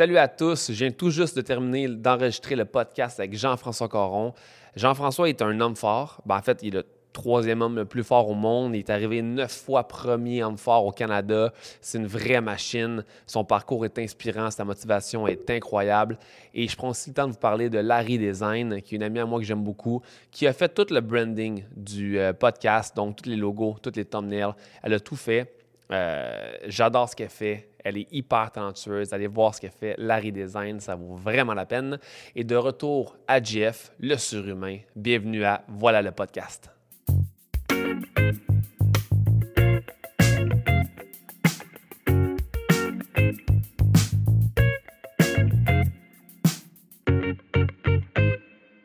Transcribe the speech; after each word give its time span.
Salut 0.00 0.16
à 0.16 0.28
tous, 0.28 0.72
je 0.72 0.78
viens 0.78 0.90
tout 0.92 1.10
juste 1.10 1.36
de 1.36 1.42
terminer 1.42 1.86
d'enregistrer 1.86 2.56
le 2.56 2.64
podcast 2.64 3.20
avec 3.20 3.36
Jean-François 3.36 3.86
Coron. 3.86 4.32
Jean-François 4.74 5.28
est 5.28 5.42
un 5.42 5.60
homme 5.60 5.76
fort. 5.76 6.22
Ben, 6.24 6.38
en 6.38 6.40
fait, 6.40 6.60
il 6.62 6.68
est 6.68 6.78
le 6.78 6.86
troisième 7.12 7.60
homme 7.60 7.76
le 7.76 7.84
plus 7.84 8.02
fort 8.02 8.30
au 8.30 8.34
monde. 8.34 8.74
Il 8.74 8.78
est 8.78 8.88
arrivé 8.88 9.20
neuf 9.20 9.52
fois 9.52 9.86
premier 9.86 10.42
homme 10.42 10.56
fort 10.56 10.86
au 10.86 10.90
Canada. 10.90 11.52
C'est 11.82 11.98
une 11.98 12.06
vraie 12.06 12.40
machine. 12.40 13.04
Son 13.26 13.44
parcours 13.44 13.84
est 13.84 13.98
inspirant, 13.98 14.50
sa 14.50 14.64
motivation 14.64 15.26
est 15.26 15.50
incroyable. 15.50 16.18
Et 16.54 16.66
je 16.66 16.74
prends 16.74 16.88
aussi 16.88 17.10
le 17.10 17.14
temps 17.16 17.26
de 17.26 17.32
vous 17.32 17.38
parler 17.38 17.68
de 17.68 17.80
Larry 17.80 18.16
Design, 18.16 18.80
qui 18.80 18.94
est 18.94 18.96
une 18.96 19.02
amie 19.02 19.18
à 19.18 19.26
moi 19.26 19.38
que 19.38 19.44
j'aime 19.44 19.62
beaucoup, 19.62 20.00
qui 20.30 20.46
a 20.46 20.54
fait 20.54 20.70
tout 20.70 20.86
le 20.88 21.02
branding 21.02 21.64
du 21.76 22.18
euh, 22.18 22.32
podcast, 22.32 22.96
donc 22.96 23.16
tous 23.16 23.28
les 23.28 23.36
logos, 23.36 23.76
tous 23.82 23.92
les 23.96 24.06
thumbnails. 24.06 24.54
Elle 24.82 24.94
a 24.94 25.00
tout 25.00 25.16
fait. 25.16 25.52
Euh, 25.92 26.52
j'adore 26.68 27.10
ce 27.10 27.16
qu'elle 27.16 27.28
fait. 27.28 27.69
Elle 27.84 27.96
est 27.98 28.08
hyper 28.12 28.50
talentueuse. 28.52 29.12
Allez 29.12 29.26
voir 29.26 29.54
ce 29.54 29.60
qu'elle 29.60 29.70
fait. 29.70 29.94
Larry 29.98 30.32
Design, 30.32 30.80
ça 30.80 30.94
vaut 30.94 31.14
vraiment 31.14 31.54
la 31.54 31.66
peine. 31.66 31.98
Et 32.34 32.44
de 32.44 32.56
retour 32.56 33.16
à 33.26 33.42
GF, 33.42 33.92
le 33.98 34.16
surhumain. 34.16 34.78
Bienvenue 34.96 35.44
à 35.44 35.64
Voilà 35.68 36.02
le 36.02 36.12
podcast. 36.12 36.70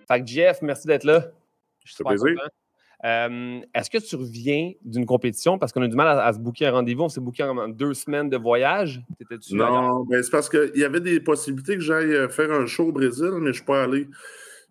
Fait 0.07 0.21
que 0.21 0.27
Jeff, 0.27 0.61
merci 0.61 0.87
d'être 0.87 1.03
là. 1.03 1.25
Je 1.83 1.93
suis 1.93 2.03
plaisir. 2.03 2.35
Euh, 3.03 3.59
Est-ce 3.73 3.89
que 3.89 3.97
tu 3.97 4.15
reviens 4.15 4.71
d'une 4.83 5.05
compétition? 5.05 5.57
Parce 5.59 5.71
qu'on 5.71 5.81
a 5.81 5.87
du 5.87 5.95
mal 5.95 6.19
à, 6.19 6.33
se 6.33 6.39
booker 6.39 6.67
un 6.67 6.71
rendez-vous? 6.71 7.03
On 7.03 7.09
s'est 7.09 7.21
booké 7.21 7.43
en 7.43 7.67
deux 7.67 7.93
semaines 7.93 8.29
de 8.29 8.37
voyage. 8.37 9.01
Non, 9.51 10.05
ben 10.05 10.23
c'est 10.23 10.31
parce 10.31 10.49
qu'il 10.49 10.71
y 10.75 10.83
avait 10.83 11.01
des 11.01 11.19
possibilités 11.19 11.75
que 11.75 11.81
j'aille 11.81 12.13
euh, 12.13 12.29
faire 12.29 12.51
un 12.51 12.65
show 12.65 12.85
au 12.85 12.91
Brésil, 12.91 13.31
mais 13.33 13.39
je 13.39 13.47
ne 13.47 13.53
suis 13.53 13.65
pas 13.65 13.83
allé. 13.83 14.07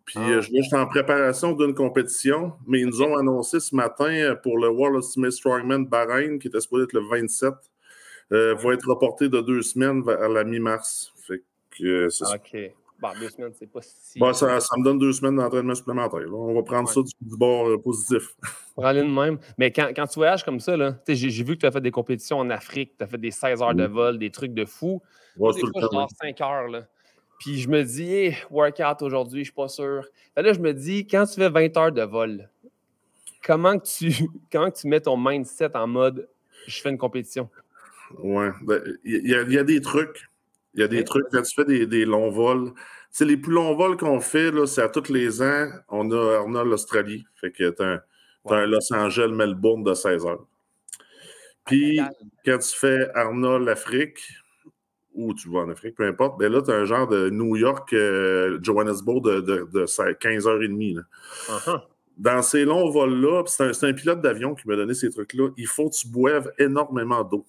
Puis 0.05 0.17
ah, 0.19 0.29
euh, 0.29 0.41
je 0.41 0.49
suis 0.49 0.75
en 0.75 0.87
préparation 0.87 1.53
d'une 1.53 1.75
compétition, 1.75 2.53
mais 2.67 2.81
ils 2.81 2.87
nous 2.87 3.03
ont 3.03 3.17
annoncé 3.17 3.61
ce 3.61 3.75
matin 3.75 4.35
pour 4.43 4.59
le 4.59 4.69
World 4.69 4.97
Ultimate 4.97 5.33
Strongman 5.33 5.87
Bahreïn, 5.87 6.39
qui 6.39 6.49
était 6.49 6.61
supposé 6.61 6.85
être 6.85 6.93
le 6.93 7.09
27, 7.09 7.55
euh, 8.33 8.55
va 8.55 8.75
être 8.75 8.87
reporté 8.87 9.29
de 9.29 9.41
deux 9.41 9.63
semaines 9.63 10.03
vers 10.03 10.29
la 10.29 10.45
mi-mars. 10.45 11.13
Fait 11.17 11.43
que 11.71 12.09
c'est 12.11 12.25
OK. 12.25 12.75
Bon, 13.01 13.09
deux 13.19 13.29
semaines, 13.29 13.53
c'est 13.55 13.71
pas 13.71 13.81
si. 13.83 14.19
Bon, 14.19 14.33
ça, 14.33 14.61
ça, 14.61 14.77
me 14.79 14.85
donne 14.85 14.99
deux 14.99 15.13
semaines 15.13 15.37
d'entraînement 15.37 15.75
supplémentaire. 15.75 16.23
On 16.33 16.55
va 16.55 16.63
prendre 16.63 16.89
ça 16.89 17.01
du, 17.03 17.37
bord 17.37 17.69
euh, 17.69 17.79
positif. 17.79 18.37
De 18.77 19.03
même. 19.03 19.39
Mais 19.59 19.71
quand, 19.71 19.89
quand, 19.95 20.07
tu 20.07 20.19
voyages 20.19 20.45
comme 20.45 20.61
ça, 20.61 20.77
j'ai 21.07 21.45
vu 21.45 21.55
que 21.55 21.61
tu 21.61 21.67
as 21.67 21.71
fait 21.71 21.81
des 21.81 21.91
compétitions 21.91 22.39
en 22.39 22.51
Afrique, 22.51 22.97
tu 22.99 23.05
as 23.05 23.07
fait 23.07 23.19
des 23.19 23.31
16 23.31 23.63
heures 23.63 23.75
de 23.75 23.85
vol, 23.85 24.19
des 24.19 24.31
trucs 24.31 24.55
de 24.55 24.65
fou. 24.65 25.01
Ouais, 25.37 25.53
des 25.55 25.61
fois, 25.61 25.71
je 25.77 25.87
dors 25.93 26.11
5 26.21 26.41
heures. 26.41 26.69
Là. 26.69 26.87
Puis 27.39 27.59
je 27.59 27.69
me 27.69 27.83
dis, 27.85 28.11
hey, 28.13 28.37
workout 28.51 29.03
aujourd'hui, 29.03 29.41
je 29.41 29.51
suis 29.51 29.55
pas 29.55 29.69
sûr. 29.69 30.07
là, 30.37 30.53
je 30.53 30.61
me 30.61 30.73
dis, 30.73 31.07
quand 31.07 31.27
tu 31.27 31.35
fais 31.35 31.51
20 31.51 31.77
heures 31.77 31.93
de 31.93 32.03
vol, 32.03 32.49
comment 33.45 33.79
que 33.79 33.87
tu, 33.87 34.13
comment 34.53 34.71
que 34.71 34.79
tu 34.79 34.89
mets 34.89 35.01
ton 35.01 35.17
mindset 35.17 35.77
en 35.77 35.87
mode 35.87 36.29
je 36.67 36.81
fais 36.81 36.91
une 36.91 36.99
compétition? 36.99 37.51
Ouais, 38.19 38.51
ben, 38.63 38.83
il 39.05 39.27
y, 39.27 39.53
y, 39.53 39.59
a 39.59 39.65
des 39.65 39.81
trucs. 39.81 40.29
Il 40.75 40.81
y 40.81 40.83
a 40.83 40.89
des 40.89 41.05
trucs, 41.05 41.27
quand 41.31 41.43
tu 41.43 41.55
fais 41.55 41.65
des, 41.65 41.87
des 41.87 42.05
longs 42.05 42.31
vols, 42.31 42.73
c'est 43.11 43.25
les 43.25 43.37
plus 43.37 43.53
longs 43.53 43.77
vols 43.77 43.97
qu'on 43.97 44.21
fait, 44.21 44.51
c'est 44.67 44.83
à 44.83 44.89
tous 44.89 45.13
les 45.13 45.41
ans, 45.41 45.69
on 45.89 46.11
a 46.11 46.39
Arnold 46.39 46.73
Australie. 46.73 47.25
Fait 47.37 47.53
que 47.53 47.71
tu 47.71 47.83
as, 47.83 48.03
un 48.51 48.67
Los 48.67 48.93
Angeles, 48.93 49.33
Melbourne 49.33 49.85
de 49.85 49.95
16 49.95 50.27
heures. 50.27 50.47
Puis, 51.65 52.01
quand 52.45 52.59
tu 52.59 52.77
fais 52.77 53.09
Arnold 53.15 53.69
Afrique, 53.69 54.19
ou 55.15 55.33
tu 55.33 55.49
vas 55.49 55.61
en 55.61 55.71
Afrique, 55.71 55.95
peu 55.95 56.07
importe, 56.07 56.39
ben 56.39 56.53
là, 56.53 56.61
tu 56.61 56.73
as 56.73 56.75
un 56.75 56.85
genre 56.85 57.07
de 57.07 57.31
New 57.31 57.57
York, 57.57 57.93
euh, 57.93 58.59
Johannesburg 58.61 59.23
de, 59.23 59.41
de, 59.41 59.69
de 59.73 59.87
15h30. 59.87 61.05
Uh-huh. 61.49 61.81
Dans 62.17 62.43
ces 62.43 62.65
longs 62.65 62.91
vols-là, 62.91 63.45
c'est 63.47 63.85
un, 63.85 63.93
pilote 63.93 64.21
d'avion 64.21 64.55
qui 64.55 64.69
m'a 64.69 64.77
donné 64.77 64.95
ces 64.95 65.11
trucs-là, 65.11 65.51
il 65.57 65.67
faut 65.67 65.89
que 65.89 65.95
tu 65.95 66.09
boives 66.09 66.53
énormément 66.59 67.23
d'eau. 67.25 67.47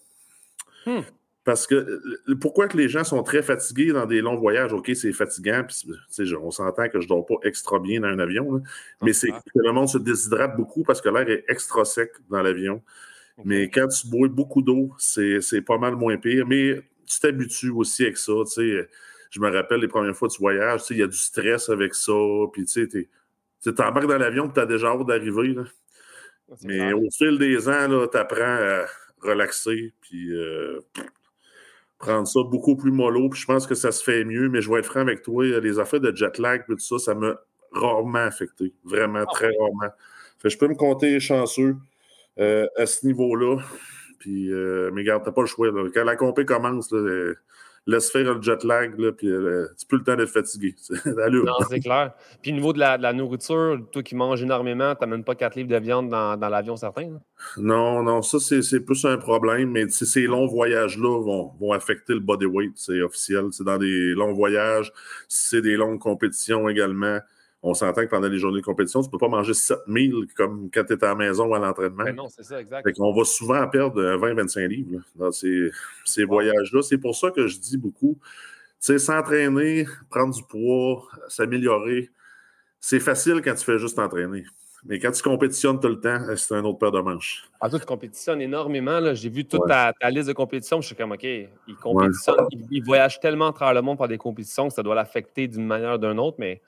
Hmm. 0.86 1.02
Parce 1.46 1.68
que 1.68 2.02
pourquoi 2.42 2.68
que 2.68 2.76
les 2.76 2.90
gens 2.90 3.04
sont 3.04 3.22
très 3.22 3.44
fatigués 3.44 3.94
dans 3.94 4.08
des 4.08 4.20
longs 4.20 4.36
voyages? 4.36 4.74
OK, 4.74 4.92
c'est 4.96 5.14
fatigant, 5.14 5.64
puis 5.64 6.36
on 6.42 6.50
s'entend 6.50 6.90
que 6.90 7.00
je 7.00 7.06
ne 7.06 7.10
dors 7.10 7.26
pas 7.26 7.36
extra 7.44 7.80
bien 7.80 8.02
dans 8.02 8.08
un 8.08 8.18
avion, 8.18 8.64
mais 9.04 9.14
c'est 9.14 9.30
que 9.30 9.36
le 9.54 9.72
monde 9.72 9.88
se 9.88 10.00
déshydrate 10.00 10.58
beaucoup 10.58 10.84
parce 10.84 11.02
que 11.02 11.10
l'air 11.10 11.30
est 11.30 11.46
extra 11.48 11.86
sec 11.86 12.12
dans 12.30 12.42
l'avion. 12.42 12.82
Mais 13.44 13.70
quand 13.70 13.88
tu 13.88 14.08
bois 14.08 14.28
beaucoup 14.28 14.64
d'eau, 14.64 14.94
c'est 14.98 15.62
pas 15.62 15.78
mal 15.78 15.96
moins 15.96 16.18
pire. 16.18 16.48
Mais 16.48 16.82
tu 17.06 17.20
t'habitues 17.20 17.70
aussi 17.70 18.04
avec 18.04 18.18
ça. 18.18 18.34
Je 18.58 19.40
me 19.40 19.52
rappelle 19.52 19.82
les 19.82 19.88
premières 19.88 20.16
fois 20.16 20.30
que 20.30 20.34
tu 20.34 20.42
voyages, 20.42 20.82
il 20.90 20.98
y 20.98 21.04
a 21.04 21.08
du 21.08 21.18
stress 21.18 21.70
avec 21.70 21.94
ça, 21.94 22.14
puis 22.54 22.66
tu 22.66 23.08
embarques 23.70 24.08
dans 24.08 24.18
l'avion, 24.18 24.50
tu 24.50 24.60
as 24.60 24.66
déjà 24.66 24.88
hâte 24.88 25.06
d'arriver. 25.06 25.56
Mais 26.64 26.92
au 26.94 27.08
fil 27.12 27.38
des 27.38 27.70
ans, 27.70 28.08
tu 28.08 28.18
apprends 28.18 28.42
à 28.42 28.86
relaxer, 29.22 29.94
puis 30.02 30.32
euh, 30.32 30.80
prendre 31.98 32.28
ça 32.28 32.42
beaucoup 32.44 32.76
plus 32.76 32.92
mollo, 32.92 33.30
puis 33.30 33.40
je 33.40 33.46
pense 33.46 33.68
que 33.68 33.76
ça 33.76 33.92
se 33.92 34.04
fait 34.04 34.24
mieux, 34.26 34.50
mais 34.50 34.62
je 34.62 34.70
vais 34.70 34.80
être 34.80 34.86
franc 34.86 35.02
avec 35.02 35.22
toi, 35.22 35.46
les 35.46 35.80
affaires 35.80 36.02
de 36.02 36.16
jet 36.16 36.38
lag, 36.38 36.64
tout 36.68 36.78
ça, 36.78 36.98
ça 37.00 37.16
m'a 37.16 37.36
rarement 37.72 38.20
affecté, 38.20 38.74
vraiment 38.84 39.24
ah 39.24 39.32
très 39.32 39.50
rarement. 39.60 39.94
Fait, 40.40 40.50
je 40.50 40.58
peux 40.58 40.68
me 40.68 40.76
compter 40.76 41.20
chanceux 41.20 41.76
euh, 42.40 42.68
à 42.78 42.86
ce 42.86 43.06
niveau-là. 43.06 43.58
Puis, 44.20 44.52
euh, 44.52 44.92
mais 44.94 45.02
regarde, 45.02 45.24
t'as 45.24 45.32
pas 45.32 45.42
le 45.42 45.48
choix. 45.48 45.70
Quand 45.94 46.04
la 46.04 46.16
compé 46.16 46.46
commence, 46.46 46.94
laisse 47.88 48.12
faire 48.12 48.34
le 48.34 48.42
jet 48.42 48.64
lag, 48.64 49.00
là, 49.00 49.12
puis 49.12 49.28
euh, 49.28 49.68
tu 49.78 49.86
peux 49.86 49.98
le 49.98 50.04
temps 50.04 50.16
d'être 50.16 50.30
fatigué. 50.30 50.76
non, 51.06 51.54
c'est 51.70 51.80
clair. 51.80 52.14
Puis 52.42 52.52
au 52.52 52.56
niveau 52.56 52.74
de 52.74 52.80
la, 52.80 53.14
nourriture, 53.14 53.80
toi 53.92 54.02
qui 54.02 54.16
manges 54.16 54.42
énormément, 54.42 54.96
tu 54.96 55.02
n'amènes 55.02 55.24
pas 55.24 55.36
4 55.36 55.56
livres 55.56 55.70
de 55.70 55.78
viande 55.78 56.10
dans, 56.10 56.50
l'avion 56.50 56.76
certain? 56.76 57.20
Non, 57.58 58.02
non, 58.02 58.22
ça 58.22 58.40
c'est 58.40 58.80
plus 58.80 59.06
un 59.06 59.18
problème, 59.18 59.72
mais 59.72 59.88
ces 59.90 60.24
longs 60.24 60.48
voyages-là 60.48 61.22
vont, 61.22 61.52
vont, 61.60 61.74
affecter 61.74 62.14
le 62.14 62.20
body 62.20 62.46
weight, 62.46 62.74
c'est 62.76 63.02
officiel. 63.02 63.46
C'est 63.52 63.64
dans 63.64 63.78
des 63.78 64.14
longs 64.14 64.34
voyages, 64.34 64.92
c'est 65.28 65.62
des 65.62 65.76
longues 65.76 66.00
compétitions 66.00 66.68
également 66.70 67.20
on 67.68 67.74
s'entend 67.74 68.04
que 68.04 68.10
pendant 68.10 68.28
les 68.28 68.38
journées 68.38 68.62
de 68.62 68.66
compétition, 68.66 69.02
tu 69.02 69.08
ne 69.08 69.12
peux 69.12 69.18
pas 69.18 69.28
manger 69.28 69.56
7000 69.56 70.28
comme 70.36 70.70
quand 70.72 70.84
tu 70.84 70.94
es 70.94 71.04
à 71.04 71.08
la 71.08 71.16
maison 71.16 71.48
ou 71.48 71.56
à 71.56 71.60
l'entraînement. 71.60 72.04
Ben 72.04 72.16
non, 72.16 72.30
c'est 72.30 72.44
ça, 72.44 72.62
exact. 72.62 72.88
on 73.00 73.12
va 73.12 73.26
souvent 73.26 73.68
perdre 73.68 74.00
20-25 74.00 74.68
livres 74.68 75.02
dans 75.16 75.32
ces, 75.32 75.72
voyages-là. 76.24 76.84
C'est 76.84 77.00
pour 77.00 77.16
ça 77.16 77.32
que 77.32 77.48
je 77.48 77.58
dis 77.58 77.78
beaucoup, 77.78 78.20
tu 78.22 78.28
sais, 78.80 79.00
s'entraîner, 79.00 79.88
prendre 80.12 80.36
du 80.36 80.44
poids, 80.44 81.08
s'améliorer, 81.28 82.12
c'est 82.80 83.00
facile 83.00 83.42
quand 83.44 83.56
tu 83.56 83.66
fais 83.66 83.80
juste 83.80 83.96
t'entraîner. 83.96 84.44
Mais 84.88 85.00
quand 85.00 85.12
tu 85.12 85.24
compétitionnes 85.24 85.80
tout 85.80 85.88
le 85.88 86.00
temps, 86.00 86.22
euh, 86.30 86.36
c'est 86.36 86.54
un 86.54 86.64
autre 86.64 86.78
paire 86.78 86.92
de 86.92 87.00
manches. 87.00 87.44
Ah, 87.60 87.70
toi, 87.70 87.80
tu 87.80 87.86
compétitionnes 87.86 88.42
énormément. 88.42 89.14
J'ai 89.16 89.30
vu 89.30 89.44
toute 89.46 89.68
ta, 89.68 89.92
liste 90.12 90.28
de 90.28 90.34
compétitions. 90.34 90.80
Je 90.80 90.88
suis 90.88 90.96
comme, 90.96 91.12
OK, 91.12 91.24
il 91.24 91.76
compétitionne, 91.82 92.48
il, 92.70 92.84
voyage 92.84 93.20
tellement 93.20 93.48
à 93.48 93.54
travers 93.54 93.74
le 93.74 93.82
monde 93.82 93.98
pour 93.98 94.08
des 94.08 94.20
compétitions 94.20 94.68
que 94.68 94.74
ça 94.74 94.84
doit 94.84 94.94
l'affecter 94.94 95.48
d'une 95.48 95.66
manière 95.66 95.96
ou 95.96 95.98
d'une 95.98 96.20
autre. 96.20 96.38
Mais 96.40 96.62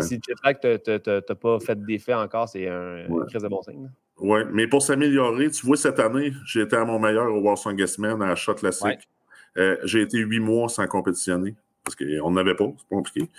si, 0.00 0.20
tu 0.20 0.32
n'as 0.44 1.34
pas 1.34 1.58
fait 1.58 1.84
d'effet 1.84 2.14
encore, 2.14 2.48
c'est 2.48 2.68
un, 2.68 3.04
crise 3.28 3.42
de 3.42 3.48
bon 3.48 3.62
signe. 3.62 3.90
Oui, 4.18 4.40
mais 4.52 4.68
pour 4.68 4.80
s'améliorer, 4.82 5.50
tu 5.50 5.66
vois, 5.66 5.76
cette 5.76 5.98
année, 5.98 6.32
j'ai 6.46 6.62
été 6.62 6.76
à 6.76 6.84
mon 6.84 6.98
meilleur 6.98 7.26
au 7.26 7.40
World 7.40 7.58
Strongest 7.58 7.98
Man 7.98 8.22
à 8.22 8.34
Shot 8.36 8.54
Classic. 8.54 9.08
Euh, 9.58 9.76
j'ai 9.84 10.02
été 10.02 10.18
huit 10.18 10.40
mois 10.40 10.68
sans 10.68 10.86
compétitionner 10.86 11.54
parce 11.86 11.94
qu'on 11.94 12.30
n'avait 12.32 12.56
pas, 12.56 12.66
c'est 12.76 12.88
pas 12.88 12.96
compliqué. 12.96 13.30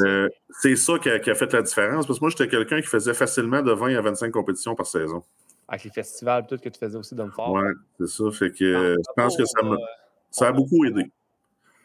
Euh, 0.00 0.28
c'est 0.60 0.76
ça, 0.76 0.98
qui, 0.98 1.10
a, 1.10 1.34
fait 1.34 1.52
la 1.52 1.62
différence, 1.62 2.06
parce 2.06 2.18
que 2.18 2.24
moi, 2.24 2.30
j'étais 2.30 2.48
quelqu'un 2.48 2.80
qui 2.80 2.86
faisait 2.86 3.12
facilement 3.12 3.62
de 3.62 3.70
20 3.70 3.96
à 3.96 4.00
25 4.00 4.30
compétitions 4.30 4.74
par 4.74 4.86
saison. 4.86 5.22
Avec 5.68 5.84
les 5.84 5.90
festivals, 5.90 6.46
tout 6.46 6.56
que 6.56 6.68
tu 6.70 6.78
faisais 6.78 6.96
aussi 6.96 7.14
dans 7.14 7.26
le 7.26 7.32
fort. 7.32 7.52
Oui, 7.52 7.64
c'est 7.98 8.08
ça. 8.08 8.30
Fait 8.30 8.50
que 8.50 8.94
je 8.96 9.12
pense 9.14 9.36
que 9.36 9.44
ça, 9.44 9.60
a, 9.60 9.76
ça 10.30 10.48
a 10.48 10.52
beaucoup 10.52 10.84
aidé. 10.86 11.10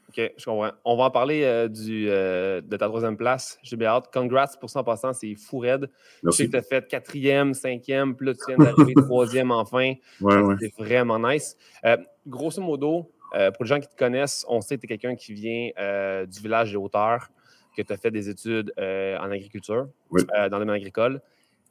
OK, 0.10 0.32
je 0.38 0.46
comprends. 0.46 0.72
On 0.86 0.96
va 0.96 1.04
en 1.06 1.12
parler 1.12 1.44
euh, 1.44 1.68
du, 1.68 2.08
euh, 2.10 2.62
de 2.62 2.78
ta 2.78 2.88
troisième 2.88 3.18
place. 3.18 3.58
J'ai 3.64 3.76
bien 3.76 3.90
hâte. 3.90 4.10
Congrats 4.14 4.52
pour 4.60 4.70
100%, 4.70 5.14
c'est 5.14 5.36
fou 5.36 5.60
raide. 5.60 5.90
Je 6.24 6.32
sais 6.32 6.46
que 6.46 6.52
tu 6.52 6.58
as 6.58 6.62
fait 6.62 6.88
quatrième, 6.88 7.54
cinquième, 7.54 8.16
puis 8.16 8.28
là, 8.28 8.34
tu 8.34 8.42
viens 8.48 8.58
d'arriver 8.58 8.94
troisième 8.96 9.52
enfin. 9.52 9.94
Ouais, 10.22 10.38
ouais. 10.38 10.56
C'est 10.60 10.74
vraiment 10.78 11.20
nice. 11.20 11.58
grosso 12.28 12.62
modo, 12.62 13.12
euh, 13.34 13.52
pour 13.52 13.64
les 13.64 13.70
gens 13.70 13.80
qui 13.80 13.88
te 13.88 13.96
connaissent, 13.96 14.46
on 14.48 14.62
sait 14.62 14.76
que 14.76 14.82
tu 14.82 14.86
es 14.86 14.98
quelqu'un 14.98 15.16
qui 15.16 15.34
vient 15.34 15.70
euh, 15.80 16.26
du 16.26 16.40
village 16.40 16.72
des 16.72 16.78
hauteurs, 16.78 17.30
que 17.76 17.82
tu 17.82 17.94
as 17.94 17.98
fait 17.98 18.12
des 18.12 18.30
études 18.30 18.74
euh, 18.78 19.18
en 19.18 19.32
agriculture, 19.32 19.88
dans 20.12 20.44
le 20.44 20.50
domaine 20.50 20.70
agricole. 20.70 21.22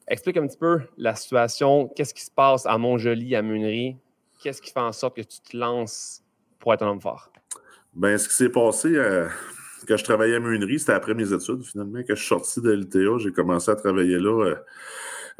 Explique 0.08 0.36
un 0.38 0.46
petit 0.46 0.58
peu 0.58 0.80
la 0.96 1.14
situation. 1.14 1.88
Qu'est-ce 1.88 2.14
qui 2.14 2.24
se 2.24 2.30
passe 2.30 2.66
à 2.66 2.76
Montjoli, 2.78 3.36
à 3.36 3.42
Munerie? 3.42 3.96
Qu'est-ce 4.42 4.62
qui 4.62 4.72
fait 4.72 4.80
en 4.80 4.92
sorte 4.92 5.16
que 5.16 5.22
tu 5.22 5.40
te 5.40 5.56
lances 5.56 6.24
pour 6.58 6.74
être 6.74 6.82
un 6.82 6.88
homme 6.88 7.00
fort? 7.00 7.30
Bien, 7.94 8.16
ce 8.16 8.28
qui 8.28 8.34
s'est 8.34 8.48
passé 8.48 8.96
quand 9.86 9.96
je 9.96 10.04
travaillais 10.04 10.36
à 10.36 10.40
Munerie, 10.40 10.78
c'était 10.78 10.92
après 10.92 11.14
mes 11.14 11.32
études, 11.32 11.62
finalement. 11.62 12.00
Quand 12.00 12.14
je 12.14 12.20
suis 12.20 12.28
sorti 12.28 12.60
de 12.60 12.70
l'ITA, 12.70 13.18
j'ai 13.18 13.32
commencé 13.32 13.70
à 13.70 13.76
travailler 13.76 14.18
là 14.18 14.56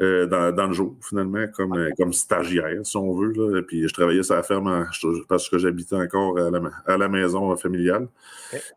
euh, 0.00 0.26
dans, 0.26 0.67
le 0.67 0.73
jour, 0.73 0.97
finalement, 1.00 1.47
comme, 1.55 1.75
euh, 1.75 1.91
comme 1.97 2.12
stagiaire, 2.12 2.81
si 2.85 2.97
on 2.97 3.12
veut. 3.12 3.32
Là. 3.32 3.62
Puis 3.62 3.87
je 3.87 3.93
travaillais 3.93 4.23
sur 4.23 4.35
la 4.35 4.43
ferme 4.43 4.87
parce 5.29 5.49
que 5.49 5.58
j'habitais 5.58 5.97
encore 5.97 6.38
à 6.38 6.97
la, 6.97 7.08
maison 7.08 7.55
familiale. 7.56 8.08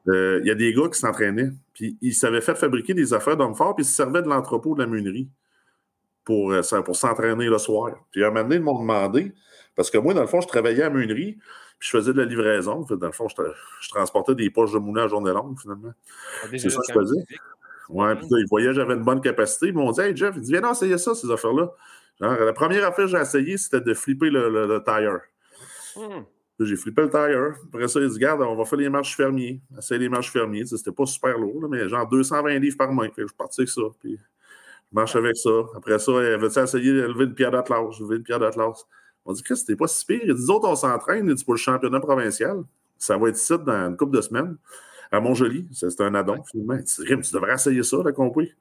Il 0.08 0.44
y 0.44 0.52
a 0.52 0.56
des 0.56 0.74
gars 0.74 0.90
qui 0.92 1.00
s'entraînaient, 1.00 1.52
puis 1.74 1.98
ils 2.02 2.14
s'avaient 2.14 2.42
fait 2.42 2.56
fabriquer 2.56 2.94
des 2.94 3.14
affaires 3.14 3.38
d'hommes 3.38 3.56
forts, 3.56 3.76
puis 3.76 3.86
ils 3.86 3.88
se 3.88 3.96
servaient 3.96 4.22
de 4.22 4.28
l'entrepôt 4.28 4.76
de 4.76 4.82
la 4.82 4.88
meunerie 4.88 5.30
pour, 6.26 6.54
pour 6.86 6.96
s'entraîner 6.96 7.46
le 7.46 7.58
soir. 7.58 7.92
Puis 8.12 8.24
à 8.24 8.28
un 8.28 8.30
moment 8.32 8.44
donné, 8.44 8.56
ils 8.56 8.62
m'ont 8.62 8.80
demandé, 8.80 9.34
parce 9.76 9.90
que 9.90 9.98
moi, 9.98 10.14
dans 10.14 10.22
le 10.22 10.28
fond, 10.28 10.42
je 10.42 10.48
travaillais 10.48 10.84
à 10.84 10.90
la 10.90 10.96
meunerie, 10.96 11.38
puis 11.80 11.90
je 11.90 11.98
faisais 11.98 12.14
de 12.14 12.18
la 12.18 12.26
livraison. 12.26 12.82
dans 12.82 13.08
le 13.08 13.12
fond, 13.12 13.28
je, 13.28 13.90
transportais 13.90 14.36
des 14.36 14.50
poches 14.50 14.74
de 14.74 14.78
moulin 14.78 15.06
à 15.06 15.08
journée 15.08 15.32
longue, 15.32 15.60
finalement. 15.60 15.94
Ah, 16.44 16.48
c'est 16.52 16.70
ça 16.70 16.80
que 16.80 16.94
je 16.94 17.00
faisais. 17.00 17.24
Ouais, 17.94 18.16
puis 18.16 18.26
ils 18.32 18.48
voyaient 18.50 18.68
que 18.68 18.74
j'avais 18.74 18.96
une 18.96 19.04
bonne 19.04 19.22
capacité. 19.22 19.68
Ils 19.68 19.74
m'ont 19.74 19.92
dit 19.92 20.02
Hey 20.02 20.16
Jeff, 20.16 20.36
viens 20.38 20.70
essayer 20.70 20.98
ça, 20.98 21.14
ces 21.14 21.30
affaires-là. 21.30 21.72
Genre, 22.20 22.34
la 22.34 22.54
première 22.54 22.88
affaire 22.88 23.06
que 23.06 23.12
j'ai 23.12 23.20
essayé, 23.20 23.58
c'était 23.58 23.82
de 23.82 23.94
flipper 23.94 24.30
le, 24.30 24.50
le, 24.50 24.84
tire. 24.84 25.20
Hmm. 25.96 26.24
J'ai 26.60 26.76
flippé 26.76 27.04
le 27.04 27.10
tire. 27.10 27.56
Après 27.68 27.88
ça, 27.88 28.00
ils 28.00 28.08
disent 28.08 28.16
Regarde, 28.16 28.42
on 28.42 28.56
va 28.56 28.66
faire 28.66 28.80
les 28.80 28.90
marches 28.90 29.16
fermiers. 29.16 29.62
Essayer 29.78 30.00
les 30.00 30.10
marches 30.10 30.32
fermiers. 30.32 30.66
C'était 30.66 30.92
pas 30.92 31.06
super 31.06 31.38
lourd, 31.38 31.68
mais 31.70 31.88
genre 31.88 32.08
220 32.08 32.60
livres 32.60 32.78
par 32.78 32.92
main. 32.92 33.10
je 33.16 33.26
suis 33.26 33.36
parti 33.36 33.62
avec 33.62 33.70
ça. 33.70 33.82
Puis 34.00 34.18
je 34.18 34.96
marche 34.96 35.16
avec 35.16 35.38
ça. 35.38 35.52
Après 35.76 36.00
ça, 36.00 36.12
veux-tu 36.12 36.60
essayer 36.60 36.94
d'élever 36.94 37.26
une 37.26 37.36
pierre 37.36 37.52
d'Atlas 37.52 37.96
J'ai 37.98 38.04
levé 38.04 38.16
une 38.18 38.24
pierre 38.24 38.40
d'Atlas? 38.40 38.86
On 39.26 39.34
dit 39.34 39.44
que 39.44 39.56
c'était 39.56 39.76
pas 39.76 39.88
si 39.88 40.06
pire. 40.06 40.22
Ils 40.24 40.34
disent 40.34 40.50
autres, 40.50 40.68
on 40.68 40.76
s'entraîne 40.76 41.34
pour 41.44 41.54
le 41.54 41.60
championnat 41.60 42.00
provincial. 42.00 42.64
Ça 42.98 43.18
va 43.18 43.30
être 43.30 43.38
ici 43.38 43.54
dans 43.66 43.90
une 43.90 43.98
couple 43.98 44.16
de 44.16 44.22
semaines. 44.22 44.58
À 45.12 45.20
Montjoli, 45.20 45.68
c'est 45.72 46.02
un 46.02 46.16
addon, 46.16 46.44
finalement. 46.44 46.82
tu 46.84 47.34
devrais 47.34 47.54
essayer 47.54 47.84
ça, 47.84 47.98
t'as 48.04 48.12
compris? 48.12 48.54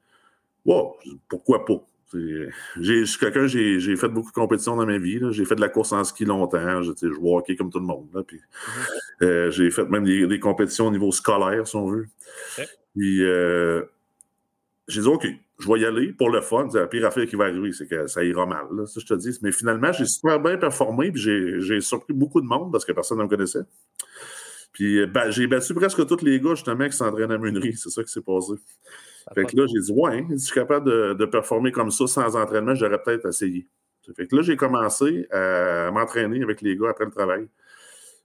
Wow, 0.64 0.96
pourquoi 1.28 1.64
pas? 1.64 1.84
Je 2.14 3.04
suis 3.04 3.18
quelqu'un, 3.18 3.46
j'ai 3.46 3.96
fait 3.96 4.08
beaucoup 4.08 4.30
de 4.30 4.34
compétitions 4.34 4.76
dans 4.76 4.86
ma 4.86 4.98
vie. 4.98 5.20
J'ai 5.30 5.44
fait 5.44 5.54
de 5.54 5.60
la 5.60 5.68
course 5.68 5.92
en 5.92 6.04
ski 6.04 6.24
longtemps. 6.24 6.82
Je 6.82 6.92
joue 7.08 7.36
hockey 7.36 7.56
comme 7.56 7.70
tout 7.70 7.80
le 7.80 7.86
monde. 7.86 8.08
puis, 8.26 8.40
euh, 9.22 9.50
j'ai 9.50 9.70
fait 9.70 9.84
même 9.88 10.04
des, 10.04 10.40
compétitions 10.40 10.88
au 10.88 10.90
niveau 10.90 11.12
scolaire, 11.12 11.66
si 11.66 11.76
on 11.76 11.86
veut. 11.86 12.08
Puis, 12.94 13.22
euh, 13.24 13.82
j'ai 14.88 15.00
dit, 15.00 15.06
OK, 15.06 15.26
je 15.58 15.72
vais 15.72 15.80
y 15.80 15.86
aller 15.86 16.12
pour 16.12 16.30
le 16.30 16.40
fun. 16.40 16.68
La 16.74 16.86
pire 16.86 17.06
affaire 17.06 17.26
qui 17.26 17.36
va 17.36 17.44
arriver, 17.44 17.72
c'est 17.72 17.86
que 17.86 18.06
ça 18.06 18.22
ira 18.24 18.46
mal. 18.46 18.66
ça, 18.86 19.00
je 19.00 19.06
te 19.06 19.14
dis. 19.14 19.38
Mais 19.42 19.52
finalement, 19.52 19.92
j'ai 19.92 20.06
super 20.06 20.40
bien 20.40 20.58
performé. 20.58 21.10
Puis 21.12 21.22
j'ai 21.60 21.80
surpris 21.80 22.12
beaucoup 22.12 22.40
de 22.40 22.46
monde 22.46 22.72
parce 22.72 22.84
que 22.84 22.92
personne 22.92 23.18
ne 23.18 23.24
me 23.24 23.28
connaissait. 23.28 23.62
Puis 24.72 25.06
ben, 25.06 25.30
j'ai 25.30 25.46
battu 25.46 25.74
presque 25.74 26.06
tous 26.06 26.24
les 26.24 26.40
gars, 26.40 26.54
justement, 26.54 26.86
qui 26.86 26.96
s'entraînent 26.96 27.32
à 27.32 27.38
Munerie. 27.38 27.74
C'est 27.76 27.90
ça 27.90 28.02
qui 28.02 28.10
s'est 28.10 28.22
passé. 28.22 28.54
Fait 29.34 29.44
que 29.44 29.56
là, 29.56 29.66
j'ai 29.66 29.80
dit, 29.80 29.92
ouais, 29.92 30.24
si 30.30 30.38
je 30.38 30.44
suis 30.44 30.54
capable 30.54 31.16
de, 31.16 31.24
performer 31.26 31.70
comme 31.70 31.90
ça 31.90 32.06
sans 32.06 32.36
entraînement, 32.36 32.74
j'aurais 32.74 33.00
peut-être 33.02 33.26
essayé. 33.28 33.68
Fait 34.16 34.26
que 34.26 34.34
là, 34.34 34.42
j'ai 34.42 34.56
commencé 34.56 35.28
à 35.30 35.90
m'entraîner 35.92 36.42
avec 36.42 36.60
les 36.60 36.76
gars 36.76 36.90
après 36.90 37.04
le 37.04 37.12
travail. 37.12 37.48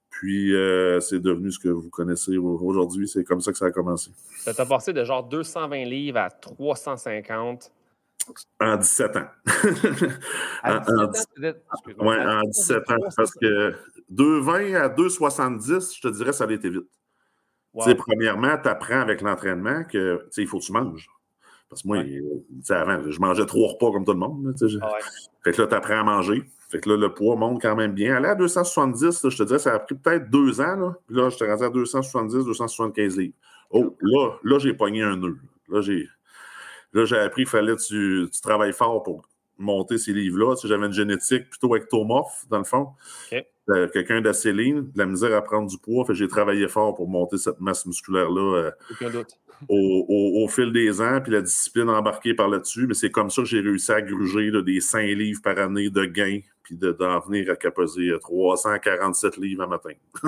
Puis, 0.09 0.55
euh, 0.55 0.99
c'est 0.99 1.19
devenu 1.19 1.51
ce 1.51 1.59
que 1.59 1.69
vous 1.69 1.89
connaissez 1.89 2.37
aujourd'hui. 2.37 3.07
C'est 3.07 3.23
comme 3.23 3.41
ça 3.41 3.51
que 3.51 3.57
ça 3.57 3.65
a 3.65 3.71
commencé. 3.71 4.09
Ça 4.39 4.53
t'a 4.53 4.65
passé 4.65 4.91
de 4.91 5.03
genre 5.03 5.23
220 5.23 5.83
livres 5.85 6.17
à 6.17 6.31
350. 6.31 7.71
En 8.59 8.77
17 8.77 9.15
ans. 9.15 9.27
en, 10.63 11.07
17 11.07 11.55
ans, 11.71 11.93
Oui, 11.99 12.15
en 12.17 12.41
17 12.43 12.91
ans. 12.91 12.95
Parce 13.15 13.31
que 13.31 13.75
220 14.09 14.73
à 14.75 14.89
270, 14.89 15.95
je 15.95 16.01
te 16.01 16.07
dirais, 16.09 16.33
ça 16.33 16.45
a 16.45 16.51
été 16.51 16.69
vite. 16.69 16.87
Premièrement, 17.97 18.57
tu 18.61 18.69
apprends 18.69 19.01
avec 19.01 19.21
l'entraînement 19.21 19.83
que 19.83 20.27
il 20.37 20.47
faut 20.47 20.59
que 20.59 20.65
tu 20.65 20.71
manges. 20.71 21.07
Parce 21.69 21.81
que 21.81 21.87
moi, 21.87 21.97
avant, 22.69 23.11
je 23.11 23.19
mangeais 23.19 23.45
trois 23.45 23.73
repas 23.73 23.91
comme 23.91 24.05
tout 24.05 24.13
le 24.13 24.19
monde. 24.19 24.55
Ah 24.81 24.89
fait 25.43 25.51
que 25.51 25.61
là, 25.61 25.67
tu 25.67 25.75
apprends 25.75 25.99
à 25.99 26.03
manger. 26.03 26.43
Fait 26.69 26.79
que 26.79 26.89
là, 26.89 26.97
le 26.97 27.13
poids 27.13 27.35
monte 27.35 27.61
quand 27.61 27.75
même 27.75 27.93
bien. 27.93 28.15
Aller 28.15 28.27
à 28.27 28.35
270, 28.35 29.29
je 29.29 29.37
te 29.37 29.43
dirais, 29.43 29.59
ça 29.59 29.73
a 29.73 29.79
pris 29.79 29.95
peut-être 29.95 30.29
deux 30.29 30.59
ans. 30.59 30.75
Là, 30.75 30.95
Puis 31.07 31.15
là 31.15 31.29
je 31.29 31.37
te 31.37 31.43
rendu 31.43 31.63
à 31.63 31.69
270, 31.69 32.45
275 32.45 33.17
livres. 33.17 33.33
Oh, 33.69 33.95
là, 34.01 34.31
là 34.43 34.59
j'ai 34.59 34.73
pogné 34.73 35.01
un 35.01 35.17
nœud. 35.17 35.37
Là, 35.69 35.81
j'ai, 35.81 36.07
là, 36.93 37.05
j'ai 37.05 37.17
appris 37.17 37.43
qu'il 37.43 37.49
fallait 37.49 37.75
que 37.75 37.81
tu, 37.81 38.29
tu, 38.31 38.41
travailles 38.41 38.73
fort 38.73 39.03
pour 39.03 39.27
monter 39.57 39.97
ces 39.97 40.13
livres-là. 40.13 40.55
Tu 40.55 40.67
j'avais 40.67 40.85
une 40.85 40.93
génétique 40.93 41.49
plutôt 41.49 41.75
ectomorphe, 41.75 42.45
dans 42.49 42.59
le 42.59 42.63
fond. 42.63 42.89
Euh, 43.69 43.87
quelqu'un 43.89 44.21
d'assez 44.21 44.53
lean, 44.53 44.81
de 44.81 44.91
la 44.95 45.05
misère 45.05 45.35
à 45.35 45.41
prendre 45.41 45.69
du 45.69 45.77
poids. 45.77 46.05
Fait 46.05 46.13
j'ai 46.15 46.27
travaillé 46.27 46.67
fort 46.67 46.95
pour 46.95 47.09
monter 47.09 47.37
cette 47.37 47.59
masse 47.59 47.85
musculaire-là 47.85 48.55
euh, 48.57 48.71
au, 49.69 50.47
fil 50.49 50.71
des 50.71 51.01
ans, 51.01 51.19
puis 51.21 51.31
la 51.31 51.41
discipline 51.41 51.89
embarquée 51.89 52.33
par 52.33 52.47
là-dessus. 52.47 52.87
Mais 52.87 52.93
c'est 52.93 53.11
comme 53.11 53.29
ça 53.29 53.41
que 53.41 53.47
j'ai 53.47 53.59
réussi 53.59 53.91
à 53.91 54.01
gruger 54.01 54.51
des 54.63 54.81
5 54.81 55.01
livres 55.01 55.41
par 55.43 55.57
année 55.57 55.89
de 55.89 56.05
gains 56.05 56.39
puis 56.67 56.75
d'en 56.75 57.19
venir 57.21 57.49
à 57.49 57.55
caposer 57.55 58.11
347 58.19 59.37
livres 59.37 59.63
un 59.63 59.67
matin. 59.67 59.91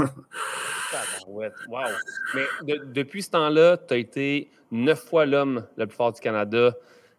wow. 1.28 1.44
Mais 2.34 2.78
depuis 2.94 3.24
ce 3.24 3.31
temps-là, 3.31 3.76
tu 3.76 3.94
as 3.94 3.98
été 3.98 4.50
neuf 4.72 5.04
fois 5.04 5.26
l'homme 5.26 5.66
le 5.76 5.86
plus 5.86 5.96
fort 5.96 6.14
du 6.14 6.22
Canada. 6.22 6.74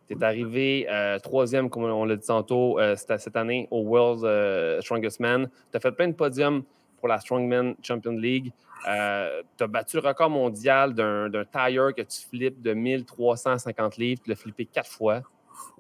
Tu 0.09 0.15
es 0.15 0.25
arrivé 0.25 0.87
euh, 0.91 1.19
troisième, 1.19 1.69
comme 1.69 1.85
on 1.85 2.05
l'a 2.07 2.17
dit 2.17 2.27
tantôt, 2.27 2.81
euh, 2.81 2.97
cette 2.97 3.37
année 3.37 3.69
au 3.71 3.83
World's 3.83 4.23
euh, 4.25 4.81
Strongest 4.81 5.21
Man. 5.21 5.51
Tu 5.71 5.77
as 5.77 5.81
fait 5.81 5.93
plein 5.93 6.09
de 6.09 6.15
podiums 6.15 6.63
pour 7.01 7.09
la 7.09 7.19
Strongman 7.19 7.75
Champion 7.83 8.13
League. 8.13 8.53
tu 8.85 8.89
as 8.89 9.67
battu 9.69 9.97
le 9.97 10.07
record 10.07 10.31
mondial 10.31 10.95
d'un 10.95 11.45
tire 11.45 11.95
que 11.97 12.03
tu 12.03 12.27
flippes 12.29 12.63
de 12.63 12.75
1350 12.75 13.97
livres. 13.97 14.21
Tu 14.23 14.31
l'as 14.31 14.37
flippé 14.37 14.67
quatre 14.67 14.91
fois. 14.91 15.23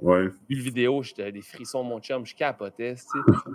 Ouais. 0.00 0.28
Vu 0.48 0.56
le 0.56 0.62
vidéo, 0.62 1.02
j'étais 1.02 1.30
des 1.30 1.42
frissons, 1.42 1.82
mon 1.82 2.00
chum, 2.00 2.24
je 2.24 2.34
capotais. 2.34 2.94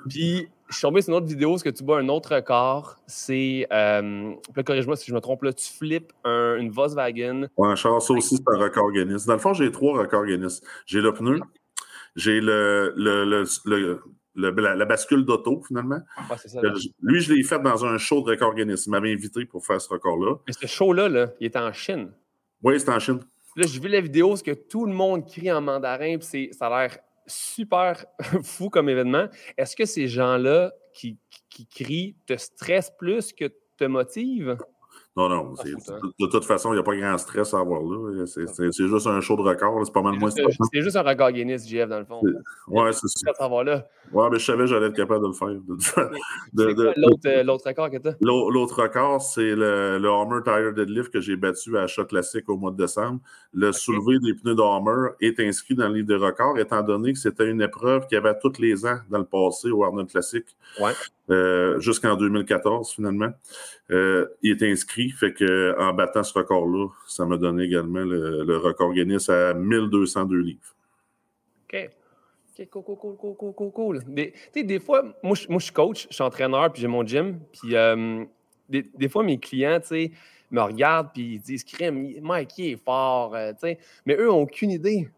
Puis, 0.09 0.47
je 0.67 0.75
suis 0.75 0.81
tombé 0.81 1.01
sur 1.01 1.11
une 1.11 1.17
autre 1.17 1.27
vidéo, 1.27 1.57
ce 1.57 1.63
que 1.63 1.69
tu 1.69 1.83
bats 1.83 1.97
un 1.97 2.09
autre 2.09 2.35
record, 2.35 2.97
c'est, 3.07 3.67
euh, 3.71 4.33
corrige-moi 4.65 4.95
si 4.95 5.09
je 5.09 5.15
me 5.15 5.21
trompe, 5.21 5.43
là, 5.43 5.53
tu 5.53 5.71
flippes 5.71 6.13
une 6.23 6.69
Volkswagen. 6.69 7.47
Ouais, 7.57 7.67
un 7.67 7.75
char, 7.75 8.01
ça 8.01 8.13
aussi, 8.13 8.37
c'est 8.37 8.55
un 8.55 8.59
record 8.59 8.91
Guinness. 8.91 9.25
Dans 9.25 9.33
le 9.33 9.39
fond, 9.39 9.53
j'ai 9.53 9.71
trois 9.71 9.97
records 9.97 10.25
Guinness. 10.25 10.61
J'ai 10.85 11.01
le 11.01 11.13
pneu, 11.13 11.39
j'ai 12.15 12.39
le, 12.41 12.93
le, 12.95 14.01
la, 14.35 14.85
bascule 14.85 15.25
d'auto, 15.25 15.61
finalement. 15.67 15.99
ça, 16.37 16.61
Lui, 17.01 17.21
je 17.21 17.33
l'ai 17.33 17.43
fait 17.43 17.59
dans 17.59 17.85
un 17.85 17.97
show 17.97 18.21
de 18.21 18.31
record 18.31 18.55
Guinness. 18.55 18.85
Il 18.85 18.91
m'avait 18.91 19.11
invité 19.11 19.45
pour 19.45 19.65
faire 19.65 19.81
ce 19.81 19.89
record-là. 19.89 20.35
Mais 20.47 20.53
ce 20.53 20.67
show-là, 20.67 21.09
là, 21.09 21.27
il 21.39 21.47
était 21.47 21.59
en 21.59 21.73
Chine. 21.73 22.11
Oui, 22.63 22.79
c'était 22.79 22.91
en 22.91 22.99
Chine. 22.99 23.19
Là, 23.55 23.65
j'ai 23.67 23.79
vu 23.79 23.87
la 23.87 24.01
vidéo, 24.01 24.35
ce 24.35 24.43
que 24.43 24.51
tout 24.51 24.85
le 24.85 24.93
monde 24.93 25.25
crie 25.25 25.51
en 25.51 25.61
mandarin, 25.61 26.17
puis 26.17 26.49
ça 26.51 26.67
a 26.67 26.81
l'air 26.81 26.97
super 27.25 28.05
fou 28.43 28.69
comme 28.69 28.89
événement. 28.89 29.27
Est-ce 29.57 29.75
que 29.75 29.85
ces 29.85 30.07
gens-là 30.07 30.73
qui, 30.93 31.17
qui, 31.49 31.65
crient 31.67 32.15
te 32.25 32.35
stressent 32.35 32.91
plus 32.97 33.33
que 33.33 33.45
te 33.77 33.85
motivent? 33.85 34.57
Non, 35.17 35.29
non. 35.29 35.53
Ah, 35.57 35.63
de, 36.19 36.27
toute 36.27 36.43
façon, 36.43 36.71
il 36.71 36.73
n'y 36.73 36.79
a 36.79 36.83
pas 36.83 36.95
grand 36.95 37.17
stress 37.17 37.53
à 37.53 37.59
avoir 37.59 37.81
là. 37.81 38.25
C'est 38.25 38.71
juste 38.73 39.07
un 39.07 39.21
show 39.21 39.37
de 39.37 39.43
record. 39.43 39.81
C'est 39.85 39.93
pas 39.93 40.01
mal 40.01 40.19
moins 40.19 40.29
C'est 40.29 40.81
juste 40.81 40.97
un 40.97 41.03
record 41.03 41.31
Guinness, 41.31 41.65
Jeff, 41.65 41.87
dans 41.87 41.99
le 41.99 42.05
fond. 42.05 42.21
Ouais, 42.67 42.91
c'est 42.91 43.07
ça. 43.07 43.31
là. 43.63 43.87
Ouais, 44.11 44.29
mais 44.29 44.39
je 44.39 44.45
savais 44.45 44.59
que 44.59 44.67
j'allais 44.67 44.87
être 44.87 44.95
capable 44.95 45.23
de 45.23 45.27
le 45.27 45.33
faire. 45.33 45.47
Euh, 46.57 47.43
l'autre 47.43 47.67
record 47.67 47.89
que? 47.89 47.97
L'autre 48.21 48.81
record, 48.81 49.21
c'est 49.21 49.55
le, 49.55 49.97
le 49.99 50.07
Homer 50.07 50.41
Tire 50.43 50.73
Deadlift 50.73 51.11
que 51.11 51.21
j'ai 51.21 51.35
battu 51.35 51.77
à 51.77 51.87
Choc 51.87 52.09
Classique 52.09 52.49
au 52.49 52.57
mois 52.57 52.71
de 52.71 52.77
décembre. 52.77 53.19
Le 53.53 53.71
soulevé 53.71 54.19
des 54.19 54.33
pneus 54.33 54.55
d'Homer 54.55 55.09
est 55.21 55.39
inscrit 55.39 55.75
dans 55.75 55.87
le 55.87 55.95
livre 55.95 56.07
de 56.07 56.15
records, 56.15 56.57
étant 56.59 56.81
donné 56.83 57.13
que 57.13 57.19
c'était 57.19 57.47
une 57.47 57.61
épreuve 57.61 58.07
qu'il 58.07 58.15
y 58.15 58.17
avait 58.17 58.37
tous 58.39 58.59
les 58.59 58.85
ans 58.85 58.99
dans 59.09 59.19
le 59.19 59.25
passé 59.25 59.69
au 59.69 59.83
Arnold 59.83 60.09
Classic. 60.09 60.45
Ouais. 60.79 60.91
Euh, 61.31 61.79
jusqu'en 61.79 62.15
2014 62.15 62.91
finalement. 62.91 63.31
Euh, 63.91 64.27
il 64.41 64.51
est 64.51 64.71
inscrit, 64.71 65.11
fait 65.11 65.33
que 65.33 65.79
en 65.79 65.93
battant 65.93 66.23
ce 66.23 66.33
record-là, 66.33 66.87
ça 67.07 67.25
m'a 67.25 67.37
donné 67.37 67.65
également 67.65 68.03
le, 68.03 68.57
record 68.57 68.93
Guinness 68.93 69.29
à 69.29 69.53
1202 69.53 70.39
livres. 70.39 70.75
OK. 71.65 71.89
OK, 72.57 72.69
cool, 72.69 72.83
cool, 72.83 73.17
cool, 73.17 73.35
cool, 73.35 73.53
cool, 73.53 73.71
cool. 73.71 74.03
Des, 74.07 74.33
des 74.63 74.79
fois, 74.79 75.03
moi, 75.21 75.35
je 75.35 75.59
suis 75.59 75.73
coach, 75.73 76.07
je 76.09 76.15
suis 76.15 76.23
entraîneur, 76.23 76.71
puis 76.71 76.81
j'ai 76.81 76.87
mon 76.87 77.05
gym, 77.05 77.39
puis 77.51 77.75
euh, 77.75 78.23
des, 78.69 79.09
fois, 79.09 79.23
mes 79.23 79.37
clients, 79.37 79.79
tu 79.81 79.87
sais, 79.87 80.11
me 80.49 80.61
regardent, 80.61 81.11
puis 81.13 81.33
ils 81.33 81.39
disent, 81.39 81.65
crème, 81.65 82.13
Mike, 82.21 82.57
il 82.57 82.71
est 82.71 82.83
fort, 82.83 83.35
tu 83.35 83.55
sais, 83.59 83.77
mais 84.05 84.15
eux 84.15 84.27
n'ont 84.27 84.43
aucune 84.43 84.71
idée 84.71 85.09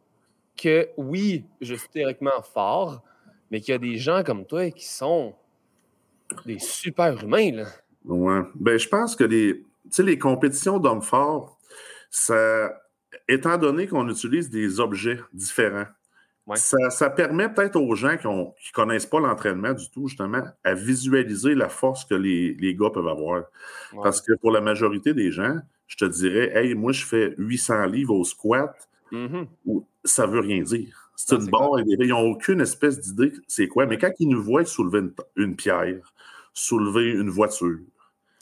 que, 0.58 0.90
oui, 0.98 1.46
je 1.62 1.76
suis 1.76 1.90
théoriquement 1.90 2.42
fort, 2.42 3.04
mais 3.52 3.62
qu'il 3.62 3.72
y 3.72 3.76
a 3.76 3.78
des 3.78 3.98
gens 3.98 4.24
comme 4.24 4.46
toi 4.46 4.72
qui 4.72 4.88
sont 4.88 5.36
des 6.46 6.60
super 6.60 7.24
humains, 7.24 7.52
là. 7.52 7.66
Ouais. 8.08 8.42
Ben, 8.56 8.80
je 8.80 8.88
pense 8.88 9.16
que 9.16 9.24
les, 9.24 9.64
les 10.00 10.18
compétitions 10.18 10.80
d'hommes 10.80 11.02
forts, 11.02 11.60
ça, 12.10 12.74
étant 13.28 13.58
donné 13.58 13.88
qu'on 13.88 14.08
utilise 14.10 14.50
des 14.50 14.80
objets 14.80 15.20
différents, 15.34 15.88
ça, 16.56 17.10
permet 17.10 17.50
peut-être 17.50 17.76
aux 17.76 17.96
gens 17.96 18.16
qui 18.16 18.28
ne 18.28 18.46
connaissent 18.74 19.06
pas 19.06 19.20
l'entraînement 19.20 19.74
du 19.74 19.90
tout, 19.90 20.08
justement, 20.08 20.44
à 20.64 20.74
visualiser 20.74 21.56
la 21.56 21.68
force 21.68 22.06
que 22.06 22.16
les, 22.16 22.54
les 22.54 22.74
gars 22.74 22.90
peuvent 22.90 23.08
avoir. 23.08 23.44
Parce 24.02 24.22
que 24.22 24.34
pour 24.40 24.52
la 24.52 24.62
majorité 24.62 25.14
des 25.14 25.32
gens, 25.32 25.58
je 25.88 25.98
te 25.98 26.06
dirais, 26.06 26.52
hey, 26.56 26.74
moi, 26.74 26.92
je 26.92 27.06
fais 27.06 27.34
800 27.38 27.86
livres 27.88 28.16
au 28.16 28.24
squat, 28.24 28.90
mm-hmm. 29.12 29.48
ça 30.06 30.26
ne 30.26 30.32
veut 30.32 30.40
rien 30.40 30.62
dire. 30.62 31.08
C'est 31.18 31.36
une 31.36 31.50
barre. 31.50 31.80
Ils 31.80 32.08
n'ont 32.10 32.30
aucune 32.30 32.62
espèce 32.62 33.00
d'idée 33.00 33.34
c'est 33.48 33.68
quoi. 33.68 33.88
Mais 33.88 33.98
quand 33.98 34.12
ils 34.20 34.30
nous 34.30 34.42
voient 34.42 34.66
soulever 34.66 35.10
une, 35.36 35.56
pierre, 35.56 36.14
soulever 36.54 37.12
une 37.12 37.30
voiture, 37.30 37.80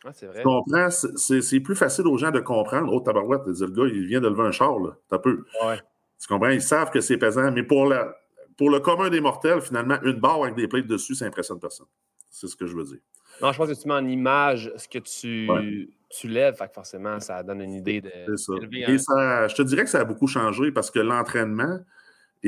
ah, 0.05 0.25
vrai. 0.27 0.41
Tu 0.41 0.43
comprends? 0.43 0.89
C'est 0.89 1.59
plus 1.59 1.75
facile 1.75 2.07
aux 2.07 2.17
gens 2.17 2.31
de 2.31 2.39
comprendre. 2.39 2.93
Oh, 2.93 2.99
tabarouette, 2.99 3.45
le 3.45 3.67
gars, 3.67 3.93
il 3.93 4.05
vient 4.05 4.21
de 4.21 4.27
lever 4.27 4.43
un 4.43 4.51
char, 4.51 4.79
là. 4.79 4.91
T'as 5.09 5.19
peu. 5.19 5.43
Ouais. 5.65 5.79
Tu 6.19 6.27
comprends? 6.27 6.49
Ils 6.49 6.61
savent 6.61 6.91
que 6.91 7.01
c'est 7.01 7.17
pesant. 7.17 7.51
Mais 7.51 7.63
pour, 7.63 7.85
la, 7.85 8.15
pour 8.57 8.69
le 8.69 8.79
commun 8.79 9.09
des 9.09 9.21
mortels, 9.21 9.61
finalement, 9.61 9.97
une 10.03 10.19
barre 10.19 10.43
avec 10.43 10.55
des 10.55 10.67
plates 10.67 10.87
dessus, 10.87 11.15
ça 11.15 11.25
impressionne 11.25 11.59
personne. 11.59 11.87
C'est 12.29 12.47
ce 12.47 12.55
que 12.55 12.65
je 12.65 12.75
veux 12.75 12.83
dire. 12.83 12.99
Non, 13.41 13.51
je 13.51 13.57
pense 13.57 13.69
que 13.69 13.81
tu 13.81 13.87
mets 13.87 13.93
en 13.93 14.07
image 14.07 14.71
ce 14.77 14.87
que 14.87 14.99
tu, 14.99 15.89
tu 16.09 16.27
lèves, 16.27 16.55
fait 16.55 16.67
que 16.67 16.73
forcément, 16.73 17.19
ça 17.19 17.43
donne 17.43 17.61
une 17.61 17.73
idée 17.73 18.01
de. 18.01 18.11
C'est 18.27 18.37
ça. 18.37 18.53
Et 18.87 18.97
ça, 18.97 19.47
je 19.47 19.55
te 19.55 19.61
dirais 19.61 19.83
que 19.83 19.89
ça 19.89 19.99
a 19.99 20.05
beaucoup 20.05 20.27
changé 20.27 20.71
parce 20.71 20.89
que 20.89 20.99
l'entraînement 20.99 21.79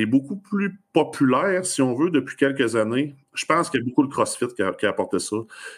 est 0.01 0.05
beaucoup 0.05 0.37
plus 0.37 0.79
populaire, 0.93 1.65
si 1.65 1.81
on 1.81 1.95
veut, 1.95 2.09
depuis 2.09 2.35
quelques 2.35 2.75
années. 2.75 3.15
Je 3.33 3.45
pense 3.45 3.69
qu'il 3.69 3.79
y 3.79 3.83
a 3.83 3.85
beaucoup 3.85 4.03
de 4.03 4.11
CrossFit 4.11 4.47
qui 4.55 4.61
a, 4.61 4.89
apporté 4.89 5.19
ça. 5.19 5.37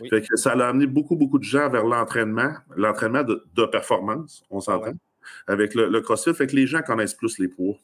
Fait 0.10 0.22
que 0.22 0.36
ça 0.36 0.52
a 0.52 0.68
amené 0.68 0.88
beaucoup, 0.88 1.16
beaucoup 1.16 1.40
de 1.40 1.44
gens 1.44 1.70
vers 1.70 1.86
l'entraînement, 1.86 2.54
l'entraînement 2.76 3.24
de, 3.24 3.66
performance, 3.66 4.44
on 4.50 4.60
s'entend, 4.60 4.94
avec 5.48 5.74
le, 5.74 6.00
CrossFit. 6.02 6.34
Fait 6.34 6.48
que 6.48 6.56
les 6.56 6.68
gens 6.68 6.82
connaissent 6.82 7.14
plus 7.14 7.40
les 7.40 7.48
poids, 7.48 7.76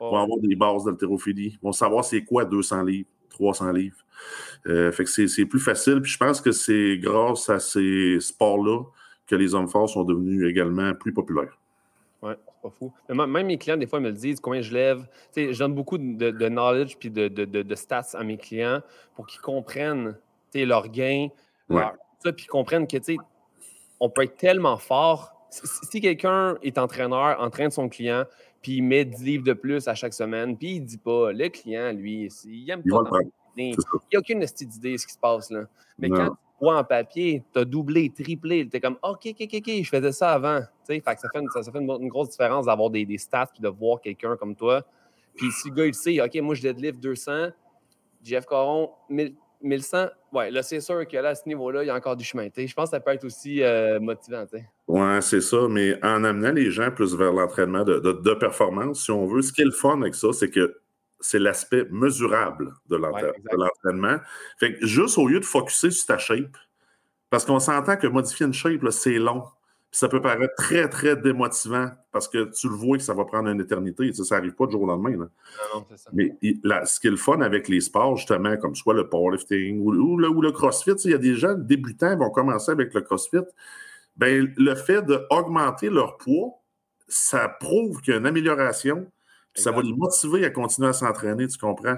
vont 0.00 0.16
avoir 0.16 0.38
des 0.38 0.54
bases 0.54 0.84
d'haltérophilie, 0.84 1.58
vont 1.62 1.72
savoir 1.72 2.04
c'est 2.04 2.22
quoi 2.22 2.44
200 2.44 2.82
livres, 2.84 3.10
300 3.30 3.72
livres. 3.72 3.96
Euh, 4.66 4.92
fait 4.92 5.04
que 5.04 5.10
c'est 5.10 5.46
plus 5.46 5.60
facile. 5.60 6.00
Puis 6.00 6.12
je 6.12 6.18
pense 6.18 6.40
que 6.40 6.52
c'est 6.52 6.98
grâce 6.98 7.48
à 7.48 7.58
ces 7.58 8.18
sports-là 8.20 8.84
que 9.26 9.36
les 9.36 9.54
hommes 9.54 9.68
forts 9.68 9.88
sont 9.88 10.04
devenus 10.04 10.48
également 10.48 10.94
plus 10.94 11.12
populaires. 11.12 11.59
C'est 12.62 12.68
pas 12.68 12.74
fou. 12.76 12.92
même 13.08 13.46
mes 13.46 13.58
clients, 13.58 13.76
des 13.76 13.86
fois, 13.86 14.00
me 14.00 14.08
le 14.08 14.14
disent, 14.14 14.40
combien 14.40 14.60
je 14.60 14.72
lève. 14.72 15.06
je 15.34 15.58
donne 15.58 15.74
beaucoup 15.74 15.98
de, 15.98 16.48
knowledge 16.48 16.96
puis 16.98 17.10
de, 17.10 17.74
stats 17.74 18.10
à 18.14 18.22
mes 18.22 18.36
clients 18.36 18.80
pour 19.14 19.26
qu'ils 19.26 19.40
comprennent 19.40 20.16
leurs 20.54 20.88
gains, 20.88 21.28
puis 21.68 22.34
qu'ils 22.36 22.48
comprennent 22.48 22.86
que 22.86 22.96
on 24.02 24.08
peut 24.08 24.22
être 24.24 24.36
tellement 24.36 24.78
fort. 24.78 25.32
Si, 25.50 26.00
quelqu'un 26.00 26.56
est 26.62 26.78
entraîneur, 26.78 27.40
entraîne 27.40 27.70
son 27.70 27.88
client, 27.88 28.24
puis 28.62 28.76
il 28.76 28.82
met 28.82 29.04
10 29.04 29.24
livres 29.24 29.44
de 29.44 29.52
plus 29.52 29.88
à 29.88 29.94
chaque 29.94 30.14
semaine, 30.14 30.56
puis 30.56 30.76
il 30.76 30.80
dit 30.80 30.98
pas, 30.98 31.32
le 31.32 31.48
client, 31.48 31.92
lui, 31.92 32.28
il 32.44 32.70
aime 32.70 32.82
pas. 32.82 33.18
Il 33.56 33.70
n'y 33.70 34.16
a 34.16 34.18
aucune 34.18 34.42
idée 34.42 34.92
de 34.92 34.96
ce 34.96 35.06
qui 35.06 35.12
se 35.12 35.18
passe 35.18 35.50
là. 35.50 35.64
Mais 35.98 36.08
quand 36.08 36.36
vois 36.60 36.78
en 36.78 36.84
papier, 36.84 37.42
tu 37.52 37.58
as 37.58 37.64
doublé, 37.64 38.10
triplé, 38.10 38.68
tu 38.68 38.76
es 38.76 38.80
comme 38.80 38.98
OK, 39.02 39.26
OK, 39.26 39.48
OK, 39.54 39.70
je 39.82 39.88
faisais 39.88 40.12
ça 40.12 40.32
avant. 40.32 40.60
Ça 40.84 40.94
fait, 40.94 41.38
une, 41.38 41.48
ça, 41.50 41.62
fait 41.70 41.78
une, 41.78 42.08
grosse 42.08 42.30
différence 42.30 42.66
d'avoir 42.66 42.90
des, 42.90 43.06
des, 43.06 43.18
stats 43.18 43.46
puis 43.46 43.62
de 43.62 43.68
voir 43.68 44.00
quelqu'un 44.00 44.36
comme 44.36 44.54
toi. 44.56 44.84
Puis 45.36 45.50
si 45.52 45.68
le 45.70 45.74
gars 45.74 45.86
il 45.86 45.94
sait, 45.94 46.20
OK, 46.20 46.34
moi 46.42 46.54
je 46.54 46.62
deadlift 46.62 46.98
200, 47.00 47.48
Jeff 48.22 48.44
Coron, 48.44 48.90
1100, 49.62 50.06
ouais, 50.32 50.50
là 50.50 50.62
c'est 50.62 50.80
sûr 50.80 51.06
que 51.06 51.16
là 51.16 51.30
à 51.30 51.34
ce 51.34 51.48
niveau-là, 51.48 51.84
il 51.84 51.86
y 51.86 51.90
a 51.90 51.94
encore 51.94 52.16
du 52.16 52.24
chemin. 52.24 52.48
Je 52.54 52.74
pense 52.74 52.90
que 52.90 52.96
ça 52.96 53.00
peut 53.00 53.12
être 53.12 53.24
aussi 53.24 53.62
euh, 53.62 54.00
motivant. 54.00 54.44
Oui, 54.88 55.22
c'est 55.22 55.40
ça, 55.40 55.68
mais 55.68 55.96
en 56.04 56.24
amenant 56.24 56.52
les 56.52 56.70
gens 56.70 56.90
plus 56.90 57.14
vers 57.14 57.32
l'entraînement 57.32 57.84
de, 57.84 57.98
de, 58.00 58.34
performance, 58.34 59.04
si 59.04 59.10
on 59.10 59.26
veut, 59.26 59.42
ce 59.42 59.52
qui 59.52 59.62
est 59.62 59.66
le 59.66 59.70
fun 59.70 60.00
avec 60.00 60.14
ça, 60.14 60.32
c'est 60.32 60.50
que 60.50 60.79
c'est 61.20 61.38
l'aspect 61.38 61.86
mesurable 61.90 62.74
de 62.88 62.96
l'entraînement. 62.96 64.18
fait 64.58 64.74
que 64.74 64.86
juste 64.86 65.18
au 65.18 65.28
lieu 65.28 65.40
de 65.40 65.44
focuser 65.44 65.90
sur 65.90 66.06
ta 66.06 66.18
shape, 66.18 66.56
parce 67.30 67.44
qu'on 67.44 67.60
s'entend 67.60 67.96
que 67.96 68.06
modifier 68.06 68.46
une 68.46 68.52
shape, 68.52 68.88
c'est 68.90 69.18
long. 69.18 69.44
ça 69.92 70.08
peut 70.08 70.20
paraître 70.20 70.54
très, 70.56 70.88
très 70.88 71.16
démotivant 71.16 71.90
parce 72.12 72.28
que 72.28 72.50
tu 72.52 72.68
le 72.68 72.74
vois 72.74 72.96
que 72.96 73.02
ça 73.02 73.14
va 73.14 73.24
prendre 73.24 73.48
une 73.48 73.60
éternité. 73.60 74.12
Ça 74.12 74.36
n'arrive 74.36 74.54
pas 74.54 74.66
du 74.66 74.72
jour 74.72 74.82
au 74.82 74.86
lendemain. 74.86 75.28
Mais 76.12 76.36
ce 76.42 77.00
qui 77.00 77.06
est 77.06 77.10
le 77.10 77.16
fun 77.16 77.40
avec 77.40 77.68
les 77.68 77.80
sports, 77.80 78.16
justement, 78.16 78.56
comme 78.56 78.74
soit 78.74 78.94
le 78.94 79.08
powerlifting 79.08 79.80
ou, 79.80 79.92
ou, 79.92 80.16
le, 80.16 80.50
CrossFit, 80.50 80.94
il 81.04 81.12
y 81.12 81.14
a 81.14 81.18
des 81.18 81.34
gens 81.34 81.54
débutants 81.54 82.12
qui 82.12 82.18
vont 82.18 82.30
commencer 82.30 82.72
avec 82.72 82.92
le 82.94 83.00
CrossFit. 83.00 83.46
Ben, 84.16 84.52
le 84.56 84.74
fait 84.74 85.02
d'augmenter 85.02 85.88
leur 85.88 86.16
poids, 86.16 86.50
ça 87.06 87.48
prouve 87.48 88.00
qu'il 88.00 88.12
y 88.12 88.16
a 88.16 88.18
une 88.18 88.26
amélioration 88.26 89.06
ça 89.60 89.70
va 89.70 89.82
les 89.82 89.92
motiver 89.92 90.44
à 90.44 90.50
continuer 90.50 90.88
à 90.88 90.92
s'entraîner, 90.92 91.46
tu 91.46 91.58
comprends? 91.58 91.96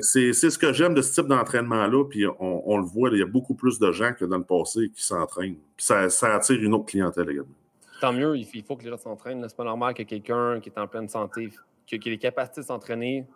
c'est, 0.00 0.32
ce 0.32 0.58
que 0.58 0.72
j'aime 0.72 0.94
de 0.94 1.02
ce 1.02 1.14
type 1.14 1.26
d'entraînement-là, 1.26 2.04
puis 2.04 2.24
on, 2.38 2.76
le 2.76 2.84
voit, 2.84 3.10
il 3.10 3.18
y 3.18 3.22
a 3.22 3.26
beaucoup 3.26 3.54
plus 3.54 3.78
de 3.78 3.90
gens 3.90 4.12
que 4.12 4.24
dans 4.24 4.38
le 4.38 4.44
passé 4.44 4.90
qui 4.94 5.02
s'entraînent. 5.02 5.56
ça, 5.76 6.06
attire 6.34 6.62
une 6.62 6.74
autre 6.74 6.86
clientèle 6.86 7.28
également. 7.28 7.54
Tant 8.00 8.12
mieux, 8.12 8.36
il 8.36 8.62
faut 8.62 8.76
que 8.76 8.84
les 8.84 8.90
gens 8.90 8.96
s'entraînent. 8.96 9.44
C'est 9.46 9.56
pas 9.56 9.64
normal 9.64 9.94
que 9.94 10.02
quelqu'un 10.04 10.60
qui 10.60 10.70
est 10.70 10.78
en 10.78 10.86
pleine 10.86 11.08
santé, 11.08 11.50
qui, 11.86 11.96
a 11.96 11.98
les 12.10 12.18
capacités 12.18 12.60
de 12.60 12.66
s'entraîner, 12.66 13.26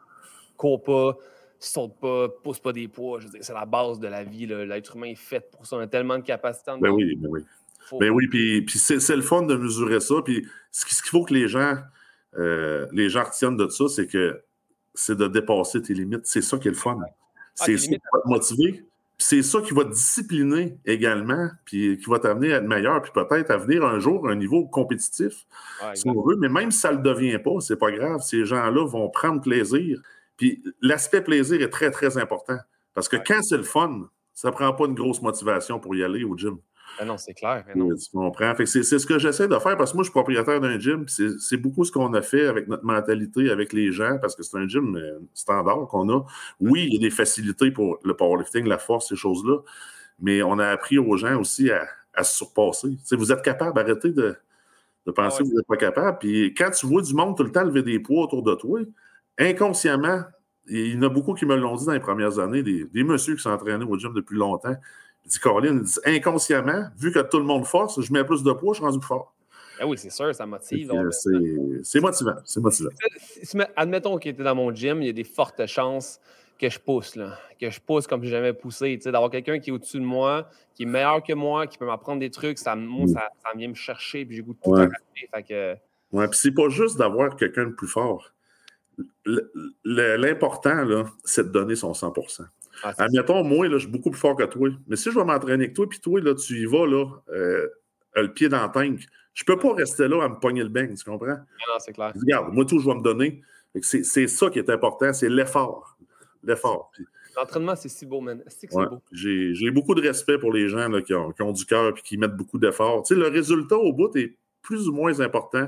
court 0.57 0.83
pas, 0.83 1.17
saute 1.59 1.99
pas, 2.01 2.29
pousse 2.43 2.61
pas 2.61 2.73
des 2.73 2.89
poids. 2.89 3.21
c'est 3.41 3.53
la 3.53 3.67
base 3.67 3.99
de 3.99 4.07
la 4.07 4.25
vie. 4.25 4.47
L'être 4.47 4.97
humain 4.97 5.09
est 5.09 5.17
fait 5.17 5.51
pour 5.51 5.67
ça. 5.67 5.77
On 5.77 5.81
a 5.81 5.87
tellement 5.87 6.19
de 6.19 6.25
capacités. 6.25 6.71
Ben 6.81 6.91
oui, 6.91 7.17
ben 7.17 7.29
oui. 7.31 7.41
Ben 8.01 8.11
oui, 8.11 8.29
puis, 8.29 8.79
c'est, 8.79 9.15
le 9.15 9.23
fun 9.23 9.43
de 9.43 9.57
mesurer 9.57 10.01
ça. 10.01 10.15
Puis 10.25 10.47
ce 10.71 10.85
qu'il 10.85 11.11
faut 11.11 11.25
que 11.25 11.35
les 11.35 11.49
gens 11.49 11.77
euh, 12.39 12.87
les 12.93 13.09
gens 13.09 13.25
retiennent 13.25 13.57
de 13.57 13.69
ça, 13.69 13.89
c'est 13.89 14.07
que 14.07 14.41
c'est 14.95 15.17
de 15.17 15.27
dépasser 15.27 15.83
tes 15.83 15.95
limites. 15.95 16.27
C'est 16.27 16.43
ça 16.43 16.59
qui 16.59 16.69
est 16.69 16.73
le 16.73 16.77
fun. 16.77 16.99
Ah, 17.03 17.11
c'est 17.55 17.77
ça 17.77 17.89
qui 17.89 18.01
va 18.13 18.21
te 18.21 18.29
motiver. 18.29 18.85
C'est 19.17 19.43
ça 19.43 19.61
qui 19.61 19.73
va 19.73 19.85
te 19.85 19.91
discipliner 19.91 20.77
également, 20.85 21.49
puis 21.65 21.97
qui 21.99 22.11
va 22.11 22.19
t'amener 22.19 22.53
à 22.53 22.57
être 22.57 22.67
meilleur, 22.67 23.01
puis 23.01 23.13
peut-être 23.15 23.51
à 23.51 23.57
venir 23.57 23.85
un 23.85 24.01
jour 24.01 24.29
à 24.29 24.33
un 24.33 24.35
niveau 24.35 24.67
compétitif, 24.67 25.47
si 25.95 26.09
on 26.09 26.21
veut. 26.23 26.37
Mais 26.37 26.49
même 26.49 26.73
si 26.73 26.79
ça 26.79 26.91
ne 26.91 26.97
le 26.97 27.03
devient 27.03 27.39
pas, 27.39 27.61
c'est 27.61 27.77
pas 27.77 27.93
grave. 27.93 28.21
Ces 28.23 28.45
gens-là 28.45 28.85
vont 28.87 29.09
prendre 29.11 29.41
plaisir. 29.41 30.01
Puis 30.37 30.65
l'aspect 30.81 31.23
plaisir 31.23 31.63
est 31.63 31.71
très, 31.71 31.93
très 31.93 32.19
important. 32.19 32.59
Parce 32.93 33.09
que 33.09 33.17
quand 33.17 33.41
c'est 33.43 33.57
le 33.57 33.63
fun, 33.63 34.09
ça 34.33 34.49
ne 34.49 34.53
prend 34.53 34.73
pas 34.73 34.87
une 34.87 34.95
grosse 34.95 35.23
motivation 35.23 35.79
pour 35.79 35.95
y 35.95 36.03
aller 36.03 36.25
au 36.25 36.37
gym. 36.37 36.59
Ah 36.99 37.05
non, 37.05 37.17
c'est 37.17 37.35
clair. 37.35 37.65
Tu 37.73 38.11
comprends? 38.13 38.55
c'est, 38.65 38.83
ce 38.83 39.07
que 39.07 39.19
j'essaie 39.19 39.49
de 39.49 39.59
faire 39.59 39.77
parce 39.77 39.91
que 39.91 39.97
moi, 39.97 40.03
je 40.03 40.11
suis 40.11 40.13
propriétaire 40.13 40.61
d'un 40.61 40.79
gym. 40.79 41.07
C'est, 41.09 41.57
beaucoup 41.57 41.85
ce 41.85 41.93
qu'on 41.93 42.13
a 42.15 42.23
fait 42.23 42.47
avec 42.47 42.69
notre 42.69 42.85
mentalité, 42.85 43.51
avec 43.51 43.73
les 43.73 43.91
gens, 43.93 44.19
parce 44.21 44.37
que 44.37 44.43
c'est 44.43 44.57
un 44.57 44.69
gym 44.69 44.97
euh, 44.97 45.19
standard 45.35 45.89
qu'on 45.89 46.09
a. 46.11 46.25
Oui, 46.61 46.87
il 46.87 46.95
y 46.95 46.97
a 46.97 47.01
des 47.01 47.11
facilités 47.11 47.71
pour 47.71 47.99
le 48.05 48.15
powerlifting, 48.15 48.67
la 48.67 48.79
force, 48.79 49.09
ces 49.09 49.17
choses-là, 49.17 49.59
mais 50.21 50.43
on 50.43 50.59
a 50.59 50.69
appris 50.69 50.99
aux 50.99 51.17
gens 51.17 51.41
aussi 51.41 51.71
à, 51.71 51.87
se 52.23 52.37
surpasser. 52.37 52.97
vous 53.13 53.33
êtes 53.33 53.43
capable, 53.43 53.79
arrêtez 53.81 54.11
de, 54.11 54.37
de 55.07 55.13
penser 55.13 55.43
que 55.43 55.49
vous 55.49 55.57
n'êtes 55.57 55.67
pas 55.67 55.77
capable. 55.77 56.19
Puis 56.19 56.55
quand 56.55 56.71
tu 56.71 56.87
vois 56.87 57.03
du 57.03 57.15
monde 57.15 57.37
tout 57.37 57.43
le 57.43 57.51
temps 57.51 57.65
lever 57.65 57.83
des 57.83 57.99
poids 57.99 58.25
autour 58.25 58.43
de 58.43 58.55
toi, 58.55 58.81
inconsciemment, 59.39 60.23
il 60.67 60.95
y 60.95 60.97
en 60.97 61.03
a 61.03 61.09
beaucoup 61.09 61.35
qui 61.35 61.45
me 61.45 61.57
l'ont 61.57 61.77
dit 61.77 61.85
dans 61.85 61.93
les 61.93 62.01
premières 62.01 62.39
années, 62.39 62.63
des, 62.63 62.85
des 62.85 63.05
messieurs 63.05 63.35
qui 63.35 63.43
s'entraînaient 63.43 63.85
au 63.85 63.99
gym 63.99 64.13
depuis 64.15 64.37
longtemps. 64.37 64.77
Il 65.27 65.31
dit, 65.31 65.39
Caroline, 65.39 65.85
inconsciemment, 66.05 66.89
vu 66.99 67.13
que 67.13 67.21
tout 67.21 67.39
le 67.39 67.45
monde 67.45 67.65
force, 67.65 68.01
je 68.01 68.13
mets 68.13 68.25
plus 68.25 68.43
de 68.43 68.53
poids, 68.53 68.75
je 68.75 68.79
suis 68.79 68.85
rendu 68.85 68.99
plus 68.99 69.07
fort. 69.07 69.35
Ah 69.81 69.87
oui, 69.87 69.99
c'est 69.99 70.11
sûr, 70.11 70.35
ça 70.35 70.47
motive. 70.47 70.93
C'est 71.83 72.01
motivant, 72.01 72.35
c'est 72.45 72.61
motivant. 72.61 72.91
Admettons 73.77 74.19
qu'il 74.19 74.33
était 74.33 74.45
dans 74.45 74.55
mon 74.55 74.73
gym, 74.75 75.03
il 75.03 75.07
y 75.07 75.11
a 75.11 75.13
des 75.13 75.25
fortes 75.25 75.67
chances 75.67 76.21
que 76.59 76.69
je 76.69 76.79
pousse, 76.79 77.17
là, 77.17 77.37
que 77.61 77.69
je 77.69 77.81
pousse 77.81 78.07
comme 78.07 78.23
je 78.23 78.27
n'ai 78.27 78.33
jamais 78.33 78.53
poussé. 78.53 78.97
D'avoir 78.97 79.31
quelqu'un 79.31 79.59
qui 79.59 79.71
est 79.71 79.73
au-dessus 79.73 79.99
de 79.99 80.05
moi, 80.05 80.49
qui 80.75 80.85
est 80.85 80.87
meilleur 80.87 81.23
que 81.23 81.33
moi, 81.33 81.67
qui 81.67 81.79
peut 81.79 81.87
m'apprendre 81.87 82.21
des 82.21 82.31
trucs, 82.31 82.59
ça, 82.59 82.77
moi, 82.77 83.07
ça, 83.09 83.29
vient 83.57 83.69
me 83.69 83.75
chercher, 83.75 84.25
puis 84.25 84.37
j'ai 84.37 84.43
goût 84.43 84.55
de 84.55 84.59
tout 84.63 84.71
ouais. 84.71 84.89
Fait 85.35 85.43
que... 85.43 85.77
Ouais, 86.13 86.29
puis 86.29 86.39
c'est 86.39 86.53
pas 86.53 86.69
juste 86.69 86.97
d'avoir 86.97 87.35
quelqu'un 87.35 87.65
de 87.67 87.73
plus 87.73 87.89
fort. 87.89 88.31
L'important, 89.85 90.85
là, 90.85 91.05
c'est 91.25 91.49
de 91.49 91.49
donner 91.49 91.75
son 91.75 91.93
100 91.93 92.13
ah, 92.83 92.95
Admettons, 92.99 93.45
moi, 93.45 93.69
là, 93.69 93.75
je 93.75 93.83
suis 93.85 93.91
beaucoup 93.91 94.11
plus 94.11 94.21
fort 94.21 94.37
que 94.37 94.45
toi. 94.45 94.69
Mais 94.87 94.97
si 94.97 95.11
je 95.11 95.19
vais 95.19 95.25
m'entraîner 95.25 95.65
avec 95.65 95.75
toi, 95.75 95.89
puis 95.89 96.01
toi, 96.01 96.21
là, 96.21 96.35
tu 96.35 96.55
y 96.55 96.67
vas, 96.67 96.87
là, 96.87 97.07
euh, 97.31 97.69
le 98.17 98.33
pied 98.33 98.49
dans 98.49 98.65
le 98.65 98.73
tank, 98.73 99.01
je 99.35 99.45
peux 99.45 99.59
pas 99.59 99.75
rester 99.75 100.09
là 100.09 100.25
à 100.25 100.29
me 100.29 100.39
pogner 100.39 100.63
le 100.63 100.69
bang, 100.69 100.95
tu 100.97 101.05
comprends? 101.05 101.27
Non, 101.27 101.79
c'est 101.79 101.93
clair. 101.93 102.13
Regarde, 102.15 102.53
moi, 102.53 102.65
tout, 102.65 102.79
je 102.79 102.87
vais 102.87 102.95
me 102.95 103.03
donner. 103.03 103.43
C'est 103.83 104.29
ça 104.29 104.51
qui 104.51 104.61
est 104.61 104.71
important, 104.71 105.13
c'est 105.13 105.29
l'effort. 105.29 105.99
L'effort. 106.45 106.93
L'entraînement, 107.37 107.75
c'est 107.75 107.89
si 107.89 108.07
beau, 108.07 108.21
man. 108.21 108.43
J'ai 109.11 109.71
beaucoup 109.73 109.95
de 109.95 110.01
respect 110.01 110.39
pour 110.39 110.53
les 110.53 110.69
gens 110.69 110.89
là, 110.89 111.03
qui, 111.03 111.15
ont, 111.15 111.33
qui, 111.33 111.43
ont, 111.43 111.51
du 111.51 111.65
cœur 111.67 111.89
et 111.89 112.01
qui 112.01 112.17
mettent 112.17 112.37
beaucoup 112.37 112.59
d'efforts. 112.59 113.03
Tu 113.03 113.15
sais, 113.15 113.21
le 113.21 113.27
résultat 113.27 113.77
au 113.77 113.93
bout 113.93 114.15
est 114.17 114.37
plus 114.63 114.89
ou 114.89 114.93
moins 114.93 115.19
important. 115.21 115.67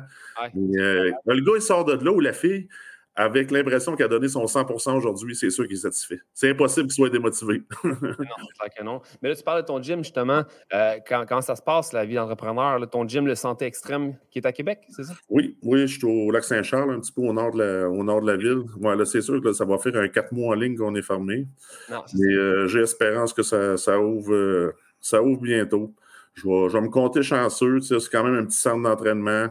Euh, 0.57 1.11
le 1.27 1.41
gars, 1.45 1.53
il 1.57 1.63
sort 1.63 1.85
de 1.85 1.93
là, 1.93 2.13
ou 2.13 2.21
la 2.21 2.33
fille, 2.33 2.69
avec 3.17 3.51
l'impression 3.51 3.97
qu'il 3.97 4.05
a 4.05 4.09
donné 4.09 4.29
son 4.29 4.45
100% 4.45 4.95
aujourd'hui, 4.95 5.35
c'est 5.35 5.49
sûr 5.49 5.67
qu'il 5.67 5.77
est 5.77 5.81
satisfait. 5.81 6.21
C'est 6.35 6.51
impossible 6.51 6.89
qu'il 6.89 6.97
soit 6.97 7.09
démotivé. 7.09 7.63
non, 7.85 7.95
c'est 8.01 8.75
que 8.77 8.85
non. 8.85 9.01
Mais 9.23 9.31
là, 9.31 9.35
tu 9.35 9.43
parles 9.43 9.63
de 9.63 9.67
ton 9.67 9.83
gym, 9.83 10.05
justement. 10.05 10.43
Euh, 10.75 10.97
quand, 11.07 11.41
ça 11.41 11.57
se 11.57 11.63
passe, 11.63 11.95
la 11.95 12.05
vie 12.05 12.17
d'entrepreneur, 12.17 12.79
ton 12.91 13.09
gym, 13.09 13.27
le 13.27 13.35
Santé 13.35 13.65
Extrême, 13.65 14.17
qui 14.31 14.39
est 14.39 14.47
à 14.47 14.53
Québec, 14.53 14.81
c'est 14.91 15.05
ça? 15.05 15.15
Oui, 15.31 15.57
oui, 15.63 15.87
je 15.87 15.99
suis 15.99 16.07
au 16.07 16.31
Lac-Saint-Charles, 16.31 16.91
un 16.91 17.01
petit 17.01 17.13
peu 17.13 17.23
au 17.23 17.33
nord 17.33 17.53
de 17.53 17.63
la, 17.63 17.89
au 17.89 18.05
nord 18.05 18.21
de 18.21 18.31
la 18.31 18.37
ville. 18.37 18.65
là, 18.83 19.05
c'est 19.07 19.23
sûr 19.23 19.41
que 19.41 19.53
ça 19.55 19.65
va 19.65 19.79
faire 19.79 19.97
un 19.97 20.09
quatre 20.09 20.33
mois 20.33 20.55
en 20.55 20.59
ligne 20.59 20.77
qu'on 20.77 20.95
est 20.95 21.03
fermé. 21.03 21.47
Mais 21.89 22.35
euh, 22.35 22.67
j'ai 22.67 22.81
espérance 22.81 23.33
que 23.33 23.43
ça, 23.43 23.99
ouvre, 23.99 24.35
euh, 24.35 24.75
ça 25.01 25.23
ouvre 25.23 25.41
bientôt. 25.41 25.95
Je 26.35 26.47
vais, 26.47 26.81
me 26.83 26.91
compter 26.91 27.23
chanceux. 27.23 27.81
C'est 27.81 27.97
quand 28.13 28.25
même 28.25 28.35
un 28.35 28.45
petit 28.45 28.59
centre 28.59 28.83
d'entraînement. 28.83 29.47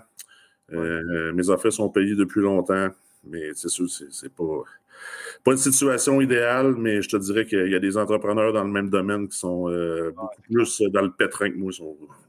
mes 0.69 1.49
affaires 1.49 1.73
sont 1.73 1.89
payées 1.89 2.15
depuis 2.15 2.41
longtemps. 2.41 2.89
Mais 3.27 3.53
c'est 3.53 3.69
sûr, 3.69 3.87
c'est 3.89 4.33
pas, 4.33 4.63
pas 5.43 5.51
une 5.51 5.57
situation 5.57 6.21
idéale, 6.21 6.75
mais 6.77 7.01
je 7.01 7.09
te 7.09 7.17
dirais 7.17 7.45
qu'il 7.45 7.69
y 7.69 7.75
a 7.75 7.79
des 7.79 7.97
entrepreneurs 7.97 8.53
dans 8.53 8.63
le 8.63 8.71
même 8.71 8.89
domaine 8.89 9.27
qui 9.27 9.37
sont 9.37 9.69
euh, 9.69 10.11
beaucoup 10.11 10.41
plus 10.41 10.81
dans 10.91 11.01
le 11.01 11.11
pétrin 11.11 11.51
que 11.51 11.57
moi. 11.57 11.71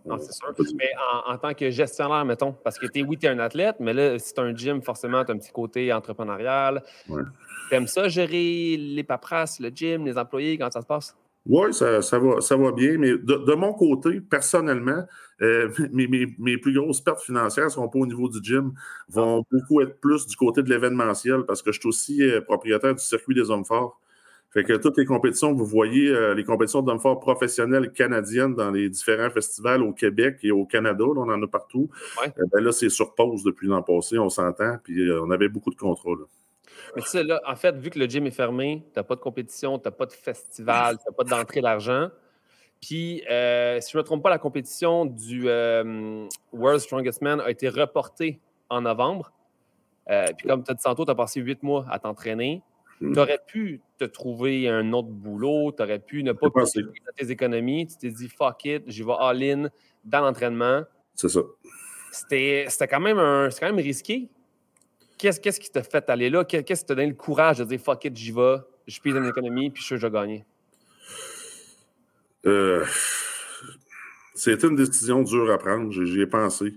non, 0.04 0.18
c'est 0.18 0.32
sûr. 0.32 0.54
Mais 0.76 0.90
en, 1.26 1.38
tant 1.38 1.54
que 1.54 1.70
gestionnaire, 1.70 2.24
mettons, 2.24 2.52
parce 2.52 2.78
que 2.78 2.86
es, 2.86 3.02
oui, 3.02 3.16
tu 3.18 3.26
es 3.26 3.28
un 3.28 3.38
athlète, 3.38 3.76
mais 3.80 3.92
là, 3.92 4.18
si 4.18 4.34
tu 4.34 4.40
un 4.40 4.54
gym, 4.54 4.82
forcément, 4.82 5.24
tu 5.24 5.32
as 5.32 5.34
un 5.34 5.38
petit 5.38 5.52
côté 5.52 5.92
entrepreneurial. 5.92 6.82
Ouais. 7.08 7.22
Tu 7.68 7.74
aimes 7.74 7.86
ça, 7.86 8.08
gérer 8.08 8.76
les 8.76 9.04
paperasses, 9.04 9.60
le 9.60 9.68
gym, 9.68 10.04
les 10.04 10.16
employés, 10.16 10.58
quand 10.58 10.70
ça 10.70 10.82
se 10.82 10.86
passe? 10.86 11.16
Oui, 11.48 11.72
ça, 11.72 12.00
va, 12.18 12.40
ça 12.40 12.56
va 12.56 12.72
bien, 12.72 12.98
mais 12.98 13.16
de, 13.16 13.54
mon 13.54 13.72
côté, 13.72 14.20
personnellement, 14.20 15.04
euh, 15.42 15.70
mes, 15.92 16.58
plus 16.58 16.74
grosses 16.74 17.00
pertes 17.00 17.20
financières 17.20 17.66
ne 17.66 17.70
seront 17.70 17.88
pas 17.88 18.00
au 18.00 18.06
niveau 18.06 18.28
du 18.28 18.42
gym, 18.42 18.72
vont 19.08 19.44
beaucoup 19.50 19.80
être 19.80 20.00
plus 20.00 20.26
du 20.26 20.34
côté 20.34 20.62
de 20.62 20.68
l'événementiel 20.68 21.44
parce 21.46 21.62
que 21.62 21.70
je 21.70 21.78
suis 21.78 21.88
aussi 21.88 22.22
euh, 22.22 22.40
propriétaire 22.40 22.94
du 22.94 23.02
circuit 23.02 23.34
des 23.34 23.50
hommes 23.50 23.64
forts. 23.64 24.00
Fait 24.50 24.64
que 24.64 24.72
toutes 24.72 24.96
les 24.96 25.04
compétitions, 25.04 25.52
vous 25.52 25.66
voyez, 25.66 26.08
euh, 26.08 26.34
les 26.34 26.42
compétitions 26.42 26.82
d'hommes 26.82 27.00
forts 27.00 27.20
professionnelles 27.20 27.92
canadiennes 27.92 28.54
dans 28.54 28.70
les 28.70 28.88
différents 28.88 29.30
festivals 29.30 29.82
au 29.82 29.92
Québec 29.92 30.38
et 30.42 30.50
au 30.50 30.64
Canada, 30.64 31.04
là, 31.04 31.20
on 31.20 31.30
en 31.30 31.42
a 31.42 31.46
partout. 31.46 31.90
Ben 32.24 32.60
là, 32.60 32.72
c'est 32.72 32.88
sur 32.88 33.14
pause 33.14 33.44
depuis 33.44 33.68
l'an 33.68 33.82
passé, 33.82 34.18
on 34.18 34.30
s'entend, 34.30 34.78
puis 34.82 35.10
on 35.12 35.30
avait 35.30 35.48
beaucoup 35.48 35.70
de 35.70 35.76
contrôle. 35.76 36.26
Mais 36.94 37.02
tu 37.02 37.08
sais, 37.08 37.22
là, 37.22 37.40
en 37.46 37.56
fait, 37.56 37.76
vu 37.76 37.90
que 37.90 37.98
le 37.98 38.06
gym 38.06 38.26
est 38.26 38.30
fermé, 38.30 38.82
tu 38.92 38.98
n'as 38.98 39.02
pas 39.02 39.14
de 39.14 39.20
compétition, 39.20 39.78
tu 39.78 39.86
n'as 39.86 39.92
pas 39.92 40.06
de 40.06 40.12
festival, 40.12 40.98
tu 40.98 41.04
n'as 41.08 41.14
pas 41.14 41.24
d'entrée 41.24 41.60
d'argent. 41.60 42.10
Puis, 42.80 43.22
euh, 43.30 43.80
si 43.80 43.92
je 43.92 43.96
ne 43.96 44.02
me 44.02 44.04
trompe 44.04 44.22
pas, 44.22 44.30
la 44.30 44.38
compétition 44.38 45.06
du 45.06 45.48
euh, 45.48 46.26
World's 46.52 46.84
Strongest 46.84 47.22
Man 47.22 47.40
a 47.40 47.50
été 47.50 47.68
reportée 47.68 48.40
en 48.68 48.82
novembre. 48.82 49.32
Euh, 50.10 50.26
puis, 50.36 50.46
comme 50.46 50.62
tu 50.62 50.70
as 50.70 50.74
dit 50.74 50.82
tantôt, 50.82 51.04
tu 51.04 51.10
as 51.10 51.14
passé 51.14 51.40
huit 51.40 51.62
mois 51.62 51.86
à 51.90 51.98
t'entraîner. 51.98 52.62
Hmm. 53.00 53.12
Tu 53.12 53.18
aurais 53.18 53.40
pu 53.46 53.80
te 53.98 54.04
trouver 54.04 54.68
un 54.68 54.92
autre 54.92 55.08
boulot, 55.08 55.72
tu 55.72 55.82
aurais 55.82 55.98
pu 55.98 56.22
ne 56.22 56.32
pas 56.32 56.50
passer 56.50 56.80
tes 57.16 57.30
économies. 57.30 57.86
Tu 57.86 57.96
t'es 57.96 58.10
dit, 58.10 58.28
fuck 58.28 58.64
it, 58.64 58.84
j'y 58.86 59.02
vais 59.02 59.16
all-in 59.18 59.68
dans 60.04 60.20
l'entraînement. 60.20 60.82
C'est 61.14 61.28
ça. 61.28 61.40
C'était 62.12 62.66
quand, 62.88 63.00
même 63.00 63.16
quand 63.16 63.66
même 63.66 63.76
risqué. 63.76 64.28
Qu'est-ce 65.18 65.60
qui 65.60 65.70
t'a 65.70 65.82
fait 65.82 66.08
aller 66.10 66.30
là? 66.30 66.44
Qu'est-ce 66.44 66.80
qui 66.80 66.86
t'a 66.86 66.94
donné 66.94 67.08
le 67.08 67.14
courage 67.14 67.58
de 67.58 67.64
dire 67.64 67.80
fuck 67.80 68.04
it, 68.04 68.16
j'y 68.16 68.32
vais, 68.32 68.56
je 68.86 69.00
pise 69.00 69.14
dans 69.14 69.20
l'économie, 69.20 69.70
puis 69.70 69.80
je 69.80 69.86
suis 69.86 69.88
sûr 69.88 69.96
que 69.96 70.02
je 70.02 70.06
vais 70.06 70.12
gagner? 70.12 70.44
Euh, 72.46 72.84
C'était 74.34 74.66
une 74.66 74.76
décision 74.76 75.22
dure 75.22 75.50
à 75.50 75.58
prendre. 75.58 75.90
J'y 75.90 76.20
ai 76.20 76.26
pensé. 76.26 76.74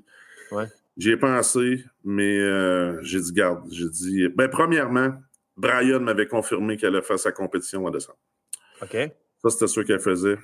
Ouais. 0.52 0.66
J'y 0.98 1.12
ai 1.12 1.18
pensé, 1.18 1.84
mais 2.04 2.40
euh, 2.40 3.02
j'ai 3.04 3.20
dit 3.20 3.34
garde. 3.34 3.68
J'ai 3.72 3.90
dit. 3.90 4.28
Ben, 4.30 4.50
premièrement, 4.50 5.14
Brian 5.56 6.00
m'avait 6.00 6.28
confirmé 6.28 6.78
qu'elle 6.78 6.96
allait 6.96 7.06
faire 7.06 7.20
sa 7.20 7.32
compétition 7.32 7.86
en 7.86 7.92
décembre. 7.92 8.18
OK. 8.82 8.96
Ça, 9.42 9.50
c'était 9.50 9.68
sûr 9.68 9.86
qu'elle 9.86 10.00
faisait. 10.00 10.38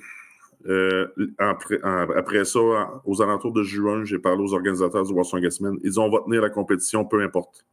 Euh, 0.67 1.07
après, 1.37 2.45
ça, 2.45 2.59
aux 3.05 3.21
alentours 3.21 3.53
de 3.53 3.63
juin, 3.63 4.03
j'ai 4.03 4.19
parlé 4.19 4.41
aux 4.41 4.53
organisateurs 4.53 5.03
du 5.03 5.11
World 5.11 5.27
Strongest 5.27 5.61
Ils 5.83 5.99
ont 5.99 6.09
va 6.09 6.19
tenir 6.25 6.41
la 6.41 6.49
compétition, 6.49 7.05
peu 7.05 7.21
importe. 7.21 7.65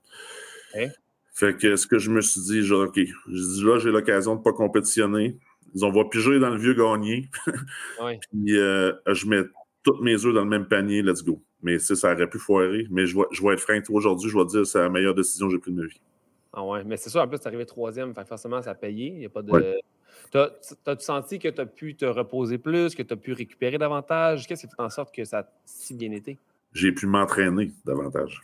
Fait 1.35 1.57
que 1.57 1.77
ce 1.77 1.87
que 1.87 1.99
je 1.99 2.11
me 2.11 2.21
suis 2.21 2.43
dit, 2.43 2.63
genre, 2.63 2.89
OK, 2.89 2.99
je 2.99 3.55
dis 3.55 3.65
là, 3.65 3.79
j'ai 3.79 3.91
l'occasion 3.91 4.35
de 4.35 4.41
ne 4.41 4.45
pas 4.45 4.53
compétitionner. 4.53 5.39
Ils 5.75 5.85
ont 5.85 5.91
va 5.91 6.05
piger 6.05 6.39
dans 6.39 6.51
le 6.51 6.59
vieux 6.59 6.75
gagné. 6.75 7.31
Puis 8.31 8.59
euh, 8.59 8.93
je 9.07 9.27
mets 9.27 9.43
toutes 9.83 10.03
mes 10.03 10.25
œufs 10.27 10.35
dans 10.35 10.43
le 10.43 10.51
même 10.51 10.67
panier, 10.67 11.03
let's 11.03 11.25
go. 11.25 11.43
Mais 11.63 11.79
ça 11.79 12.13
aurait 12.13 12.29
pu 12.29 12.39
foirer. 12.39 12.87
Mais 12.91 13.07
je 13.07 13.17
vais, 13.17 13.25
je 13.31 13.43
vais 13.43 13.55
être 13.55 13.61
franc, 13.61 13.81
aujourd'hui, 13.91 14.29
je 14.29 14.37
vais 14.37 14.45
dire 14.45 14.67
c'est 14.67 14.81
la 14.81 14.91
meilleure 14.91 15.15
décision 15.15 15.47
que 15.47 15.53
j'ai 15.53 15.59
prise 15.59 15.75
de 15.75 15.81
ma 15.81 15.87
vie. 15.87 16.01
Ah 16.53 16.63
ouais, 16.63 16.85
mais 16.85 16.99
c'est 16.99 17.09
ça, 17.09 17.23
en 17.23 17.29
plus, 17.29 17.39
tu 17.39 17.45
es 17.45 17.47
arrivé 17.47 17.65
troisième, 17.65 18.13
forcément, 18.27 18.61
ça 18.61 18.73
a 18.73 18.75
payé. 18.75 19.07
Il 19.07 19.19
n'y 19.19 19.25
a 19.25 19.31
pas 19.31 19.41
de. 19.41 19.81
T'as-tu 20.33 21.05
senti 21.05 21.39
que 21.39 21.49
tu 21.49 21.61
as 21.61 21.67
pu 21.67 21.95
te 21.95 22.07
reposer 22.07 22.57
plus, 22.57 22.95
que 22.95 23.03
tu 23.03 23.13
as 23.13 23.17
pu 23.17 23.35
récupérer 23.35 23.77
davantage? 23.77 24.47
Qu'est-ce 24.47 24.67
qui 24.67 24.75
fait 24.75 24.83
en 24.83 24.89
sorte 24.89 25.15
que 25.15 25.25
ça 25.25 25.41
a 25.41 25.47
si 25.67 25.95
bien 25.95 26.11
été? 26.11 26.39
J'ai 26.73 26.93
pu 26.93 27.07
m'entraîner 27.07 27.73
davantage. 27.85 28.41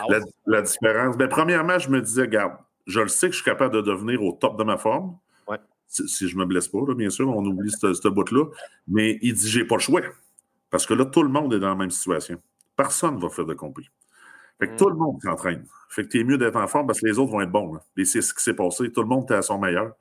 Ah 0.00 0.04
la, 0.46 0.62
différence, 0.62 1.18
bien, 1.18 1.28
premièrement, 1.28 1.78
je 1.78 1.90
me 1.90 2.00
disais, 2.00 2.22
regarde, 2.22 2.54
je 2.86 3.00
le 3.00 3.08
sais 3.08 3.26
que 3.26 3.32
je 3.32 3.42
suis 3.42 3.44
capable 3.44 3.74
de 3.74 3.82
devenir 3.82 4.22
au 4.22 4.32
top 4.32 4.58
de 4.58 4.64
ma 4.64 4.78
forme. 4.78 5.16
Si, 5.90 6.28
je 6.28 6.34
ne 6.36 6.40
me 6.40 6.44
blesse 6.44 6.68
pas, 6.68 6.80
bien 6.94 7.08
sûr, 7.08 7.28
on 7.34 7.42
oublie 7.46 7.70
ce 7.70 8.08
bout-là. 8.08 8.44
Mais 8.88 9.18
il 9.22 9.32
dit, 9.32 9.48
j'ai 9.48 9.64
pas 9.64 9.76
le 9.76 9.80
choix. 9.80 10.02
Parce 10.70 10.84
que 10.84 10.92
là, 10.92 11.06
tout 11.06 11.22
le 11.22 11.30
monde 11.30 11.54
est 11.54 11.58
dans 11.58 11.70
la 11.70 11.74
même 11.74 11.90
situation. 11.90 12.38
Personne 12.76 13.16
ne 13.16 13.20
va 13.20 13.30
faire 13.30 13.46
de 13.46 13.54
compris. 13.54 13.88
Fait 14.58 14.68
que 14.68 14.76
tout 14.76 14.88
le 14.88 14.94
hmm. 14.94 14.98
monde 14.98 15.22
s'entraîne. 15.22 15.64
Fait 15.88 16.04
que 16.04 16.08
tu 16.08 16.20
es 16.20 16.24
mieux 16.24 16.36
d'être 16.36 16.56
en 16.56 16.66
forme 16.66 16.86
parce 16.86 17.00
que 17.00 17.06
les 17.06 17.18
autres 17.18 17.32
vont 17.32 17.40
être 17.40 17.50
bons. 17.50 17.78
Et 17.96 18.04
c'est 18.04 18.20
ce 18.20 18.34
qui 18.34 18.42
s'est 18.42 18.54
passé. 18.54 18.92
Tout 18.92 19.02
le 19.02 19.08
monde 19.08 19.24
était 19.24 19.34
à 19.34 19.42
son 19.42 19.58
meilleur. 19.58 19.94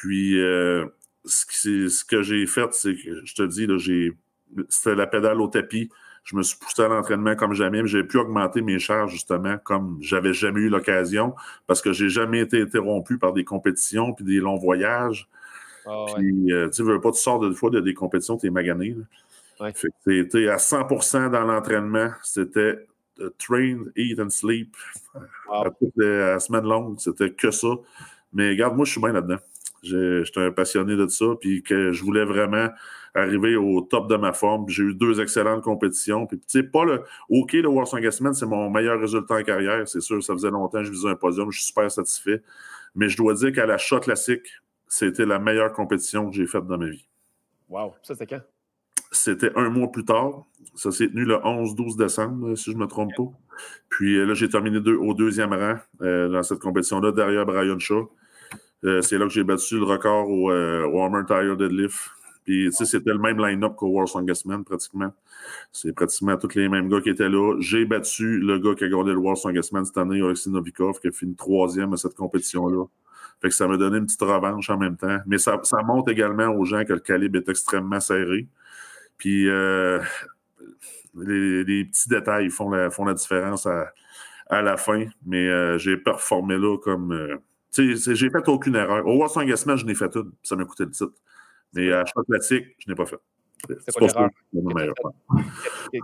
Puis, 0.00 0.40
euh, 0.40 0.86
ce, 1.26 2.04
que 2.06 2.22
j'ai 2.22 2.46
fait, 2.46 2.72
c'est 2.72 2.94
que 2.94 3.22
je 3.22 3.34
te 3.34 3.42
dis, 3.42 3.68
c'était 4.70 4.94
la 4.94 5.06
pédale 5.06 5.42
au 5.42 5.48
tapis. 5.48 5.90
Je 6.24 6.36
me 6.36 6.42
suis 6.42 6.56
poussé 6.58 6.80
à 6.80 6.88
l'entraînement 6.88 7.36
comme 7.36 7.52
jamais. 7.52 7.86
J'ai 7.86 8.02
pu 8.02 8.16
augmenter 8.16 8.62
mes 8.62 8.78
charges, 8.78 9.12
justement, 9.12 9.58
comme 9.58 9.98
j'avais 10.00 10.32
jamais 10.32 10.60
eu 10.60 10.68
l'occasion, 10.70 11.34
parce 11.66 11.82
que 11.82 11.92
j'ai 11.92 12.08
jamais 12.08 12.40
été 12.40 12.62
interrompu 12.62 13.18
par 13.18 13.34
des 13.34 13.44
compétitions 13.44 14.14
puis 14.14 14.24
des 14.24 14.38
longs 14.38 14.56
voyages. 14.56 15.28
Ah, 15.84 16.06
puis, 16.16 16.50
euh, 16.50 16.70
tu 16.70 16.82
veux 16.82 16.98
pas, 16.98 17.12
tu 17.12 17.20
sors 17.20 17.38
de 17.38 17.52
fois 17.52 17.68
de 17.68 17.80
des 17.80 17.92
compétitions, 17.92 18.38
tu 18.38 18.46
es 18.46 18.50
magané. 18.50 18.96
C'était 20.02 20.48
à 20.48 20.56
100% 20.56 21.30
dans 21.30 21.44
l'entraînement. 21.44 22.08
C'était 22.22 22.86
euh, 23.20 23.28
train, 23.36 23.84
eat 23.96 24.18
and 24.18 24.30
sleep. 24.30 24.74
À 25.52 25.68
toute 25.78 25.92
la 25.96 26.40
semaine 26.40 26.64
longue, 26.64 26.98
c'était 27.00 27.30
que 27.30 27.50
ça. 27.50 27.68
Mais 28.32 28.48
regarde, 28.48 28.76
moi, 28.76 28.86
je 28.86 28.92
suis 28.92 29.00
bien 29.00 29.12
là-dedans. 29.12 29.40
J'étais 29.82 30.40
un 30.40 30.50
passionné 30.52 30.96
de 30.96 31.06
ça, 31.08 31.26
puis 31.40 31.62
que 31.62 31.92
je 31.92 32.04
voulais 32.04 32.24
vraiment 32.24 32.68
arriver 33.14 33.56
au 33.56 33.80
top 33.80 34.08
de 34.08 34.16
ma 34.16 34.32
forme. 34.32 34.68
J'ai 34.68 34.82
eu 34.82 34.94
deux 34.94 35.20
excellentes 35.20 35.62
compétitions. 35.62 36.26
Puis, 36.26 36.38
tu 36.38 36.44
sais, 36.48 36.62
pas 36.62 36.84
le. 36.84 37.02
OK, 37.28 37.52
le 37.54 37.68
World 37.68 37.92
Engagement, 37.92 38.32
c'est 38.32 38.46
mon 38.46 38.70
meilleur 38.70 39.00
résultat 39.00 39.36
en 39.36 39.42
carrière. 39.42 39.86
C'est 39.88 40.00
sûr, 40.00 40.22
ça 40.22 40.34
faisait 40.34 40.50
longtemps 40.50 40.78
que 40.78 40.84
je 40.84 40.90
visais 40.90 41.08
un 41.08 41.16
podium. 41.16 41.50
Je 41.50 41.58
suis 41.58 41.68
super 41.68 41.90
satisfait. 41.90 42.42
Mais 42.94 43.08
je 43.08 43.16
dois 43.16 43.34
dire 43.34 43.52
qu'à 43.52 43.66
la 43.66 43.78
shot 43.78 44.00
classique, 44.00 44.46
c'était 44.86 45.26
la 45.26 45.38
meilleure 45.38 45.72
compétition 45.72 46.28
que 46.28 46.36
j'ai 46.36 46.46
faite 46.46 46.66
dans 46.66 46.78
ma 46.78 46.88
vie. 46.88 47.06
Wow. 47.68 47.94
Ça, 48.02 48.14
c'était 48.14 48.26
quand? 48.26 48.42
C'était 49.12 49.50
un 49.56 49.70
mois 49.70 49.90
plus 49.90 50.04
tard. 50.04 50.44
Ça 50.74 50.90
s'est 50.90 51.08
tenu 51.08 51.24
le 51.24 51.36
11-12 51.36 51.96
décembre, 51.96 52.54
si 52.56 52.70
je 52.70 52.76
ne 52.76 52.82
me 52.82 52.86
trompe 52.86 53.12
pas. 53.16 53.30
Puis 53.88 54.16
euh, 54.16 54.24
là, 54.24 54.34
j'ai 54.34 54.48
terminé 54.48 54.78
au 54.78 55.14
deuxième 55.14 55.52
rang 55.52 55.76
euh, 56.02 56.28
dans 56.28 56.42
cette 56.42 56.60
compétition-là, 56.60 57.12
derrière 57.12 57.46
Brian 57.46 57.78
Shaw. 57.78 58.10
Euh, 58.84 59.02
c'est 59.02 59.18
là 59.18 59.26
que 59.26 59.32
j'ai 59.32 59.44
battu 59.44 59.78
le 59.78 59.84
record 59.84 60.28
au, 60.28 60.50
euh, 60.50 61.24
Tire 61.26 61.56
Deadlift. 61.56 62.10
Puis, 62.44 62.64
tu 62.70 62.72
sais, 62.72 62.84
c'était 62.86 63.12
le 63.12 63.18
même 63.18 63.38
line-up 63.38 63.76
qu'au 63.76 63.88
World 63.88 64.08
Strongest 64.08 64.46
Man, 64.46 64.64
pratiquement. 64.64 65.12
C'est 65.72 65.92
pratiquement 65.92 66.36
tous 66.36 66.54
les 66.54 66.68
mêmes 66.68 66.88
gars 66.88 67.00
qui 67.00 67.10
étaient 67.10 67.28
là. 67.28 67.56
J'ai 67.60 67.84
battu 67.84 68.38
le 68.40 68.58
gars 68.58 68.74
qui 68.74 68.84
a 68.84 68.88
gardé 68.88 69.12
le 69.12 69.18
World 69.18 69.36
Strongest 69.36 69.72
Man 69.72 69.84
cette 69.84 69.98
année, 69.98 70.22
Alexis 70.22 70.50
Novikov, 70.50 70.98
qui 71.00 71.08
a 71.08 71.12
fini 71.12 71.36
troisième 71.36 71.92
à 71.92 71.96
cette 71.96 72.14
compétition-là. 72.14 72.86
Fait 73.42 73.48
que 73.48 73.54
ça 73.54 73.68
m'a 73.68 73.76
donné 73.76 73.98
une 73.98 74.06
petite 74.06 74.22
revanche 74.22 74.70
en 74.70 74.78
même 74.78 74.96
temps. 74.96 75.18
Mais 75.26 75.38
ça, 75.38 75.60
ça 75.62 75.82
montre 75.82 76.10
également 76.10 76.48
aux 76.48 76.64
gens 76.64 76.84
que 76.84 76.92
le 76.94 77.00
calibre 77.00 77.38
est 77.38 77.48
extrêmement 77.48 78.00
serré. 78.00 78.48
Puis, 79.18 79.48
euh, 79.48 80.00
les, 81.14 81.84
petits 81.84 82.08
détails 82.08 82.48
font 82.48 82.70
la, 82.70 82.90
font 82.90 83.04
la 83.04 83.14
différence 83.14 83.66
à, 83.66 83.92
à 84.48 84.62
la 84.62 84.78
fin. 84.78 85.04
Mais 85.26 85.78
j'ai 85.78 85.98
performé 85.98 86.56
là 86.56 86.78
comme 86.78 87.40
j'ai 87.76 88.30
fait 88.30 88.48
aucune 88.48 88.74
erreur. 88.74 89.06
Au 89.06 89.16
World 89.16 89.36
Engagement, 89.36 89.76
je 89.76 89.86
n'ai 89.86 89.94
fait 89.94 90.14
une. 90.16 90.32
Ça 90.42 90.56
m'a 90.56 90.64
coûté 90.64 90.84
le 90.84 90.90
titre. 90.90 91.12
Mais 91.72 91.92
à 91.92 92.04
choix 92.04 92.24
classique, 92.24 92.66
je 92.78 92.90
n'ai 92.90 92.94
pas 92.94 93.06
fait. 93.06 93.20
C'est 93.68 93.98
pas 93.98 94.28
l'erreur. 94.52 94.94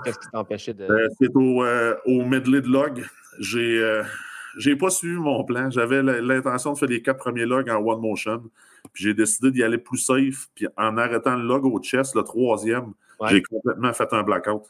Qu'est-ce 0.05 0.19
qui 0.19 0.29
t'empêchait 0.31 0.75
de. 0.75 0.85
Euh, 0.85 1.09
c'est 1.21 1.35
au, 1.35 1.65
euh, 1.65 1.97
au, 2.05 2.25
medley 2.25 2.61
de 2.61 2.69
log. 2.69 3.05
J'ai 3.41 3.81
euh, 3.83 4.77
pas 4.79 4.91
suivi 4.91 5.17
mon 5.17 5.45
plan. 5.45 5.71
J'avais 5.71 6.03
l'intention 6.03 6.75
de 6.75 6.79
faire 6.79 6.89
les 6.89 7.03
quatre 7.03 7.19
premiers 7.19 7.47
logs 7.47 7.69
en 7.71 7.79
one 7.79 8.01
motion. 8.01 8.43
Puis 8.93 9.05
j'ai 9.05 9.15
décidé 9.15 9.51
d'y 9.51 9.63
aller 9.63 9.79
plus 9.79 9.99
safe. 9.99 10.49
Puis 10.55 10.67
en 10.77 10.97
arrêtant 10.97 11.37
le 11.37 11.45
log 11.45 11.65
au 11.65 11.81
chest, 11.81 12.15
le 12.15 12.23
troisième, 12.23 12.93
j'ai 13.29 13.43
complètement 13.43 13.93
fait 13.93 14.13
un 14.13 14.23
blackout. 14.23 14.63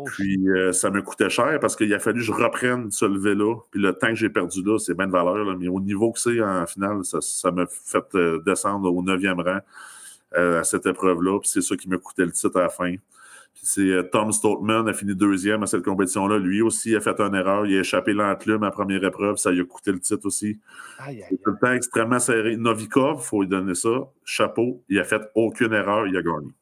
Oh, 0.00 0.04
puis 0.04 0.48
euh, 0.48 0.72
ça 0.72 0.90
me 0.90 1.02
coûtait 1.02 1.28
cher 1.28 1.58
parce 1.60 1.76
qu'il 1.76 1.92
a 1.92 1.98
fallu 1.98 2.20
que 2.20 2.26
je 2.26 2.32
reprenne 2.32 2.90
ce 2.90 3.04
lever-là. 3.04 3.56
Puis 3.70 3.80
le 3.80 3.92
temps 3.92 4.08
que 4.08 4.14
j'ai 4.14 4.30
perdu 4.30 4.62
là, 4.64 4.78
c'est 4.78 4.94
bien 4.94 5.06
de 5.06 5.12
valeur. 5.12 5.58
mais 5.58 5.68
au 5.68 5.80
niveau 5.80 6.12
que 6.12 6.18
c'est 6.18 6.40
en 6.40 6.66
finale, 6.66 7.00
ça 7.04 7.50
m'a 7.50 7.66
fait 7.66 8.04
euh, 8.14 8.40
descendre 8.44 8.92
au 8.92 9.02
neuvième 9.02 9.40
rang 9.40 9.58
euh, 10.36 10.60
à 10.60 10.64
cette 10.64 10.86
épreuve-là. 10.86 11.38
Puis 11.40 11.50
c'est 11.50 11.60
ça 11.60 11.76
qui 11.76 11.88
me 11.88 11.98
coûtait 11.98 12.24
le 12.24 12.32
titre 12.32 12.58
à 12.58 12.62
la 12.62 12.68
fin. 12.70 12.94
Puis 13.54 13.62
c'est 13.64 14.10
Tom 14.10 14.32
Stoltman 14.32 14.88
a 14.88 14.92
fini 14.92 15.14
deuxième 15.14 15.62
à 15.62 15.66
cette 15.66 15.82
compétition-là. 15.84 16.38
Lui 16.38 16.62
aussi 16.62 16.96
a 16.96 17.00
fait 17.00 17.20
une 17.20 17.34
erreur. 17.34 17.66
Il 17.66 17.76
a 17.76 17.80
échappé 17.80 18.12
l'enclume 18.12 18.62
à 18.62 18.70
première 18.70 19.04
épreuve. 19.04 19.36
Ça 19.36 19.50
lui 19.50 19.60
a 19.60 19.64
coûté 19.64 19.92
le 19.92 20.00
titre 20.00 20.24
aussi. 20.24 20.58
C'est 21.04 21.42
tout 21.44 21.50
le 21.50 21.58
temps 21.60 21.72
extrêmement 21.72 22.20
serré. 22.20 22.56
Novikov, 22.56 23.20
il 23.20 23.26
faut 23.26 23.42
lui 23.42 23.48
donner 23.48 23.74
ça. 23.74 24.08
Chapeau. 24.24 24.82
Il 24.88 24.98
a 24.98 25.04
fait 25.04 25.22
aucune 25.34 25.72
erreur. 25.72 26.06
Il 26.06 26.16
a 26.16 26.22
gagné. 26.22 26.52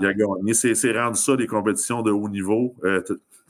Il 0.00 0.06
a 0.06 0.14
gagné. 0.14 0.54
C'est 0.54 0.92
rendu 0.98 1.18
ça 1.18 1.36
des 1.36 1.46
compétitions 1.46 2.02
de 2.02 2.10
haut 2.10 2.28
niveau. 2.28 2.74
Euh, 2.84 3.02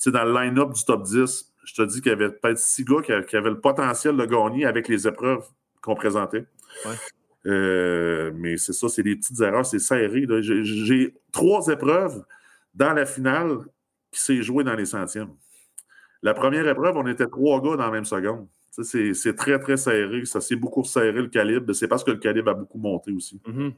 dans 0.06 0.24
le 0.24 0.32
line-up 0.32 0.72
du 0.72 0.84
top 0.84 1.02
10, 1.02 1.52
je 1.64 1.74
te 1.74 1.82
dis 1.82 2.00
qu'il 2.00 2.10
y 2.10 2.14
avait 2.14 2.30
peut-être 2.30 2.58
six 2.58 2.84
gars 2.84 3.02
qui, 3.02 3.36
avaient 3.36 3.50
le 3.50 3.60
potentiel 3.60 4.16
de 4.16 4.24
gagner 4.24 4.64
avec 4.64 4.88
les 4.88 5.06
épreuves 5.06 5.44
qu'on 5.82 5.94
présentait. 5.94 6.46
Euh, 7.46 8.30
mais 8.34 8.56
c'est 8.56 8.72
ça, 8.72 8.88
c'est 8.88 9.02
des 9.02 9.16
petites 9.16 9.40
erreurs, 9.40 9.66
c'est 9.66 9.78
serré. 9.78 10.26
J'ai 10.40 11.14
trois 11.32 11.66
épreuves 11.68 12.24
dans 12.74 12.92
la 12.92 13.06
finale 13.06 13.58
qui 14.10 14.20
s'est 14.20 14.42
jouée 14.42 14.64
dans 14.64 14.74
les 14.74 14.86
centièmes. 14.86 15.30
La 16.22 16.34
première 16.34 16.66
épreuve, 16.66 16.96
on 16.96 17.06
était 17.06 17.26
trois 17.26 17.60
gars 17.60 17.76
dans 17.76 17.84
la 17.84 17.90
même 17.90 18.04
seconde. 18.04 18.46
C'est 18.70 19.36
très, 19.36 19.58
très 19.58 19.76
serré. 19.76 20.24
Ça 20.24 20.40
s'est 20.40 20.56
beaucoup 20.56 20.84
serré 20.84 21.12
le 21.12 21.28
calibre. 21.28 21.72
C'est 21.72 21.88
parce 21.88 22.04
que 22.04 22.10
le 22.12 22.18
calibre 22.18 22.50
a 22.50 22.54
beaucoup 22.54 22.78
monté 22.78 23.12
aussi. 23.12 23.40
Mm-hmm. 23.46 23.72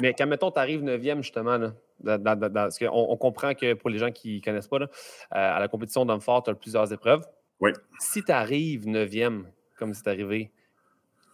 Mais 0.00 0.14
quand, 0.14 0.26
mettons, 0.26 0.50
tu 0.50 0.58
arrives 0.58 0.82
9e, 0.82 1.22
justement, 1.22 1.58
parce 2.04 2.78
qu'on 2.78 2.88
on 2.90 3.16
comprend 3.16 3.54
que 3.54 3.74
pour 3.74 3.90
les 3.90 3.98
gens 3.98 4.10
qui 4.10 4.36
ne 4.36 4.40
connaissent 4.40 4.68
pas, 4.68 4.78
euh, 4.78 4.86
à 5.30 5.60
la 5.60 5.68
compétition 5.68 6.04
d'homme 6.04 6.20
fort, 6.20 6.42
tu 6.42 6.50
as 6.50 6.54
plusieurs 6.54 6.92
épreuves. 6.92 7.24
Oui. 7.60 7.70
Si 8.00 8.22
tu 8.22 8.32
arrives 8.32 8.86
9e, 8.86 9.44
comme 9.78 9.94
c'est 9.94 10.08
arrivé, 10.08 10.50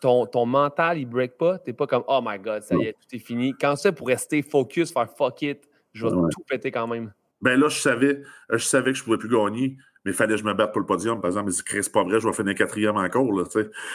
ton, 0.01 0.27
ton 0.27 0.46
mental, 0.46 0.98
il 0.98 1.07
ne 1.07 1.11
break 1.11 1.37
pas. 1.37 1.59
Tu 1.59 1.70
n'es 1.70 1.74
pas 1.74 1.87
comme 1.87 2.05
Oh 2.07 2.20
my 2.22 2.38
God, 2.38 2.62
ça 2.62 2.77
y 2.77 2.85
est, 2.85 2.92
tout 2.92 3.16
est 3.16 3.18
fini. 3.18 3.55
Quand 3.59 3.77
c'est 3.77 3.92
pour 3.92 4.07
rester 4.07 4.42
focus, 4.42 4.92
faire 4.92 5.09
fuck 5.16 5.42
it, 5.42 5.68
je 5.92 6.07
vais 6.07 6.11
tout 6.11 6.42
péter 6.48 6.70
quand 6.70 6.87
même. 6.87 7.12
Ben 7.40 7.59
là, 7.59 7.68
je 7.68 7.79
savais, 7.79 8.22
je 8.51 8.59
savais 8.59 8.92
que 8.92 8.98
je 8.98 9.03
ne 9.03 9.05
pouvais 9.05 9.18
plus 9.18 9.29
gagner 9.29 9.77
mais 10.08 10.12
il 10.12 10.16
fallait 10.16 10.36
que 10.36 10.40
je 10.40 10.44
me 10.46 10.54
batte 10.54 10.72
pour 10.72 10.80
le 10.80 10.86
podium, 10.86 11.20
par 11.20 11.28
exemple. 11.28 11.50
Mais 11.50 11.82
c'est 11.82 11.92
pas 11.92 12.02
vrai, 12.02 12.18
je 12.18 12.26
vais 12.26 12.32
finir 12.32 12.54
quatrième 12.54 12.96
encore. 12.96 13.30
Là, 13.30 13.44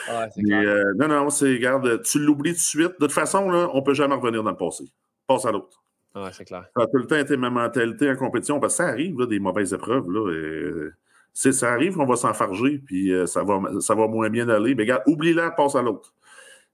ah, 0.10 0.28
mais, 0.38 0.54
euh, 0.54 0.94
non, 0.96 1.08
non, 1.08 1.32
c'est, 1.32 1.52
regarde, 1.52 2.04
tu 2.04 2.20
l'oublies 2.20 2.52
tout 2.52 2.58
de 2.58 2.62
suite. 2.62 2.92
De 3.00 3.06
toute 3.06 3.12
façon, 3.12 3.50
là, 3.50 3.68
on 3.74 3.78
ne 3.78 3.82
peut 3.82 3.96
jamais 3.96 4.14
revenir 4.14 4.44
dans 4.44 4.52
le 4.52 4.56
passé. 4.58 4.84
Passe 5.26 5.46
à 5.46 5.52
l'autre. 5.52 5.84
Ah, 6.14 6.30
c'est 6.32 6.46
clair. 6.46 6.68
Ça 6.78 6.84
a 6.84 6.86
tout 6.86 6.98
le 6.98 7.08
temps 7.08 7.16
été 7.16 7.36
ma 7.36 7.50
mentalité 7.50 8.12
en 8.12 8.16
compétition, 8.16 8.60
parce 8.60 8.78
que 8.78 8.84
ça 8.84 8.90
arrive, 8.90 9.20
là, 9.20 9.26
des 9.26 9.40
mauvaises 9.40 9.74
épreuves. 9.74 10.08
Là, 10.08 10.32
et, 10.32 11.52
ça 11.52 11.74
arrive 11.74 11.96
qu'on 11.96 12.06
va 12.06 12.16
s'enfarger, 12.16 12.78
puis 12.86 13.12
euh, 13.12 13.26
ça, 13.26 13.44
va, 13.44 13.60
ça 13.80 13.96
va 13.96 14.08
moins 14.08 14.30
bien 14.30 14.48
aller. 14.50 14.76
Mais 14.76 14.84
regarde, 14.84 15.02
oublie-la, 15.08 15.50
passe 15.50 15.74
à 15.74 15.82
l'autre. 15.82 16.14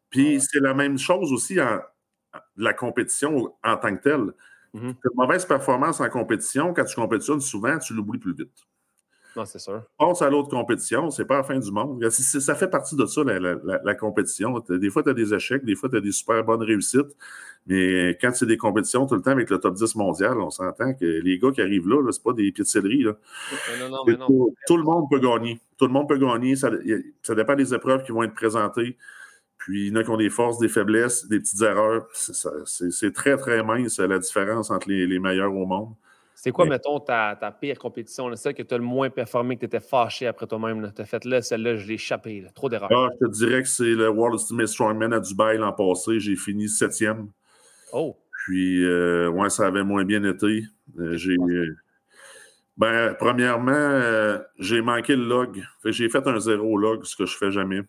Puis 0.10 0.42
c'est 0.42 0.60
la 0.60 0.74
même 0.74 0.98
chose 0.98 1.32
aussi 1.32 1.62
en 1.62 1.80
la 2.58 2.74
compétition 2.74 3.54
en 3.64 3.78
tant 3.78 3.96
que 3.96 4.04
telle. 4.04 4.34
Mm-hmm. 4.74 4.90
Une 4.90 5.16
mauvaise 5.16 5.46
performance 5.46 6.02
en 6.02 6.10
compétition, 6.10 6.74
quand 6.74 6.84
tu 6.84 6.96
compétitionnes 6.96 7.40
souvent, 7.40 7.78
tu 7.80 7.94
l'oublies 7.94 8.20
plus 8.20 8.34
vite. 8.34 8.68
Non, 9.36 9.46
c'est 9.46 9.60
sûr. 9.60 9.84
Passe 9.98 10.22
à 10.22 10.30
l'autre 10.30 10.50
compétition, 10.50 11.12
c'est 11.12 11.26
pas 11.26 11.38
la 11.38 11.44
fin 11.44 11.60
du 11.60 11.72
monde. 11.72 12.08
Ça 12.10 12.56
fait 12.56 12.68
partie 12.68 12.96
de 12.96 13.06
ça, 13.06 13.22
la, 13.24 13.96
compétition. 13.96 14.64
Des 14.68 14.90
fois, 14.90 15.04
tu 15.04 15.10
as 15.10 15.14
des 15.14 15.34
échecs, 15.34 15.64
des 15.64 15.76
fois, 15.76 15.90
tu 15.90 15.98
as 15.98 16.02
des 16.02 16.12
super 16.12 16.44
bonnes 16.44 16.64
réussites. 16.64 17.16
Mais 17.68 18.18
quand 18.20 18.34
c'est 18.34 18.48
des 18.48 18.58
compétitions 18.58 19.06
tout 19.06 19.16
le 19.16 19.22
temps 19.22 19.32
avec 19.32 19.50
le 19.50 19.60
top 19.60 19.76
10 19.76 19.96
mondial, 19.96 20.40
on 20.40 20.50
s'entend 20.50 20.94
que 20.94 21.06
les 21.06 21.38
gars 21.38 21.52
qui 21.52 21.62
arrivent 21.62 21.88
là, 21.88 22.02
c'est 22.12 22.24
pas 22.24 22.34
des 22.34 22.52
pieds 22.52 22.64
de 22.64 22.70
céleri. 22.70 23.04
Là. 23.04 23.14
Non, 23.80 23.90
non, 23.90 24.04
mais 24.08 24.18
non. 24.18 24.28
Tout, 24.66 24.78
le 24.78 24.84
monde 24.84 25.06
peut 25.10 25.20
gagner. 25.20 25.62
Tout 25.78 25.86
le 25.86 25.94
monde 25.94 26.08
peut 26.08 26.18
gagner. 26.18 26.56
Ça, 26.56 26.72
ça, 27.22 27.36
dépend 27.36 27.56
des 27.56 27.74
épreuves 27.74 28.04
qui 28.04 28.12
vont 28.12 28.24
être 28.24 28.34
présentées. 28.34 28.98
Puis 29.58 29.88
il 29.88 29.90
y 29.90 29.92
en 29.92 30.00
a 30.00 30.04
qui 30.04 30.10
ont 30.10 30.18
des 30.18 30.30
forces, 30.30 30.58
des 30.58 30.70
faiblesses, 30.70 31.28
des 31.28 31.40
petites 31.40 31.62
erreurs. 31.62 32.08
C'est 32.14 33.14
très, 33.14 33.38
très 33.38 33.62
mince 33.62 34.00
la 34.00 34.18
différence 34.18 34.72
entre 34.72 34.90
les 34.90 35.20
meilleurs 35.20 35.54
au 35.54 35.66
monde. 35.66 35.94
C'est 36.42 36.52
quoi, 36.52 36.66
mettons, 36.66 37.02
ta, 37.02 37.36
pire 37.60 37.78
compétition, 37.78 38.34
celle 38.38 38.54
que 38.54 38.64
tu 38.64 38.74
as 38.74 38.78
le 38.78 38.84
moins 38.84 39.10
performé, 39.10 39.56
que 39.56 39.62
tu 39.62 39.66
étais 39.66 39.82
fâché 39.82 40.26
après 40.26 40.48
toi-même? 40.48 40.90
Tu 40.96 41.02
as 41.02 41.06
fait 41.06 41.26
là, 41.26 41.42
celle-là, 41.42 41.76
je 41.76 41.86
l'ai 41.86 41.96
échappé. 41.96 42.46
Trop 42.56 42.70
d'erreurs. 42.70 42.90
Ah, 42.94 43.10
je 43.20 43.26
te 43.26 43.32
dirais 43.32 43.62
que 43.62 43.68
c'est 43.68 43.84
le 43.92 44.08
World 44.10 44.40
Ultimate 44.40 44.68
Strongman 44.68 45.12
à 45.12 45.20
Dubaï 45.20 45.58
l'an 45.58 45.74
passé. 45.74 46.22
J'ai 46.22 46.38
fini 46.38 46.70
septième. 46.70 47.28
Oh! 47.92 48.16
Puis, 48.46 48.86
euh, 48.86 49.28
ouais, 49.28 49.50
ça 49.50 49.68
avait 49.68 49.84
moins 49.84 50.06
bien 50.06 50.24
été. 50.24 50.64
Euh, 50.98 51.18
j'ai. 51.18 51.36
Ben, 52.78 53.14
premièrement, 53.20 53.72
euh, 53.74 54.40
j'ai 54.60 54.82
manqué 54.82 55.18
le 55.18 55.26
log. 55.26 55.62
j'ai 55.84 56.08
fait 56.08 56.26
un 56.26 56.40
zéro 56.40 56.78
log, 56.78 57.04
ce 57.04 57.18
que 57.18 57.26
je 57.26 57.36
fais 57.36 57.52
jamais. 57.52 57.82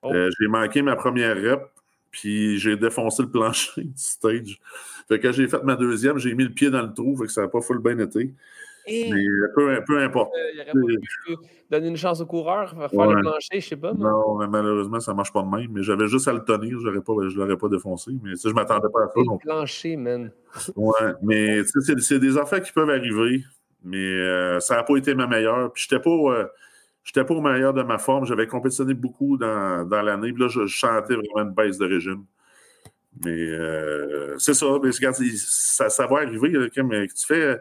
Oh. 0.00 0.12
j'ai 0.14 0.48
manqué 0.48 0.80
ma 0.80 0.96
première 0.96 1.36
rep, 1.36 1.62
puis 2.10 2.58
j'ai 2.58 2.76
défoncé 2.78 3.22
le 3.22 3.28
plancher 3.30 3.84
du 3.84 3.92
stage. 3.94 4.58
Fait 5.12 5.18
que 5.18 5.26
quand 5.26 5.32
j'ai 5.32 5.46
fait 5.46 5.62
ma 5.62 5.76
deuxième, 5.76 6.16
j'ai 6.18 6.34
mis 6.34 6.44
le 6.44 6.50
pied 6.50 6.70
dans 6.70 6.82
le 6.82 6.94
trou, 6.94 7.16
fait 7.16 7.26
que 7.26 7.32
ça 7.32 7.42
n'a 7.42 7.48
pas 7.48 7.60
full 7.60 7.80
bien 7.80 7.98
été. 7.98 8.32
Mais 8.88 9.10
peu, 9.54 9.78
peu 9.86 10.02
importe. 10.02 10.32
Euh, 10.34 10.50
il 10.54 10.60
aurait 10.60 10.72
pas 10.72 11.00
pu 11.26 11.36
donner 11.70 11.88
une 11.88 11.96
chance 11.96 12.20
au 12.20 12.26
coureur, 12.26 12.70
faire 12.70 13.06
le 13.06 13.20
plancher, 13.20 13.60
je 13.60 13.68
sais 13.68 13.76
pas. 13.76 13.92
Non, 13.92 14.36
mais 14.38 14.48
malheureusement, 14.48 15.00
ça 15.00 15.12
ne 15.12 15.18
marche 15.18 15.32
pas 15.32 15.42
de 15.42 15.48
même. 15.48 15.70
Mais 15.70 15.82
j'avais 15.82 16.08
juste 16.08 16.26
à 16.28 16.32
le 16.32 16.42
tenir, 16.42 16.80
je 16.80 16.88
ne 16.88 17.34
l'aurais 17.36 17.56
pas 17.56 17.68
défoncé. 17.68 18.10
Mais 18.22 18.36
ça, 18.36 18.48
je 18.48 18.54
ne 18.54 18.54
m'attendais 18.54 18.88
pas 18.92 19.04
à 19.04 19.06
ça. 19.08 19.12
Le 19.16 19.38
plancher, 19.38 19.96
man. 19.96 20.32
Ouais, 20.74 21.12
mais 21.22 21.62
c'est 21.64 22.18
des 22.18 22.38
affaires 22.38 22.62
qui 22.62 22.72
peuvent 22.72 22.90
arriver. 22.90 23.44
Mais 23.84 23.98
euh, 23.98 24.60
ça 24.60 24.76
n'a 24.76 24.82
pas 24.82 24.96
été 24.96 25.14
ma 25.14 25.26
meilleure. 25.26 25.72
Puis 25.72 25.86
je 25.88 25.94
n'étais 25.94 26.02
pas. 26.02 26.10
Euh, 26.10 26.46
J'étais 27.04 27.24
pas 27.24 27.34
au 27.34 27.40
meilleur 27.40 27.74
de 27.74 27.82
ma 27.82 27.98
forme. 27.98 28.26
J'avais 28.26 28.46
compétitionné 28.46 28.94
beaucoup 28.94 29.36
dans, 29.36 29.84
dans 29.84 30.02
l'année. 30.02 30.32
Puis 30.32 30.42
là, 30.42 30.48
je, 30.48 30.66
chantais 30.66 31.14
vraiment 31.14 31.48
une 31.48 31.54
baisse 31.54 31.78
de 31.78 31.86
régime. 31.86 32.24
Mais 33.24 33.30
euh, 33.30 34.36
c'est 34.38 34.54
ça. 34.54 34.66
Mais 34.82 34.90
regarde, 34.90 35.16
ça, 35.16 35.90
ça 35.90 36.06
va 36.06 36.18
arriver. 36.18 36.70
mais 36.82 37.06
tu 37.08 37.26
fais, 37.26 37.60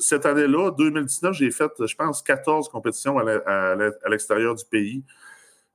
cette 0.00 0.24
année-là, 0.24 0.70
2019, 0.70 1.34
j'ai 1.34 1.50
fait, 1.50 1.70
je 1.84 1.94
pense, 1.94 2.22
14 2.22 2.68
compétitions 2.68 3.18
à 3.18 3.76
l'extérieur 4.08 4.54
du 4.54 4.64
pays. 4.64 5.02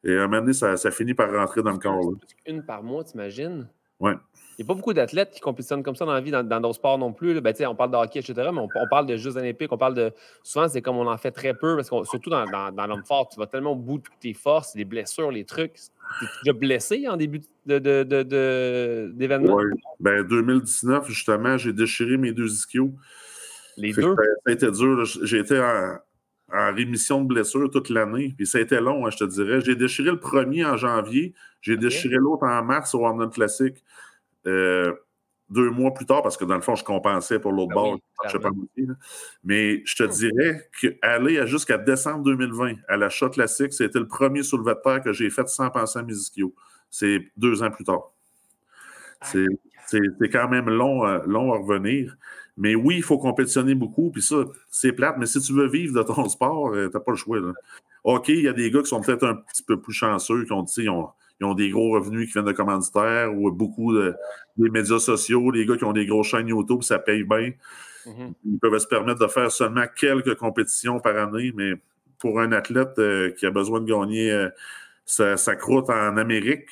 Et 0.04 0.16
à 0.16 0.24
un 0.24 0.28
moment 0.28 0.42
donné, 0.42 0.54
ça, 0.54 0.78
ça 0.78 0.92
finit 0.92 1.14
par 1.14 1.32
rentrer 1.32 1.62
dans 1.62 1.72
le 1.72 1.80
corps. 1.80 2.14
Une 2.46 2.64
par 2.64 2.82
mois, 2.82 3.04
t'imagines? 3.04 3.68
Oui. 4.00 4.14
Il 4.60 4.64
n'y 4.64 4.66
a 4.66 4.68
pas 4.68 4.76
beaucoup 4.76 4.94
d'athlètes 4.94 5.32
qui 5.32 5.40
compétitionnent 5.40 5.84
comme 5.84 5.96
ça 5.96 6.04
dans 6.04 6.12
la 6.12 6.20
vie, 6.20 6.32
dans 6.32 6.44
d'autres 6.44 6.76
sports 6.76 6.98
non 6.98 7.14
plus. 7.14 7.40
Ben, 7.40 7.54
on 7.66 7.76
parle 7.76 7.92
de 7.92 7.96
hockey, 7.96 8.20
etc., 8.20 8.50
mais 8.54 8.60
on, 8.60 8.68
parle 8.90 9.06
de 9.06 9.16
Jeux 9.16 9.38
olympiques, 9.38 9.72
on 9.72 9.78
parle 9.78 9.94
de. 9.94 10.12
Souvent, 10.44 10.68
c'est 10.68 10.82
comme 10.82 10.98
on 10.98 11.08
en 11.08 11.18
fait 11.18 11.32
très 11.32 11.54
peu, 11.54 11.78
parce 11.78 11.90
que 11.90 12.04
surtout 12.04 12.30
dans, 12.30 12.44
dans, 12.46 12.88
l'homme 12.88 13.06
fort, 13.06 13.30
tu 13.30 13.40
vas 13.40 13.48
tellement 13.48 13.72
au 13.72 13.78
bout 13.78 14.00
de 14.00 14.04
tes 14.20 14.34
forces, 14.34 14.76
les 14.76 14.84
blessures, 14.84 15.32
les 15.32 15.46
trucs. 15.46 15.76
Tu 16.20 16.26
es 16.26 16.28
déjà 16.44 16.60
blessé 16.60 17.08
en 17.08 17.16
début 17.16 17.40
d'événement? 17.66 19.56
oui. 19.56 19.64
Ben, 20.02 20.28
2019, 20.28 21.08
justement, 21.08 21.58
j'ai 21.58 21.72
déchiré 21.72 22.18
mes 22.18 22.34
deux 22.34 22.52
ischios. 22.52 22.92
Les 23.78 23.94
deux? 23.94 24.14
Ça, 24.14 24.22
a 24.46 24.52
été 24.52 24.70
dur. 24.72 25.06
J'ai 25.24 25.40
été 25.40 25.58
en, 25.58 26.74
rémission 26.74 27.22
de 27.22 27.30
blessure 27.30 27.70
toute 27.72 27.90
l'année. 27.90 28.34
Puis 28.36 28.46
ça 28.46 28.58
a 28.58 28.62
été 28.62 28.82
long, 28.82 29.06
hein, 29.06 29.10
je 29.10 29.20
te 29.20 29.24
dirais. 29.24 29.62
J'ai 29.62 29.78
déchiré 29.78 30.12
le 30.12 30.20
premier 30.20 30.66
en 30.66 30.76
janvier. 30.76 31.34
J'ai 31.62 31.78
déchiré 31.78 32.16
l'autre 32.16 32.44
en 32.44 32.62
mars 32.62 32.94
au 32.94 33.06
Arnold 33.06 33.32
Classic. 33.32 33.82
Euh, 34.48 34.94
deux 35.50 35.70
mois 35.72 35.94
plus 35.94 36.06
tard, 36.06 36.22
parce 36.22 36.38
que 36.38 36.46
dans 36.46 36.56
le 36.56 36.62
fond, 36.62 36.76
je 36.76 36.84
compensais 36.84 37.40
pour 37.40 37.52
l'autre 37.52 37.70
ben 37.70 37.76
bord. 37.76 38.00
Mais 39.44 39.82
je 39.86 39.96
te 39.96 40.04
hum. 40.04 40.10
dirais 40.10 40.70
qu'aller 40.80 41.48
jusqu'à 41.48 41.78
décembre 41.78 42.24
2020 42.24 42.76
à 42.88 42.98
la 42.98 43.10
shot 43.10 43.32
classique, 43.32 43.74
c'était 43.74 44.00
le 44.00 44.08
premier 44.08 44.44
soulevé 44.44 44.76
de 44.76 44.80
terre 44.84 45.02
que 45.02 45.12
j'ai 45.12 45.30
fait 45.30 45.48
sans 45.50 45.70
penser 45.72 46.00
à 46.00 46.04
mes 46.04 46.14
ischios. 46.14 46.54
C'est 46.92 47.32
deux 47.36 47.64
ans 47.64 47.72
plus 47.72 47.84
tard. 47.84 48.12
C'est 49.22 49.48
quand 50.32 50.48
même 50.50 50.70
long, 50.70 51.06
euh, 51.06 51.20
long 51.26 51.54
à 51.54 51.58
revenir. 51.58 52.16
Mais 52.58 52.76
oui, 52.76 52.98
il 52.98 53.04
faut 53.04 53.18
compétitionner 53.18 53.74
beaucoup. 53.74 54.12
Puis 54.12 54.22
ça, 54.22 54.36
c'est 54.70 54.92
plate. 54.92 55.16
Mais 55.18 55.26
si 55.26 55.40
tu 55.42 55.54
veux 55.54 55.68
vivre 55.68 55.96
de 55.96 56.04
ton 56.04 56.28
sport, 56.30 56.74
euh, 56.74 56.90
tu 56.90 56.94
n'as 56.94 57.00
pas 57.00 57.12
le 57.12 57.18
choix. 57.18 57.40
OK, 58.04 58.30
il 58.30 58.42
y 58.42 58.48
a 58.48 58.54
des 58.54 58.70
gars 58.70 58.82
qui 58.82 58.88
sont 58.88 59.02
peut-être 59.02 59.26
un 59.26 59.36
petit 59.36 59.64
peu 59.64 59.80
plus 59.80 59.94
chanceux, 59.94 60.46
qui 60.46 60.52
ont, 60.52 60.66
ils 60.78 60.90
ont 60.90 61.10
ils 61.40 61.46
ont 61.46 61.54
des 61.54 61.70
gros 61.70 61.92
revenus 61.92 62.28
qui 62.28 62.34
viennent 62.34 62.46
de 62.46 62.52
commanditaires 62.52 63.34
ou 63.34 63.52
beaucoup 63.52 63.94
de, 63.94 64.14
des 64.58 64.70
médias 64.70 65.00
sociaux, 65.00 65.52
les 65.52 65.66
gars 65.66 65.78
qui 65.78 65.86
ont 65.86 65.94
des 65.94 66.06
grosses 66.06 66.28
chaînes 66.28 66.48
YouTube, 66.48 66.84
ça 66.84 67.00
paye 67.00 67.24
bien. 67.24 67.52
Mm-hmm. 68.06 68.34
Ils 68.46 68.60
peuvent 68.60 68.78
se 68.78 68.88
permettre 68.88 69.20
de 69.20 69.28
faire 69.28 69.52
seulement 69.52 69.86
quelques 69.96 70.36
compétitions 70.36 71.00
par 71.00 71.16
année, 71.18 71.52
mais 71.56 71.74
pour 72.20 72.40
un 72.40 72.52
athlète 72.52 73.00
euh, 73.00 73.32
qui 73.32 73.46
a 73.46 73.52
besoin 73.52 73.80
de 73.80 73.86
gagner 73.86 74.32
euh, 74.32 74.50
sa, 75.06 75.56
croûte 75.56 75.90
en 75.90 76.18
Amérique, 76.18 76.68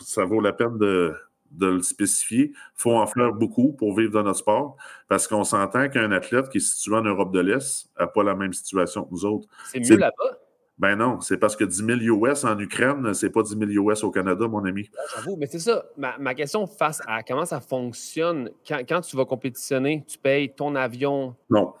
ça 0.00 0.24
vaut 0.24 0.40
la 0.40 0.52
peine 0.52 0.78
de, 0.78 1.14
le 1.60 1.82
spécifier. 1.82 2.50
Il 2.54 2.56
faut 2.76 2.94
en 2.94 3.06
faire 3.06 3.32
beaucoup 3.32 3.74
pour 3.74 3.96
vivre 3.96 4.12
dans 4.12 4.22
notre 4.22 4.38
sport, 4.38 4.76
parce 5.08 5.28
qu'on 5.28 5.44
s'entend 5.44 5.88
qu'un 5.90 6.10
athlète 6.12 6.48
qui 6.48 6.58
est 6.58 6.60
situé 6.60 6.96
en 6.96 7.02
Europe 7.02 7.32
de 7.32 7.40
l'Est 7.40 7.90
n'a 8.00 8.06
pas 8.06 8.22
la 8.22 8.34
même 8.34 8.54
situation 8.54 9.04
que 9.04 9.10
nous 9.10 9.24
autres. 9.26 9.48
C'est 9.66 9.80
mieux 9.80 9.98
là-bas? 9.98 10.38
Ben 10.82 10.96
non, 10.96 11.20
c'est 11.20 11.36
parce 11.36 11.54
que 11.54 11.62
10 11.62 12.00
000 12.00 12.26
US 12.26 12.42
en 12.42 12.58
Ukraine, 12.58 13.14
c'est 13.14 13.30
pas 13.30 13.44
10 13.44 13.56
000 13.56 13.88
US 13.88 14.02
au 14.02 14.10
Canada, 14.10 14.48
mon 14.48 14.64
ami. 14.64 14.90
J'avoue, 15.14 15.36
mais 15.36 15.46
c'est 15.46 15.60
ça. 15.60 15.84
Ma, 15.96 16.34
question 16.34 16.66
face 16.66 17.00
à 17.06 17.22
comment 17.22 17.44
ça 17.44 17.60
fonctionne, 17.60 18.50
quand, 18.66 19.00
tu 19.00 19.16
vas 19.16 19.24
compétitionner, 19.24 20.04
tu 20.08 20.18
payes 20.18 20.52
ton 20.52 20.74
avion. 20.74 21.36
Non. 21.48 21.72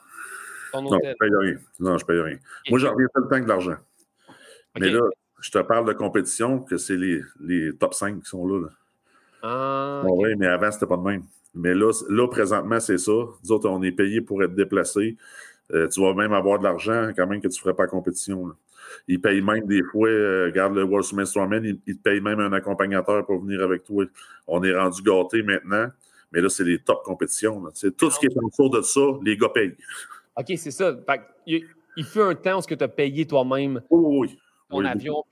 Ton 0.72 0.86
hôtel. 0.86 1.00
Non, 1.00 1.02
je 1.10 1.16
paye 1.18 1.30
rien. 1.36 1.58
Non, 1.80 1.98
je 1.98 2.06
paye 2.06 2.20
rien. 2.20 2.38
Moi, 2.70 2.78
j'en 2.78 2.92
reviens 2.92 3.08
tout 3.12 3.22
le 3.22 3.28
temps 3.28 3.38
que 3.40 3.44
de 3.44 3.48
l'argent. 3.48 3.76
Mais 4.78 4.88
là, 4.88 5.00
je 5.40 5.50
te 5.50 5.58
parle 5.58 5.84
de 5.84 5.94
compétition, 5.94 6.60
que 6.60 6.76
c'est 6.76 6.96
les, 6.96 7.22
les, 7.40 7.76
top 7.76 7.94
5 7.94 8.22
qui 8.22 8.28
sont 8.28 8.46
là. 8.46 8.68
Ah, 9.42 10.04
Oui, 10.06 10.36
mais 10.38 10.46
avant, 10.46 10.70
c'était 10.70 10.86
pas 10.86 10.96
de 10.96 11.02
même. 11.02 11.24
Mais 11.54 11.74
là, 11.74 11.90
là 12.08 12.28
présentement, 12.28 12.78
c'est 12.78 12.98
ça. 12.98 13.10
Nous 13.10 13.50
autres, 13.50 13.68
on 13.68 13.82
est 13.82 13.90
payé 13.90 14.20
pour 14.20 14.44
être 14.44 14.54
déplacés. 14.54 15.16
Euh, 15.72 15.88
tu 15.88 16.00
vas 16.00 16.14
même 16.14 16.32
avoir 16.32 16.58
de 16.58 16.64
l'argent 16.64 17.10
quand 17.16 17.26
même 17.26 17.40
que 17.40 17.48
tu 17.48 17.58
ne 17.58 17.62
ferais 17.62 17.74
pas 17.74 17.86
compétition. 17.86 18.46
Là. 18.46 18.54
Ils 19.08 19.20
payent 19.20 19.40
même 19.40 19.66
des 19.66 19.82
fois, 19.82 20.08
euh, 20.08 20.46
regarde 20.46 20.74
le 20.74 20.84
World 20.84 21.04
Summit 21.04 21.26
Strongman, 21.26 21.64
ils, 21.64 21.96
te 21.96 22.02
payent 22.02 22.20
même 22.20 22.40
un 22.40 22.52
accompagnateur 22.52 23.24
pour 23.24 23.40
venir 23.40 23.62
avec 23.62 23.84
toi. 23.84 24.04
On 24.46 24.62
est 24.62 24.74
rendu 24.74 25.02
gâtés 25.02 25.42
maintenant, 25.42 25.86
mais 26.32 26.40
là, 26.40 26.48
c'est 26.48 26.64
les 26.64 26.78
top 26.78 27.02
compétitions. 27.04 27.62
C'est 27.74 27.96
tout 27.96 28.10
ce 28.10 28.18
qui 28.18 28.26
est 28.26 28.36
autour 28.36 28.70
de 28.70 28.82
ça, 28.82 29.00
les 29.24 29.36
gars 29.36 29.48
payent. 29.48 29.76
OK, 30.36 30.52
c'est 30.56 30.70
ça. 30.70 30.94
il 31.46 32.04
fut 32.04 32.20
un 32.20 32.34
temps 32.34 32.58
où 32.58 32.62
tu 32.62 32.82
as 32.82 32.88
payé 32.88 33.26
toi-même 33.26 33.82
oui. 33.90 34.38
ton 34.68 34.84
avion. 34.84 35.24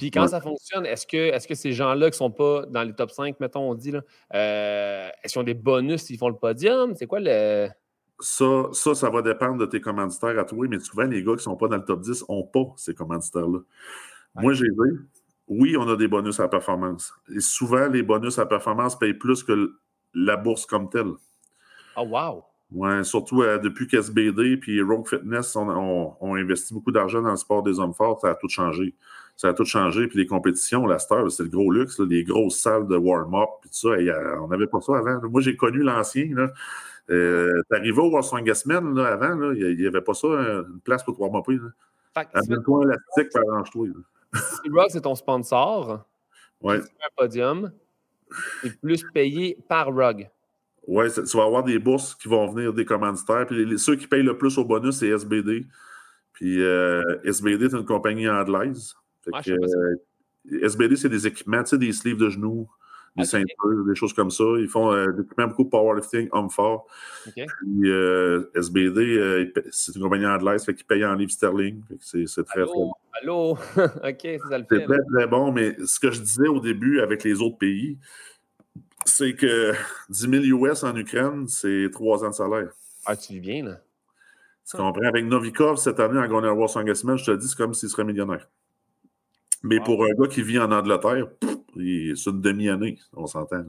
Puis, 0.00 0.10
quand 0.10 0.26
ça 0.28 0.40
fonctionne, 0.40 0.86
est-ce 0.86 1.06
que, 1.06 1.34
est 1.34 1.46
que 1.46 1.54
ces 1.54 1.72
gens-là 1.72 2.06
qui 2.06 2.14
ne 2.14 2.16
sont 2.16 2.30
pas 2.30 2.64
dans 2.64 2.82
les 2.84 2.94
top 2.94 3.10
5, 3.10 3.38
mettons, 3.38 3.70
on 3.70 3.74
dit, 3.74 3.92
euh, 3.92 5.08
est-ce 5.22 5.34
qu'ils 5.34 5.40
ont 5.40 5.44
des 5.44 5.52
bonus 5.52 6.04
s'ils 6.04 6.16
font 6.16 6.30
le 6.30 6.36
podium? 6.36 6.94
C'est 6.96 7.06
quoi 7.06 7.20
le. 7.20 7.68
Ça, 8.20 8.68
ça, 8.72 8.94
ça 8.94 9.10
va 9.10 9.22
dépendre 9.22 9.58
de 9.58 9.66
tes 9.66 9.80
commanditaires 9.80 10.38
à 10.38 10.44
toi, 10.44 10.66
mais 10.68 10.78
souvent, 10.78 11.04
les 11.04 11.22
gars 11.22 11.32
qui 11.32 11.38
ne 11.38 11.42
sont 11.42 11.56
pas 11.56 11.68
dans 11.68 11.76
le 11.76 11.84
top 11.84 12.00
10 12.00 12.24
n'ont 12.28 12.44
pas 12.44 12.72
ces 12.76 12.94
commanditaires-là. 12.94 13.60
Moi, 14.36 14.52
j'ai 14.52 14.66
vu, 14.66 15.08
oui, 15.48 15.76
on 15.76 15.88
a 15.88 15.96
des 15.96 16.06
bonus 16.08 16.38
à 16.38 16.48
performance. 16.48 17.12
Et 17.34 17.40
souvent, 17.40 17.88
les 17.88 18.02
bonus 18.02 18.38
à 18.38 18.46
performance 18.46 18.98
payent 18.98 19.14
plus 19.14 19.42
que 19.42 19.72
la 20.14 20.36
bourse 20.36 20.66
comme 20.66 20.88
telle. 20.88 21.12
Oh, 21.96 22.02
wow! 22.02 22.44
Oui, 22.72 23.04
surtout 23.04 23.42
euh, 23.42 23.58
depuis 23.58 23.88
qu'SBD 23.88 24.56
puis 24.56 24.80
Rogue 24.80 25.08
Fitness 25.08 25.56
ont 25.56 26.14
on, 26.20 26.36
investi 26.36 26.72
beaucoup 26.72 26.92
d'argent 26.92 27.20
dans 27.20 27.30
le 27.30 27.36
sport 27.36 27.64
des 27.64 27.80
hommes 27.80 27.94
forts, 27.94 28.20
ça 28.20 28.30
a 28.30 28.34
tout 28.36 28.48
changé. 28.48 28.94
Ça 29.36 29.48
a 29.48 29.54
tout 29.54 29.64
changé. 29.64 30.06
Puis 30.06 30.18
les 30.18 30.26
compétitions, 30.26 30.86
la 30.86 31.00
Star, 31.00 31.28
c'est 31.30 31.42
le 31.42 31.48
gros 31.48 31.72
luxe, 31.72 31.98
les 31.98 32.22
grosses 32.22 32.58
salles 32.58 32.86
de 32.86 32.96
warm-up, 32.96 33.48
puis 33.60 33.70
tout 33.70 33.88
ça. 33.88 33.96
on 34.40 34.48
n'avait 34.48 34.68
pas 34.68 34.80
ça 34.80 34.98
avant. 34.98 35.20
Moi, 35.28 35.40
j'ai 35.40 35.56
connu 35.56 35.82
l'ancien. 35.82 36.28
Euh, 37.10 37.62
T'arrivais 37.68 38.00
au 38.00 38.10
Wrestling 38.10 38.46
là, 38.94 39.06
avant, 39.08 39.52
il 39.52 39.76
n'y 39.76 39.86
avait 39.86 40.00
pas 40.00 40.14
ça, 40.14 40.28
une 40.28 40.80
place 40.84 41.02
pour 41.02 41.16
te 41.16 41.20
warm-upper. 41.20 41.58
Amène-toi 42.14 42.84
un 42.84 42.88
élastique, 42.88 43.36
arrange-toi. 43.36 43.86
Si 44.34 44.70
Rogue, 44.70 44.88
c'est 44.90 45.00
ton 45.00 45.14
sponsor, 45.14 46.04
ouais. 46.60 46.78
un 46.78 47.08
podium, 47.16 47.72
et 48.64 48.70
plus 48.70 49.04
payé 49.12 49.58
par 49.68 49.92
Rug. 49.92 50.28
Oui, 50.86 51.06
tu 51.12 51.36
vas 51.36 51.44
avoir 51.44 51.64
des 51.64 51.78
bourses 51.78 52.14
qui 52.14 52.28
vont 52.28 52.50
venir 52.50 52.72
des 52.72 52.84
commanditaires. 52.84 53.46
Puis 53.46 53.78
ceux 53.78 53.96
qui 53.96 54.06
payent 54.06 54.22
le 54.22 54.36
plus 54.38 54.56
au 54.58 54.64
bonus, 54.64 54.98
c'est 54.98 55.08
SBD. 55.08 55.66
Puis 56.32 56.62
euh, 56.62 57.02
SBD 57.24 57.66
est 57.66 57.72
une 57.72 57.84
compagnie 57.84 58.28
anglaise. 58.28 58.94
SBD, 60.62 60.96
c'est 60.96 61.08
des 61.08 61.26
équipements, 61.26 61.62
tu 61.62 61.70
sais, 61.70 61.78
des 61.78 61.92
sleeves 61.92 62.16
de 62.16 62.30
genoux, 62.30 62.68
des 63.16 63.24
ceintures, 63.24 63.84
des 63.86 63.94
choses 63.94 64.12
comme 64.12 64.30
ça. 64.30 64.44
Ils 64.58 64.68
font 64.68 64.92
euh, 64.92 65.12
des 65.12 65.22
équipements 65.22 65.48
beaucoup 65.48 65.64
de 65.64 65.68
powerlifting, 65.68 66.28
homme 66.32 66.50
fort. 66.50 66.86
Puis 67.24 67.46
euh, 67.84 68.50
SBD, 68.54 69.52
c'est 69.70 69.94
une 69.96 70.02
compagnie 70.02 70.26
anglaise, 70.26 70.64
fait 70.64 70.74
qu'ils 70.74 70.86
payent 70.86 71.04
en 71.04 71.14
livres 71.14 71.32
sterling. 71.32 71.82
C'est 72.00 72.44
très 72.44 72.62
Allô? 72.62 72.92
Allô? 73.20 73.50
OK, 73.76 74.18
c'est 74.22 74.38
ça 74.38 74.58
le 74.58 74.64
fait. 74.64 74.78
C'est 74.78 74.84
très, 74.84 75.04
très 75.12 75.26
bon, 75.26 75.52
mais 75.52 75.76
ce 75.84 75.98
que 75.98 76.10
je 76.10 76.20
disais 76.20 76.48
au 76.48 76.60
début 76.60 77.00
avec 77.00 77.24
les 77.24 77.40
autres 77.40 77.58
pays, 77.58 77.98
c'est 79.04 79.34
que 79.34 79.72
10 80.08 80.48
000 80.48 80.64
US 80.64 80.84
en 80.84 80.94
Ukraine, 80.96 81.46
c'est 81.48 81.88
trois 81.92 82.24
ans 82.24 82.30
de 82.30 82.34
salaire. 82.34 82.70
Ah, 83.06 83.16
tu 83.16 83.34
vis 83.34 83.40
bien, 83.40 83.64
là. 83.64 83.80
Tu 84.68 84.76
comprends? 84.76 85.02
Avec 85.02 85.24
Novikov, 85.24 85.78
cette 85.78 85.98
année, 85.98 86.18
en 86.18 86.28
Gunnar 86.28 86.56
War 86.56 86.70
Sangasman, 86.70 87.18
je 87.18 87.24
te 87.24 87.30
dis, 87.32 87.48
c'est 87.48 87.56
comme 87.56 87.74
s'il 87.74 87.88
serait 87.88 88.04
millionnaire. 88.04 88.48
Mais 89.62 89.80
pour 89.80 90.04
un 90.04 90.10
gars 90.10 90.28
qui 90.28 90.42
vit 90.42 90.58
en 90.58 90.70
Angleterre, 90.70 91.26
c'est 91.74 92.30
une 92.30 92.40
demi-année, 92.40 92.98
on 93.14 93.26
s'entend. 93.26 93.64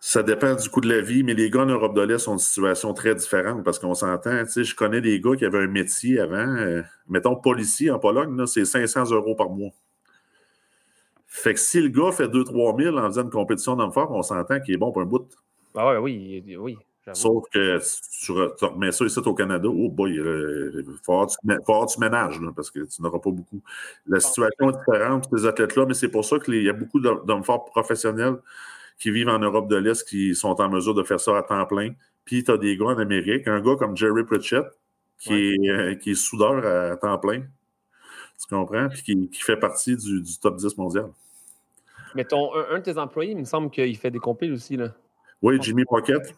Ça 0.00 0.22
dépend 0.22 0.54
du 0.54 0.68
coût 0.68 0.80
de 0.80 0.88
la 0.88 1.00
vie, 1.00 1.22
mais 1.22 1.34
les 1.34 1.50
gars 1.50 1.62
en 1.62 1.66
Europe 1.66 1.94
de 1.94 2.02
l'Est 2.02 2.18
sont 2.18 2.32
une 2.32 2.38
situation 2.38 2.92
très 2.92 3.14
différente 3.14 3.64
parce 3.64 3.78
qu'on 3.78 3.94
s'entend. 3.94 4.44
Tu 4.44 4.50
sais, 4.50 4.64
je 4.64 4.74
connais 4.74 5.00
des 5.00 5.20
gars 5.20 5.36
qui 5.36 5.44
avaient 5.44 5.62
un 5.62 5.68
métier 5.68 6.20
avant, 6.20 6.36
euh, 6.36 6.82
mettons 7.08 7.36
policier 7.36 7.90
en 7.90 7.98
Pologne, 7.98 8.46
c'est 8.46 8.64
500 8.64 9.10
euros 9.12 9.34
par 9.34 9.50
mois. 9.50 9.70
Fait 11.26 11.54
que 11.54 11.60
si 11.60 11.80
le 11.80 11.88
gars 11.88 12.12
fait 12.12 12.28
2-3 12.28 12.80
000 12.80 12.96
en 12.96 13.06
faisant 13.06 13.22
une 13.22 13.30
compétition 13.30 13.76
d'hommes 13.76 13.92
forts, 13.92 14.12
on 14.12 14.22
s'entend 14.22 14.60
qu'il 14.60 14.74
est 14.74 14.78
bon 14.78 14.92
pour 14.92 15.02
un 15.02 15.06
bout. 15.06 15.28
Ah 15.74 15.88
ouais, 15.88 15.98
oui, 15.98 16.56
oui. 16.58 16.78
Sauf 17.12 17.44
que 17.52 17.78
tu, 18.24 18.32
remets 18.32 18.92
ça 18.92 19.04
ici 19.04 19.18
au 19.18 19.34
Canada, 19.34 19.68
oh 19.68 19.90
boy, 19.90 20.14
il 20.14 20.84
faut 21.04 21.12
avoir 21.12 21.86
du 21.86 21.98
ménage, 21.98 22.40
parce 22.56 22.70
que 22.70 22.80
tu 22.80 23.02
n'auras 23.02 23.18
pas 23.18 23.30
beaucoup. 23.30 23.60
La 24.06 24.20
situation 24.20 24.70
est 24.70 24.78
différente 24.78 25.28
pour 25.28 25.38
ces 25.38 25.46
athlètes-là, 25.46 25.84
mais 25.86 25.94
c'est 25.94 26.08
pour 26.08 26.24
ça 26.24 26.38
qu'il 26.38 26.62
y 26.62 26.68
a 26.68 26.72
beaucoup 26.72 27.00
d'hommes 27.00 27.44
forts 27.44 27.66
professionnels 27.66 28.36
qui 28.98 29.10
vivent 29.10 29.28
en 29.28 29.38
Europe 29.38 29.68
de 29.68 29.76
l'Est 29.76 30.08
qui 30.08 30.34
sont 30.34 30.60
en 30.60 30.68
mesure 30.70 30.94
de 30.94 31.02
faire 31.02 31.20
ça 31.20 31.36
à 31.36 31.42
temps 31.42 31.66
plein. 31.66 31.90
Puis 32.24 32.42
tu 32.42 32.50
as 32.50 32.56
des 32.56 32.76
gars 32.76 32.86
en 32.86 32.98
Amérique, 32.98 33.46
un 33.48 33.60
gars 33.60 33.76
comme 33.76 33.96
Jerry 33.96 34.24
Pritchett, 34.24 34.64
qui, 35.18 35.34
est, 35.34 35.68
euh, 35.68 35.94
qui 35.96 36.12
est 36.12 36.14
soudeur 36.14 36.64
à 36.64 36.96
temps 36.96 37.18
plein. 37.18 37.42
Tu 38.40 38.46
comprends? 38.48 38.88
Puis 38.88 39.28
qui, 39.30 39.42
fait 39.42 39.56
partie 39.56 39.96
du, 39.96 40.22
du 40.22 40.38
top 40.38 40.56
10 40.56 40.76
mondial. 40.78 41.10
Mais 42.14 42.24
ton, 42.24 42.54
un, 42.54 42.78
de 42.78 42.82
tes 42.82 42.96
employés, 42.96 43.32
il 43.32 43.38
me 43.38 43.44
semble 43.44 43.70
qu'il 43.70 43.96
fait 43.96 44.10
des 44.10 44.18
compiles 44.18 44.52
aussi. 44.52 44.76
Là. 44.76 44.94
Oui, 45.44 45.58
Jimmy 45.60 45.84
Pocket. 45.84 46.34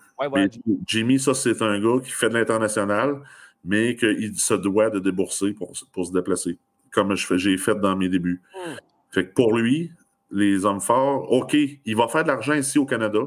Jimmy, 0.85 1.21
ça, 1.21 1.33
c'est 1.33 1.62
un 1.62 1.79
gars 1.79 2.03
qui 2.03 2.11
fait 2.11 2.29
de 2.29 2.35
l'international, 2.35 3.23
mais 3.64 3.95
qu'il 3.95 4.37
se 4.37 4.55
doit 4.55 4.90
de 4.90 4.99
débourser 4.99 5.53
pour, 5.53 5.73
pour 5.92 6.07
se 6.07 6.12
déplacer, 6.12 6.59
comme 6.92 7.14
j'ai 7.14 7.57
fait 7.57 7.77
dans 7.77 7.95
mes 7.95 8.09
débuts. 8.09 8.42
Hmm. 8.53 8.75
Fait 9.12 9.29
que 9.29 9.33
pour 9.33 9.57
lui, 9.57 9.92
les 10.33 10.64
hommes 10.64 10.81
forts, 10.81 11.31
OK, 11.31 11.55
il 11.55 11.97
va 11.97 12.09
faire 12.09 12.25
de 12.25 12.29
l'argent 12.29 12.55
ici 12.55 12.79
au 12.81 12.85
Canada. 12.85 13.21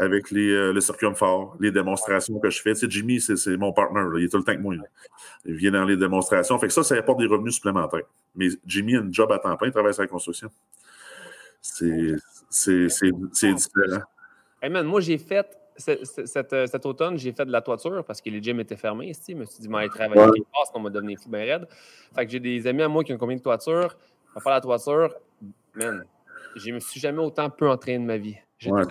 Avec 0.00 0.32
les, 0.32 0.50
euh, 0.50 0.72
le 0.72 0.80
circuit 0.80 1.06
homme 1.06 1.14
fort, 1.14 1.56
les 1.60 1.70
démonstrations 1.70 2.40
que 2.40 2.50
je 2.50 2.60
fais. 2.60 2.74
Tu 2.74 2.90
Jimmy, 2.90 3.20
c'est 3.20 3.56
mon 3.56 3.72
partenaire. 3.72 4.08
Il 4.16 4.24
est 4.24 4.28
tout 4.28 4.36
le 4.36 4.42
temps 4.42 4.50
avec 4.50 4.60
moi. 4.60 4.74
Il 5.44 5.54
vient 5.54 5.70
dans 5.70 5.84
les 5.84 5.96
démonstrations. 5.96 6.58
Fait 6.58 6.66
que 6.66 6.72
ça, 6.72 6.82
ça 6.82 6.96
apporte 6.96 7.20
des 7.20 7.26
revenus 7.26 7.54
supplémentaires. 7.54 8.02
Mais 8.34 8.48
Jimmy 8.66 8.96
a 8.96 9.00
un 9.02 9.12
job 9.12 9.30
à 9.30 9.38
temps 9.38 9.56
plein, 9.56 9.68
il 9.68 9.72
travaille 9.72 9.94
sur 9.94 10.02
la 10.02 10.08
construction. 10.08 10.50
C'est 11.62 12.16
différent. 12.50 14.02
Hey 14.66 14.72
man, 14.72 14.84
moi, 14.84 15.00
j'ai 15.00 15.16
fait 15.16 15.46
cet, 15.76 16.86
automne, 16.86 17.16
j'ai 17.16 17.30
fait 17.30 17.44
de 17.44 17.52
la 17.52 17.60
toiture 17.60 18.04
parce 18.04 18.20
que 18.20 18.28
les 18.30 18.42
gyms 18.42 18.58
étaient 18.58 18.74
fermés. 18.74 19.12
Je 19.28 19.34
me 19.34 19.44
suis 19.44 19.60
dit, 19.60 19.68
mais 19.68 19.86
travailler 19.86 20.22
ouais. 20.22 20.32
quelque 20.32 20.50
part, 20.50 20.64
on 20.74 20.80
m'a 20.80 20.90
donné 20.90 21.14
fou 21.14 21.28
bien 21.28 21.42
raide. 21.42 21.68
Fait 22.12 22.26
que 22.26 22.32
j'ai 22.32 22.40
des 22.40 22.66
amis 22.66 22.82
à 22.82 22.88
moi 22.88 23.04
qui 23.04 23.12
ont 23.12 23.16
combien 23.16 23.36
de 23.36 23.42
toiture. 23.42 23.96
On 24.30 24.34
va 24.34 24.40
faire 24.40 24.52
la 24.54 24.60
toiture. 24.60 25.14
Man, 25.72 26.04
je 26.56 26.72
me 26.72 26.80
suis 26.80 26.98
jamais 26.98 27.22
autant 27.22 27.48
peu 27.48 27.70
entraîné 27.70 28.00
de 28.00 28.04
ma 28.06 28.16
vie. 28.16 28.34
J'étais 28.58 28.74
ouais, 28.74 28.84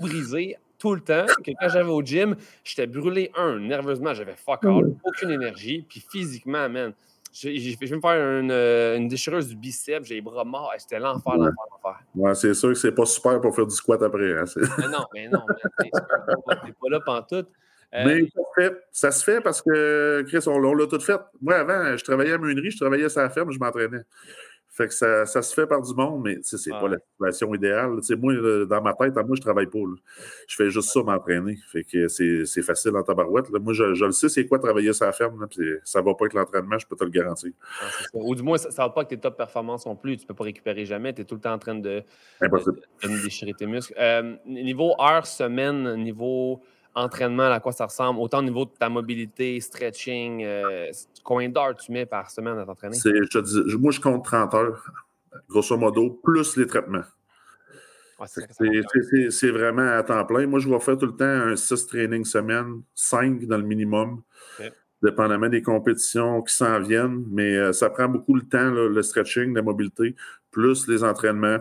brisé 0.00 0.56
tout 0.78 0.94
le 0.94 1.02
temps. 1.02 1.26
Que 1.44 1.50
quand 1.60 1.68
j'avais 1.68 1.90
au 1.90 2.00
gym, 2.00 2.34
j'étais 2.64 2.86
brûlé, 2.86 3.30
un, 3.36 3.58
nerveusement, 3.58 4.14
j'avais 4.14 4.36
fuck 4.36 4.64
all, 4.64 4.94
aucune 5.04 5.30
énergie. 5.30 5.84
Puis 5.86 6.02
physiquement, 6.10 6.70
man, 6.70 6.94
je 7.32 7.48
vais 7.48 7.96
me 7.96 8.00
faire 8.00 8.40
une, 8.40 8.50
euh, 8.50 8.96
une, 8.96 9.08
déchireuse 9.08 9.48
du 9.48 9.56
biceps, 9.56 10.06
j'ai 10.06 10.16
les 10.16 10.20
bras 10.20 10.44
morts. 10.44 10.72
C'était 10.78 10.98
l'enfer, 10.98 11.34
l'enfer, 11.36 11.52
l'enfer. 11.70 12.00
Ouais, 12.14 12.34
c'est 12.34 12.54
sûr 12.54 12.70
que 12.70 12.74
c'est 12.74 12.92
pas 12.92 13.06
super 13.06 13.40
pour 13.40 13.54
faire 13.54 13.66
du 13.66 13.74
squat 13.74 14.02
après. 14.02 14.38
Hein, 14.38 14.44
mais 14.78 14.88
non, 14.88 15.06
mais 15.14 15.28
non, 15.28 15.42
t'es 15.78 15.90
pas 15.90 16.88
là 16.90 17.00
pantoute. 17.00 17.48
Euh, 17.94 18.04
mais 18.06 18.20
ça 18.22 18.40
se, 18.40 18.60
fait, 18.60 18.84
ça 18.90 19.10
se 19.10 19.24
fait 19.24 19.40
parce 19.42 19.60
que, 19.60 20.24
Chris, 20.26 20.42
on, 20.46 20.52
on 20.52 20.74
l'a 20.74 20.86
tout 20.86 21.00
fait. 21.00 21.20
Moi, 21.42 21.56
avant, 21.56 21.94
je 21.96 22.02
travaillais 22.04 22.32
à 22.32 22.38
Munerie, 22.38 22.70
je 22.70 22.78
travaillais 22.78 23.04
à 23.04 23.10
sa 23.10 23.28
ferme, 23.28 23.52
je 23.52 23.58
m'entraînais. 23.58 24.00
Fait 24.74 24.88
que 24.88 24.94
ça, 24.94 25.26
ça, 25.26 25.42
se 25.42 25.52
fait 25.52 25.66
par 25.66 25.82
du 25.82 25.94
monde, 25.94 26.22
mais 26.24 26.38
c'est 26.40 26.70
pas 26.70 26.88
la 26.88 26.96
situation 26.96 27.54
idéale. 27.54 28.00
moi, 28.18 28.64
dans 28.64 28.80
ma 28.80 28.94
tête, 28.94 29.14
moi, 29.16 29.36
je 29.36 29.42
travaille 29.42 29.66
pas. 29.66 29.78
Je 30.48 30.56
fais 30.56 30.70
juste 30.70 30.88
ça, 30.88 31.02
m'entraîner. 31.02 31.58
Fait 31.70 31.84
que 31.84 32.08
c'est 32.08 32.62
facile 32.62 32.96
en 32.96 33.02
tabarouette. 33.02 33.50
Moi, 33.50 33.74
je, 33.74 33.92
je, 33.92 34.06
le 34.06 34.12
sais, 34.12 34.30
c'est 34.30 34.46
quoi 34.46 34.58
travailler 34.58 34.94
sur 34.94 35.04
la 35.04 35.12
ferme. 35.12 35.38
Là, 35.42 35.46
ça 35.84 36.00
va 36.00 36.14
pas 36.14 36.24
avec 36.24 36.32
l'entraînement, 36.32 36.78
je 36.78 36.86
peux 36.86 36.96
te 36.96 37.04
le 37.04 37.10
garantir. 37.10 37.52
Ou 38.14 38.34
du 38.34 38.42
moins, 38.42 38.56
ça 38.56 38.70
ne 38.70 38.74
va 38.74 38.88
pas 38.88 39.02
avec 39.02 39.10
tes 39.10 39.18
top 39.18 39.36
performances 39.36 39.84
non 39.84 39.94
plus. 39.94 40.16
Tu 40.16 40.26
peux 40.26 40.32
pas 40.32 40.44
récupérer 40.44 40.86
jamais. 40.86 41.12
Tu 41.12 41.20
es 41.20 41.24
tout 41.26 41.34
le 41.34 41.42
temps 41.42 41.52
en 41.52 41.58
train 41.58 41.74
de, 41.74 42.02
de, 42.40 43.22
déchirer 43.22 43.52
tes 43.52 43.66
muscles. 43.66 43.92
Euh, 43.98 44.36
niveau 44.46 44.94
heure, 44.98 45.26
semaine, 45.26 45.96
niveau 46.02 46.62
entraînement, 46.94 47.50
à 47.50 47.60
quoi 47.60 47.72
ça 47.72 47.86
ressemble, 47.86 48.20
autant 48.20 48.38
au 48.38 48.42
niveau 48.42 48.64
de 48.64 48.70
ta 48.70 48.88
mobilité, 48.88 49.60
stretching, 49.60 50.44
euh, 50.44 50.90
combien 51.22 51.48
d'heures 51.48 51.76
tu 51.76 51.92
mets 51.92 52.06
par 52.06 52.30
semaine 52.30 52.58
à 52.58 52.64
t'entraîner? 52.64 52.96
moi, 53.78 53.90
je 53.90 54.00
compte 54.00 54.24
30 54.24 54.54
heures, 54.54 54.84
grosso 55.48 55.76
modo, 55.76 56.10
plus 56.22 56.56
les 56.56 56.66
traitements. 56.66 57.04
c'est 58.26 59.50
vraiment 59.50 59.88
à 59.88 60.02
temps 60.02 60.24
plein. 60.24 60.46
Moi, 60.46 60.60
je 60.60 60.68
vais 60.68 60.80
faire 60.80 60.98
tout 60.98 61.06
le 61.06 61.16
temps 61.16 61.24
un 61.24 61.56
6 61.56 61.86
training 61.86 62.24
semaine, 62.24 62.82
5 62.94 63.44
dans 63.46 63.58
le 63.58 63.64
minimum, 63.64 64.22
dépendamment 65.02 65.48
des 65.48 65.62
compétitions 65.62 66.42
qui 66.42 66.54
s'en 66.54 66.80
viennent. 66.80 67.24
Mais 67.30 67.56
euh, 67.56 67.72
ça 67.72 67.90
prend 67.90 68.08
beaucoup 68.08 68.34
le 68.34 68.42
temps, 68.42 68.70
le 68.70 69.02
stretching, 69.02 69.54
la 69.54 69.62
mobilité, 69.62 70.14
plus 70.50 70.86
les 70.86 71.02
entraînements. 71.02 71.58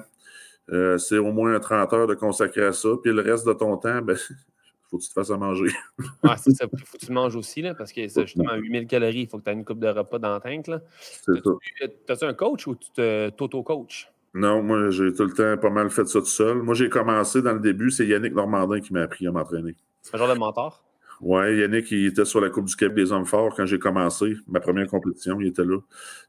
Euh, 0.71 0.97
c'est 0.97 1.17
au 1.17 1.31
moins 1.31 1.59
30 1.59 1.93
heures 1.93 2.07
de 2.07 2.13
consacrer 2.13 2.65
à 2.65 2.73
ça. 2.73 2.89
Puis 3.01 3.11
le 3.11 3.21
reste 3.21 3.45
de 3.47 3.53
ton 3.53 3.77
temps, 3.77 4.01
ben, 4.01 4.15
faut 4.91 4.97
que 4.97 5.03
tu 5.03 5.09
te 5.09 5.13
fasses 5.13 5.31
à 5.31 5.37
manger. 5.37 5.71
ah, 6.23 6.35
c'est 6.37 6.51
ça. 6.51 6.65
Il 6.71 6.85
faut 6.85 6.97
que 6.97 7.05
tu 7.05 7.11
manges 7.11 7.35
aussi, 7.35 7.61
là, 7.61 7.73
parce 7.73 7.93
que 7.93 8.07
c'est 8.07 8.27
justement 8.27 8.53
8000 8.53 8.87
calories. 8.87 9.21
Il 9.21 9.27
faut 9.27 9.39
que 9.39 9.43
tu 9.43 9.49
aies 9.49 9.53
une 9.53 9.65
coupe 9.65 9.79
de 9.79 9.87
repas 9.87 10.19
dans 10.19 10.33
la 10.33 10.39
tank. 10.39 10.65
C'est 10.65 11.43
ça. 11.43 11.51
As-tu 12.09 12.25
un 12.25 12.33
coach 12.33 12.67
ou 12.67 12.75
tu 12.75 12.91
t'auto-coaches? 13.37 14.11
Non, 14.33 14.61
moi, 14.61 14.89
j'ai 14.91 15.13
tout 15.13 15.25
le 15.25 15.33
temps 15.33 15.61
pas 15.61 15.69
mal 15.69 15.89
fait 15.89 16.05
ça 16.05 16.19
tout 16.19 16.25
seul. 16.25 16.61
Moi, 16.61 16.73
j'ai 16.73 16.89
commencé 16.89 17.41
dans 17.41 17.53
le 17.53 17.59
début. 17.59 17.91
C'est 17.91 18.05
Yannick 18.05 18.33
Normandin 18.33 18.79
qui 18.79 18.93
m'a 18.93 19.01
appris 19.01 19.27
à 19.27 19.31
m'entraîner. 19.31 19.75
C'est 20.01 20.15
un 20.15 20.17
genre 20.19 20.33
de 20.33 20.39
mentor? 20.39 20.83
Oui, 21.23 21.59
Yannick, 21.59 21.91
il 21.91 22.07
était 22.07 22.25
sur 22.25 22.41
la 22.41 22.49
Coupe 22.49 22.65
du 22.65 22.75
Québec 22.75 22.95
des 22.95 23.11
hommes 23.11 23.27
forts 23.27 23.53
quand 23.55 23.67
j'ai 23.67 23.77
commencé. 23.77 24.35
Ma 24.47 24.59
première 24.59 24.87
compétition, 24.87 25.39
il 25.39 25.47
était 25.47 25.63
là. 25.63 25.77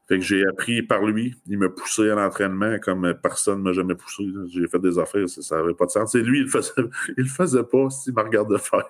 Fait 0.07 0.19
que 0.19 0.23
j'ai 0.23 0.45
appris 0.45 0.83
par 0.83 1.03
lui. 1.03 1.33
Il 1.47 1.57
m'a 1.57 1.69
poussé 1.69 2.11
à 2.11 2.15
l'entraînement 2.15 2.77
comme 2.77 3.11
personne 3.23 3.59
ne 3.59 3.63
m'a 3.63 3.73
jamais 3.73 3.95
poussé. 3.95 4.23
J'ai 4.49 4.67
fait 4.67 4.77
des 4.77 4.99
affaires, 4.99 5.27
ça 5.27 5.57
n'avait 5.57 5.73
pas 5.73 5.87
de 5.87 5.91
sens. 5.91 6.13
Et 6.13 6.21
lui, 6.21 6.39
il 6.39 6.43
le 6.43 6.49
faisait, 6.49 6.73
il 7.17 7.23
le 7.23 7.29
faisait 7.29 7.63
pas 7.63 7.89
s'il 7.89 8.13
me 8.13 8.21
regardait 8.21 8.59
faire. 8.59 8.87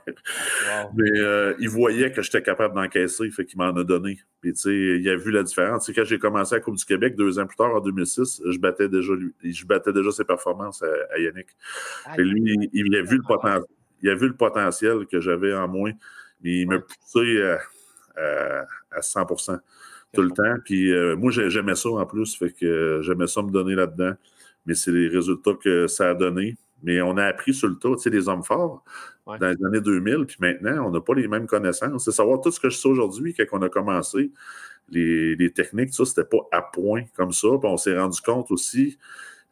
Mais 0.94 1.20
euh, 1.20 1.54
il 1.60 1.70
voyait 1.70 2.12
que 2.12 2.22
j'étais 2.22 2.42
capable 2.42 2.76
d'encaisser, 2.76 3.30
fait 3.32 3.46
qu'il 3.46 3.60
m'en 3.60 3.70
a 3.70 3.84
donné. 3.86 4.20
Puis, 4.42 4.52
tu 4.54 4.60
sais, 4.60 4.76
il 4.76 5.08
a 5.08 5.16
vu 5.16 5.32
la 5.32 5.44
différence. 5.44 5.90
quand 5.96 6.04
j'ai 6.04 6.20
commencé 6.20 6.56
à 6.56 6.58
la 6.58 6.64
Coupe 6.64 6.76
du 6.76 6.86
Québec, 6.86 7.16
deux 7.16 7.40
ans 7.40 7.46
plus 7.46 7.56
tard, 7.56 7.74
en 7.74 7.80
2006, 7.80 8.42
je 8.46 8.60
battais 8.60 8.90
déjà 8.90 9.14
lui. 9.14 9.34
Je 9.42 9.66
battais 9.66 9.94
déjà 9.94 10.12
ses 10.12 10.26
performances 10.26 10.84
à, 10.84 11.18
Yannick. 11.18 11.48
Et 12.18 12.24
lui, 12.24 12.42
il, 12.46 12.70
il 12.74 12.96
a 12.98 13.04
vu 13.04 13.18
le 13.18 13.24
potentiel 13.26 13.64
il 14.04 14.10
a 14.10 14.16
vu 14.16 14.28
le 14.28 14.36
potentiel 14.36 15.08
que 15.08 15.20
j'avais 15.20 15.54
en 15.54 15.68
moi. 15.68 15.90
Il 16.44 16.68
m'a 16.68 16.80
poussé 16.80 17.42
à, 18.16 19.00
100% 19.00 19.60
tout 20.14 20.22
le 20.22 20.30
temps. 20.30 20.56
Puis 20.64 20.92
euh, 20.92 21.16
moi, 21.16 21.32
j'aimais 21.32 21.76
ça 21.76 21.90
en 21.90 22.06
plus. 22.06 22.38
Fait 22.38 22.52
que 22.52 23.00
j'aimais 23.02 23.28
ça 23.28 23.42
me 23.42 23.50
donner 23.50 23.76
là-dedans. 23.76 24.14
Mais 24.66 24.76
c'est 24.76 24.92
les 24.92 25.08
résultats 25.08 25.54
que 25.62 25.88
ça 25.88 26.12
a 26.12 26.14
donné. 26.14 26.58
Mais 26.84 27.02
on 27.02 27.16
a 27.18 27.26
appris 27.26 27.54
sur 27.54 27.70
le 27.70 27.76
tas, 27.76 27.96
tu 27.96 28.00
sais, 28.00 28.10
les 28.10 28.28
hommes 28.28 28.44
forts 28.44 28.84
dans 29.26 29.38
les 29.40 29.66
années 29.66 29.80
2000. 29.80 30.26
Puis 30.26 30.38
maintenant, 30.42 30.86
on 30.88 30.92
n'a 30.92 31.00
pas 31.00 31.14
les 31.16 31.30
mêmes 31.30 31.48
connaissances. 31.48 32.04
C'est 32.04 32.12
savoir 32.12 32.42
tout 32.42 32.52
ce 32.52 32.60
que 32.60 32.70
je 32.70 32.78
sais 32.78 32.90
aujourd'hui 32.90 33.34
quand 33.34 33.46
on 33.54 33.62
a 33.62 33.70
commencé. 33.70 34.32
Les, 34.90 35.52
techniques, 35.56 35.94
ça, 35.94 36.04
c'était 36.04 36.26
pas 36.26 36.46
à 36.52 36.62
point 36.62 37.04
comme 37.16 37.32
ça. 37.32 37.48
Puis 37.60 37.70
on 37.70 37.78
s'est 37.78 37.98
rendu 37.98 38.20
compte 38.20 38.52
aussi 38.52 38.98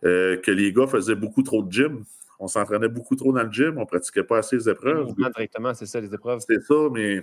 euh, 0.03 0.35
que 0.37 0.51
les 0.51 0.73
gars 0.73 0.87
faisaient 0.87 1.15
beaucoup 1.15 1.41
trop 1.41 1.63
de 1.63 1.71
gym 1.71 2.03
on 2.41 2.47
s'entraînait 2.47 2.89
beaucoup 2.89 3.15
trop 3.15 3.31
dans 3.31 3.43
le 3.43 3.51
gym, 3.51 3.77
on 3.77 3.81
ne 3.81 3.85
pratiquait 3.85 4.23
pas 4.23 4.39
assez 4.39 4.57
les 4.57 4.67
épreuves. 4.67 5.13
directement, 5.15 5.75
c'est 5.75 5.85
ça, 5.85 6.01
les 6.01 6.13
épreuves. 6.13 6.39
C'est 6.39 6.61
ça, 6.63 6.89
mais 6.91 7.21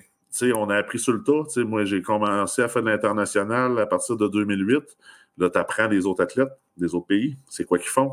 on 0.55 0.71
a 0.71 0.77
appris 0.77 1.01
sur 1.01 1.13
le 1.13 1.25
tas. 1.25 1.65
moi, 1.65 1.85
j'ai 1.85 2.01
commencé 2.03 2.63
à 2.63 2.69
faire 2.69 2.83
de 2.83 2.89
l'international 2.89 3.79
à 3.81 3.87
partir 3.87 4.17
de 4.17 4.29
2008. 4.29 4.97
Là, 5.39 5.51
tu 5.51 5.59
apprends 5.59 5.89
des 5.89 6.07
autres 6.07 6.23
athlètes, 6.23 6.53
des 6.77 6.95
autres 6.95 7.09
pays. 7.09 7.37
C'est 7.51 7.65
quoi 7.65 7.79
qu'ils 7.79 7.89
font? 7.89 8.13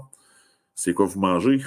C'est 0.73 0.93
quoi 0.93 1.05
vous 1.05 1.19
mangez? 1.19 1.61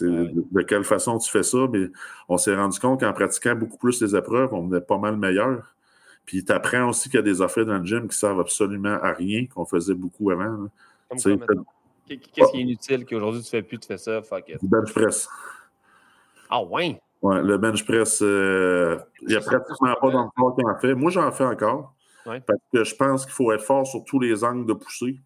de, 0.00 0.62
quelle 0.62 0.84
façon 0.84 1.18
tu 1.18 1.30
fais 1.30 1.42
ça? 1.42 1.66
Mais 1.72 1.88
on 2.28 2.36
s'est 2.36 2.54
rendu 2.54 2.78
compte 2.78 3.00
qu'en 3.00 3.12
pratiquant 3.14 3.54
beaucoup 3.54 3.78
plus 3.78 4.02
les 4.02 4.14
épreuves, 4.14 4.52
on 4.52 4.68
venait 4.68 4.82
pas 4.82 4.98
mal 4.98 5.16
meilleur. 5.16 5.74
Puis 6.26 6.44
tu 6.44 6.52
apprends 6.52 6.90
aussi 6.90 7.08
qu'il 7.08 7.16
y 7.16 7.20
a 7.20 7.22
des 7.22 7.40
affaires 7.40 7.64
dans 7.64 7.78
le 7.78 7.86
gym 7.86 8.06
qui 8.06 8.16
servent 8.16 8.40
absolument 8.40 8.98
à 9.02 9.14
rien, 9.14 9.46
qu'on 9.46 9.64
faisait 9.64 9.94
beaucoup 9.94 10.30
avant. 10.30 10.68
Qu'est-ce 12.08 12.50
qui 12.52 12.58
est 12.58 12.62
inutile 12.62 13.04
qu'aujourd'hui 13.04 13.42
tu 13.42 13.50
fais 13.50 13.62
plus, 13.62 13.78
tu 13.78 13.86
fais 13.86 13.98
ça? 13.98 14.22
Fuck 14.22 14.48
it. 14.48 14.62
Le 14.62 14.68
bench 14.68 14.92
press. 14.92 15.28
Ah 16.50 16.62
ouais? 16.62 17.00
Ouais, 17.20 17.42
le 17.42 17.58
bench 17.58 17.84
press, 17.84 18.22
euh, 18.22 18.96
il 19.22 19.28
n'y 19.28 19.34
a 19.34 19.40
pratiquement 19.40 19.94
pas 20.00 20.10
d'enfant 20.10 20.52
qui 20.52 20.64
en 20.64 20.78
fait. 20.78 20.94
Moi, 20.94 21.10
j'en 21.10 21.30
fais 21.32 21.44
encore. 21.44 21.94
Parce 22.24 22.60
que 22.72 22.84
je 22.84 22.94
pense 22.94 23.24
qu'il 23.24 23.32
faut 23.32 23.50
être 23.52 23.62
fort 23.62 23.86
sur 23.86 24.04
tous 24.04 24.20
les 24.20 24.44
angles 24.44 24.66
de 24.66 24.74
poussée, 24.74 25.18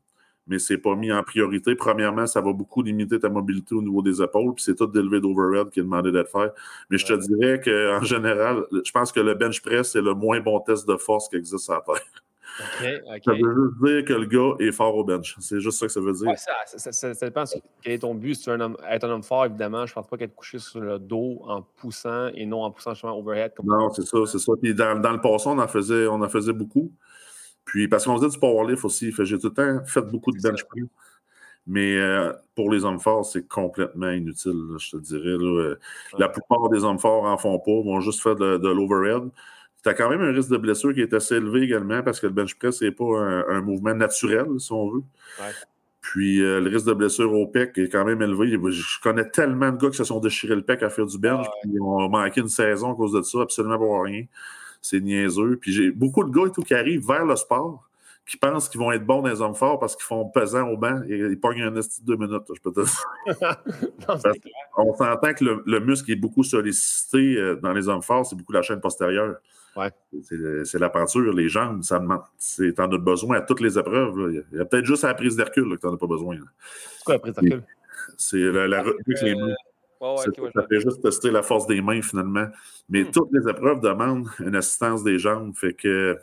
mais 0.47 0.61
ce 0.61 0.73
n'est 0.73 0.79
pas 0.79 0.95
mis 0.95 1.13
en 1.13 1.23
priorité. 1.25 1.75
Premièrement, 1.75 2.29
ça 2.29 2.41
va 2.41 2.53
beaucoup 2.53 2.81
limiter 2.81 3.19
ta 3.19 3.29
mobilité 3.29 3.75
au 3.75 3.83
niveau 3.83 4.03
des 4.03 4.23
épaules, 4.23 4.55
puis 4.55 4.63
c'est 4.63 4.77
tout 4.77 4.87
d'élever 4.87 5.21
d'overhead 5.21 5.71
qui 5.71 5.81
est 5.81 5.83
demandé 5.83 6.13
d'être 6.13 6.31
fait. 6.31 6.53
Mais 6.91 6.99
je 6.99 7.07
te 7.07 7.15
dirais 7.15 7.61
qu'en 7.61 8.05
général, 8.05 8.65
je 8.71 8.91
pense 8.93 9.11
que 9.11 9.19
le 9.19 9.35
bench 9.35 9.61
press, 9.63 9.91
c'est 9.91 10.01
le 10.01 10.15
moins 10.15 10.39
bon 10.41 10.61
test 10.61 10.87
de 10.87 10.97
force 10.97 11.29
qui 11.29 11.37
existe 11.37 11.69
à 11.71 11.75
la 11.75 11.81
Terre. 11.81 12.23
Ça 12.59 13.33
veut 13.33 13.55
juste 13.55 13.85
dire 13.85 14.05
que 14.05 14.13
le 14.13 14.27
gars 14.27 14.57
est 14.59 14.73
fort 14.73 14.95
au 14.97 15.05
bench. 15.05 15.37
C'est 15.41 15.61
juste 15.61 15.79
ça 15.79 15.87
que 15.87 15.93
ça 15.93 16.01
veut 16.01 16.13
dire. 16.13 16.31
ça, 16.37 16.93
ça, 16.93 17.15
dépend 17.27 17.45
quel 17.83 17.93
est 17.93 17.99
ton 17.99 18.15
but. 18.15 18.35
Si 18.35 18.45
tu 18.45 18.51
veux 18.51 18.77
être 18.89 19.05
un 19.05 19.11
homme 19.11 19.23
fort, 19.23 19.47
évidemment, 19.47 19.87
je 19.87 19.93
ne 19.93 19.95
pense 19.95 20.07
pas 20.07 20.17
qu'être 20.17 20.35
couché 20.35 20.59
sur 20.59 20.81
le 20.81 20.99
dos 20.99 21.41
en 21.45 21.63
poussant 21.63 22.29
et 22.35 22.47
non 22.47 22.63
en 22.63 22.71
poussant 22.71 22.95
justement 22.95 23.19
overhead. 23.19 23.53
non, 23.65 23.93
c'est 23.93 24.07
ça, 24.07 24.19
c'est 24.27 24.39
ça. 24.39 24.53
Puis 24.61 24.75
dans, 24.75 24.95
le 24.95 25.21
passé, 25.21 25.49
on 25.49 25.59
en 25.59 25.69
faisait, 25.69 26.07
on 26.07 26.21
en 26.21 26.29
faisait 26.29 26.53
beaucoup. 26.53 26.93
Puis 27.65 27.89
parce 27.89 28.05
qu'on 28.05 28.17
faisait 28.17 28.31
du 28.31 28.39
powerlift 28.39 28.85
aussi. 28.85 29.13
J'ai 29.17 29.39
tout 29.39 29.49
le 29.49 29.55
temps 29.55 29.85
fait 29.87 30.03
beaucoup 30.03 30.33
de 30.33 30.41
bench 30.41 30.65
press. 30.65 30.85
Mais 31.65 31.97
euh, 31.97 32.33
pour 32.57 32.73
les 32.73 32.85
hommes 32.85 32.99
forts, 32.99 33.25
c'est 33.25 33.47
complètement 33.47 34.11
inutile, 34.11 34.75
je 34.79 34.91
te 34.91 34.97
dirais. 34.97 35.77
La 36.19 36.29
plupart 36.29 36.69
des 36.71 36.83
hommes 36.83 36.99
forts 36.99 37.23
en 37.23 37.39
font 37.39 37.61
pas, 37.61 37.71
vont 37.71 38.01
juste 38.01 38.21
faire 38.21 38.35
de 38.35 38.69
l'overhead 38.69 39.31
tu 39.83 39.89
as 39.89 39.95
quand 39.95 40.09
même 40.09 40.21
un 40.21 40.33
risque 40.33 40.51
de 40.51 40.57
blessure 40.57 40.95
qui 40.95 41.01
est 41.01 41.13
assez 41.13 41.37
élevé 41.37 41.63
également 41.63 42.03
parce 42.03 42.21
que 42.21 42.27
le 42.27 42.33
bench 42.33 42.55
press 42.55 42.83
n'est 42.83 42.93
pas 42.93 43.05
un, 43.49 43.61
mouvement 43.61 43.95
naturel, 43.95 44.47
si 44.59 44.73
on 44.73 44.91
veut. 44.91 45.03
Puis 46.01 46.43
euh, 46.43 46.61
le 46.61 46.69
risque 46.69 46.87
de 46.87 46.93
blessure 46.93 47.33
au 47.33 47.47
pec 47.47 47.79
est 47.79 47.89
quand 47.89 48.05
même 48.05 48.23
élevé. 48.23 48.51
Je 48.51 49.01
connais 49.01 49.29
tellement 49.29 49.71
de 49.71 49.77
gars 49.77 49.91
qui 49.91 49.97
se 49.97 50.05
sont 50.05 50.21
déchirés 50.21 50.57
le 50.57 50.63
pec 50.63 50.83
à 50.83 50.91
faire 50.91 51.07
du 51.07 51.19
bench, 51.19 51.47
puis 51.63 51.73
ils 51.75 51.81
ont 51.81 52.09
manqué 52.09 52.41
une 52.41 52.49
saison 52.49 52.93
à 52.93 52.97
cause 52.97 53.13
de 53.13 53.23
ça, 53.23 53.41
absolument 53.43 53.79
pour 53.79 54.03
rien. 54.03 54.25
C'est 54.81 55.01
niaiseux. 55.01 55.59
Puis 55.61 55.73
j'ai 55.73 55.91
beaucoup 55.91 56.25
de 56.25 56.31
gars 56.31 56.49
et 56.49 56.53
tout 56.53 56.63
qui 56.63 56.75
arrivent 56.75 57.07
vers 57.07 57.25
le 57.25 57.37
sport 57.37 57.89
qui 58.27 58.37
pensent 58.37 58.69
qu'ils 58.69 58.81
vont 58.81 58.93
être 58.93 59.05
bons 59.05 59.21
dans 59.23 59.29
les 59.29 59.41
hommes 59.41 59.55
forts 59.55 59.79
parce 59.79 59.97
qu'ils 59.97 60.05
font 60.05 60.29
pesant 60.29 60.69
au 60.69 60.77
banc 60.77 61.03
et 61.09 61.17
ils 61.17 61.41
pognent 61.41 61.63
un 61.63 61.77
esti 61.77 62.03
de 62.03 62.07
deux 62.07 62.17
minutes, 62.17 62.45
je 62.55 62.61
peux 62.61 62.73
te 62.73 62.81
dire. 62.81 63.05
on 64.77 64.95
s'entend 64.95 65.35
que 65.35 65.45
le, 65.67 65.81
muscle 65.81 66.11
est 66.13 66.17
beaucoup 66.17 66.45
sollicité 66.45 67.37
euh, 67.37 67.57
dans 67.57 67.73
les 67.73 67.89
hommes 67.89 68.03
forts, 68.03 68.27
c'est 68.27 68.37
beaucoup 68.37 68.53
la 68.53 68.63
chaîne 68.63 68.81
postérieure. 68.81 69.37
Ouais. 69.77 69.91
C'est 70.65 70.79
la 70.79 70.91
peinture, 70.91 71.33
les 71.33 71.49
jambes, 71.49 71.83
ça 71.83 71.99
demande. 71.99 72.23
T'en 72.77 72.91
as 72.91 72.99
besoin 72.99 73.39
à 73.39 73.41
toutes 73.41 73.61
les 73.61 73.79
épreuves. 73.79 74.45
Il 74.53 74.59
y 74.59 74.61
a 74.61 74.65
peut-être 74.65 74.85
juste 74.85 75.05
à 75.05 75.09
la 75.09 75.15
prise 75.15 75.37
d'Hercule 75.37 75.77
que 75.77 75.81
t'en 75.81 75.95
as 75.95 75.99
pas 75.99 76.07
besoin. 76.07 76.37
C'est 76.99 77.05
quoi 77.05 77.15
la 77.15 77.21
prise 77.21 77.35
d'Hercule? 77.35 77.65
C'est 78.19 78.39
la, 78.39 78.69
la 78.69 78.81
avec 78.81 79.23
les 79.23 79.35
mains. 79.35 79.55
ça 80.55 80.67
fait 80.69 80.81
juste 80.81 81.03
tester 81.03 81.31
la 81.31 81.43
force 81.43 81.67
des 81.67 81.81
mains 81.81 82.03
finalement. 82.03 82.49
Mais 82.89 83.05
hmm. 83.05 83.11
toutes 83.13 83.31
les 83.33 83.49
épreuves 83.49 83.81
demandent 83.81 84.29
une 84.41 84.57
assistance 84.57 85.03
des 85.03 85.19
jambes. 85.19 85.55
Fait 85.57 85.73
que 85.73 86.19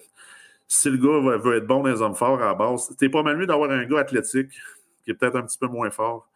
si 0.67 0.89
le 0.91 0.97
gars 0.97 1.37
veut, 1.37 1.57
être 1.57 1.65
bon 1.65 1.81
dans 1.81 1.89
les 1.89 2.01
hommes 2.01 2.15
forts 2.15 2.41
à 2.41 2.47
la 2.47 2.53
base, 2.53 2.95
t'es 2.97 3.09
pas 3.09 3.23
mal 3.23 3.37
mieux 3.37 3.47
d'avoir 3.47 3.71
un 3.71 3.85
gars 3.85 3.99
athlétique 3.99 4.51
qui 5.03 5.11
est 5.11 5.13
peut-être 5.15 5.37
un 5.37 5.43
petit 5.43 5.57
peu 5.57 5.67
moins 5.67 5.89
fort, 5.89 6.29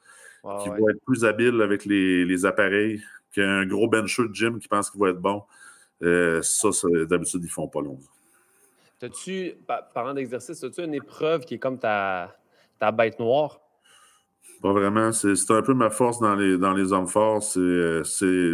qui 0.63 0.69
va 0.69 0.75
être 0.75 1.05
plus 1.05 1.25
habile 1.25 1.61
avec 1.61 1.85
les, 1.85 2.25
les 2.25 2.45
appareils 2.45 3.03
qu'un 3.31 3.65
gros 3.65 3.87
bencher 3.87 4.27
de 4.27 4.33
gym 4.33 4.59
qui 4.59 4.67
pense 4.67 4.89
qu'il 4.89 4.99
va 4.99 5.09
être 5.09 5.21
bon. 5.21 5.43
Euh, 6.03 6.41
ça, 6.41 6.69
d'habitude, 7.07 7.41
ils 7.41 7.45
ne 7.45 7.49
font 7.49 7.67
pas 7.67 7.81
long. 7.81 7.97
As-tu, 9.01 9.55
parlant 9.93 10.13
d'exercice, 10.13 10.63
as-tu 10.63 10.81
une 10.81 10.93
épreuve 10.93 11.45
qui 11.45 11.55
est 11.55 11.59
comme 11.59 11.77
ta, 11.77 12.37
ta 12.79 12.91
bête 12.91 13.19
noire? 13.19 13.59
Pas 14.61 14.71
vraiment. 14.71 15.11
C'est 15.11 15.51
un 15.51 15.61
peu 15.61 15.73
ma 15.73 15.89
force 15.89 16.19
dans 16.19 16.35
les, 16.35 16.57
dans 16.57 16.73
les 16.73 16.93
hommes 16.93 17.07
forts, 17.07 17.43
c'est 17.43 18.53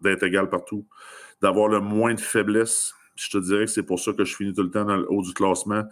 d'être 0.00 0.22
égal 0.22 0.48
partout, 0.48 0.86
d'avoir 1.40 1.68
le 1.68 1.80
moins 1.80 2.14
de 2.14 2.20
faiblesse. 2.20 2.94
Je 3.14 3.28
te 3.30 3.38
dirais 3.38 3.66
que 3.66 3.70
c'est 3.70 3.82
pour 3.82 4.00
ça 4.00 4.12
que 4.12 4.24
je 4.24 4.34
finis 4.34 4.54
tout 4.54 4.62
le 4.62 4.70
temps 4.70 4.84
dans 4.84 4.96
le 4.96 5.06
haut 5.12 5.22
du 5.22 5.34
classement. 5.34 5.84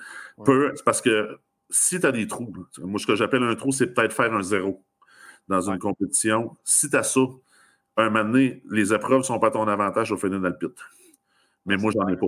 C'est 0.47 0.85
parce 0.85 1.03
que 1.03 1.39
si 1.69 2.01
tu 2.01 2.07
as 2.07 2.13
des 2.13 2.27
trous, 2.27 2.53
moi, 2.79 2.99
ce 2.99 3.07
que 3.07 3.15
j'appelle 3.15 3.43
un 3.43 3.55
trou, 3.55 3.71
c'est 3.71 3.89
peut-être 3.89 4.15
faire 4.15 4.33
un 4.33 4.43
zéro 4.43 4.83
dans 5.47 5.69
une 5.71 5.79
compétition. 5.79 6.57
Si 6.65 6.89
tu 6.89 6.97
as 6.97 7.03
ça, 7.03 7.21
un 7.97 8.11
moment 8.11 8.25
donné, 8.25 8.63
les 8.71 8.93
épreuves 8.95 9.19
ne 9.19 9.25
sont 9.25 9.39
pas 9.39 9.49
à 9.49 9.51
ton 9.51 9.67
avantage 9.69 10.13
au 10.13 10.17
final 10.17 10.41
le 10.41 10.57
pit. 10.57 10.77
Mais 11.67 11.77
moi, 11.77 11.93
j'en 11.95 12.09
ai 12.09 12.17
pas. 12.17 12.27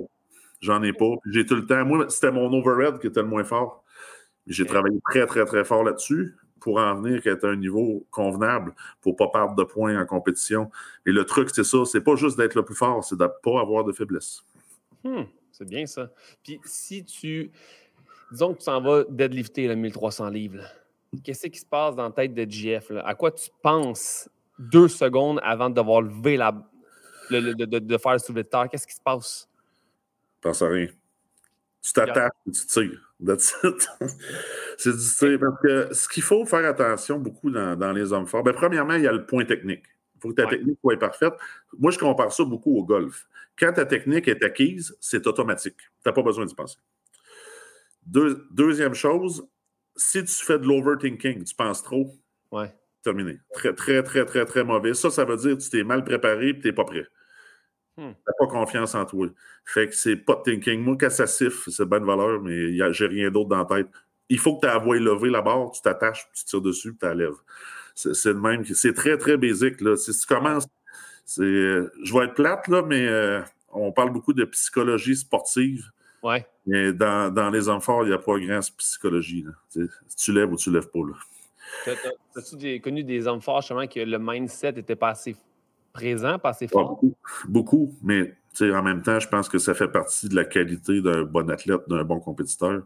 J'en 0.60 0.82
ai 0.82 0.92
pas. 0.92 1.14
J'ai 1.26 1.46
tout 1.46 1.56
le 1.56 1.66
temps. 1.66 1.84
Moi, 1.84 2.06
c'était 2.08 2.30
mon 2.30 2.52
overhead 2.52 2.98
qui 2.98 3.06
était 3.06 3.22
le 3.22 3.28
moins 3.28 3.44
fort. 3.44 3.84
J'ai 4.46 4.66
travaillé 4.66 4.98
très, 5.08 5.26
très, 5.26 5.44
très 5.44 5.64
fort 5.64 5.84
là-dessus 5.84 6.36
pour 6.60 6.78
en 6.78 6.94
venir 6.94 7.20
à 7.26 7.46
un 7.46 7.56
niveau 7.56 8.06
convenable 8.10 8.74
pour 9.00 9.12
ne 9.12 9.16
pas 9.16 9.28
perdre 9.28 9.56
de 9.56 9.64
points 9.64 10.00
en 10.00 10.06
compétition. 10.06 10.70
Et 11.06 11.10
le 11.10 11.24
truc, 11.24 11.50
c'est 11.52 11.64
ça, 11.64 11.84
c'est 11.84 12.00
pas 12.00 12.14
juste 12.14 12.36
d'être 12.36 12.54
le 12.54 12.64
plus 12.64 12.74
fort, 12.74 13.02
c'est 13.04 13.16
de 13.16 13.24
ne 13.24 13.28
pas 13.42 13.60
avoir 13.60 13.84
de 13.84 13.92
faiblesse. 13.92 14.42
Hmm, 15.02 15.24
c'est 15.50 15.68
bien 15.68 15.86
ça. 15.86 16.10
Puis 16.42 16.60
si 16.64 17.04
tu. 17.04 17.50
Disons 18.30 18.54
que 18.54 18.58
tu 18.58 18.64
s'en 18.64 18.80
vas 18.80 19.04
deadlifter 19.10 19.68
le 19.68 19.74
1300 19.74 20.30
livres, 20.30 20.64
qu'est-ce 21.22 21.48
qui 21.48 21.58
se 21.58 21.66
passe 21.66 21.94
dans 21.94 22.04
la 22.04 22.10
tête 22.10 22.32
de 22.32 22.48
GF? 22.48 22.92
À 23.04 23.14
quoi 23.14 23.30
tu 23.30 23.50
penses 23.60 24.30
deux 24.58 24.88
secondes 24.88 25.40
avant 25.42 25.70
de 25.70 25.74
devoir 25.74 26.02
lever 26.02 26.36
la. 26.36 26.52
de, 27.30 27.98
faire 27.98 28.12
le 28.12 28.18
soulevé 28.18 28.42
de 28.42 28.48
terre? 28.48 28.68
Qu'est-ce 28.70 28.86
qui 28.86 28.94
se 28.94 29.00
passe? 29.00 29.48
Pense 30.40 30.62
à 30.62 30.68
rien. 30.68 30.88
Tu 31.82 31.92
t'attaches 31.92 32.30
et 32.46 32.50
tu 32.52 32.66
tires. 32.66 33.12
C'est 34.78 34.92
du 34.92 34.98
tir. 34.98 35.38
Parce 35.40 35.62
que 35.62 35.94
ce 35.94 36.08
qu'il 36.08 36.22
faut 36.22 36.44
faire 36.44 36.64
attention 36.68 37.18
beaucoup 37.18 37.50
dans, 37.50 37.92
les 37.92 38.12
hommes 38.12 38.26
forts, 38.26 38.42
bien, 38.42 38.52
premièrement, 38.52 38.94
il 38.94 39.02
y 39.02 39.06
a 39.06 39.12
le 39.12 39.26
point 39.26 39.44
technique. 39.44 39.84
Il 40.16 40.20
faut 40.20 40.28
que 40.30 40.34
ta 40.34 40.46
technique 40.46 40.78
soit 40.80 40.98
parfaite. 40.98 41.34
Moi, 41.78 41.90
je 41.90 41.98
compare 41.98 42.32
ça 42.32 42.44
beaucoup 42.44 42.76
au 42.76 42.84
golf. 42.84 43.26
Quand 43.58 43.72
ta 43.72 43.84
technique 43.84 44.28
est 44.28 44.42
acquise, 44.42 44.96
c'est 45.00 45.26
automatique. 45.26 45.76
Tu 45.76 45.86
n'as 46.06 46.12
pas 46.12 46.22
besoin 46.22 46.44
d'y 46.44 46.54
penser. 46.54 46.78
deuxième 48.04 48.94
chose, 48.94 49.46
si 49.96 50.24
tu 50.24 50.44
fais 50.44 50.58
de 50.58 50.66
l'overthinking, 50.66 51.44
tu 51.44 51.54
penses 51.54 51.82
trop, 51.82 52.14
ouais 52.50 52.72
terminé. 53.02 53.40
Très, 53.52 53.74
très, 53.74 54.02
très, 54.02 54.24
très, 54.24 54.44
très 54.44 54.64
mauvais. 54.64 54.94
Ça, 54.94 55.10
ça 55.10 55.24
veut 55.24 55.36
dire 55.36 55.56
que 55.56 55.62
tu 55.62 55.70
t'es 55.70 55.84
mal 55.84 56.04
préparé 56.04 56.50
et 56.50 56.58
tu 56.58 56.66
n'es 56.66 56.72
pas 56.72 56.84
prêt. 56.84 57.06
Hmm. 57.96 58.12
Tu 58.12 58.22
n'as 58.26 58.34
pas 58.38 58.46
confiance 58.46 58.94
en 58.94 59.04
toi. 59.04 59.28
Fait 59.64 59.88
que 59.88 59.94
c'est 59.94 60.16
pas 60.16 60.36
de 60.36 60.42
thinking. 60.42 60.80
Moi, 60.80 60.96
quand 60.98 61.10
ça 61.10 61.26
siffle, 61.26 61.70
c'est 61.70 61.84
bonne 61.84 62.04
valeur, 62.04 62.40
mais 62.40 62.76
j'ai 62.92 63.06
rien 63.06 63.30
d'autre 63.30 63.50
dans 63.50 63.58
la 63.58 63.64
tête. 63.64 63.88
Il 64.28 64.38
faut 64.38 64.56
que 64.56 64.66
tu 64.66 64.72
aies 64.72 64.98
lever 64.98 65.28
la 65.28 65.42
barre, 65.42 65.70
tu 65.72 65.82
t'attaches, 65.82 66.26
tu 66.34 66.44
tires 66.44 66.60
dessus, 66.62 66.96
tu 66.98 67.06
la 67.06 67.14
lèves. 67.14 67.36
C'est 67.94 68.24
le 68.24 68.40
même. 68.40 68.64
C'est 68.64 68.94
très, 68.94 69.18
très 69.18 69.36
basique. 69.36 69.80
Là. 69.82 69.96
Si 69.96 70.18
tu 70.18 70.26
commences, 70.26 70.66
c'est, 71.24 71.42
je 71.42 72.14
vais 72.14 72.24
être 72.24 72.34
plate, 72.34 72.66
là, 72.68 72.82
mais 72.82 73.08
on 73.68 73.92
parle 73.92 74.12
beaucoup 74.12 74.32
de 74.32 74.44
psychologie 74.44 75.16
sportive. 75.16 75.90
Ouais. 76.22 76.46
Mais 76.66 76.92
dans, 76.92 77.32
dans 77.32 77.50
les 77.50 77.62
forts, 77.80 78.04
il 78.04 78.08
n'y 78.08 78.14
a 78.14 78.18
pas 78.18 78.38
grand 78.38 78.60
psychologie. 78.78 79.44
Là. 79.44 79.84
Tu 80.16 80.32
lèves 80.32 80.52
ou 80.52 80.56
tu 80.56 80.70
lèves 80.70 80.88
pas. 80.88 81.00
Là. 81.00 81.14
As-tu 82.36 82.80
connu 82.80 83.04
des 83.04 83.26
hommes 83.26 83.40
forts, 83.40 83.60
justement, 83.60 83.86
que 83.86 84.00
le 84.00 84.18
mindset 84.18 84.74
était 84.76 84.96
pas 84.96 85.10
assez 85.10 85.36
présent, 85.92 86.38
pas 86.38 86.50
assez 86.50 86.68
fort? 86.68 86.90
beaucoup, 86.90 87.14
beaucoup, 87.48 87.94
mais 88.02 88.34
en 88.60 88.82
même 88.82 89.02
temps, 89.02 89.18
je 89.18 89.28
pense 89.28 89.48
que 89.48 89.58
ça 89.58 89.74
fait 89.74 89.88
partie 89.88 90.28
de 90.28 90.36
la 90.36 90.44
qualité 90.44 91.00
d'un 91.00 91.22
bon 91.22 91.48
athlète, 91.50 91.80
d'un 91.88 92.04
bon 92.04 92.20
compétiteur. 92.20 92.82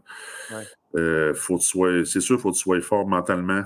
Ouais. 0.51 0.63
Euh, 0.95 1.33
faut 1.33 1.59
c'est 1.59 2.19
sûr, 2.19 2.37
il 2.37 2.41
faut 2.41 2.51
que 2.51 2.55
tu 2.55 2.61
sois 2.61 2.81
fort 2.81 3.07
mentalement. 3.07 3.63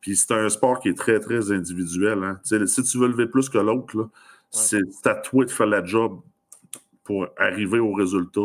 Puis 0.00 0.16
c'est 0.16 0.32
un 0.32 0.48
sport 0.48 0.80
qui 0.80 0.88
est 0.88 0.98
très, 0.98 1.20
très 1.20 1.52
individuel. 1.52 2.24
Hein. 2.24 2.40
Si 2.42 2.82
tu 2.82 2.98
veux 2.98 3.08
lever 3.08 3.26
plus 3.26 3.48
que 3.48 3.58
l'autre, 3.58 4.08
c'est 4.50 4.80
à 5.04 5.14
toi 5.14 5.44
de 5.44 5.50
faire 5.50 5.66
la 5.66 5.84
job 5.84 6.20
pour 7.04 7.28
arriver 7.36 7.78
au 7.78 7.92
résultat. 7.92 8.40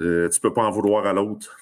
Euh, 0.00 0.28
tu 0.28 0.38
ne 0.38 0.40
peux 0.42 0.52
pas 0.52 0.62
en 0.62 0.70
vouloir 0.70 1.06
à 1.06 1.12
l'autre. 1.12 1.56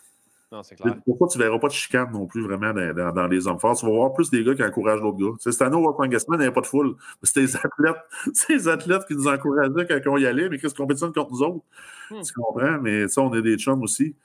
Non, 0.52 0.64
c'est 0.64 0.74
clair. 0.74 0.96
Pourquoi 1.04 1.28
tu 1.28 1.38
ne 1.38 1.44
verras 1.44 1.58
pas 1.60 1.68
de 1.68 1.72
chicane 1.72 2.10
non 2.12 2.26
plus 2.26 2.42
vraiment 2.42 2.72
dans, 2.72 3.26
les 3.28 3.46
hommes 3.46 3.60
forts? 3.60 3.76
Tu 3.78 3.86
vas 3.86 3.92
voir 3.92 4.12
plus 4.12 4.30
des 4.30 4.42
gars 4.42 4.54
qui 4.54 4.64
encouragent 4.64 5.00
d'autres 5.00 5.18
gars. 5.18 5.36
Cette 5.38 5.62
année, 5.62 5.76
au 5.76 5.80
World 5.80 6.12
il 6.12 6.38
n'y 6.38 6.44
a 6.44 6.52
pas 6.52 6.60
de 6.60 6.66
foule. 6.66 6.96
C'est 7.22 7.40
les 7.40 7.56
athlètes, 7.56 7.96
les 8.48 8.68
athlètes 8.68 9.06
qui 9.06 9.14
nous 9.14 9.28
encourageaient 9.28 9.86
quand 9.86 10.10
on 10.10 10.18
y 10.18 10.26
allait, 10.26 10.48
mais 10.48 10.58
qu'est-ce 10.58 10.74
qu'on 10.74 10.84
compétitionne 10.84 11.12
contre 11.12 11.30
nous 11.30 11.42
autres? 11.42 11.64
Hmm. 12.10 12.22
Tu 12.22 12.32
comprends? 12.32 12.80
Mais 12.80 13.06
ça, 13.06 13.22
on 13.22 13.32
est 13.34 13.42
des 13.42 13.56
chums 13.56 13.82
aussi. 13.82 14.16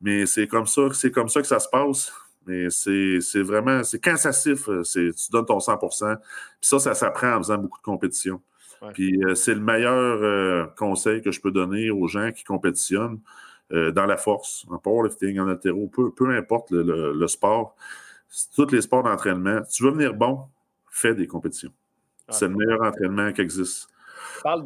Mais 0.00 0.26
c'est 0.26 0.46
comme 0.46 0.66
ça, 0.66 0.82
c'est 0.92 1.10
comme 1.10 1.28
ça 1.28 1.40
que 1.40 1.46
ça 1.46 1.58
se 1.58 1.68
passe. 1.68 2.12
Mais 2.46 2.68
c'est 2.70 3.42
vraiment, 3.42 3.82
c'est 3.82 4.00
cansatif. 4.00 4.68
Tu 4.84 5.12
donnes 5.32 5.46
ton 5.46 5.58
100 5.58 5.76
Puis 5.78 5.88
ça, 6.60 6.78
ça 6.78 6.94
s'apprend 6.94 7.34
en 7.34 7.38
faisant 7.38 7.58
beaucoup 7.58 7.78
de 7.78 7.84
compétition. 7.84 8.40
Puis 8.92 9.18
euh, 9.24 9.34
c'est 9.34 9.54
le 9.54 9.60
meilleur 9.60 9.94
euh, 10.22 10.66
conseil 10.76 11.22
que 11.22 11.30
je 11.30 11.40
peux 11.40 11.50
donner 11.50 11.90
aux 11.90 12.06
gens 12.06 12.30
qui 12.32 12.44
compétitionnent 12.44 13.18
euh, 13.72 13.90
dans 13.92 14.06
la 14.06 14.16
force, 14.16 14.66
en 14.70 14.78
powerlifting, 14.78 15.38
en 15.40 15.48
altéro, 15.48 15.86
peu, 15.88 16.10
peu 16.12 16.36
importe 16.36 16.70
le, 16.70 17.26
sport, 17.26 17.74
tous 18.54 18.70
les 18.70 18.82
sports 18.82 19.02
d'entraînement. 19.02 19.62
Tu 19.70 19.82
veux 19.82 19.90
venir 19.90 20.14
bon, 20.14 20.42
fais 20.90 21.14
des 21.14 21.26
compétitions. 21.26 21.72
Ah, 22.28 22.32
c'est 22.32 22.48
le 22.48 22.54
meilleur 22.56 22.82
entraînement 22.82 23.32
qui 23.32 23.40
existe. 23.40 23.88
Tu 24.36 24.42
parles 24.42 24.64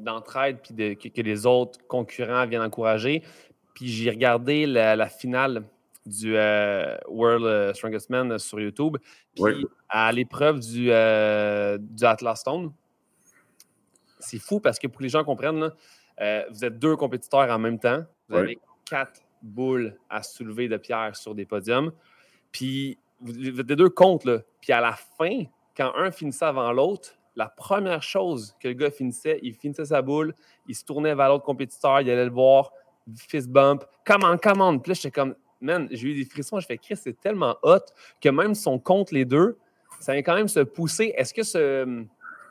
d'entraide 0.00 0.58
puis 0.62 0.96
que, 0.96 1.22
les 1.22 1.46
autres 1.46 1.78
concurrents 1.86 2.46
viennent 2.46 2.62
encourager. 2.62 3.22
Puis 3.74 3.88
j'ai 3.88 4.10
regardé 4.10 4.66
la, 4.66 5.08
finale 5.08 5.64
du 6.04 6.34
World 7.08 7.74
Strongest 7.74 8.10
Man 8.10 8.38
sur 8.38 8.60
YouTube. 8.60 8.98
Puis 9.34 9.66
à 9.88 10.12
l'épreuve 10.12 10.60
du, 10.60 10.84
du 10.84 12.04
Atlas 12.04 12.40
Stone, 12.40 12.72
c'est 14.18 14.38
fou 14.38 14.60
parce 14.60 14.78
que 14.78 14.86
pour 14.86 14.98
que 14.98 15.04
les 15.04 15.08
gens 15.08 15.24
comprennent, 15.24 15.70
euh, 16.20 16.44
vous 16.50 16.64
êtes 16.64 16.78
deux 16.78 16.96
compétiteurs 16.96 17.50
en 17.50 17.58
même 17.58 17.78
temps. 17.78 18.04
Vous 18.28 18.36
avez 18.36 18.58
quatre 18.84 19.22
boules 19.42 19.96
à 20.08 20.22
soulever 20.22 20.68
de 20.68 20.76
pierre 20.76 21.16
sur 21.16 21.34
des 21.34 21.46
podiums. 21.46 21.92
Puis 22.52 22.98
vous, 23.20 23.60
êtes 23.60 23.66
deux 23.66 23.88
contre. 23.88 24.44
Puis 24.60 24.72
à 24.72 24.80
la 24.80 24.92
fin, 24.92 25.44
quand 25.76 25.92
un 25.96 26.10
finissait 26.10 26.44
avant 26.44 26.72
l'autre, 26.72 27.16
la 27.36 27.48
première 27.48 28.02
chose 28.02 28.54
que 28.60 28.68
le 28.68 28.74
gars 28.74 28.90
finissait, 28.90 29.38
il 29.42 29.54
finissait 29.54 29.86
sa 29.86 30.02
boule, 30.02 30.34
il 30.66 30.74
se 30.74 30.84
tournait 30.84 31.14
vers 31.14 31.28
l'autre 31.28 31.44
compétiteur, 31.44 32.00
il 32.00 32.10
allait 32.10 32.24
le 32.24 32.30
voir, 32.30 32.72
fist 33.16 33.48
bump, 33.48 33.84
comment, 34.04 34.36
comment. 34.36 34.76
Puis 34.78 34.90
là, 34.90 34.94
j'étais 34.94 35.10
comme, 35.10 35.34
man, 35.60 35.88
j'ai 35.90 36.08
eu 36.08 36.14
des 36.14 36.24
frissons. 36.24 36.60
Je 36.60 36.66
fais, 36.66 36.78
Chris, 36.78 36.96
c'est 36.96 37.18
tellement 37.18 37.56
hot 37.62 37.78
que 38.20 38.28
même 38.28 38.54
si 38.54 38.68
on 38.68 38.78
compte 38.78 39.10
les 39.12 39.24
deux, 39.24 39.58
ça 40.00 40.12
vient 40.12 40.22
quand 40.22 40.34
même 40.34 40.48
se 40.48 40.60
pousser. 40.60 41.14
Est-ce 41.16 41.32
que 41.32 41.42
ce 41.42 42.04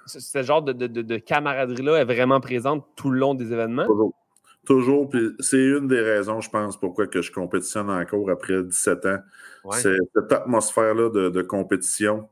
ce 0.09 0.43
genre 0.43 0.61
de, 0.61 1.17
camaraderie-là 1.17 1.97
est 1.97 2.05
vraiment 2.05 2.39
présente 2.39 2.85
tout 2.95 3.09
le 3.09 3.19
long 3.19 3.33
des 3.33 3.53
événements? 3.53 3.87
Toujours. 4.65 5.09
Puis 5.09 5.31
c'est 5.39 5.57
une 5.57 5.87
des 5.87 6.01
raisons, 6.01 6.41
je 6.41 6.49
pense, 6.49 6.77
pourquoi 6.77 7.07
que 7.07 7.21
je 7.21 7.31
compétitionne 7.31 7.89
encore 7.89 8.29
après 8.29 8.61
17 8.61 9.05
ans. 9.05 9.19
C'est 9.71 9.97
cette 10.15 10.31
atmosphère-là 10.31 11.09
de, 11.09 11.41
compétition. 11.41 12.27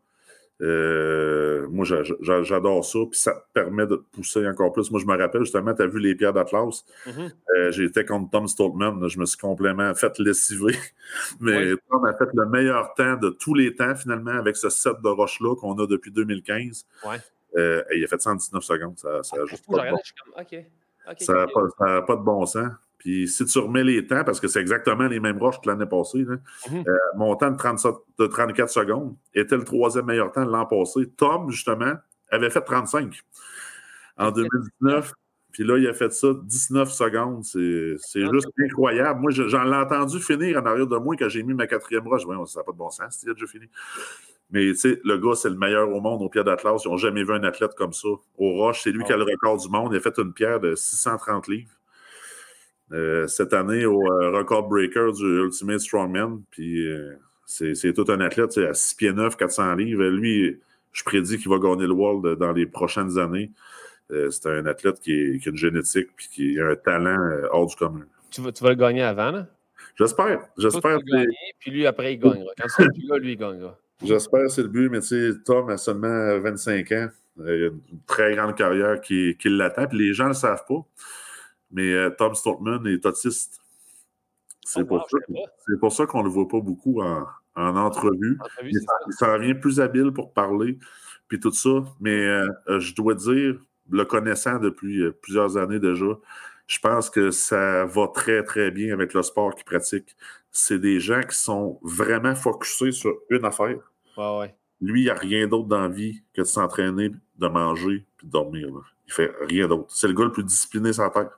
Euh, 0.60 1.68
moi, 1.70 1.86
j'adore 1.86 2.84
ça, 2.84 3.00
puis 3.10 3.20
ça 3.20 3.46
permet 3.54 3.86
de 3.86 3.96
pousser 4.12 4.48
encore 4.48 4.74
plus. 4.74 4.90
Moi, 4.90 5.00
je 5.00 5.06
me 5.06 5.16
rappelle 5.16 5.42
justement, 5.42 5.74
tu 5.74 5.84
as 5.84 5.88
vu 5.88 6.00
les 6.00 6.16
pierres 6.16 6.34
d'Atlas? 6.34 6.84
Mm-hmm. 7.06 7.32
Euh, 7.58 7.72
j'étais 7.72 8.06
contre 8.06 8.32
Tom 8.32 8.48
Stoltman, 8.48 9.08
je 9.08 9.20
me 9.20 9.26
suis 9.26 9.38
complètement 9.38 9.94
fait 9.94 10.18
lessiver. 10.20 10.76
Mais 11.40 11.74
Tom 11.90 12.06
a 12.06 12.14
fait 12.18 12.30
le 12.34 12.48
meilleur 12.48 12.94
temps 12.96 13.18
de 13.18 13.30
tous 13.30 13.54
les 13.54 13.76
temps, 13.76 13.96
finalement, 13.96 14.32
avec 14.32 14.58
ce 14.58 14.70
set 14.70 14.96
de 15.04 15.10
roches-là 15.10 15.56
qu'on 15.56 15.78
a 15.78 15.86
depuis 15.86 16.12
2015. 16.12 16.86
Euh, 17.56 17.84
il 17.96 18.04
a 18.04 18.08
fait 18.08 18.22
119 18.22 18.64
secondes. 18.64 18.98
Ça 19.00 19.10
n'a 19.10 19.46
juste 19.46 19.66
pas, 19.68 19.86
de 19.86 19.92
bon. 19.92 19.98
ça 21.20 21.34
n'a 21.34 22.02
pas, 22.02 22.16
de 22.16 22.22
bon 22.22 22.46
sens. 22.46 22.70
Puis 22.98 23.28
si 23.28 23.46
tu 23.46 23.60
remets 23.60 23.84
les 23.84 24.06
temps, 24.06 24.24
parce 24.24 24.40
que 24.40 24.48
c'est 24.48 24.60
exactement 24.60 25.08
les 25.08 25.20
mêmes 25.20 25.38
roches 25.38 25.62
que 25.62 25.70
l'année 25.70 25.86
passée, 25.86 26.26
mhm. 26.26 26.84
euh, 26.88 26.98
mon 27.16 27.36
temps 27.36 27.52
de, 27.52 28.28
34 28.28 28.70
secondes 28.70 29.16
était 29.34 29.56
le 29.56 29.64
troisième 29.64 30.06
meilleur 30.06 30.32
temps 30.32 30.46
de 30.46 30.52
l'an 30.52 30.66
passé. 30.66 31.10
Tom, 31.16 31.50
justement, 31.50 31.94
avait 32.30 32.50
fait 32.50 32.62
35 32.62 33.14
en 34.18 34.32
2019. 34.32 35.14
Puis 35.52 35.64
là, 35.64 35.78
il 35.78 35.88
a 35.88 35.94
fait 35.94 36.14
ça 36.14 36.28
19 36.44 36.92
secondes. 36.92 37.44
C'est 37.44 38.22
juste 38.32 38.48
incroyable. 38.64 39.22
Moi, 39.22 39.32
j'en 39.32 39.72
ai 39.72 39.76
entendu 39.76 40.20
finir 40.20 40.62
en 40.62 40.66
arrière 40.66 40.86
de 40.86 40.98
moi 40.98 41.16
quand 41.18 41.30
j'ai 41.30 41.42
mis 41.42 41.54
ma 41.54 41.66
quatrième 41.66 42.08
roche. 42.08 42.26
Voyons, 42.26 42.46
ça 42.46 42.60
n'a 42.60 42.64
pas 42.64 42.74
de 42.74 42.78
bon 42.78 42.92
sens. 42.92 43.24
Il 43.24 43.32
a 43.32 43.34
déjà 43.34 43.48
fini. 43.48 43.66
Mais 44.50 44.66
tu 44.72 44.76
sais, 44.76 45.02
le 45.04 45.18
gars, 45.18 45.36
c'est 45.36 45.50
le 45.50 45.58
meilleur 45.58 45.90
au 45.90 46.00
monde 46.00 46.22
au 46.22 46.30
pied 46.30 46.44
d'Atlas. 46.44 46.84
Ils 46.86 46.90
n'ont 46.90 46.98
jamais 46.98 47.24
vu 47.24 47.34
un 47.34 47.44
athlète 47.44 47.74
comme 47.76 47.94
ça. 47.94 48.08
Au 48.38 48.54
Roche, 48.54 48.82
c'est 48.84 48.92
lui 48.92 49.04
qui 49.04 49.12
a 49.12 49.18
le 49.18 49.26
ah. 49.28 49.32
record 49.32 49.58
du 49.58 49.70
monde. 49.70 49.92
Il 49.92 49.98
a 49.98 50.00
fait 50.00 50.18
une 50.18 50.34
pierre 50.34 50.60
de 50.60 50.76
630 50.76 51.48
livres. 51.48 51.72
Euh, 52.94 53.28
cette 53.28 53.54
année 53.54 53.86
au 53.86 54.02
euh, 54.02 54.32
record 54.32 54.70
breaker 54.70 55.12
du 55.12 55.26
Ultimate 55.44 55.80
Strongman. 55.80 56.42
Puis 56.52 56.88
euh, 56.88 57.18
c'est 57.46 57.94
tout 57.94 58.06
un 58.08 58.22
athlète 58.22 58.58
à 58.58 58.74
6 58.74 58.96
pieds 58.96 59.14
9, 59.14 59.36
400 59.36 59.76
livres. 59.76 60.06
Lui, 60.06 60.58
je 60.94 61.04
prédis 61.04 61.38
qu'il 61.38 61.50
va 61.50 61.60
gagner 61.60 61.86
le 61.86 61.94
World 61.94 62.40
dans 62.40 62.54
les 62.54 62.66
prochaines 62.66 63.18
années. 63.18 63.52
c'est 64.10 64.46
un 64.46 64.66
athlète 64.66 65.02
qui, 65.02 65.12
a 65.12 65.50
une 65.50 65.58
génétique 65.58 66.08
et 66.08 66.34
qui 66.34 66.60
a 66.60 66.68
un 66.70 66.76
talent 66.76 67.18
hors 67.52 67.68
du 67.68 67.76
commun. 67.76 68.06
Tu 68.32 68.42
vas, 68.42 68.52
tu 68.54 68.64
vas 68.64 68.70
le 68.70 68.76
gagner 68.76 69.04
avant, 69.04 69.32
là? 69.32 69.48
J'espère. 69.98 70.48
J'espère. 70.58 71.00
Puis 71.60 71.72
lui, 71.72 71.86
après, 71.86 72.14
il 72.14 72.20
gagnera. 72.20 72.52
Quand 72.58 72.68
c'est 72.70 72.94
plus 72.94 73.08
là, 73.08 73.18
lui, 73.18 73.34
il 73.34 73.38
gagnera. 73.38 73.78
J'espère 74.04 74.50
c'est 74.50 74.62
le 74.62 74.68
but, 74.68 74.90
mais 74.90 75.02
tu 75.02 75.08
sais, 75.08 75.40
Tom 75.44 75.70
a 75.70 75.78
seulement 75.78 76.40
25 76.40 76.92
ans. 76.92 77.08
Il 77.40 77.44
a 77.46 77.68
une 77.68 77.82
très 78.06 78.36
grande 78.36 78.56
carrière 78.56 79.02
qui, 79.02 79.36
qui 79.38 79.50
l'attend. 79.50 79.88
Puis 79.88 79.98
les 79.98 80.14
gens 80.14 80.26
ne 80.26 80.30
le 80.30 80.36
savent 80.36 80.66
pas. 80.68 80.86
Mais 81.72 81.92
euh, 81.94 82.10
Tom 82.12 82.34
Stoltman 82.36 82.86
est 82.88 83.06
autiste. 83.06 83.60
C'est 84.66 84.82
oh, 84.82 84.86
pour, 85.80 85.92
ça 85.92 86.06
qu'on 86.06 86.20
ne 86.20 86.24
le 86.26 86.30
voit 86.30 86.48
pas 86.48 86.60
beaucoup 86.60 87.02
en, 87.02 87.26
entrevue. 87.56 88.38
il 88.64 88.80
s'en 89.12 89.38
vient 89.40 89.56
plus 89.56 89.80
habile 89.80 90.12
pour 90.12 90.34
parler, 90.34 90.78
puis 91.28 91.40
tout 91.40 91.54
ça. 91.54 91.84
Mais 92.02 92.20
euh, 92.20 92.50
euh, 92.68 92.80
je 92.80 92.94
dois 92.94 93.16
dire, 93.16 93.60
le 93.90 94.04
connaissant 94.04 94.60
depuis 94.60 95.10
plusieurs 95.22 95.56
années 95.56 95.80
déjà, 95.80 96.06
je 96.68 96.80
pense 96.80 97.10
que 97.10 97.32
ça 97.32 97.86
va 97.86 98.08
très, 98.14 98.44
très 98.44 98.72
bien 98.72 98.94
avec 98.94 99.14
le 99.14 99.24
sport 99.24 99.56
qu'il 99.56 99.64
pratique. 99.64 100.16
C'est 100.52 100.80
des 100.80 101.00
gens 101.00 101.22
qui 101.22 101.38
sont 101.38 101.80
vraiment 101.82 102.36
focusés 102.36 102.92
sur 102.92 103.14
une 103.30 103.46
affaire. 103.46 103.92
Lui, 104.82 105.02
il 105.02 105.04
n'y 105.06 105.10
a 105.10 105.16
rien 105.16 105.48
d'autre 105.48 105.68
dans 105.68 105.82
la 105.82 105.88
vie 105.88 106.22
que 106.34 106.42
de 106.42 106.46
s'entraîner, 106.48 107.12
de 107.38 107.48
manger 107.48 108.06
puis 108.18 108.28
de 108.28 108.32
dormir. 108.32 108.68
Là. 108.68 108.82
Il 109.08 109.14
fait 109.14 109.32
rien 109.42 109.68
d'autre. 109.68 109.86
C'est 109.90 110.08
le 110.08 110.14
gars 110.14 110.26
le 110.26 110.32
plus 110.32 110.44
discipliné 110.44 110.92
sur 110.92 111.04
la 111.04 111.10
terre. 111.10 111.32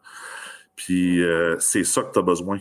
Puis 0.76 1.22
euh, 1.22 1.56
c'est 1.60 1.84
ça 1.84 2.02
que 2.04 2.12
tu 2.12 2.20
as 2.20 2.24
besoin. 2.24 2.58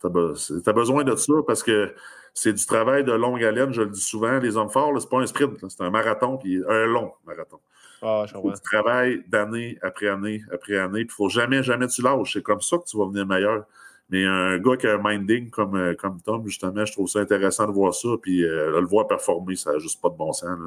Tu 0.00 0.06
as, 0.06 0.72
besoin 0.72 1.04
de 1.04 1.16
ça 1.16 1.32
parce 1.46 1.62
que 1.62 1.94
c'est 2.34 2.52
du 2.52 2.64
travail 2.64 3.04
de 3.04 3.12
longue 3.12 3.42
haleine, 3.42 3.72
je 3.72 3.82
le 3.82 3.90
dis 3.90 4.00
souvent. 4.00 4.38
Les 4.38 4.56
hommes 4.56 4.70
forts, 4.70 5.00
c'est 5.00 5.10
pas 5.10 5.18
un 5.18 5.26
sprint, 5.26 5.58
c'est 5.68 5.82
un 5.82 5.90
marathon, 5.90 6.36
puis 6.38 6.62
un 6.68 6.86
long 6.86 7.12
marathon. 7.26 7.58
Ah, 8.02 8.24
tu 8.26 8.62
travailles 8.62 9.22
d'année 9.28 9.78
après 9.82 10.08
année 10.08 10.42
après 10.52 10.78
année. 10.78 11.00
Il 11.00 11.06
ne 11.06 11.10
faut 11.10 11.28
jamais, 11.28 11.62
jamais 11.62 11.86
tu 11.86 12.02
lâches. 12.02 12.32
C'est 12.32 12.42
comme 12.42 12.60
ça 12.60 12.78
que 12.78 12.84
tu 12.84 12.96
vas 12.96 13.06
venir 13.06 13.26
meilleur. 13.26 13.64
Mais 14.08 14.24
un 14.24 14.58
gars 14.58 14.76
qui 14.76 14.86
a 14.88 14.94
un 14.94 15.00
minding 15.02 15.50
comme, 15.50 15.76
euh, 15.76 15.94
comme 15.94 16.20
Tom, 16.20 16.44
justement, 16.44 16.84
je 16.84 16.92
trouve 16.92 17.08
ça 17.08 17.20
intéressant 17.20 17.66
de 17.66 17.72
voir 17.72 17.94
ça. 17.94 18.08
Puis 18.20 18.42
euh, 18.44 18.80
le 18.80 18.86
voir 18.86 19.06
performer, 19.06 19.54
ça 19.54 19.72
n'a 19.72 19.78
juste 19.78 20.00
pas 20.00 20.08
de 20.08 20.16
bon 20.16 20.32
sens. 20.32 20.58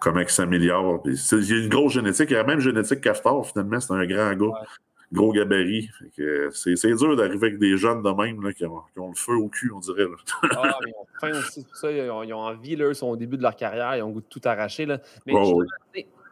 Comment 0.00 0.20
il 0.20 0.28
s'améliore. 0.28 1.02
Il 1.04 1.12
y 1.14 1.52
a 1.52 1.62
une 1.62 1.68
grosse 1.68 1.92
génétique. 1.92 2.30
Il 2.30 2.34
y 2.34 2.36
a 2.36 2.44
même 2.44 2.60
génétique 2.60 3.02
Castor, 3.02 3.46
finalement. 3.46 3.78
C'est 3.78 3.92
un 3.92 4.04
grand 4.06 4.32
gars. 4.34 4.66
Gros 5.12 5.32
gabarit. 5.32 5.90
C'est 6.52 6.94
dur 6.94 7.16
d'arriver 7.16 7.48
avec 7.48 7.58
des 7.58 7.76
jeunes 7.76 8.02
de 8.02 8.10
même 8.10 8.42
là, 8.42 8.52
qui, 8.52 8.64
ont, 8.64 8.82
le 8.96 9.14
feu 9.14 9.34
au 9.34 9.48
cul, 9.48 9.72
on 9.74 9.80
dirait. 9.80 10.04
ah, 10.52 10.78
mais 10.84 10.90
ils 10.90 10.94
ont 10.94 11.06
faim 11.20 11.38
aussi, 11.38 11.64
tout 11.64 11.74
ça. 11.74 11.90
Ils 11.90 12.08
ont, 12.10 12.38
envie, 12.38 12.76
là, 12.76 12.88
ils 12.88 12.94
sont 12.94 13.08
au 13.08 13.16
début 13.16 13.36
de 13.36 13.42
leur 13.42 13.56
carrière, 13.56 13.96
ils 13.96 14.02
ont 14.02 14.10
goût 14.10 14.20
de 14.20 14.26
tout 14.26 14.40
arracher. 14.44 14.86
Là. 14.86 15.00
Mais 15.26 15.32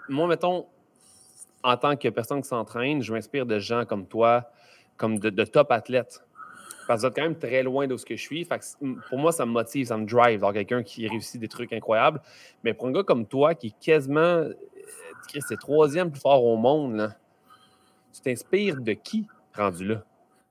moi, 0.08 0.28
mettons, 0.28 0.66
en 1.64 1.76
tant 1.76 1.96
que 1.96 2.08
personne 2.08 2.40
qui 2.40 2.48
s'entraîne, 2.48 3.02
je 3.02 3.12
m'inspire 3.12 3.46
de 3.46 3.58
gens 3.58 3.84
comme 3.84 4.06
toi, 4.06 4.48
comme 4.96 5.18
de, 5.18 5.44
top 5.44 5.72
athlètes. 5.72 6.24
Parce 6.86 7.02
que 7.02 7.06
vous 7.06 7.10
êtes 7.10 7.16
quand 7.16 7.22
même 7.22 7.38
très 7.38 7.64
loin 7.64 7.86
de 7.88 7.96
ce 7.96 8.06
que 8.06 8.16
je 8.16 8.22
suis. 8.22 8.48
pour 9.08 9.18
moi, 9.18 9.32
ça 9.32 9.44
me 9.44 9.50
motive, 9.50 9.86
ça 9.86 9.96
me 9.96 10.06
drive. 10.06 10.42
Alors, 10.42 10.54
quelqu'un 10.54 10.84
qui 10.84 11.06
réussit 11.08 11.40
des 11.40 11.48
trucs 11.48 11.72
incroyables. 11.72 12.22
Mais 12.62 12.74
pour 12.74 12.86
un 12.86 12.92
gars 12.92 13.02
comme 13.02 13.26
toi, 13.26 13.54
qui 13.56 13.68
est 13.68 13.84
quasiment. 13.84 14.44
c'est 15.26 15.58
troisième 15.58 16.12
plus 16.12 16.20
fort 16.20 16.44
au 16.44 16.56
monde. 16.56 16.94
Là. 16.94 17.16
Tu 18.18 18.22
t'inspires 18.22 18.80
de 18.80 18.92
qui 18.94 19.26
rendu 19.54 19.84
là? 19.86 20.04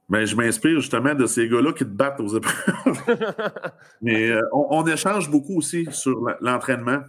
Ben, 0.10 0.26
je 0.26 0.38
m'inspire 0.38 0.80
justement 0.80 1.14
de 1.14 1.26
ces 1.26 1.50
gars-là 1.50 1.74
qui 1.74 1.84
te 1.84 1.90
battent 1.90 2.22
aux 2.22 2.38
épreuves. 2.38 2.98
Mais 4.02 4.30
euh, 4.30 4.42
on, 4.54 4.86
échange 4.88 5.30
beaucoup 5.30 5.58
aussi 5.58 5.86
sur 5.92 6.18
l'entraînement. 6.40 7.00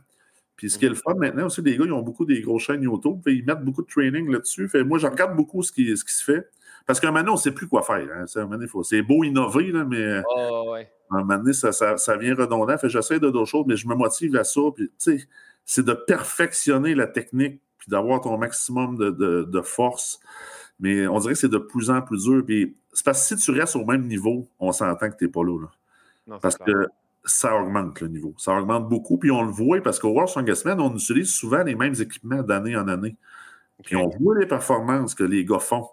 Puis 0.57 0.71
ce 0.71 0.79
qui 0.79 0.87
est 0.87 0.89
le 0.89 0.97
fun 0.97 1.15
maintenant 1.15 1.47
aussi, 1.47 1.63
les 1.63 1.77
gars, 1.77 1.85
ils 1.85 1.93
ont 1.93 2.03
beaucoup 2.03 2.25
des 2.25 2.41
grosses 2.41 2.65
chaînes 2.65 2.83
YouTube. 2.83 3.21
Ils 3.27 3.45
mettent 3.45 3.63
beaucoup 3.63 3.83
de 3.83 3.87
training 3.87 4.29
là-dessus. 4.29 4.69
moi, 4.85 4.99
je 4.99 5.07
regarde 5.07 5.37
beaucoup 5.37 5.63
ce 5.63 5.71
qui, 5.71 5.97
ce 5.97 6.05
qui 6.05 6.13
se 6.13 6.25
fait. 6.25 6.49
Parce 6.87 6.99
qu'à 6.99 7.09
un 7.09 7.11
moment 7.13 7.21
donné, 7.21 7.31
on 7.31 7.35
ne 7.35 7.41
sait 7.41 7.53
plus 7.53 7.69
quoi 7.69 7.83
faire. 7.83 8.09
Hein. 8.17 8.25
C'est 8.83 9.03
beau 9.03 9.23
innover, 9.23 9.71
là, 9.71 9.85
mais 9.85 10.21
oh, 10.29 10.73
ouais. 10.73 10.91
à 11.13 11.17
un 11.17 11.19
moment 11.19 11.39
donné, 11.39 11.53
ça, 11.53 11.71
ça, 11.71 12.17
vient 12.17 12.35
redondant. 12.35 12.75
J'essaie 12.83 13.21
de 13.21 13.31
d'autres 13.31 13.49
choses, 13.49 13.67
mais 13.69 13.77
je 13.77 13.87
me 13.87 13.95
motive 13.95 14.35
à 14.35 14.43
ça. 14.43 14.61
c'est 15.65 15.85
de 15.85 15.93
perfectionner 15.93 16.97
la 16.97 17.07
technique 17.07 17.61
puis 17.89 17.97
d'avoir 17.97 18.21
ton 18.21 18.37
maximum 18.37 18.97
de, 18.97 19.11
de, 19.11 19.61
force. 19.63 20.21
Mais 20.79 21.07
on 21.07 21.19
dirait 21.19 21.33
que 21.33 21.39
c'est 21.39 21.49
de 21.49 21.59
plus 21.59 21.91
en 21.91 22.03
plus 22.03 22.25
dur. 22.25 22.45
Puis 22.45 22.77
c'est 22.93 23.05
parce 23.05 23.29
que 23.29 23.37
si 23.37 23.45
tu 23.45 23.51
restes 23.59 23.77
au 23.77 23.85
même 23.85 24.07
niveau, 24.07 24.49
on 24.61 24.73
s'entend 24.73 25.11
que 25.11 25.17
tu 25.17 25.25
n'es 25.25 25.31
pas 25.31 25.43
là. 25.43 25.67
parce 26.41 26.59
que 26.59 26.89
ça 27.25 27.57
augmente 27.57 28.01
le 28.01 28.09
niveau. 28.09 28.35
Ça 28.37 28.53
augmente 28.53 28.89
beaucoup. 28.89 29.19
Puis 29.19 29.31
on 29.31 29.43
le 29.43 29.51
voit 29.51 29.81
parce 29.81 29.99
qu'au 29.99 30.11
World 30.11 30.29
Strongest 30.29 30.67
on 30.67 30.95
utilise 30.95 31.33
souvent 31.33 31.63
les 31.63 31.75
mêmes 31.75 31.95
équipements 31.99 32.43
d'année 32.43 32.77
en 32.77 32.89
année. 32.89 33.17
Puis 33.85 33.97
on 33.97 34.09
voit 34.21 34.39
les 34.39 34.47
performances 34.47 35.15
que 35.15 35.25
les 35.25 35.45
gars 35.45 35.61
font. 35.61 35.89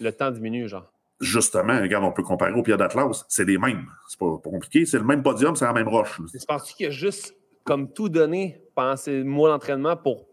Le 0.00 0.12
temps 0.12 0.30
diminue, 0.30 0.68
genre. 0.68 0.90
Justement, 1.20 1.80
regarde, 1.80 2.04
on 2.04 2.12
peut 2.12 2.24
comparer 2.24 2.52
au 2.52 2.62
Pierre 2.62 2.76
d'Atlas. 2.76 3.24
C'est 3.28 3.44
les 3.44 3.56
mêmes. 3.56 3.86
C'est 4.08 4.18
pas, 4.18 4.36
pas 4.42 4.50
compliqué. 4.50 4.84
C'est 4.84 4.98
le 4.98 5.04
même 5.04 5.22
podium, 5.22 5.54
c'est 5.56 5.64
la 5.64 5.72
même 5.72 5.88
roche. 5.88 6.20
Tu 6.30 6.38
penses 6.46 6.72
qu'il 6.72 6.86
a 6.86 6.90
juste 6.90 7.34
comme 7.62 7.90
tout 7.92 8.08
donné 8.08 8.60
pendant 8.74 8.96
ces 8.96 9.22
mois 9.22 9.48
d'entraînement 9.48 9.96
pour 9.96 10.26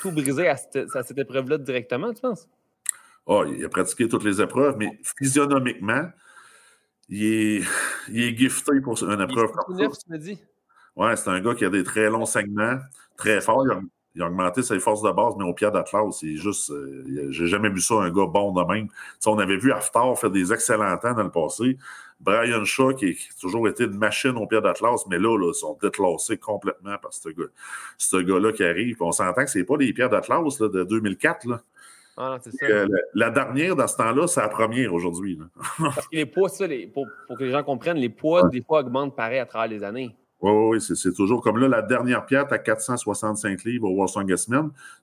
tout 0.00 0.12
briser 0.12 0.48
à 0.48 0.56
cette, 0.56 1.18
épreuve-là 1.18 1.58
directement, 1.58 2.12
tu 2.12 2.20
penses? 2.20 2.48
Oh, 3.26 3.44
il 3.44 3.64
a 3.64 3.68
pratiqué 3.68 4.08
toutes 4.08 4.24
les 4.24 4.40
épreuves, 4.40 4.76
mais 4.78 4.98
physionomiquement, 5.18 6.10
il 7.08 7.24
est, 7.24 7.64
il 8.08 8.22
est 8.22 8.36
gifté 8.36 8.80
pour 8.80 9.02
une 9.02 9.20
épreuve 9.20 9.50
comme 9.52 9.78
ça. 9.78 9.86
tu 9.88 10.12
me 10.12 10.18
dis? 10.18 10.38
Ouais, 10.94 11.16
c'est 11.16 11.28
un 11.28 11.40
gars 11.40 11.54
qui 11.54 11.64
a 11.64 11.70
des 11.70 11.84
très 11.84 12.08
longs 12.08 12.24
segments, 12.24 12.78
très 13.16 13.40
fort. 13.40 13.64
Il 13.66 13.72
a, 13.72 13.80
augmenté 14.22 14.62
ses 14.62 14.78
forces 14.78 15.02
de 15.02 15.10
base, 15.10 15.34
mais 15.38 15.44
au 15.44 15.52
pied 15.52 15.70
d'Atlas, 15.70 16.18
c'est 16.20 16.36
juste. 16.36 16.70
Euh, 16.70 17.28
j'ai 17.30 17.46
jamais 17.46 17.68
vu 17.68 17.80
ça, 17.80 17.94
un 17.94 18.10
gars 18.10 18.26
bon 18.26 18.52
de 18.52 18.64
même. 18.64 18.88
on 19.26 19.38
avait 19.38 19.56
vu 19.56 19.72
Haftar 19.72 20.18
faire 20.18 20.30
des 20.30 20.52
excellents 20.52 20.96
temps 20.98 21.14
dans 21.14 21.24
le 21.24 21.30
passé. 21.30 21.76
Brian 22.20 22.64
Shaw, 22.64 22.94
qui, 22.94 23.10
a 23.10 23.40
toujours 23.40 23.68
été 23.68 23.84
une 23.84 23.98
machine 23.98 24.36
au 24.36 24.46
pied 24.46 24.60
d'Atlas, 24.60 25.04
mais 25.08 25.18
là, 25.18 25.36
là, 25.38 25.50
ils 25.52 25.54
sont 25.54 25.76
déclassés 25.80 26.38
complètement 26.38 26.96
par 26.96 27.12
ce 27.12 27.28
gars-là 27.28 27.50
ce 27.98 28.16
gars 28.16 28.52
qui 28.52 28.64
arrive. 28.64 28.96
on 29.00 29.12
s'entend 29.12 29.44
que 29.44 29.50
ce 29.50 29.58
n'est 29.58 29.64
pas 29.64 29.76
les 29.76 29.92
pierres 29.92 30.08
d'Atlas 30.08 30.58
de 30.58 30.84
2004. 30.84 31.46
Là. 31.46 31.60
Ah, 32.18 32.38
ça. 32.40 32.66
la, 33.12 33.30
dernière, 33.30 33.76
dans 33.76 33.86
ce 33.86 33.96
temps-là, 33.96 34.26
c'est 34.26 34.40
la 34.40 34.48
première 34.48 34.94
aujourd'hui. 34.94 35.38
Parce 35.78 36.08
que 36.08 36.16
les 36.16 36.24
poids, 36.24 36.48
ça, 36.48 36.64
pour, 36.94 37.06
que 37.36 37.44
les 37.44 37.50
gens 37.50 37.62
comprennent, 37.62 37.98
les 37.98 38.08
poids, 38.08 38.48
des 38.48 38.62
fois, 38.62 38.80
augmentent 38.80 39.14
pareil 39.14 39.38
à 39.38 39.44
travers 39.44 39.68
les 39.68 39.84
années. 39.84 40.16
Oui, 40.40 40.52
oui, 40.52 40.76
oui, 40.76 40.96
c'est 40.96 41.14
toujours 41.14 41.40
comme 41.40 41.58
là, 41.58 41.66
la 41.66 41.80
dernière 41.80 42.26
pierre, 42.26 42.46
as 42.52 42.58
465 42.58 43.64
livres 43.64 43.88
au 43.88 43.94
World 43.94 44.10
Strongest 44.10 44.50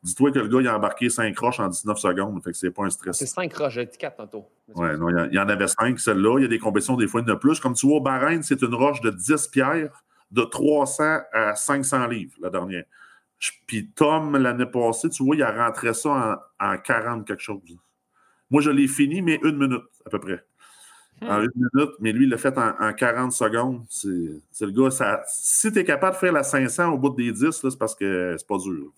Dis-toi 0.04 0.32
que 0.32 0.38
le 0.38 0.48
gars, 0.48 0.62
il 0.62 0.68
a 0.68 0.78
embarqué 0.78 1.10
5 1.10 1.38
roches 1.40 1.60
en 1.60 1.70
19 1.70 1.98
secondes, 1.98 2.44
fait 2.44 2.52
que 2.52 2.58
c'est 2.58 2.70
pas 2.70 2.84
un 2.84 2.90
stress. 2.92 3.18
C'est 3.18 3.26
5 3.26 3.52
roches, 3.56 3.74
j'ai 3.74 3.86
dit 3.86 3.98
4 3.98 4.18
tantôt. 4.18 4.46
Oui, 4.76 4.88
non, 5.00 5.10
il 5.10 5.34
y, 5.34 5.40
en 5.40 5.50
avait 5.50 5.68
5, 5.68 6.00
celle-là. 6.00 6.38
Il 6.38 6.44
y 6.44 6.46
a 6.46 6.50
des 6.50 6.60
compétitions, 6.60 6.96
des 6.96 7.08
fois, 7.08 7.22
il 7.22 7.28
y 7.28 7.32
en 7.32 7.34
a 7.34 7.38
plus. 7.38 7.60
Comme 7.60 7.74
tu 7.74 7.88
vois, 7.88 7.98
au 7.98 8.02
Bahreïn, 8.02 8.44
c'est 8.44 8.62
une 8.62 8.76
roche 8.76 9.02
de 9.02 9.10
10 9.10 9.48
pierres 9.48 10.04
de 10.30 10.44
300 10.44 11.22
à 11.32 11.56
500 11.56 12.08
livres, 12.08 12.34
la 12.40 12.50
dernière. 12.50 12.84
Puis 13.68 13.90
Tom, 13.90 14.38
l'année 14.38 14.66
passée, 14.66 15.10
tu 15.10 15.24
vois, 15.24 15.36
il 15.36 15.44
a 15.44 15.66
rentré 15.66 15.94
ça 15.94 16.44
en, 16.60 16.78
40 16.78 17.26
quelque 17.26 17.42
chose. 17.42 17.60
Moi, 18.50 18.62
je 18.62 18.70
l'ai 18.70 18.88
fini, 18.88 19.22
mais 19.22 19.40
une 19.44 19.58
minute 19.58 19.84
à 20.06 20.10
peu 20.10 20.20
près. 20.20 20.44
En 21.30 21.42
une 21.42 21.52
minute, 21.56 21.92
mais 22.00 22.12
lui, 22.12 22.26
il 22.26 22.30
l'a 22.30 22.38
fait 22.38 22.56
en, 22.58 22.94
40 22.94 23.32
secondes. 23.32 23.84
C'est 23.90 24.66
le 24.66 24.72
gars, 24.72 24.92
ça, 24.92 25.22
si 25.28 25.72
tu 25.72 25.80
es 25.80 25.84
capable 25.84 26.16
de 26.16 26.20
faire 26.20 26.34
la 26.34 26.44
500 26.44 26.94
au 26.94 26.98
bout 26.98 27.10
des 27.10 27.32
10, 27.32 27.52
c'est 27.52 27.78
parce 27.78 27.96
que 27.96 28.36
c'est 28.38 28.48
pas 28.48 28.58
dur. 28.58 28.92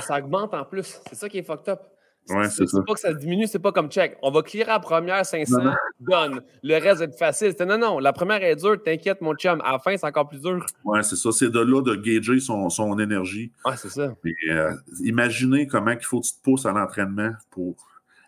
Ça, 0.00 0.18
augmente 0.18 0.54
en 0.54 0.64
plus. 0.64 1.00
C'est 1.08 1.14
ça 1.14 1.28
qui 1.28 1.38
est 1.38 1.42
fucked 1.42 1.68
up. 1.68 1.80
Ouais, 2.28 2.48
c'est 2.48 2.66
pas 2.86 2.94
que 2.94 3.00
ça 3.00 3.12
diminue, 3.12 3.46
c'est 3.48 3.58
pas 3.58 3.72
comme 3.72 3.90
check. 3.90 4.16
On 4.22 4.30
va 4.30 4.42
clearer 4.42 4.68
la 4.68 4.78
première 4.78 5.26
500, 5.26 5.56
donne. 5.98 6.40
Le 6.62 6.74
reste 6.74 6.98
va 6.98 7.04
être 7.06 7.18
facile. 7.18 7.52
Non, 7.66 7.78
non, 7.78 7.98
la 7.98 8.12
première 8.12 8.42
est 8.44 8.54
dure, 8.54 8.80
t'inquiète, 8.80 9.20
mon 9.20 9.34
chum. 9.34 9.60
À 9.64 9.72
la 9.72 9.78
fin, 9.80 9.96
c'est 9.96 10.06
encore 10.06 10.28
plus 10.28 10.40
dur. 10.40 10.64
Ouais, 10.84 11.02
c'est 11.02 11.16
ça. 11.16 11.32
C'est 11.32 11.50
de 11.50 11.58
là 11.58 11.82
de 11.82 11.96
gager 11.96 12.38
son, 12.38 12.70
son 12.70 12.96
énergie. 13.00 13.50
Ouais, 13.64 13.76
c'est 13.76 13.88
ça. 13.88 14.14
Euh, 14.50 14.72
imaginez 15.00 15.66
comment 15.66 15.90
il 15.90 16.04
faut 16.04 16.20
que 16.20 16.26
tu 16.26 16.32
te 16.34 16.42
pousses 16.42 16.64
à 16.64 16.70
l'entraînement 16.70 17.32
pour 17.50 17.74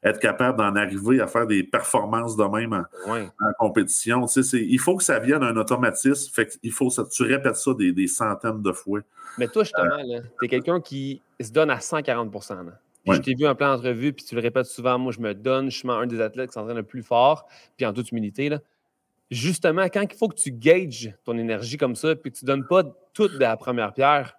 être 0.04 0.20
capable 0.20 0.58
d'en 0.58 0.76
arriver 0.76 1.20
à 1.20 1.26
faire 1.26 1.46
des 1.46 1.62
performances 1.62 2.36
de 2.36 2.44
même 2.44 2.86
en, 3.06 3.52
compétition. 3.58 4.26
il 4.26 4.78
faut 4.78 4.96
que 4.96 5.04
ça 5.04 5.18
vienne 5.18 5.42
un 5.42 5.56
automatisme. 5.56 6.32
Fait 6.32 6.58
il 6.62 6.72
faut 6.72 6.90
ça, 6.90 7.04
tu 7.04 7.22
répètes 7.22 7.56
ça 7.56 7.72
des, 7.74 8.06
centaines 8.06 8.62
de 8.62 8.72
fois. 8.72 9.00
Mais 9.38 9.48
toi, 9.48 9.64
justement, 9.64 9.96
tu 10.38 10.44
es 10.44 10.48
quelqu'un 10.48 10.80
qui 10.80 11.22
se 11.40 11.50
donne 11.50 11.70
à 11.70 11.78
140% 11.78 12.64
je 13.12 13.18
t'ai 13.18 13.34
vu 13.34 13.46
en 13.46 13.54
plein 13.54 13.74
d'entrevues, 13.74 14.12
puis 14.12 14.24
tu 14.24 14.34
le 14.34 14.40
répètes 14.40 14.66
souvent, 14.66 14.98
moi, 14.98 15.12
je 15.12 15.20
me 15.20 15.34
donne, 15.34 15.70
je 15.70 15.78
suis 15.78 15.90
un 15.90 16.06
des 16.06 16.20
athlètes 16.20 16.50
qui 16.50 16.54
s'entraîne 16.54 16.76
le 16.76 16.82
plus 16.82 17.02
fort, 17.02 17.46
puis 17.76 17.84
en 17.84 17.92
toute 17.92 18.10
humilité. 18.12 18.48
Là. 18.48 18.60
Justement, 19.30 19.84
quand 19.84 20.02
il 20.10 20.16
faut 20.16 20.28
que 20.28 20.36
tu 20.36 20.52
gages 20.52 21.14
ton 21.24 21.36
énergie 21.36 21.76
comme 21.76 21.96
ça, 21.96 22.14
puis 22.16 22.30
que 22.30 22.38
tu 22.38 22.44
ne 22.44 22.48
donnes 22.48 22.66
pas 22.66 22.82
toute 23.12 23.34
de 23.34 23.40
la 23.40 23.56
première 23.56 23.92
pierre, 23.92 24.36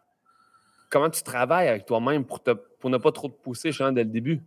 comment 0.89 1.09
tu 1.09 1.21
travailles 1.23 1.67
avec 1.67 1.85
toi-même 1.85 2.25
pour, 2.25 2.41
pour 2.79 2.89
ne 2.89 2.97
pas 2.97 3.11
trop 3.11 3.29
te 3.29 3.35
pousser 3.41 3.69
dès 3.69 4.03
le 4.03 4.09
début? 4.09 4.41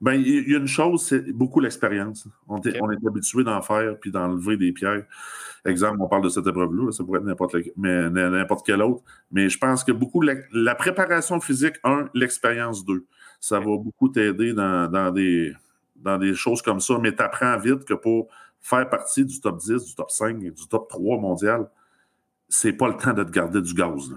Bien, 0.00 0.12
il 0.12 0.50
y 0.50 0.54
a 0.54 0.58
une 0.58 0.66
chose, 0.66 1.06
c'est 1.06 1.32
beaucoup 1.32 1.58
l'expérience. 1.60 2.28
On, 2.48 2.60
est 2.60 3.06
habitué 3.06 3.44
d'en 3.44 3.62
faire 3.62 3.98
puis 3.98 4.10
d'enlever 4.10 4.58
des 4.58 4.72
pierres. 4.72 5.04
Exemple, 5.64 5.96
on 6.00 6.06
parle 6.06 6.22
de 6.22 6.28
cette 6.28 6.46
épreuve-là, 6.46 6.92
ça 6.92 7.02
pourrait 7.02 7.20
être 7.20 7.24
n'importe 7.26 8.66
quelle 8.66 8.82
autre. 8.82 9.02
Mais 9.32 9.48
je 9.48 9.58
pense 9.58 9.84
que 9.84 9.92
beaucoup, 9.92 10.20
la, 10.20 10.34
la 10.52 10.74
préparation 10.74 11.40
physique, 11.40 11.76
un, 11.82 12.08
l'expérience, 12.12 12.84
deux 12.84 13.06
ça 13.40 13.58
va 13.58 13.76
beaucoup 13.76 14.08
t'aider 14.08 14.52
dans, 14.52 15.10
des, 15.12 15.54
dans 15.96 16.18
des 16.18 16.34
choses 16.34 16.62
comme 16.62 16.80
ça, 16.80 16.98
mais 17.00 17.14
tu 17.14 17.22
apprends 17.22 17.56
vite 17.58 17.84
que 17.84 17.94
pour 17.94 18.28
faire 18.60 18.88
partie 18.88 19.24
du 19.24 19.40
top 19.40 19.58
10, 19.58 19.84
du 19.84 19.94
top 19.94 20.10
5, 20.10 20.38
du 20.38 20.68
top 20.68 20.88
3 20.88 21.18
mondial, 21.18 21.68
c'est 22.48 22.72
pas 22.72 22.88
le 22.88 22.96
temps 22.96 23.12
de 23.12 23.24
te 23.24 23.30
garder 23.30 23.60
du 23.60 23.74
gaz. 23.74 24.14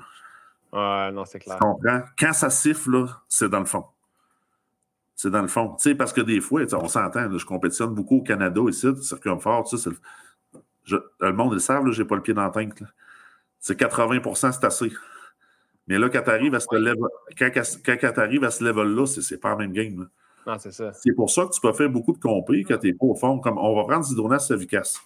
Ouais, 0.71 1.11
non, 1.11 1.25
c'est 1.25 1.39
clair. 1.39 1.57
Tu 1.57 1.61
comprends? 1.61 2.01
Quand 2.17 2.33
ça 2.33 2.49
siffle, 2.49 3.05
c'est 3.27 3.49
dans 3.49 3.59
le 3.59 3.65
fond. 3.65 3.85
C'est 5.21 5.31
dans 5.31 5.41
le 5.41 5.49
fond. 5.49 5.75
Tu 5.75 5.89
sais, 5.89 5.95
parce 5.95 6.13
que 6.13 6.21
des 6.21 6.39
fois, 6.39 6.61
on 6.71 6.87
s'entend, 6.87 7.37
je 7.37 7.45
compétitionne 7.45 7.93
beaucoup 7.93 8.19
au 8.19 8.21
Canada 8.21 8.61
ici, 8.69 8.87
circumfort, 9.01 9.65
tu 9.65 9.77
sais, 9.77 9.89
le... 11.19 11.33
monde 11.33 11.51
le 11.51 11.59
savent, 11.59 11.91
j'ai 11.91 12.05
pas 12.05 12.15
le 12.15 12.21
pied 12.21 12.33
dans 12.33 12.43
la 12.43 12.51
tank. 12.51 12.81
C'est 13.59 13.77
80% 13.77 14.53
c'est 14.53 14.63
assez. 14.63 14.93
Mais 15.87 15.99
là, 15.99 16.07
quand 16.07 16.21
tu 16.21 16.29
arrives 16.29 16.55
à 16.55 16.61
ce 16.61 16.73
level, 16.73 17.03
quand, 17.37 17.49
quand, 17.53 18.43
à 18.45 18.49
ce 18.49 18.63
level-là, 18.63 19.05
c'est 19.07 19.37
pas 19.39 19.49
la 19.49 19.55
même 19.57 19.73
game. 19.73 20.07
Non, 20.47 20.57
c'est 20.57 20.71
ça. 20.71 20.93
C'est 20.93 21.11
pour 21.11 21.29
ça 21.29 21.47
que 21.47 21.51
tu 21.51 21.59
peux 21.59 21.73
faire 21.73 21.89
beaucoup 21.89 22.13
de 22.13 22.19
compris 22.19 22.63
quand 22.63 22.77
tu 22.77 22.87
es 22.87 22.93
pas 22.93 23.07
au 23.07 23.15
fond. 23.15 23.39
Comme 23.39 23.57
on 23.57 23.75
va 23.75 23.83
prendre 23.83 24.05
Zidronas 24.05 24.39
Savikas. 24.39 25.01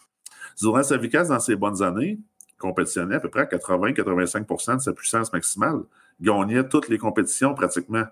Zidronas 0.56 0.84
Savikas, 0.84 1.26
dans 1.30 1.40
ses 1.40 1.56
bonnes 1.56 1.82
années, 1.82 2.20
compétitionnait 2.60 3.16
à 3.16 3.20
peu 3.20 3.32
près 3.32 3.42
à 3.42 3.46
80-85% 3.46 4.76
de 4.76 4.80
sa 4.80 4.94
puissance 4.94 5.34
maximale. 5.34 5.80
Gagnait 6.22 6.70
toutes 6.70 6.88
les 6.88 7.00
compétitions 7.00 7.56
pratiquement. 7.56 8.06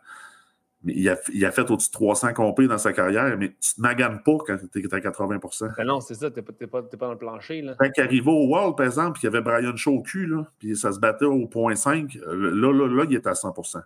Mais 0.84 0.93
il 0.95 1.07
a, 1.09 1.17
il 1.32 1.45
a 1.45 1.51
fait 1.51 1.69
au-dessus 1.69 1.89
de 1.89 1.93
300 1.93 2.34
compés 2.34 2.67
dans 2.67 2.77
sa 2.79 2.91
carrière, 2.91 3.38
mais 3.38 3.49
tu 3.49 3.79
ne 3.79 3.84
maganes 3.84 4.21
pas 4.23 4.38
quand 4.45 4.57
tu 4.71 4.79
es 4.79 4.93
à 4.93 4.99
80% 4.99 5.77
ben 5.77 5.84
Non, 5.86 6.01
c'est 6.01 6.15
ça, 6.15 6.32
tu 6.32 6.39
n'es 6.39 6.67
pas, 6.67 6.82
pas, 6.82 7.07
dans 7.07 7.11
le 7.11 7.17
plancher. 7.17 7.61
Là. 7.61 7.75
Quand 7.79 7.89
il 7.95 8.01
arrivait 8.01 8.32
au 8.32 8.47
World, 8.47 8.75
par 8.75 8.88
exemple, 8.88 9.19
puis 9.19 9.21
il 9.23 9.25
y 9.25 9.36
avait 9.36 9.41
Brian 9.41 9.75
Shaw 9.75 9.91
au 9.91 10.01
cul, 10.01 10.25
là, 10.25 10.47
puis 10.57 10.75
ça 10.75 10.91
se 10.91 10.99
battait 10.99 11.25
au 11.25 11.45
point 11.45 11.75
5, 11.75 12.17
euh, 12.27 12.51
là, 12.55 12.73
là, 12.73 12.88
là, 12.88 13.05
il 13.07 13.15
était 13.15 13.29
à 13.29 13.34
100% 13.34 13.82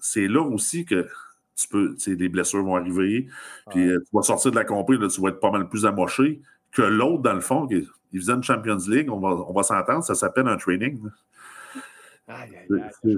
C'est 0.00 0.26
là 0.28 0.42
aussi 0.42 0.84
que 0.84 1.06
tu 1.54 1.68
peux, 1.68 1.96
les 2.06 2.28
blessures 2.28 2.64
vont 2.64 2.76
arriver, 2.76 3.28
puis 3.70 3.88
euh, 3.88 4.00
tu 4.00 4.16
vas 4.16 4.22
sortir 4.22 4.50
de 4.50 4.56
la 4.56 4.64
compé, 4.64 4.96
là, 4.96 5.06
tu 5.06 5.20
vas 5.20 5.28
être 5.28 5.40
pas 5.40 5.52
mal 5.52 5.68
plus 5.68 5.86
amoché 5.86 6.40
que 6.72 6.82
l'autre, 6.82 7.22
dans 7.22 7.34
le 7.34 7.40
fond, 7.40 7.68
il 7.70 7.86
faisait 8.20 8.32
une 8.32 8.42
Champions 8.42 8.78
League, 8.88 9.10
on 9.10 9.20
va, 9.20 9.28
on 9.28 9.52
va 9.52 9.62
s'entendre, 9.62 10.02
ça 10.02 10.14
s'appelle 10.14 10.48
un 10.48 10.56
training. 10.56 11.00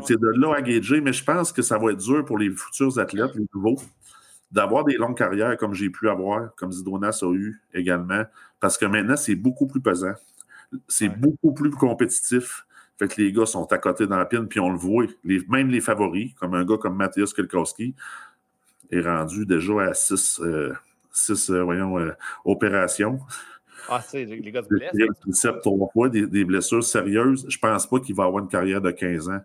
C'est 0.07 0.19
de 0.19 0.41
là 0.41 0.55
à 0.57 0.62
gager, 0.62 1.01
mais 1.01 1.12
je 1.12 1.25
pense 1.25 1.53
que 1.53 1.62
ça 1.62 1.79
va 1.79 1.93
être 1.93 1.99
dur 1.99 2.25
pour 2.25 2.39
les 2.39 2.51
futurs 2.51 2.99
athlètes, 2.99 3.35
les 3.35 3.47
nouveaux, 3.55 3.77
d'avoir 4.51 4.85
des 4.85 4.97
longues 4.97 5.17
carrières 5.17 5.57
comme 5.57 5.75
j'ai 5.75 5.91
pu 5.91 6.09
avoir, 6.09 6.55
comme 6.57 6.73
Zidonas 6.73 7.21
a 7.23 7.33
eu 7.33 7.61
également, 7.73 8.25
parce 8.61 8.79
que 8.79 8.87
maintenant, 8.87 9.17
c'est 9.17 9.35
beaucoup 9.35 9.67
plus 9.67 9.81
pesant. 9.81 10.15
C'est 10.89 11.09
beaucoup 11.09 11.53
plus 11.53 11.71
compétitif. 11.71 12.65
Fait 12.99 13.09
que 13.09 13.21
les 13.21 13.33
gars 13.33 13.47
sont 13.47 13.71
à 13.73 13.79
côté 13.79 14.07
dans 14.07 14.17
la 14.17 14.25
pine, 14.25 14.47
puis 14.47 14.61
on 14.61 14.71
le 14.71 14.79
voit. 14.79 15.07
même 15.25 15.69
les 15.69 15.81
favoris, 15.81 16.33
comme 16.35 16.55
un 16.55 16.65
gars 16.65 16.77
comme 16.79 16.97
Mathias 16.97 17.33
Kelkowski, 17.33 17.95
est 18.91 19.01
rendu 19.01 19.47
déjà 19.47 19.81
à 19.83 19.95
six, 19.95 20.41
euh, 20.41 20.73
euh, 21.51 21.62
voyons, 21.62 21.99
euh, 21.99 22.12
opérations. 22.45 23.19
Ah, 23.89 24.01
c'est 24.01 24.24
les 24.24 24.53
gars 24.53 24.62
se 24.62 24.68
blessent. 24.68 25.61
trois 25.62 25.89
fois, 25.93 26.09
des, 26.09 26.45
blessures 26.45 26.82
sérieuses. 26.82 27.47
Je 27.49 27.59
pense 27.59 27.87
pas 27.87 28.01
qu'il 28.01 28.14
va 28.14 28.24
avoir 28.24 28.43
une 28.43 28.49
carrière 28.49 28.80
de 28.80 28.91
15 28.91 29.28
ans. 29.28 29.41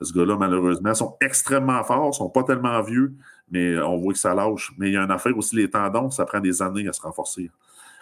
Ce 0.00 0.12
gars-là, 0.12 0.36
malheureusement, 0.36 0.94
sont 0.94 1.16
extrêmement 1.20 1.82
forts, 1.84 2.10
ils 2.12 2.16
sont 2.16 2.30
pas 2.30 2.42
tellement 2.42 2.80
vieux, 2.82 3.12
mais 3.50 3.78
on 3.78 3.96
voit 3.96 4.12
que 4.12 4.18
ça 4.18 4.34
lâche. 4.34 4.72
Mais 4.78 4.88
il 4.88 4.94
y 4.94 4.96
a 4.96 5.02
une 5.02 5.10
affaire 5.10 5.36
aussi, 5.36 5.56
les 5.56 5.70
tendons, 5.70 6.10
ça 6.10 6.24
prend 6.24 6.40
des 6.40 6.60
années 6.60 6.88
à 6.88 6.92
se 6.92 7.02
renforcer. 7.02 7.50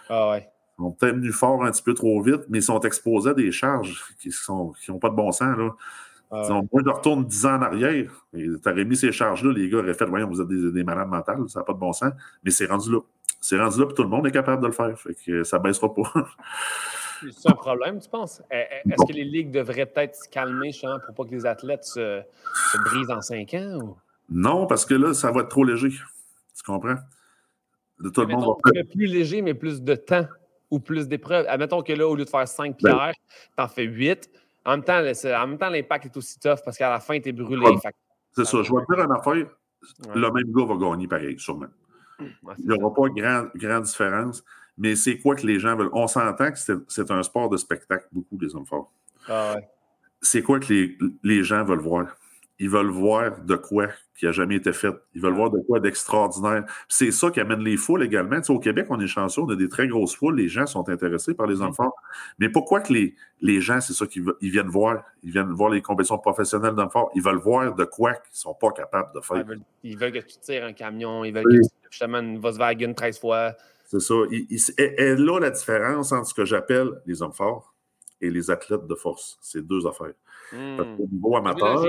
Ah 0.09 0.31
ouais. 0.31 0.49
Ils 0.79 0.83
sont 0.83 0.91
peut-être 0.91 1.15
venus 1.15 1.35
fort 1.35 1.63
un 1.63 1.71
petit 1.71 1.83
peu 1.83 1.93
trop 1.93 2.21
vite, 2.21 2.41
mais 2.49 2.59
ils 2.59 2.63
sont 2.63 2.79
exposés 2.79 3.31
à 3.31 3.33
des 3.33 3.51
charges 3.51 4.03
qui 4.19 4.31
n'ont 4.49 4.71
qui 4.71 4.91
pas 4.99 5.09
de 5.09 5.15
bon 5.15 5.31
sens. 5.31 5.55
Là. 5.57 5.75
Ah 6.33 6.47
moi, 6.49 6.81
je 6.85 6.89
retourne 6.89 7.25
10 7.25 7.45
ans 7.45 7.55
en 7.55 7.61
arrière. 7.61 8.25
Tu 8.33 8.57
aurais 8.65 8.85
mis 8.85 8.95
ces 8.95 9.11
charges-là, 9.11 9.51
les 9.51 9.69
gars 9.69 9.79
auraient 9.79 9.93
fait 9.93 10.05
Voyons, 10.05 10.27
vous 10.27 10.41
êtes 10.41 10.47
des, 10.47 10.83
malades 10.83 11.09
mentales, 11.09 11.43
ça 11.49 11.59
n'a 11.59 11.65
pas 11.65 11.73
de 11.73 11.77
bon 11.77 11.91
sens. 11.91 12.13
Mais 12.43 12.51
c'est 12.51 12.67
rendu 12.67 12.89
là. 12.89 12.99
C'est 13.41 13.59
rendu 13.59 13.79
là, 13.79 13.87
puis 13.87 13.95
tout 13.95 14.03
le 14.03 14.09
monde 14.09 14.27
est 14.27 14.31
capable 14.31 14.61
de 14.61 14.67
le 14.67 14.73
faire. 14.73 14.97
Fait 14.97 15.15
que 15.25 15.43
ça 15.43 15.57
ne 15.57 15.63
baissera 15.63 15.91
pas. 15.93 16.13
C'est 17.31 17.49
un 17.49 17.55
problème, 17.55 17.99
tu 17.99 18.09
penses? 18.09 18.41
Eh, 18.51 18.55
eh, 18.55 18.93
est-ce 18.93 19.05
que 19.05 19.13
les 19.13 19.23
ligues 19.23 19.51
devraient 19.51 19.85
peut-être 19.85 20.15
se 20.15 20.29
calmer, 20.29 20.71
justement, 20.71 20.97
pour 21.05 21.15
pas 21.15 21.29
que 21.29 21.35
les 21.35 21.45
athlètes 21.45 21.83
se, 21.83 22.21
brisent 22.85 23.11
en 23.11 23.21
5 23.21 23.53
ans? 23.55 23.97
Non, 24.29 24.65
parce 24.65 24.85
que 24.85 24.93
là, 24.93 25.13
ça 25.13 25.31
va 25.31 25.41
être 25.41 25.49
trop 25.49 25.63
léger. 25.63 25.89
Tu 25.89 26.63
comprends? 26.65 26.95
De 27.99 28.09
tout 28.09 28.21
le 28.21 28.27
monde 28.27 28.57
va 28.63 28.83
plus 28.91 29.05
léger, 29.05 29.41
mais 29.41 29.53
plus 29.53 29.81
de 29.81 29.95
temps 29.95 30.25
ou 30.71 30.79
plus 30.79 31.07
d'épreuves. 31.07 31.45
Admettons 31.47 31.83
que 31.83 31.93
là, 31.93 32.07
au 32.07 32.15
lieu 32.15 32.25
de 32.25 32.29
faire 32.29 32.47
5 32.47 32.77
ben 32.81 32.91
pierres, 32.91 33.13
tu 33.55 33.63
en 33.63 33.67
fais 33.67 33.83
8. 33.83 34.29
En 34.65 34.77
même 34.77 35.57
temps, 35.57 35.69
l'impact 35.69 36.05
est 36.05 36.17
aussi 36.17 36.39
tough 36.39 36.59
parce 36.63 36.77
qu'à 36.77 36.89
la 36.89 36.99
fin, 36.99 37.19
tu 37.19 37.29
es 37.29 37.31
brûlé. 37.31 37.65
C'est 38.31 38.45
ça. 38.45 38.61
Je 38.63 38.71
vais 38.71 38.85
te 38.85 38.95
dire 38.95 39.03
une 39.03 39.11
affaire. 39.11 39.47
Le 40.15 40.31
même 40.31 40.51
gars 40.53 40.65
va 40.65 40.75
gagner 40.75 41.07
pareil, 41.07 41.39
sûrement. 41.39 41.67
Il 42.59 42.67
n'y 42.69 42.81
aura 42.81 42.93
pas 42.93 43.09
grande, 43.09 43.51
grande 43.55 43.83
différence. 43.83 44.43
Mais 44.77 44.95
c'est 44.95 45.19
quoi 45.19 45.35
que 45.35 45.45
les 45.45 45.59
gens 45.59 45.75
veulent? 45.75 45.89
On 45.93 46.07
s'entend 46.07 46.51
que 46.51 46.57
c'est 46.87 47.11
un 47.11 47.23
sport 47.23 47.49
de 47.49 47.57
spectacle, 47.57 48.07
beaucoup, 48.11 48.37
les 48.39 48.55
hommes 48.55 48.65
forts. 48.65 48.91
Ah 49.27 49.55
c'est 50.21 50.43
quoi 50.43 50.59
que 50.59 50.71
les, 50.71 50.97
les, 51.23 51.43
gens 51.43 51.63
veulent 51.63 51.79
voir? 51.79 52.15
Ils 52.61 52.69
veulent 52.69 52.91
voir 52.91 53.41
de 53.41 53.55
quoi 53.55 53.87
qui 54.15 54.25
n'a 54.25 54.31
jamais 54.31 54.57
été 54.57 54.71
fait. 54.71 54.93
Ils 55.15 55.21
veulent 55.21 55.33
voir 55.33 55.49
de 55.49 55.57
quoi 55.65 55.79
d'extraordinaire. 55.79 56.63
C'est 56.87 57.09
ça 57.09 57.31
qui 57.31 57.39
amène 57.39 57.61
les 57.61 57.75
foules 57.75 58.03
également. 58.03 58.39
au 58.49 58.59
Québec, 58.59 58.85
on 58.91 58.99
est 58.99 59.07
chanceux, 59.07 59.41
on 59.41 59.49
a 59.49 59.55
des 59.55 59.67
très 59.67 59.87
grosses 59.87 60.15
foules. 60.15 60.35
Les 60.35 60.47
gens 60.47 60.67
sont 60.67 60.87
intéressés 60.87 61.33
par 61.33 61.47
les 61.47 61.59
hommes 61.59 61.73
forts. 61.73 61.95
Mais 62.37 62.49
pourquoi 62.49 62.81
que 62.81 62.93
les, 62.93 63.15
les 63.41 63.61
gens, 63.61 63.81
c'est 63.81 63.93
ça 63.93 64.05
qu'ils 64.05 64.23
viennent 64.43 64.69
voir? 64.69 65.03
Ils 65.23 65.31
viennent 65.31 65.51
voir 65.51 65.71
les 65.71 65.81
compétitions 65.81 66.19
professionnelles 66.19 66.75
d'hommes 66.75 66.91
forts. 66.91 67.09
Ils 67.15 67.23
veulent 67.23 67.39
voir 67.39 67.73
de 67.73 67.83
quoi 67.83 68.13
qu'ils 68.13 68.33
ne 68.33 68.37
sont 68.37 68.53
pas 68.53 68.69
capables 68.69 69.09
de 69.15 69.21
faire. 69.21 69.43
Ils 69.81 69.97
veulent, 69.97 70.11
que 70.11 70.19
tu 70.19 70.37
tires 70.39 70.63
un 70.63 70.73
camion. 70.73 71.25
Ils 71.25 71.33
veulent 71.33 71.43
que 71.43 71.63
tu 71.63 71.69
justement 71.89 72.19
une 72.19 72.37
Volkswagen 72.37 72.93
13 72.93 73.19
fois. 73.19 73.55
C'est 73.87 74.01
ça. 74.01 74.13
Et, 74.29 75.15
là, 75.15 75.39
la 75.39 75.49
différence 75.49 76.11
entre 76.11 76.27
ce 76.27 76.35
que 76.35 76.45
j'appelle 76.45 76.89
les 77.07 77.23
hommes 77.23 77.33
forts 77.33 77.73
et 78.21 78.29
les 78.29 78.51
athlètes 78.51 78.85
de 78.85 78.93
force. 78.93 79.39
C'est 79.41 79.65
deux 79.65 79.87
affaires. 79.87 80.13
Hmm. 80.53 80.79
Au 80.79 81.07
niveau 81.11 81.35
amateur. 81.37 81.87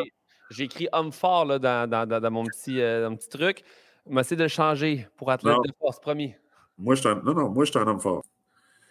J'ai 0.53 0.65
écrit 0.65 0.89
homme 0.93 1.13
fort 1.13 1.45
là, 1.45 1.59
dans, 1.59 1.89
dans, 1.89 2.07
dans, 2.09 2.31
mon, 2.31 2.45
petit, 2.45 2.81
euh, 2.81 3.11
petit 3.11 3.29
truc. 3.29 3.65
Je 4.09 4.15
vais 4.15 4.37
de 4.37 4.43
le 4.43 4.49
changer 4.49 5.09
pour 5.17 5.31
athlète 5.31 5.57
de 5.65 5.73
force, 5.79 6.01
promis. 6.01 6.35
Moi, 6.79 6.95
je 6.95 7.07
un, 7.09 7.17
non, 7.23 7.35
non, 7.35 7.49
moi, 7.51 7.65
je 7.65 7.71
suis 7.71 7.79
un 7.79 7.87
homme 7.87 8.01
fort. 8.01 8.25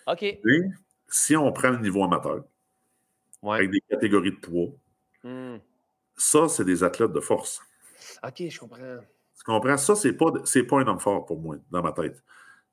OK. 0.07 0.23
Et 0.23 0.61
si 1.07 1.35
on 1.35 1.51
prend 1.51 1.69
le 1.69 1.79
niveau 1.79 2.03
amateur, 2.03 2.43
avec 3.43 3.71
des 3.71 3.81
catégories 3.81 4.31
de 4.31 4.37
poids, 4.37 4.69
hmm. 5.23 5.57
ça, 6.15 6.47
c'est 6.47 6.65
des 6.65 6.83
athlètes 6.83 7.11
de 7.11 7.19
force. 7.19 7.61
OK, 8.23 8.43
je 8.49 8.59
comprends. 8.59 8.97
Tu 9.37 9.43
comprends? 9.43 9.77
Ça, 9.77 9.95
c'est 9.95 10.13
pas, 10.13 10.31
pas 10.31 10.79
un 10.79 10.87
homme 10.87 10.99
fort 10.99 11.25
pour 11.25 11.39
moi, 11.39 11.55
dans 11.71 11.81
ma 11.81 11.91
tête 11.91 12.21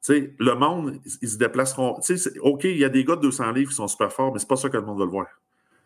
sais, 0.01 0.35
le 0.39 0.55
monde, 0.55 1.01
ils, 1.23 1.29
se 1.29 1.37
déplaceront. 1.37 2.01
OK, 2.43 2.65
il 2.65 2.79
y 2.79 2.85
a 2.85 2.89
des 2.89 3.05
gars 3.05 3.17
de 3.17 3.23
200 3.23 3.53
livres 3.53 3.71
qui 3.71 3.77
sont 3.77 3.89
super 3.89 4.13
forts, 4.13 4.33
mais 4.33 4.39
c'est 4.39 4.49
pas 4.49 4.57
ça 4.57 4.69
que 4.69 4.77
le 4.77 4.83
monde 4.83 4.99
veut 4.99 5.05
le 5.05 5.11
voir. 5.11 5.27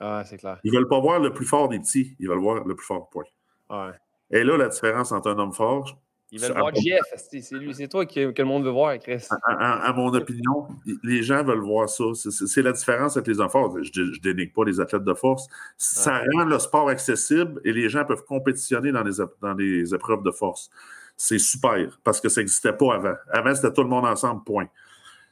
Ah, 0.03 0.25
c'est 0.25 0.37
clair. 0.37 0.59
Ils 0.65 0.73
veulent 0.73 0.89
pas 0.89 1.01
voir 1.01 1.21
le 1.21 1.33
plus 1.33 1.47
fort 1.47 1.69
des 1.69 1.79
petits, 1.79 2.17
ils 2.19 2.29
veulent 2.29 2.41
voir 2.41 2.65
le 2.65 2.75
plus 2.75 2.85
fort, 2.85 3.09
point. 3.11 3.25
Ouais. 3.71 3.93
Et 4.31 4.43
là, 4.43 4.57
la 4.57 4.69
différence 4.69 5.13
entre 5.13 5.31
un 5.31 5.39
homme 5.39 5.53
fort. 5.53 5.99
Ils 6.33 6.41
veulent 6.41 6.57
voir 6.57 6.75
Jeff, 6.75 7.01
c'est 7.17 7.53
lui, 7.53 7.75
c'est 7.75 7.89
toi 7.89 8.07
que, 8.07 8.33
le 8.37 8.45
monde 8.45 8.65
veut 8.65 8.71
voir, 8.71 8.99
Chris. 8.99 9.29
À, 9.47 9.93
mon 9.95 10.09
opinion, 10.15 10.67
les 11.05 11.23
gens 11.23 11.45
veulent 11.45 11.61
voir 11.61 11.89
ça. 11.91 12.05
C'est 12.15 12.63
la 12.63 12.73
différence 12.73 13.19
avec 13.19 13.29
les 13.29 13.39
hommes 13.39 13.51
forts. 13.51 13.77
Je, 13.83 14.01
ne 14.01 14.19
dénigre 14.19 14.53
pas 14.55 14.65
les 14.65 14.81
athlètes 14.81 15.05
de 15.05 15.15
force. 15.15 15.47
Ça 15.77 16.23
rend 16.35 16.45
le 16.45 16.59
sport 16.59 16.89
accessible 16.89 17.61
et 17.65 17.73
les 17.73 17.91
gens 17.91 18.07
peuvent 18.07 18.25
compétitionner 18.25 18.93
dans 18.93 19.03
les, 19.03 19.13
dans 19.43 19.53
les 19.53 19.95
épreuves 19.95 20.23
de 20.23 20.31
force 20.31 20.71
c'est 21.17 21.39
super 21.39 22.01
parce 22.03 22.21
que 22.21 22.29
ça 22.29 22.41
n'existait 22.41 22.73
pas 22.73 22.95
avant. 22.95 23.15
Avant, 23.31 23.55
c'était 23.55 23.73
tout 23.73 23.83
le 23.83 23.89
monde 23.89 24.07
ensemble, 24.07 24.43
point. 24.45 24.67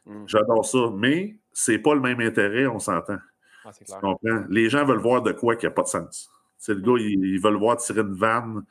Mm. 0.06 0.24
J'adore 0.26 0.64
ça. 0.64 0.90
Mais 0.94 1.36
c'est 1.52 1.78
pas 1.78 1.94
le 1.94 2.00
même 2.00 2.20
intérêt, 2.20 2.66
on 2.66 2.78
s'entend. 2.78 3.18
Ah, 3.64 3.70
tu 3.72 3.84
comprends? 3.92 4.44
Les 4.48 4.68
gens 4.70 4.84
veulent 4.84 4.98
voir 4.98 5.22
de 5.22 5.32
quoi 5.32 5.56
qui 5.56 5.66
n'a 5.66 5.72
pas 5.72 5.82
de 5.82 5.88
sens. 5.88 6.30
C'est 6.58 6.74
le 6.74 6.80
gars, 6.80 6.92
ils, 6.98 7.40
veulent 7.40 7.56
voir 7.56 7.76
tirer 7.78 8.00
une 8.00 8.14
vanne. 8.14 8.64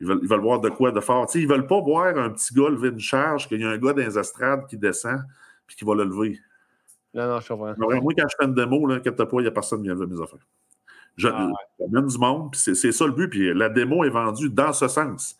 Ils 0.00 0.06
veulent, 0.06 0.20
ils 0.22 0.28
veulent 0.28 0.40
voir 0.40 0.60
de 0.60 0.68
quoi 0.68 0.92
de 0.92 1.00
fort. 1.00 1.26
Ils 1.34 1.42
ils 1.42 1.48
veulent 1.48 1.66
pas 1.66 1.80
voir 1.80 2.16
un 2.16 2.30
petit 2.30 2.54
gars 2.54 2.68
lever 2.68 2.88
une 2.88 3.00
charge, 3.00 3.48
qu'il 3.48 3.60
y 3.60 3.64
a 3.64 3.70
un 3.70 3.78
gars 3.78 3.92
dans 3.92 4.02
les 4.02 4.18
estrades 4.18 4.66
qui 4.66 4.76
descend 4.76 5.20
puis 5.66 5.76
qui 5.76 5.84
va 5.84 5.94
le 5.94 6.04
lever. 6.04 6.38
Non, 7.14 7.26
non, 7.26 7.40
je 7.40 7.48
comprends. 7.48 7.74
Moi, 7.76 8.14
quand 8.16 8.26
je 8.28 8.36
fais 8.38 8.46
une 8.46 8.54
démo, 8.54 8.86
là, 8.86 9.00
pas, 9.00 9.26
il 9.32 9.40
n'y 9.40 9.46
a 9.46 9.50
personne 9.50 9.80
qui 9.80 9.84
vient 9.84 9.94
lever 9.94 10.06
mes 10.06 10.22
affaires. 10.22 10.46
Je, 11.16 11.28
ah, 11.28 11.50
du 11.78 12.18
monde, 12.18 12.52
puis 12.52 12.60
c'est 12.60 12.92
ça 12.92 13.06
le 13.06 13.12
but. 13.12 13.28
Puis 13.28 13.52
la 13.52 13.68
démo 13.68 14.04
est 14.04 14.10
vendue 14.10 14.48
dans 14.48 14.72
ce 14.72 14.88
sens. 14.88 15.36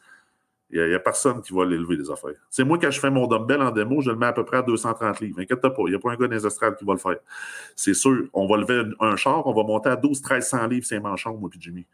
Il 0.72 0.86
n'y 0.86 0.94
a, 0.94 1.00
personne 1.00 1.40
qui 1.42 1.52
va 1.52 1.64
l'élever, 1.64 1.96
les 1.96 2.10
affaires. 2.10 2.34
C'est 2.48 2.62
moi, 2.62 2.78
quand 2.78 2.90
je 2.90 3.00
fais 3.00 3.10
mon 3.10 3.26
dumbbell 3.26 3.60
en 3.60 3.72
démo, 3.72 4.00
je 4.00 4.10
le 4.10 4.16
mets 4.16 4.26
à 4.26 4.32
peu 4.32 4.44
près 4.44 4.58
à 4.58 4.62
230 4.62 5.20
livres. 5.20 5.40
Inquiète 5.40 5.60
pas, 5.60 5.72
il 5.78 5.90
n'y 5.90 5.94
a 5.94 5.98
pas 5.98 6.12
un 6.12 6.16
gars 6.16 6.28
dans 6.28 6.74
qui 6.76 6.84
va 6.84 6.92
le 6.92 6.98
faire. 6.98 7.16
C'est 7.74 7.94
sûr, 7.94 8.28
on 8.32 8.46
va 8.46 8.56
lever 8.56 8.88
un, 9.00 9.16
char, 9.16 9.44
on 9.46 9.52
va 9.52 9.64
monter 9.64 9.88
à 9.88 9.96
12-1300 9.96 10.68
livres, 10.68 10.86
c'est 10.86 11.00
manchons, 11.00 11.36
moi, 11.36 11.50
puis 11.50 11.60
Jimmy. 11.60 11.86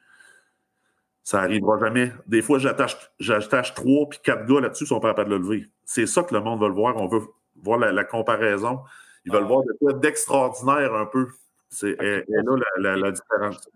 Ça 1.22 1.40
n'arrivera 1.40 1.78
jamais. 1.78 2.12
Des 2.26 2.42
fois, 2.42 2.58
j'attache 2.58 3.74
trois, 3.74 4.08
puis 4.08 4.18
quatre 4.22 4.46
gars 4.46 4.60
là-dessus 4.60 4.86
sont 4.86 5.00
pas 5.00 5.08
capables 5.08 5.30
de 5.30 5.36
le 5.36 5.42
lever. 5.42 5.70
C'est 5.84 6.06
ça 6.06 6.22
que 6.22 6.34
le 6.34 6.40
monde 6.40 6.60
veut 6.60 6.68
le 6.68 6.74
voir. 6.74 6.96
On 6.98 7.08
veut 7.08 7.22
voir 7.62 7.78
la, 7.78 8.04
comparaison. 8.04 8.80
Ils 9.24 9.32
veulent 9.32 9.42
ah. 9.44 9.48
voir 9.48 9.62
d'extraordinaire 9.94 10.94
un 10.94 11.06
peu. 11.06 11.28
C'est 11.68 11.96
et, 12.00 12.24
là 12.28 12.96
la, 12.96 13.10
différence. 13.10 13.68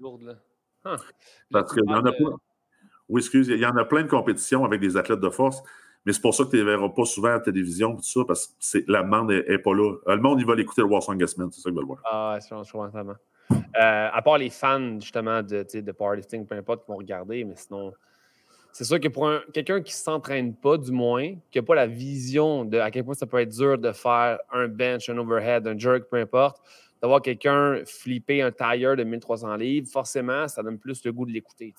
Parce 1.51 1.73
qu'il 1.73 1.85
y 1.85 1.93
en 1.93 2.05
a 2.05 2.13
pas. 2.13 2.37
Oui, 3.11 3.21
excuse, 3.21 3.49
il 3.49 3.59
y 3.59 3.67
en 3.67 3.77
a 3.77 3.85
plein 3.85 4.03
de 4.03 4.09
compétitions 4.09 4.65
avec 4.65 4.81
des 4.81 4.97
athlètes 4.97 5.21
de 5.21 5.31
force, 5.31 5.63
mais 6.07 6.13
c'est 6.13 6.23
pour 6.23 6.33
ça 6.33 6.45
que 6.45 6.51
tu 6.51 6.57
ne 6.57 6.63
les 6.63 6.67
verras 6.67 6.89
pas 6.91 7.05
souvent 7.05 7.29
à 7.29 7.33
la 7.33 7.41
télévision, 7.41 7.97
tout 7.97 8.03
ça, 8.03 8.21
parce 8.27 8.47
que 8.47 8.79
la 8.87 9.03
demande 9.03 9.31
n'est 9.31 9.59
pas 9.59 9.75
là. 9.75 9.97
Euh, 10.07 10.15
le 10.15 10.23
monde, 10.23 10.41
il 10.41 10.47
va 10.47 10.55
l'écouter 10.55 10.83
le 10.83 10.89
Warsaw 10.89 11.15
Guessman, 11.17 11.51
c'est 11.51 11.61
ça 11.61 11.71
qu'ils 11.71 11.77
veulent 11.77 11.87
voir. 11.87 12.01
Ah, 12.05 12.39
c'est 12.41 12.55
vraiment 12.55 13.15
euh, 13.51 14.09
à 14.13 14.23
part 14.23 14.39
les 14.39 14.51
fans, 14.51 15.01
justement, 15.01 15.43
de, 15.43 15.67
de 15.81 15.93
powerlifting, 15.93 16.47
peu 16.47 16.55
importe, 16.55 16.85
qui 16.85 16.91
vont 16.91 16.99
regarder, 16.99 17.45
mais 17.45 17.57
sinon, 17.57 17.93
c'est 18.73 18.85
sûr 18.85 19.01
que 19.01 19.09
pour 19.09 19.29
quelqu'un 19.53 19.81
qui 19.83 19.93
ne 19.93 19.97
s'entraîne 19.97 20.55
pas, 20.55 20.79
du 20.79 20.93
moins, 20.93 21.35
qui 21.51 21.59
n'a 21.59 21.63
pas 21.63 21.75
la 21.75 21.89
vision 21.89 22.65
de 22.65 22.79
à 22.79 22.93
quel 22.93 23.05
point 23.05 23.15
ça 23.15 23.27
peut 23.27 23.41
être 23.41 23.51
dur 23.51 23.77
de 23.77 23.91
faire 23.91 24.39
un 24.53 24.69
bench, 24.69 25.09
un 25.09 25.19
overhead, 25.19 25.67
un 25.67 25.77
jerk, 25.77 26.05
peu 26.09 26.19
importe, 26.19 26.63
d'avoir 27.03 27.23
quelqu'un 27.23 27.83
flipper 27.85 28.43
un 28.43 28.53
tire 28.53 28.95
de 28.95 29.03
1300 29.03 29.57
livres, 29.57 29.89
forcément, 29.89 30.47
ça 30.47 30.63
donne 30.63 30.79
plus 30.79 31.05
le 31.05 31.13
goût 31.13 31.27
de 31.27 31.33
l'écouter 31.33 31.75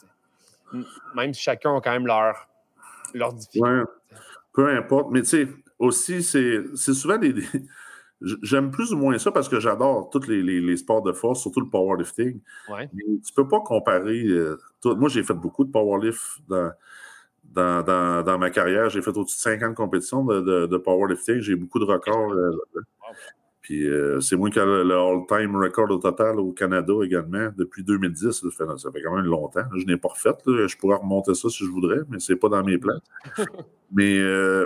même 1.15 1.33
si 1.33 1.41
chacun 1.41 1.75
a 1.75 1.81
quand 1.81 1.91
même 1.91 2.07
leur, 2.07 2.47
leur 3.13 3.33
difficulté. 3.33 3.83
peu 4.53 4.67
importe. 4.69 5.11
Mais 5.11 5.21
tu 5.21 5.27
sais, 5.27 5.47
aussi, 5.79 6.23
c'est 6.23 6.75
souvent 6.75 7.17
des. 7.17 7.33
J'aime 8.43 8.69
plus 8.69 8.93
ou 8.93 8.97
moins 8.97 9.17
ça 9.17 9.31
parce 9.31 9.49
que 9.49 9.59
j'adore 9.59 10.11
tous 10.11 10.27
les, 10.27 10.77
sports 10.77 11.01
de 11.01 11.11
force, 11.11 11.41
surtout 11.41 11.59
le 11.59 11.69
powerlifting. 11.69 12.39
Ouais. 12.69 12.87
Mais 12.93 13.03
tu 13.25 13.33
peux 13.33 13.47
pas 13.47 13.61
comparer. 13.61 14.23
Euh, 14.27 14.59
moi, 14.85 15.09
j'ai 15.09 15.23
fait 15.23 15.33
beaucoup 15.33 15.63
de 15.65 15.71
powerlift 15.71 16.21
dans, 16.47 16.71
dans, 17.43 18.23
dans, 18.23 18.37
ma 18.37 18.51
carrière. 18.51 18.89
J'ai 18.89 19.01
fait 19.01 19.09
au-dessus 19.09 19.37
de 19.37 19.41
50 19.41 19.75
compétitions 19.75 20.23
de, 20.23 20.67
de, 20.67 20.77
powerlifting. 20.77 21.39
J'ai 21.39 21.55
beaucoup 21.55 21.79
de 21.79 21.85
records. 21.85 22.31
Euh, 22.33 22.51
puis 23.71 23.87
euh, 23.87 24.19
c'est 24.19 24.35
moi 24.35 24.49
qui 24.49 24.59
ai 24.59 24.65
le, 24.65 24.93
all-time 24.93 25.55
record 25.55 25.89
au 25.91 25.97
total 25.97 26.41
au 26.41 26.51
Canada 26.51 26.91
également 27.05 27.51
depuis 27.57 27.85
2010. 27.85 28.31
Ça 28.31 28.47
fait, 28.49 28.77
ça 28.77 28.91
fait 28.91 29.01
quand 29.01 29.15
même 29.15 29.23
longtemps. 29.23 29.63
Je 29.73 29.85
n'ai 29.85 29.95
pas 29.95 30.09
refait. 30.09 30.35
Je 30.45 30.77
pourrais 30.77 30.97
remonter 30.97 31.33
ça 31.35 31.47
si 31.47 31.63
je 31.63 31.69
voudrais, 31.69 31.99
mais 32.09 32.19
c'est 32.19 32.35
pas 32.35 32.49
dans 32.49 32.65
mes 32.65 32.77
plans. 32.77 32.99
mais 33.93 34.19
euh, 34.19 34.65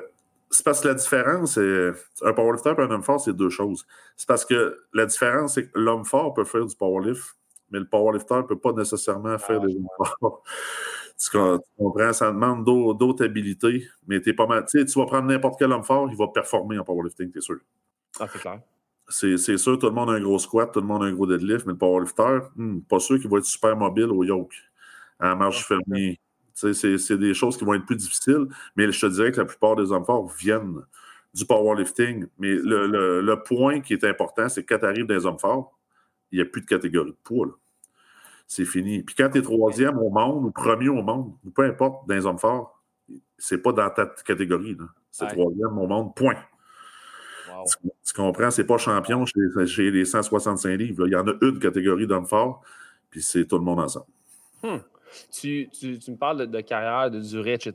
c'est 0.50 0.66
parce 0.66 0.82
que 0.82 0.88
la 0.88 0.96
différence, 0.96 1.60
un 1.60 2.34
powerlifter 2.34 2.74
et 2.76 2.82
un 2.82 2.90
homme 2.90 3.04
fort, 3.04 3.22
c'est 3.22 3.34
deux 3.34 3.52
choses. 3.52 3.86
C'est 4.18 4.28
parce 4.28 4.44
que 4.44 4.80
la 4.92 5.06
différence, 5.06 5.54
c'est 5.54 5.68
que 5.68 5.78
l'homme 5.78 6.04
fort 6.04 6.34
peut 6.34 6.44
faire 6.44 6.66
du 6.66 6.76
powerlift, 6.76 7.38
mais 7.70 7.78
le 7.78 7.86
powerlifter 7.86 8.38
ne 8.38 8.42
peut 8.42 8.58
pas 8.58 8.74
nécessairement 8.74 9.38
faire 9.38 9.62
des 9.62 9.76
hommes 9.76 9.88
forts. 10.20 10.42
Tu 11.20 11.38
comprends? 11.78 12.12
Ça 12.12 12.32
demande 12.32 12.66
d'autres 12.66 13.24
habilités, 13.24 13.88
mais 14.08 14.20
es 14.26 14.34
pas 14.34 14.48
mal. 14.48 14.66
Tu 14.68 14.84
vas 14.84 15.06
prendre 15.06 15.28
n'importe 15.28 15.60
quel 15.60 15.72
homme 15.72 15.84
fort, 15.84 16.10
il 16.10 16.18
va 16.18 16.28
performer 16.30 16.80
en 16.80 16.84
powerlifting, 16.84 17.30
t'es 17.32 17.42
sûr. 17.42 17.60
Ah, 18.20 18.28
c'est 18.32 18.40
clair 18.40 18.62
c'est 19.08 19.58
sûr, 19.58 19.78
tout 19.78 19.88
le 19.88 19.94
monde 19.94 20.10
a 20.10 20.14
un 20.14 20.22
gros 20.22 20.40
squat, 20.40 20.72
tout 20.72 20.82
le 20.82 20.88
monde 20.88 21.04
a 21.04 21.06
un 21.06 21.14
gros 21.14 21.28
deadlift, 21.28 21.66
mais 21.66 21.74
le 21.74 21.78
powerlifter, 21.78 22.40
hmm, 22.56 22.80
pas 22.82 23.00
sûr 23.00 23.20
qu'il 23.20 23.30
va 23.30 23.38
être 23.38 23.46
super 23.46 23.76
mobile 23.76 24.06
au 24.06 24.24
yoke, 24.24 24.56
à 25.20 25.36
marche 25.36 25.66
fermée. 25.66 26.20
C'est 26.54 27.18
des 27.18 27.34
choses 27.34 27.58
qui 27.58 27.66
vont 27.66 27.74
être 27.74 27.86
plus 27.86 27.98
difficiles, 27.98 28.48
mais 28.76 28.92
je 28.92 29.00
te 29.00 29.06
dirais 29.08 29.32
que 29.32 29.38
la 29.38 29.46
plupart 29.46 29.76
des 29.76 29.92
hommes 29.92 30.06
forts 30.06 30.28
viennent 30.40 30.82
du 31.34 31.46
powerlifting. 31.46 32.28
Mais 32.40 32.56
le, 32.56 33.22
le, 33.22 33.44
point 33.44 33.82
qui 33.82 33.94
est 33.94 34.04
important, 34.06 34.48
c'est 34.48 34.64
que 34.64 34.74
quand 34.74 34.80
tu 34.80 34.86
arrives 34.86 35.06
dans 35.06 35.16
les 35.16 35.26
hommes 35.26 35.40
forts, 35.40 35.78
il 36.32 36.38
n'y 36.38 36.42
a 36.42 36.46
plus 36.46 36.62
de 36.62 36.66
catégorie 36.66 37.12
de 37.12 37.18
poids. 37.24 37.60
c'est 38.48 38.66
fini. 38.66 39.04
Puis 39.04 39.16
quand 39.16 39.30
tu 39.30 39.40
es 39.40 39.42
troisième 39.42 39.98
au 39.98 40.10
monde 40.10 40.46
ou 40.46 40.52
premier 40.52 40.90
au 40.90 41.04
monde, 41.04 41.34
ou 41.46 41.52
peu 41.52 41.64
importe, 41.64 42.08
dans 42.08 42.16
les 42.16 42.26
hommes 42.26 42.40
forts, 42.40 42.82
c'est 43.38 43.62
pas 43.62 43.74
dans 43.74 43.90
ta 43.90 44.06
catégorie. 44.26 44.78
C'est 45.12 45.28
troisième 45.28 45.78
au 45.78 45.88
monde, 45.88 46.16
point. 46.16 46.38
Tu, 47.66 48.14
comprends? 48.14 48.52
C'est 48.52 48.66
pas 48.66 48.78
champion 48.78 49.26
chez, 49.26 49.92
les 49.92 50.06
165 50.06 50.70
livres. 50.78 51.08
Il 51.08 51.14
y 51.14 51.16
en 51.16 51.28
a 51.28 51.34
une 51.42 51.60
catégorie 51.60 52.08
d'hommes 52.08 52.28
forts, 52.28 52.62
puis 53.10 53.22
c'est 53.22 53.46
tout 53.46 53.58
le 53.58 53.64
monde 53.64 53.80
ensemble. 53.80 54.06
Hmm. 54.64 54.78
Tu, 55.32 55.70
me 55.82 56.16
parles 56.16 56.48
de, 56.48 56.62
carrière, 56.62 57.10
de 57.10 57.20
durée, 57.20 57.54
etc. 57.54 57.74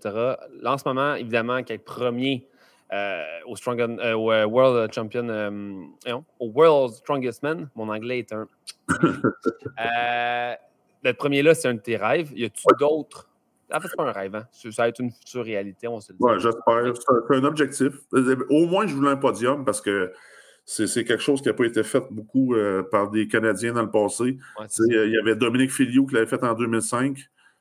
Là, 0.60 0.72
en 0.72 0.78
ce 0.78 0.86
moment, 0.86 1.14
évidemment, 1.14 1.62
qu'être 1.62 1.84
premier 1.84 2.46
euh, 2.92 3.22
au, 3.46 3.56
Strong, 3.56 3.80
euh, 3.80 3.96
euh, 3.98 4.44
World 4.44 4.92
Champion, 4.92 5.90
au 6.38 6.46
World 6.46 6.94
Strongest 6.94 7.42
Man, 7.42 7.70
mon 7.74 7.88
anglais 7.88 8.18
est 8.20 8.32
un. 8.32 8.46
d'être 11.02 11.16
premier 11.16 11.42
là, 11.42 11.54
c'est 11.54 11.68
un 11.68 11.74
de 11.74 11.80
tes 11.80 11.96
rêves. 11.96 12.30
Y 12.34 12.44
a-tu 12.44 12.66
d'autres 12.78 13.29
en 13.72 13.80
fait, 13.80 13.88
c'est 13.88 13.96
pas 13.96 14.08
un 14.08 14.12
rêve, 14.12 14.34
hein. 14.34 14.46
ça 14.52 14.82
va 14.82 14.88
être 14.88 15.00
une 15.00 15.10
future 15.10 15.44
réalité, 15.44 15.88
on 15.88 16.00
se 16.00 16.12
le 16.12 16.18
dit. 16.18 16.42
J'espère. 16.42 16.94
C'est 17.28 17.36
un 17.36 17.44
objectif. 17.44 17.92
Au 18.48 18.66
moins, 18.66 18.86
je 18.86 18.94
voulais 18.94 19.10
un 19.10 19.16
podium 19.16 19.64
parce 19.64 19.80
que 19.80 20.12
c'est 20.64 21.04
quelque 21.04 21.22
chose 21.22 21.42
qui 21.42 21.48
n'a 21.48 21.54
pas 21.54 21.64
été 21.64 21.82
fait 21.82 22.04
beaucoup 22.10 22.54
euh, 22.54 22.82
par 22.82 23.10
des 23.10 23.26
Canadiens 23.26 23.72
dans 23.72 23.82
le 23.82 23.90
passé. 23.90 24.38
il 24.88 25.10
y 25.10 25.18
avait 25.18 25.34
Dominique 25.34 25.72
Filiou 25.72 26.06
qui 26.06 26.14
l'avait 26.14 26.26
fait 26.26 26.42
en 26.44 26.54
2005, 26.54 27.18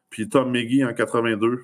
puis 0.10 0.30
Tom 0.30 0.52
McGee 0.52 0.86
en 0.86 0.94
82, 0.94 1.62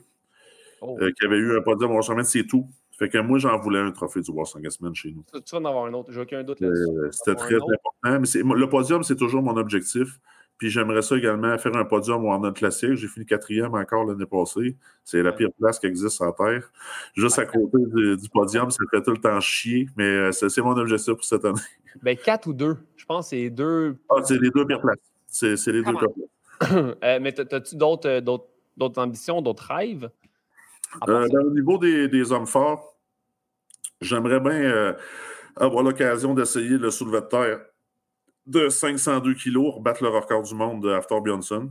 euh, 0.84 1.12
qui 1.12 1.26
avait 1.26 1.38
eu 1.38 1.58
un 1.58 1.62
podium 1.62 1.92
au 1.92 2.24
c'est 2.24 2.48
tout. 2.48 2.68
Fait 2.98 3.10
que 3.10 3.18
moi, 3.18 3.40
j'en 3.40 3.60
voulais 3.60 3.80
un 3.80 3.92
trophée 3.92 4.22
du 4.22 4.32
Semaine 4.32 4.96
chez 4.96 5.12
nous. 5.12 5.26
Tu 5.34 5.52
vas 5.52 5.58
en 5.58 5.66
avoir 5.66 5.86
un 5.86 5.94
autre, 5.94 6.12
j'ai 6.14 6.22
aucun 6.22 6.44
doute 6.44 6.62
là-dessus. 6.62 6.90
Euh, 6.98 7.12
c'était 7.12 7.36
très 7.36 7.56
important. 7.56 8.20
Mais 8.22 8.56
le 8.56 8.70
podium, 8.70 9.04
c'est 9.04 9.18
toujours 9.18 9.44
mon 9.44 9.58
objectif. 9.58 10.20
Puis 10.58 10.70
j'aimerais 10.70 11.02
ça 11.02 11.18
également 11.18 11.58
faire 11.58 11.76
un 11.76 11.84
podium 11.84 12.24
au 12.26 12.32
Arnold 12.32 12.56
Classique. 12.56 12.94
J'ai 12.94 13.08
fini 13.08 13.26
quatrième 13.26 13.74
encore 13.74 14.06
l'année 14.06 14.26
passée. 14.26 14.78
C'est 15.04 15.22
la 15.22 15.34
pire 15.34 15.50
place 15.60 15.80
qui 15.80 15.88
existe 15.88 16.16
sur 16.16 16.34
Terre. 16.36 16.72
Juste 17.14 17.40
à 17.40 17.46
côté 17.46 17.78
du, 17.94 18.30
podium, 18.30 18.72
ça 18.72 18.84
fait 18.90 19.02
tout 19.02 19.12
le 19.12 19.18
temps 19.18 19.40
chier, 19.42 19.88
mais 19.98 20.06
euh, 20.06 20.32
c'est 20.32 20.62
mon 20.62 20.78
objectif 20.78 21.14
pour 21.14 21.26
cette 21.26 21.46
année. 21.46 21.60
Ben, 22.02 22.18
quatre 22.18 22.48
ou 22.48 22.54
deux. 22.54 22.76
Je 22.98 23.06
pense 23.06 23.28
que 23.28 23.38
c'est 23.38 23.50
deux. 23.50 23.96
Ah, 24.10 24.16
c'est 24.22 24.38
les 24.38 24.50
deux 24.50 24.66
pires 24.66 24.82
places. 24.82 24.98
C'est 25.28 25.72
les 25.72 25.82
deux 25.82 25.94
pires 25.94 26.12
places. 26.14 26.72
euh, 26.72 27.20
mais 27.22 27.40
as-tu 27.40 27.76
euh, 27.82 28.22
d'autres 28.22 29.02
ambitions, 29.02 29.42
d'autres 29.42 29.74
rêves? 29.74 30.10
Euh, 31.08 31.28
ben, 31.28 31.40
au 31.40 31.52
niveau 31.52 31.78
des, 31.78 32.08
des, 32.08 32.32
hommes 32.32 32.48
forts, 32.48 32.98
j'aimerais 34.02 34.40
bien 34.40 34.96
avoir 35.56 35.84
l'occasion 35.84 36.34
d'essayer 36.34 36.78
le 36.78 36.90
soulevé 36.92 37.22
de 37.22 37.26
terre 37.26 37.62
de 38.46 38.70
502 38.70 39.34
kilos 39.34 39.80
battre 39.80 40.04
le 40.04 40.10
record 40.10 40.44
du 40.44 40.56
monde 40.56 40.84
de 40.84 40.90
After 40.90 41.20
Bjornsson. 41.22 41.70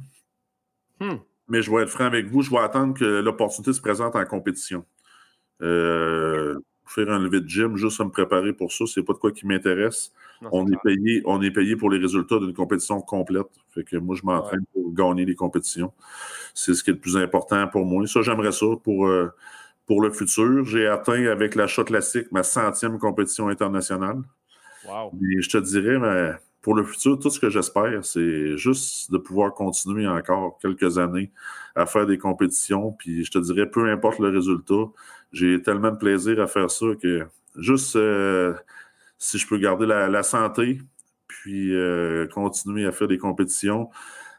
Hmm. 1.01 1.16
Mais 1.49 1.62
je 1.62 1.70
vais 1.70 1.83
être 1.83 1.91
franc 1.91 2.05
avec 2.05 2.27
vous, 2.27 2.43
je 2.43 2.51
vais 2.51 2.59
attendre 2.59 2.95
que 2.95 3.05
l'opportunité 3.05 3.72
se 3.72 3.81
présente 3.81 4.16
en 4.16 4.25
compétition. 4.25 4.85
Euh, 5.62 6.59
faire 6.87 7.11
un 7.11 7.18
lever 7.18 7.41
de 7.41 7.49
gym, 7.49 7.77
juste 7.77 8.01
à 8.01 8.05
me 8.05 8.11
préparer 8.11 8.53
pour 8.53 8.72
ça, 8.72 8.85
c'est 8.87 9.03
pas 9.03 9.12
de 9.12 9.18
quoi 9.18 9.33
qui 9.33 9.47
m'intéresse. 9.47 10.12
On, 10.53 10.66
est 10.66 10.77
payé, 10.83 11.22
on 11.25 11.41
est 11.43 11.51
payé 11.51 11.77
pour 11.77 11.91
les 11.91 11.99
résultats 11.99 12.39
d'une 12.39 12.53
compétition 12.53 13.01
complète. 13.01 13.47
Fait 13.70 13.85
que 13.85 13.97
moi, 13.97 14.14
je 14.14 14.22
m'entraîne 14.25 14.64
pour 14.72 14.93
gagner 14.93 15.25
les 15.25 15.35
compétitions. 15.35 15.93
C'est 16.53 16.75
ce 16.75 16.85
qui 16.85 16.91
est 16.91 16.95
le 16.95 16.99
plus 16.99 17.16
important 17.16 17.66
pour 17.68 17.87
moi. 17.87 18.07
Ça, 18.07 18.20
j'aimerais 18.22 18.53
ça 18.53 18.66
pour, 18.83 19.07
euh, 19.07 19.31
pour 19.87 20.03
le 20.03 20.11
futur. 20.11 20.64
J'ai 20.64 20.87
atteint 20.87 21.27
avec 21.27 21.55
l'achat 21.55 21.85
classique 21.85 22.31
ma 22.31 22.43
centième 22.43 22.99
compétition 22.99 23.49
internationale. 23.49 24.22
Wow. 24.87 25.12
Et 25.22 25.41
je 25.41 25.49
te 25.49 25.59
dirais, 25.59 25.99
mais 25.99 26.35
pour 26.65 26.75
le 26.75 26.83
futur, 26.83 27.19
tout 27.19 27.29
ce 27.29 27.39
que 27.39 27.51
j'espère, 27.51 28.03
c'est 28.07 28.57
juste 28.57 29.12
de 29.12 29.19
pouvoir 29.19 29.53
continuer 29.53 30.09
encore 30.09 30.57
quelques 30.57 30.97
années 30.97 31.31
à 31.75 31.85
faire 31.85 32.07
des 32.07 32.17
compétitions. 32.17 32.93
Puis 32.93 33.23
je 33.23 33.31
te 33.31 33.39
dirais, 33.39 33.69
peu 33.71 33.91
importe 33.91 34.19
le 34.19 34.31
résultat, 34.31 34.87
j'ai 35.31 35.61
tellement 35.61 35.91
de 35.91 35.99
plaisir 35.99 36.41
à 36.41 36.47
faire 36.47 36.71
ça 36.71 36.87
que 37.03 37.27
juste 37.57 37.97
euh, 37.97 38.55
si 39.19 39.37
je 39.37 39.47
peux 39.47 39.59
garder 39.59 39.85
la, 39.85 40.23
santé, 40.23 40.81
puis 41.27 41.77
euh, 41.77 42.27
continuer 42.29 42.87
à 42.87 42.93
faire 42.93 43.09
des 43.09 43.19
compétitions 43.19 43.91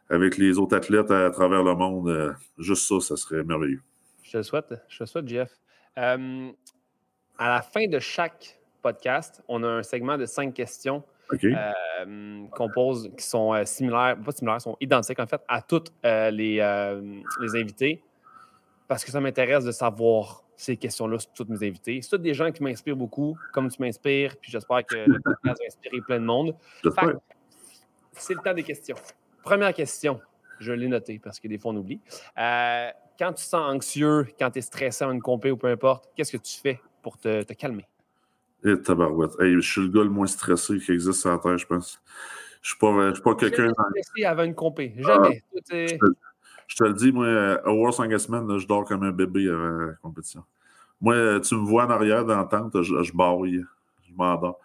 avec 0.09 0.39
les 0.39 0.57
autres 0.57 0.76
athlètes 0.76 1.11
à, 1.11 1.30
travers 1.30 1.61
le 1.61 1.76
monde, 1.76 2.09
euh, 2.09 2.34
juste 2.57 2.88
ça, 2.88 2.99
ça 3.01 3.17
serait 3.17 3.43
merveilleux. 3.43 3.84
Je 4.23 4.39
te 4.39 4.41
souhaite, 4.41 4.73
je 4.89 4.97
te 4.97 5.05
souhaite, 5.05 5.28
Jeff. 5.28 5.51
à 5.95 6.17
la 7.39 7.61
fin 7.61 7.86
de 7.86 7.99
chaque 7.99 8.59
podcast, 8.82 9.43
on 9.47 9.61
a 9.61 9.67
un 9.67 9.84
segment 9.84 10.17
de 10.17 10.26
cinq 10.26 10.55
questions 10.55 11.03
euh, 11.34 12.47
qu'on 12.51 12.69
pose, 12.69 13.11
qui 13.17 13.23
sont 13.26 13.53
euh, 13.53 13.65
similaires, 13.65 14.17
pas 14.23 14.32
similaires, 14.32 14.61
sont 14.61 14.78
identiques 14.80 15.19
en 15.19 15.28
fait 15.28 15.41
à 15.47 15.61
toutes 15.61 15.91
euh, 16.05 16.30
les, 16.32 16.57
les, 17.41 17.55
invités, 17.55 18.03
parce 18.88 19.03
que 19.03 19.11
ça 19.11 19.19
m'intéresse 19.19 19.65
de 19.65 19.71
savoir 19.71 20.43
ces 20.55 20.78
questions-là 20.78 21.19
sur 21.19 21.34
toutes 21.34 21.49
mes 21.49 21.67
invités. 21.67 22.01
C'est 22.01 22.09
tous 22.09 22.17
des 22.17 22.34
gens 22.34 22.51
qui 22.51 22.63
m'inspirent 22.63 22.95
beaucoup, 22.95 23.38
comme 23.51 23.69
tu 23.69 23.82
m'inspires, 23.82 24.38
puis 24.38 24.51
j'espère 24.51 24.86
que 24.86 24.95
le 24.95 25.19
podcast 25.19 25.59
va 25.59 25.65
inspirer 25.65 26.01
plein 26.01 26.19
de 26.19 26.26
monde. 26.26 26.55
C'est 28.13 28.34
le 28.34 28.39
temps 28.39 28.53
des 28.53 28.63
questions. 28.63 28.95
Première 29.43 29.73
question, 29.73 30.21
je 30.59 30.71
l'ai 30.71 30.88
noté 30.88 31.19
parce 31.19 31.39
que 31.39 31.47
des 31.47 31.57
fois 31.57 31.71
on 31.71 31.78
oublie. 31.78 31.99
quand 32.38 33.34
tu 33.34 33.43
sens 33.43 33.76
anxieux, 33.76 34.28
quand 34.39 34.51
tu 34.51 34.59
es 34.59 34.61
stressé 34.61 35.03
en 35.03 35.11
une 35.11 35.21
compé 35.21 35.51
ou 35.51 35.57
peu 35.57 35.67
importe, 35.67 36.09
qu'est-ce 36.15 36.32
que 36.32 36.41
tu 36.41 36.57
fais 36.57 36.80
pour 37.01 37.17
te 37.17 37.53
calmer? 37.53 37.86
Et 38.66 38.82
tabarouette. 38.82 39.32
je 39.39 39.59
suis 39.59 39.82
le 39.82 39.89
gars 39.89 40.03
le 40.03 40.09
moins 40.09 40.28
stressé 40.28 40.80
qui 40.80 40.91
existe 40.91 41.22
sur 41.22 41.30
la 41.30 41.38
Terre, 41.38 41.57
je 41.57 41.68
pense. 41.68 42.01
Je 42.61 42.70
suis 42.70 42.80
pas, 42.80 43.13
suis 43.13 43.22
pas 43.22 43.36
quelqu'un. 43.36 43.72
stressé 43.72 44.26
avant 44.26 44.43
une 44.43 44.55
compé. 44.55 44.95
Jamais. 44.97 45.43
je, 45.53 46.76
te, 46.76 46.84
le 46.84 46.93
dis, 46.93 47.11
moi, 47.11 47.28
à 47.63 47.72
World 47.72 48.18
Semaine, 48.18 48.57
je 48.57 48.66
dors 48.66 48.86
comme 48.86 49.03
un 49.03 49.11
bébé 49.11 49.47
avant 49.49 49.86
la 49.86 49.93
compétition. 50.01 50.43
Moi, 50.99 51.39
tu 51.41 51.55
me 51.55 51.66
vois 51.66 51.86
en 51.86 51.91
arrière 51.91 52.26
dans 52.26 52.38
la 52.38 52.45
tente, 52.45 52.82
je, 52.82 53.03
je 53.03 53.13
baille. 53.13 53.63
Je 54.07 54.13
m'endors. 54.16 54.59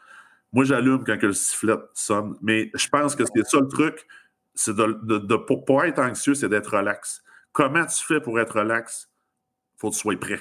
Moi, 0.53 0.65
j'allume 0.65 1.05
quand 1.05 1.19
que 1.19 1.27
le 1.27 1.33
sifflet 1.33 1.77
sonne. 1.93 2.37
Mais 2.43 2.71
je 2.75 2.89
pense 2.89 3.15
que 3.15 3.25
c'est 3.25 3.47
ça 3.47 3.61
le 3.61 3.69
truc. 3.69 4.07
C'est 4.55 4.75
de, 4.75 5.19
de, 5.19 5.37
pour 5.37 5.65
pas 5.65 5.87
être 5.87 6.01
anxieux, 6.01 6.35
c'est 6.35 6.49
d'être 6.49 6.77
relax. 6.77 7.23
Comment 7.53 7.87
tu 7.87 8.05
fais 8.05 8.21
pour 8.21 8.39
être 8.41 8.59
relax? 8.59 9.11
Il 9.77 9.81
faut 9.81 9.91
que 9.91 9.95
tu 9.95 10.01
sois 10.01 10.19
prêt. 10.19 10.41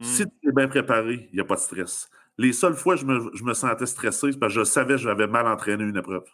Si 0.00 0.24
hmm. 0.24 0.30
tu 0.42 0.48
es 0.48 0.52
bien 0.52 0.68
préparé, 0.68 1.28
il 1.32 1.34
n'y 1.34 1.40
a 1.40 1.44
pas 1.44 1.54
de 1.54 1.60
stress. 1.60 2.10
Les 2.38 2.52
seules 2.52 2.74
fois 2.74 2.94
où 2.94 2.96
je 2.98 3.06
me, 3.06 3.30
je 3.34 3.44
me 3.44 3.54
sentais 3.54 3.86
stressé, 3.86 4.32
c'est 4.32 4.38
parce 4.38 4.52
que 4.52 4.60
je 4.60 4.64
savais 4.64 4.94
que 4.94 5.00
j'avais 5.00 5.26
mal 5.26 5.46
entraîné 5.46 5.84
une 5.84 5.96
épreuve. 5.96 6.24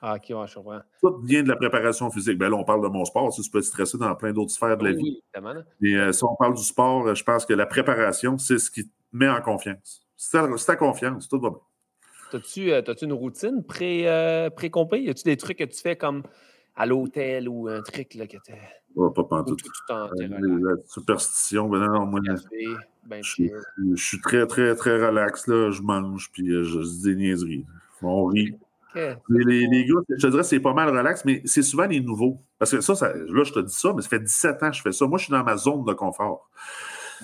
Ah, 0.00 0.14
ok, 0.14 0.36
ouais, 0.36 0.46
je 0.46 0.54
comprends. 0.54 0.80
Tout 1.00 1.18
vient 1.24 1.42
de 1.42 1.48
la 1.48 1.56
préparation 1.56 2.10
physique. 2.10 2.38
Ben 2.38 2.48
là, 2.48 2.56
on 2.56 2.64
parle 2.64 2.82
de 2.82 2.88
mon 2.88 3.04
sport. 3.04 3.34
Tu, 3.34 3.42
peux 3.50 3.58
être 3.58 3.64
stressé 3.64 3.98
dans 3.98 4.14
plein 4.14 4.32
d'autres 4.32 4.52
sphères 4.52 4.76
de 4.76 4.84
la 4.84 4.92
vie. 4.92 5.20
Oui, 5.36 5.42
Mais 5.80 5.94
euh, 5.94 6.12
si 6.12 6.22
on 6.22 6.36
parle 6.36 6.54
du 6.54 6.62
sport, 6.62 7.14
je 7.14 7.24
pense 7.24 7.44
que 7.44 7.52
la 7.52 7.66
préparation, 7.66 8.38
c'est 8.38 8.58
ce 8.58 8.70
qui 8.70 8.86
te 8.86 8.92
met 9.12 9.28
en 9.28 9.40
confiance. 9.40 10.06
C'est 10.16 10.38
ta, 10.66 10.76
confiance, 10.76 11.28
tout 11.28 11.40
va 11.40 11.50
bien. 11.50 11.58
As-tu 12.32 12.72
euh, 12.72 12.82
une 13.02 13.12
routine 13.12 13.64
euh, 13.80 14.50
pré-compé? 14.50 15.00
y 15.02 15.10
a-tu 15.10 15.24
des 15.24 15.36
trucs 15.36 15.58
que 15.58 15.64
tu 15.64 15.80
fais 15.80 15.96
comme 15.96 16.22
à 16.76 16.86
l'hôtel 16.86 17.48
ou 17.48 17.68
un 17.68 17.82
truc 17.82 18.14
là, 18.14 18.26
que 18.26 18.36
tu 18.36 18.52
oh, 18.98 19.10
pas 19.10 19.24
pantoute. 19.24 19.60
la 19.88 20.74
superstition, 20.86 21.68
ben 21.68 21.86
non, 21.86 22.06
moi, 22.06 22.20
ben, 23.06 23.22
je, 23.22 23.48
suis 23.96 24.20
très, 24.20 24.46
très, 24.46 24.74
très 24.74 25.06
relax. 25.06 25.46
Là. 25.46 25.70
Je 25.70 25.80
mange, 25.80 26.30
puis 26.30 26.50
euh, 26.50 26.62
je, 26.62 26.80
dis 26.80 27.02
des 27.02 27.14
niaiseries. 27.14 27.64
On 28.02 28.26
rit. 28.26 28.54
Les, 28.94 29.66
les, 29.66 29.84
gars, 29.86 30.00
je 30.08 30.26
te 30.26 30.30
dirais, 30.30 30.42
c'est 30.42 30.60
pas 30.60 30.74
mal 30.74 30.88
relax, 30.88 31.24
mais 31.24 31.40
c'est 31.44 31.62
souvent 31.62 31.86
les 31.86 32.00
nouveaux. 32.00 32.42
Parce 32.58 32.72
que 32.72 32.80
ça, 32.80 32.94
ça, 32.94 33.14
là, 33.14 33.44
je 33.44 33.52
te 33.52 33.60
dis 33.60 33.74
ça, 33.74 33.92
mais 33.94 34.02
ça 34.02 34.08
fait 34.08 34.20
17 34.20 34.62
ans 34.62 34.70
que 34.70 34.76
je 34.76 34.82
fais 34.82 34.92
ça. 34.92 35.06
Moi, 35.06 35.18
je 35.18 35.24
suis 35.24 35.30
dans 35.30 35.44
ma 35.44 35.56
zone 35.56 35.84
de 35.84 35.92
confort. 35.92 36.50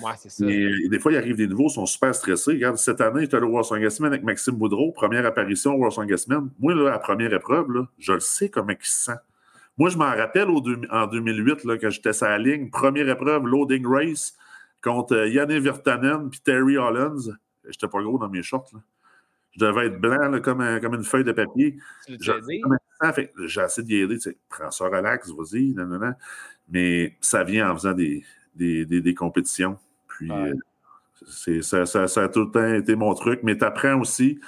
Ouais, 0.01 0.11
c'est 0.17 0.29
ça. 0.29 0.45
Et, 0.47 0.89
des 0.89 0.99
fois, 0.99 1.11
il 1.11 1.17
arrive 1.17 1.35
des 1.35 1.47
nouveaux, 1.47 1.67
ils 1.67 1.73
sont 1.73 1.85
super 1.85 2.13
stressés. 2.15 2.51
Regarde, 2.51 2.77
cette 2.77 3.01
année, 3.01 3.21
j'étais 3.21 3.37
allé 3.37 3.45
au 3.45 3.49
World 3.49 3.89
Semaine 3.89 4.13
avec 4.13 4.23
Maxime 4.23 4.55
Boudreau, 4.55 4.91
première 4.91 5.25
apparition 5.25 5.73
au 5.73 5.77
World 5.77 6.17
Semaine. 6.17 6.49
Moi, 6.59 6.73
là, 6.73 6.91
la 6.91 6.99
première 6.99 7.33
épreuve, 7.33 7.71
là, 7.71 7.87
je 7.97 8.13
le 8.13 8.19
sais 8.19 8.49
comment 8.49 8.71
il 8.71 8.85
se 8.85 9.05
sent. 9.05 9.19
Moi, 9.77 9.89
je 9.89 9.97
m'en 9.97 10.05
rappelle 10.05 10.49
au 10.49 10.61
en 10.89 11.07
2008, 11.07 11.65
là, 11.65 11.77
quand 11.77 11.89
j'étais 11.89 12.13
sur 12.13 12.27
la 12.27 12.37
ligne, 12.37 12.69
première 12.69 13.09
épreuve, 13.09 13.45
loading 13.45 13.85
race 13.85 14.37
contre 14.81 15.15
euh, 15.15 15.27
Yannick 15.27 15.61
Virtanen 15.61 16.29
puis 16.29 16.39
Terry 16.39 16.77
Hollins. 16.77 17.33
J'étais 17.67 17.87
pas 17.87 18.01
gros 18.01 18.17
dans 18.17 18.29
mes 18.29 18.43
shorts. 18.43 18.69
Là. 18.73 18.79
Je 19.55 19.65
devais 19.65 19.87
être 19.87 19.99
blanc 19.99 20.39
comme, 20.41 20.79
comme 20.81 20.95
une 20.95 21.03
feuille 21.03 21.23
de 21.23 21.31
papier. 21.31 21.77
J'ai 22.19 23.61
assez 23.61 23.83
d'y 23.83 23.95
aider. 23.95 24.17
Prends 24.49 24.71
ça 24.71 24.85
relax, 24.85 25.29
vas-y. 25.31 25.73
Mais 26.69 27.15
ça 27.21 27.43
vient 27.43 27.71
en 27.71 27.75
faisant 27.75 27.93
des, 27.93 28.23
des, 28.53 28.85
des, 28.85 29.13
compétitions. 29.13 29.77
Puis 30.09 30.29
euh, 30.29 30.53
ça, 31.61 31.85
ça, 31.85 32.07
ça, 32.07 32.23
a 32.23 32.27
tout 32.27 32.45
le 32.45 32.51
temps 32.51 32.73
été 32.73 32.95
mon 32.95 33.13
truc. 33.13 33.41
Mais 33.43 33.57
tu 33.57 33.63
apprends 33.63 33.99
aussi 33.99 34.39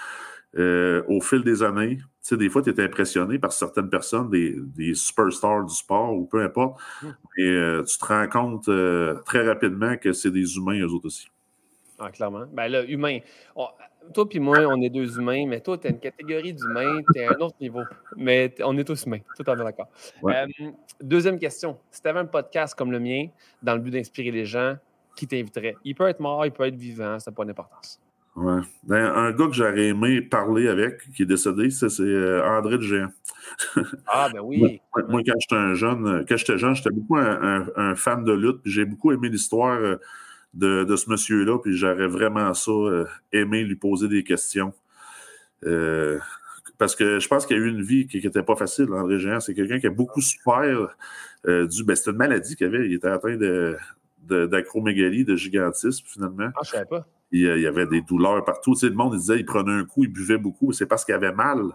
euh, 0.55 1.03
au 1.07 1.21
fil 1.21 1.43
des 1.43 1.61
années 1.63 1.99
sais, 2.27 2.37
des 2.37 2.49
fois, 2.49 2.61
tu 2.61 2.69
es 2.69 2.83
impressionné 2.83 3.39
par 3.39 3.53
certaines 3.53 3.89
personnes, 3.89 4.29
des, 4.29 4.55
des, 4.75 4.93
superstars 4.93 5.65
du 5.65 5.73
sport 5.73 6.13
ou 6.13 6.25
peu 6.25 6.43
importe, 6.43 6.79
hmm. 7.01 7.07
et 7.37 7.43
euh, 7.43 7.83
tu 7.83 7.97
te 7.97 8.05
rends 8.05 8.27
compte 8.27 8.67
euh, 8.67 9.15
très 9.25 9.47
rapidement 9.47 9.95
que 9.97 10.11
c'est 10.11 10.31
des 10.31 10.57
humains, 10.57 10.79
eux 10.79 10.91
autres 10.91 11.05
aussi. 11.05 11.27
Ah, 11.99 12.11
clairement. 12.11 12.45
Ben 12.51 12.67
là, 12.67 12.83
humain. 12.83 13.19
toi 14.13 14.29
puis 14.29 14.39
moi, 14.39 14.59
on 14.67 14.81
est 14.81 14.89
deux 14.89 15.17
humains, 15.17 15.45
mais 15.47 15.61
toi, 15.61 15.77
tu 15.77 15.87
es 15.87 15.89
une 15.89 15.99
catégorie 15.99 16.53
d'humains, 16.53 17.01
tu 17.13 17.19
es 17.19 17.25
à 17.25 17.31
un 17.31 17.39
autre 17.39 17.55
niveau. 17.59 17.81
Mais 18.15 18.53
on 18.63 18.77
est 18.77 18.83
tous 18.83 19.05
humains, 19.05 19.21
tout 19.35 19.49
en 19.49 19.55
d'accord. 19.55 19.89
deuxième 21.01 21.39
question. 21.39 21.79
Si 21.89 22.01
tu 22.01 22.07
avais 22.07 22.19
un 22.19 22.25
podcast 22.25 22.75
comme 22.77 22.91
le 22.91 22.99
mien, 22.99 23.27
dans 23.63 23.73
le 23.73 23.79
but 23.79 23.91
d'inspirer 23.91 24.31
les 24.31 24.45
gens, 24.45 24.75
qui 25.15 25.27
t'inviterait? 25.27 25.75
Il 25.83 25.95
peut 25.95 26.07
être 26.07 26.19
mort, 26.19 26.45
il 26.45 26.51
peut 26.51 26.65
être 26.65 26.75
vivant, 26.75 27.17
ça 27.17 27.31
n'a 27.31 27.35
pas 27.35 27.43
d'importance. 27.43 27.99
Ouais. 28.37 28.61
Ben, 28.83 29.03
un 29.03 29.31
gars 29.31 29.47
que 29.47 29.53
j'aurais 29.53 29.87
aimé 29.87 30.21
parler 30.21 30.67
avec, 30.67 31.11
qui 31.15 31.23
est 31.23 31.25
décédé, 31.25 31.71
c'est 31.71 31.87
euh, 32.01 32.45
André 32.45 32.77
de 32.77 32.83
Géant. 32.83 33.11
Ah, 34.05 34.29
ben 34.31 34.41
oui. 34.41 34.79
moi, 35.09 35.21
quand 35.25 35.39
j'étais 35.39 35.55
un 35.55 35.73
jeune, 35.73 36.23
quand 36.29 36.37
j'étais 36.37 36.57
jeune, 36.59 36.75
j'étais 36.75 36.91
beaucoup 36.91 37.17
un, 37.17 37.95
fan 37.95 38.23
de 38.23 38.33
lutte. 38.33 38.59
J'ai 38.63 38.85
beaucoup 38.85 39.11
aimé 39.11 39.29
l'histoire 39.29 39.79
euh, 39.79 39.97
de, 40.53 40.95
ce 40.95 41.09
monsieur-là, 41.09 41.57
puis 41.57 41.75
j'aurais 41.75 42.05
vraiment 42.05 42.53
ça 42.53 42.71
euh, 42.71 43.05
aimé 43.33 43.63
lui 43.63 43.75
poser 43.75 44.07
des 44.07 44.23
questions. 44.23 44.71
parce 46.77 46.95
que 46.95 47.19
je 47.19 47.27
pense 47.27 47.47
qu'il 47.47 47.57
a 47.57 47.59
eu 47.59 47.69
une 47.69 47.81
vie 47.81 48.05
qui 48.05 48.21
n'était 48.23 48.43
pas 48.43 48.55
facile, 48.55 48.93
André 48.93 49.17
Géant. 49.19 49.39
C'est 49.39 49.55
quelqu'un 49.55 49.79
qui 49.79 49.87
a 49.87 49.91
beaucoup 49.91 50.21
souffert 50.21 50.95
du. 51.43 51.83
Ben, 51.83 51.95
c'était 51.95 52.11
une 52.11 52.17
maladie 52.17 52.55
qu'il 52.55 52.67
avait. 52.67 52.85
Il 52.85 52.93
était 52.93 53.07
atteint 53.07 53.35
d'acromégalie, 54.29 55.25
de, 55.25 55.31
de 55.31 55.37
gigantisme, 55.37 56.05
finalement. 56.05 56.49
Ah, 56.55 56.59
je 56.63 56.69
savais 56.69 56.85
pas. 56.85 57.07
Il, 57.31 57.41
y 57.41 57.67
avait 57.67 57.87
des 57.87 58.01
douleurs 58.01 58.43
partout. 58.45 58.73
Tu 58.73 58.79
sais, 58.79 58.89
le 58.89 58.95
monde 58.95 59.13
il 59.13 59.19
disait 59.19 59.39
il 59.39 59.45
prenait 59.45 59.73
un 59.73 59.85
coup, 59.85 60.03
il 60.03 60.11
buvait 60.11 60.37
beaucoup. 60.37 60.71
C'est 60.71 60.85
parce 60.85 61.03
qu'il 61.03 61.13
avait 61.13 61.33
mal. 61.33 61.73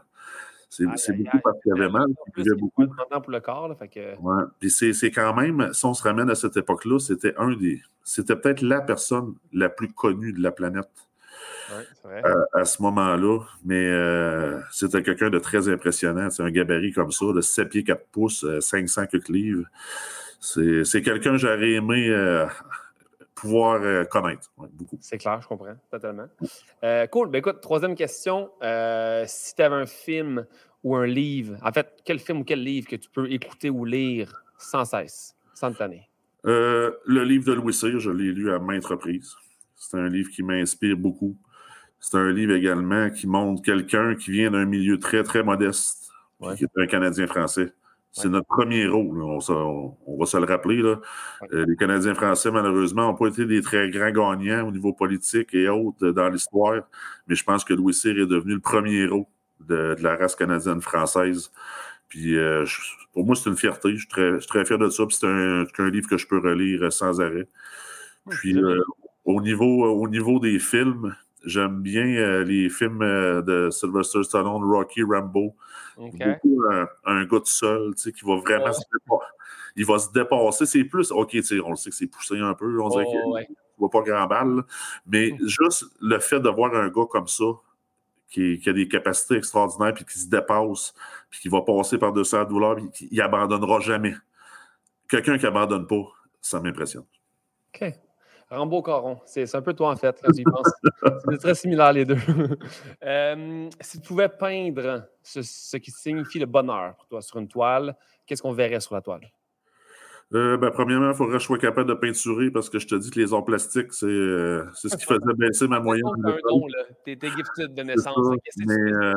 C'est 0.70 0.86
beaucoup 0.86 1.38
parce 1.44 1.61
qu'il 1.62 1.72
avait 1.72 1.90
mal. 1.90 2.07
Il 2.28 2.42
buvait 2.42 2.57
beaucoup. 2.57 2.86
pour 2.86 3.30
le 3.30 3.40
corps. 3.40 3.76
fait 3.78 3.88
que... 3.88 4.16
ouais. 4.18 4.44
Puis 4.59 4.70
c'est 4.70 5.11
quand 5.11 5.34
même, 5.34 5.70
si 5.72 5.84
on 5.84 5.92
se 5.92 6.03
ramène 6.03 6.30
à 6.30 6.34
cette 6.34 6.57
époque-là, 6.57 6.98
c'était 6.98 7.34
un 7.36 7.55
des. 7.55 7.82
C'était 8.05 8.36
peut-être 8.36 8.62
la 8.62 8.80
personne 8.80 9.34
la 9.53 9.68
plus 9.68 9.92
connue 9.92 10.32
de 10.32 10.42
la 10.42 10.50
planète. 10.50 10.88
Vrai. 12.03 12.22
À, 12.55 12.64
ce 12.64 12.82
moment-là. 12.82 13.40
Mais 13.64 13.86
euh, 13.86 14.61
c'était 14.70 15.03
quelqu'un 15.03 15.30
de 15.30 15.38
très 15.38 15.68
impressionnant. 15.68 16.30
C'est 16.30 16.42
un 16.42 16.50
gabarit 16.50 16.92
comme 16.92 17.12
ça, 17.12 17.26
de 17.32 17.40
7 17.40 17.68
pieds 17.68 17.84
4 17.84 18.07
pouces, 18.11 18.46
500 18.61 19.07
quelques 19.07 19.28
livres. 19.28 19.66
C'est 20.40 21.03
quelqu'un 21.03 21.32
que 21.32 21.36
j'aurais 21.36 21.72
aimé 21.72 22.09
euh, 22.09 22.46
pouvoir 23.43 23.82
euh, 23.82 24.05
connaître. 24.05 24.53
beaucoup. 24.57 24.97
C'est 25.01 25.18
clair, 25.18 25.40
je 25.43 25.49
comprends 25.49 25.74
totalement. 25.90 26.28
Euh, 26.84 27.09
cool. 27.09 27.28
Ben 27.28 27.38
écoute, 27.38 27.61
troisième 27.61 27.97
question. 27.97 28.51
Euh, 28.62 29.24
si 29.26 29.57
tu 29.57 29.62
avais 29.62 29.74
un 29.74 29.86
film 29.86 30.47
ou 30.84 30.95
un 30.95 31.07
livre, 31.07 31.57
en 31.64 31.72
fait, 31.72 31.88
quel 32.05 32.20
film 32.20 32.40
ou 32.40 32.45
quel 32.45 32.62
livre 32.62 32.86
que 32.86 32.95
tu 32.95 33.11
peux 33.11 33.30
écouter 33.30 33.68
ou 33.68 33.84
lire 33.84 34.45
sans 34.59 34.84
cesse, 34.84 35.34
sans 35.55 35.72
te 35.72 35.82
le 36.45 37.24
livre 37.24 37.45
de 37.47 37.53
Louis 37.53 37.74
Cyr, 37.74 37.99
je 37.99 38.11
l'ai 38.12 38.30
lu 38.32 38.53
à 38.53 38.61
maintes 38.61 38.86
reprises. 38.86 39.34
C'est 39.76 39.97
un 39.97 40.09
livre 40.09 40.30
qui 40.30 40.45
m'inspire 40.45 40.97
beaucoup. 40.97 41.36
C'est 41.99 42.16
un 42.16 42.30
livre 42.32 42.55
également 42.55 43.11
qui 43.11 43.26
montre 43.26 43.62
quelqu'un 43.62 44.14
qui 44.14 44.30
vient 44.30 44.53
d'un 44.53 44.66
milieu 44.66 44.99
très, 44.99 45.24
très 45.24 45.43
modeste, 45.43 46.11
qui 46.57 46.64
est 46.64 46.70
un 46.76 46.86
Canadien 46.86 47.26
français. 47.26 47.72
C'est 48.14 48.28
notre 48.28 48.46
premier 48.46 48.86
rôle, 48.86 49.22
on, 49.22 49.38
va 49.38 50.26
se 50.26 50.36
le 50.36 50.44
rappeler. 50.44 50.82
Là. 50.82 51.00
Euh, 51.52 51.64
les 51.66 51.76
Canadiens 51.76 52.14
français, 52.14 52.50
malheureusement, 52.50 53.06
n'ont 53.06 53.14
pas 53.14 53.28
été 53.28 53.46
des 53.46 53.62
très 53.62 53.88
grands 53.88 54.10
gagnants 54.10 54.68
au 54.68 54.70
niveau 54.70 54.92
politique 54.92 55.54
et 55.54 55.68
autres 55.70 56.10
dans 56.10 56.28
l'histoire, 56.28 56.82
mais 57.26 57.34
je 57.34 57.42
pense 57.42 57.64
que 57.64 57.72
Louis 57.72 57.94
Cyr 57.94 58.18
est 58.18 58.26
devenu 58.26 58.52
le 58.52 58.60
premier 58.60 58.96
héros 58.96 59.28
de, 59.60 59.96
la 60.00 60.16
race 60.16 60.36
canadienne 60.36 60.82
française. 60.82 61.50
Puis 62.08 62.36
euh, 62.36 62.66
pour 63.14 63.24
moi, 63.24 63.34
c'est 63.34 63.48
une 63.48 63.56
fierté. 63.56 63.92
Je 63.92 64.00
suis 64.00 64.08
très, 64.08 64.38
très 64.40 64.66
fier 64.66 64.76
de 64.76 64.90
ça. 64.90 65.04
c'est 65.08 65.26
un, 65.26 65.88
livre 65.88 66.08
que 66.08 66.18
je 66.18 66.26
peux 66.26 66.38
relire 66.38 66.92
sans 66.92 67.18
arrêt. 67.18 67.48
Puis 68.28 68.58
euh, 68.58 68.78
au, 69.24 69.40
niveau, 69.40 69.86
au 69.86 70.06
niveau 70.06 70.38
des 70.38 70.58
films, 70.58 71.16
j'aime 71.45 71.80
bien 71.80 72.43
les 72.45 72.68
films 72.68 73.01
de 73.01 73.68
Sylvester 73.70 74.22
Stallone, 74.22 74.64
Rocky, 74.64 75.03
Rambo. 75.03 75.55
Beaucoup 75.97 76.62
un, 77.05 77.24
gars 77.24 77.38
tout 77.38 77.47
seul, 77.47 77.95
tu 77.95 78.03
sais, 78.03 78.12
qui 78.12 78.24
va 78.24 78.36
vraiment 78.36 78.72
se 78.72 78.82
dépasser. 78.93 79.32
Il 79.76 79.86
va 79.86 79.99
se 79.99 80.12
dépasser. 80.12 80.66
C'est 80.66 80.84
plus, 80.84 81.11
OK, 81.11 81.36
on 81.64 81.70
le 81.70 81.76
sait 81.76 81.90
que 81.90 81.97
c'est 81.97 82.07
poussé 82.07 82.38
un 82.38 82.55
peu, 82.55 82.80
on 82.80 82.88
dirait 82.88 83.07
qu'il 83.07 83.18
ne 83.18 83.45
voit 83.78 83.90
pas 83.90 84.03
grand 84.03 84.26
balle, 84.26 84.64
mais 85.07 85.32
hum. 85.32 85.49
juste 85.49 85.84
le 86.01 86.18
fait 86.18 86.40
de 86.40 86.49
voir 86.49 86.74
un 86.74 86.88
gars 86.88 87.07
comme 87.11 87.28
ça, 87.28 87.45
qui, 88.32 88.62
a 88.66 88.72
des 88.72 88.88
capacités 88.88 89.36
extraordinaires, 89.36 89.93
puis 89.95 90.05
qui 90.05 90.18
se 90.18 90.28
dépasse, 90.28 90.95
puis 91.28 91.40
qui 91.40 91.49
va 91.49 91.61
passer 91.62 91.99
par-dessus 91.99 92.34
la 92.34 92.45
douleur, 92.45 92.76
puis 92.76 93.09
qui 93.09 93.20
abandonnera 93.20 93.80
jamais. 93.80 94.14
Quelqu'un 95.09 95.36
qui 95.36 95.47
abandonne 95.47 95.86
pas, 95.86 96.03
ça 96.40 96.61
m'impressionne. 96.61 97.05
OK. 97.74 97.93
Rambo 98.53 98.82
Caron, 98.82 99.18
c'est 99.24 99.55
un 99.55 99.62
peu 99.62 99.72
toi 99.72 99.90
en 99.90 99.96
fait, 99.96 100.20
quand 100.22 100.30
tu 100.30 100.42
y 100.42 100.44
penses. 100.44 100.70
c'est 101.30 101.38
très 101.38 101.55
similaire 101.55 101.92
les 101.92 102.05
deux. 102.05 102.16
Euh, 103.05 103.68
si 103.80 104.00
tu 104.00 104.09
pouvais 104.09 104.28
peindre 104.28 105.09
ce, 105.22 105.76
qui 105.76 105.90
signifie 105.90 106.38
le 106.38 106.46
bonheur 106.46 106.94
pour 106.96 107.07
toi 107.07 107.22
sur 107.22 107.38
une 107.38 107.48
toile, 107.48 107.96
qu'est-ce 108.26 108.42
qu'on 108.42 108.53
verrait 108.53 108.80
sur 108.80 108.94
la 108.94 109.00
toile? 109.00 109.32
Euh, 110.34 110.57
ben, 110.57 110.70
premièrement, 110.70 111.11
il 111.11 111.14
faudrait 111.14 111.34
que 111.34 111.40
je 111.40 111.46
sois 111.46 111.59
capable 111.59 111.88
de 111.88 111.94
peinturer 111.94 112.50
parce 112.50 112.70
que 112.70 112.78
je 112.78 112.86
te 112.86 112.94
dis 112.94 113.11
que 113.11 113.18
les 113.18 113.34
arts 113.34 113.44
plastiques, 113.44 113.92
c'est 113.92 114.07
euh, 114.07 114.64
ce 114.74 114.88
qui 114.88 115.05
faisait 115.05 115.34
baisser 115.36 115.66
ma 115.66 115.80
moyenne. 115.80 116.05
Tu 117.05 117.12
étais 117.12 117.28
gifted 117.30 117.74
de 117.74 117.82
naissance. 117.82 118.16
mais 118.59 119.12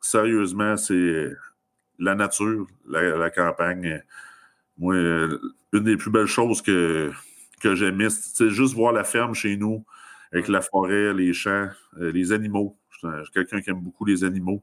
sérieusement, 0.00 0.76
c'est 0.76 1.30
la 1.98 2.14
nature, 2.14 2.66
la 2.88 3.30
campagne. 3.30 4.02
Moi, 4.76 4.96
une 4.96 5.84
des 5.84 5.96
plus 5.96 6.10
belles 6.10 6.26
choses 6.26 6.60
que, 6.62 7.10
que 7.60 7.74
j'aimais. 7.74 8.08
C'est 8.10 8.50
juste 8.50 8.74
voir 8.74 8.92
la 8.92 9.04
ferme 9.04 9.34
chez 9.34 9.56
nous, 9.56 9.84
avec 10.32 10.48
la 10.48 10.60
forêt, 10.60 11.14
les 11.14 11.32
champs, 11.32 11.68
euh, 12.00 12.10
les 12.12 12.32
animaux. 12.32 12.76
Je 12.90 13.22
suis 13.22 13.32
quelqu'un 13.32 13.60
qui 13.60 13.70
aime 13.70 13.80
beaucoup 13.80 14.04
les 14.04 14.24
animaux. 14.24 14.62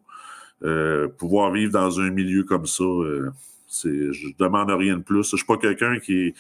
Euh, 0.64 1.08
pouvoir 1.08 1.52
vivre 1.52 1.72
dans 1.72 2.00
un 2.00 2.10
milieu 2.10 2.44
comme 2.44 2.66
ça, 2.66 2.84
euh, 2.84 3.32
c'est, 3.68 4.12
je 4.12 4.28
demande 4.38 4.70
rien 4.70 4.98
de 4.98 5.04
plus. 5.04 5.30
Je 5.30 5.36
ne 5.36 5.38
suis 5.38 5.46
pas 5.46 5.58
quelqu'un 5.58 6.00
qui, 6.00 6.34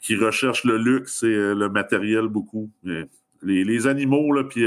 qui 0.00 0.16
recherche 0.16 0.64
le 0.64 0.78
luxe 0.78 1.22
et 1.22 1.54
le 1.54 1.68
matériel 1.68 2.28
beaucoup. 2.28 2.70
les, 3.42 3.86
animaux, 3.86 4.32
là, 4.32 4.44
puis 4.44 4.64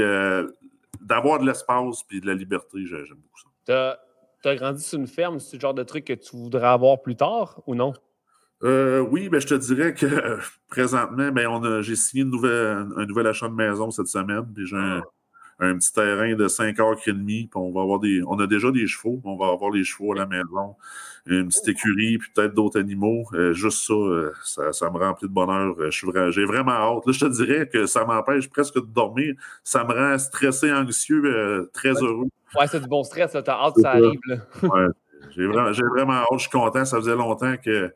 d'avoir 1.00 1.40
de 1.40 1.46
l'espace 1.46 2.02
puis 2.04 2.20
de 2.20 2.26
la 2.26 2.34
liberté, 2.34 2.78
j'aime 2.84 3.16
beaucoup 3.16 3.40
ça. 3.66 3.98
Tu 4.42 4.48
as 4.48 4.56
grandi 4.56 4.82
sur 4.82 4.98
une 4.98 5.06
ferme, 5.08 5.40
c'est 5.40 5.56
le 5.56 5.60
genre 5.60 5.74
de 5.74 5.82
truc 5.82 6.04
que 6.04 6.12
tu 6.12 6.36
voudrais 6.36 6.68
avoir 6.68 7.02
plus 7.02 7.16
tard 7.16 7.60
ou 7.66 7.74
non? 7.74 7.92
Euh, 8.64 9.00
oui, 9.00 9.28
ben, 9.28 9.40
je 9.40 9.46
te 9.46 9.54
dirais 9.54 9.94
que 9.94 10.38
présentement, 10.68 11.30
ben, 11.30 11.82
j'ai 11.82 11.96
signé 11.96 12.24
une 12.24 12.30
nouvelle, 12.30 12.88
un 12.96 13.06
nouvel 13.06 13.26
achat 13.26 13.48
de 13.48 13.54
maison 13.54 13.90
cette 13.90 14.08
semaine. 14.08 14.46
j'ai 14.56 14.76
un, 15.60 15.76
petit 15.76 15.92
terrain 15.92 16.34
de 16.34 16.48
5 16.48 16.78
heures 16.80 16.96
et 17.06 17.12
demie. 17.12 17.48
on 17.54 17.72
va 17.72 17.82
avoir 17.82 18.00
des. 18.00 18.22
On 18.26 18.38
a 18.38 18.46
déjà 18.46 18.70
des 18.70 18.86
chevaux, 18.86 19.20
on 19.24 19.36
va 19.36 19.52
avoir 19.52 19.70
les 19.70 19.84
chevaux 19.84 20.12
à 20.12 20.16
la 20.16 20.26
maison, 20.26 20.76
une 21.26 21.48
petite 21.48 21.68
écurie, 21.68 22.18
puis 22.18 22.30
peut-être 22.34 22.54
d'autres 22.54 22.78
animaux. 22.78 23.24
Euh, 23.32 23.52
juste 23.52 23.90
euh, 23.90 24.32
ça, 24.44 24.72
ça, 24.72 24.90
me 24.90 24.98
remplit 24.98 25.28
de 25.28 25.32
bonheur. 25.32 25.74
j'ai 25.90 26.44
vraiment 26.44 26.72
hâte. 26.72 27.06
Là, 27.06 27.12
je 27.12 27.20
te 27.20 27.30
dirais 27.30 27.68
que 27.68 27.86
ça 27.86 28.04
m'empêche 28.04 28.48
presque 28.48 28.76
de 28.76 28.86
dormir. 28.92 29.34
Ça 29.64 29.84
me 29.84 29.92
rend 29.92 30.18
stressé, 30.18 30.72
anxieux, 30.72 31.68
très 31.72 31.92
heureux. 31.92 32.26
Ouais, 32.58 32.66
c'est 32.66 32.80
du 32.80 32.88
bon 32.88 33.04
stress, 33.04 33.32
t'as 33.32 33.52
hâte 33.52 33.74
que 33.74 33.82
ça 33.82 33.90
arrive. 33.90 34.20
j'ai 35.30 35.46
vraiment, 35.46 35.70
vraiment 35.94 36.12
hâte, 36.12 36.26
je 36.34 36.42
suis 36.42 36.50
content. 36.50 36.84
Ça 36.84 36.98
faisait 36.98 37.16
longtemps 37.16 37.56
que 37.56 37.92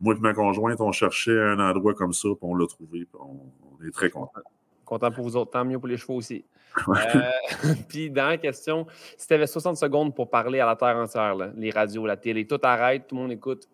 moi 0.00 0.14
et 0.14 0.20
ma 0.20 0.34
conjointe, 0.34 0.80
on 0.80 0.92
cherchait 0.92 1.38
un 1.40 1.58
endroit 1.58 1.94
comme 1.94 2.12
ça, 2.12 2.28
puis 2.28 2.38
on 2.42 2.54
l'a 2.54 2.66
trouvé, 2.66 3.06
puis 3.06 3.20
on, 3.20 3.84
est 3.86 3.90
très 3.90 4.10
content. 4.10 4.40
Content 4.84 5.10
pour 5.10 5.24
vous 5.24 5.36
autres, 5.36 5.50
tant 5.50 5.64
mieux 5.64 5.78
pour 5.78 5.88
les 5.88 5.96
chevaux 5.96 6.16
aussi. 6.16 6.44
Euh, 6.88 7.72
puis, 7.88 8.10
dernière 8.10 8.38
question, 8.38 8.86
si 9.16 9.26
tu 9.26 9.32
avais 9.32 9.46
60 9.46 9.78
secondes 9.78 10.14
pour 10.14 10.28
parler 10.28 10.60
à 10.60 10.66
la 10.66 10.76
terre 10.76 10.96
entière, 10.96 11.34
les 11.56 11.70
radios, 11.70 12.04
la 12.04 12.18
télé, 12.18 12.46
tout 12.46 12.60
arrête, 12.62 13.06
tout 13.06 13.14
le 13.14 13.22
monde 13.22 13.32
écoute 13.32 13.66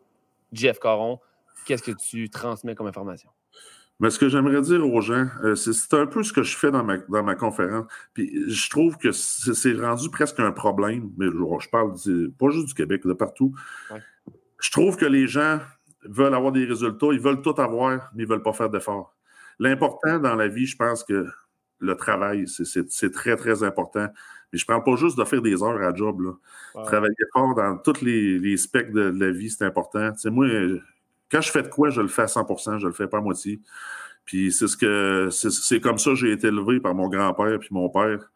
Jeff 0.53 0.79
Coron, 0.79 1.19
qu'est-ce 1.67 1.83
que 1.83 1.91
tu 1.91 2.31
transmets 2.31 2.77
comme 2.77 2.87
information? 2.87 3.29
Mais 3.99 4.11
ce 4.11 4.19
que 4.19 4.29
j'aimerais 4.29 4.61
dire 4.63 4.85
aux 4.87 5.01
gens, 5.01 5.27
euh, 5.45 5.55
c'est 5.55 5.95
un 5.95 6.07
peu 6.07 6.23
ce 6.23 6.33
que 6.33 6.43
je 6.43 6.57
fais 6.57 6.71
dans 6.71 6.83
ma, 6.83 6.99
dans 6.99 7.23
ma 7.23 7.35
conférence. 7.35 7.87
Puis 8.15 8.51
je 8.51 8.71
trouve 8.71 8.97
que 8.99 9.13
c'est 9.13 9.75
rendu 9.75 10.11
presque 10.11 10.41
un 10.41 10.53
problème, 10.53 11.11
mais 11.17 11.27
je, 11.27 11.69
parle 11.69 11.93
pas 12.39 12.51
juste 12.51 12.67
du 12.67 12.75
Québec, 12.75 13.07
de 13.07 13.13
partout. 13.13 13.55
Je 14.61 14.71
trouve 14.71 14.97
que 14.97 15.07
les 15.07 15.27
gens 15.27 15.61
veulent 16.05 16.35
avoir 16.35 16.53
des 16.53 16.65
résultats, 16.65 17.09
ils 17.13 17.21
veulent 17.21 17.43
tout 17.43 17.55
avoir, 17.61 18.11
mais 18.15 18.25
ils 18.25 18.27
ne 18.27 18.33
veulent 18.33 18.43
pas 18.43 18.53
faire 18.53 18.71
d'efforts. 18.71 19.15
L'important 19.59 20.19
dans 20.19 20.35
la 20.35 20.49
vie, 20.49 20.67
je 20.67 20.77
pense 20.77 21.05
que 21.05 21.27
le 21.79 21.97
travail, 21.97 22.47
c'est 22.47 23.11
très, 23.13 23.37
très 23.37 23.63
important. 23.63 24.09
Mais 24.53 24.59
je 24.59 24.65
ne 24.65 24.67
parle 24.67 24.85
pas 24.85 24.97
juste 24.97 25.19
de 25.19 25.25
faire 25.25 25.43
des 25.43 25.63
heures 25.63 25.83
à 25.83 25.95
job. 25.95 26.37
Travailler 26.85 27.15
fort 27.33 27.55
dans 27.55 27.77
tous 27.79 28.03
les, 28.03 28.39
les 28.39 28.57
specs 28.57 28.93
de, 28.93 29.01
la 29.01 29.31
vie, 29.31 29.51
c'est 29.51 29.65
important. 29.65 30.13
moi, 30.27 30.47
quand 31.31 31.41
je 31.41 31.51
fais 31.51 31.63
de 31.63 31.69
quoi, 31.69 31.91
je 31.91 32.01
le 32.03 32.09
fais 32.09 32.23
à 32.23 32.27
100% 32.27 32.79
je 32.79 32.85
ne 32.85 32.87
le 32.89 32.93
fais 32.93 33.09
pas 33.09 33.19
à 33.19 33.21
moitié. 33.21 33.61
Puis 34.25 34.53
c'est 34.53 34.69
ce 34.69 34.77
que 34.77 35.29
c'est 35.31 35.81
comme 35.81 35.99
ça 35.99 36.11
que 36.11 36.17
j'ai 36.17 36.33
été 36.33 36.49
élevé 36.49 36.79
par 36.79 36.95
mon 36.95 37.09
grand-père 37.09 37.59
puis 37.59 37.71
mon 37.73 37.89
père. 37.89 38.31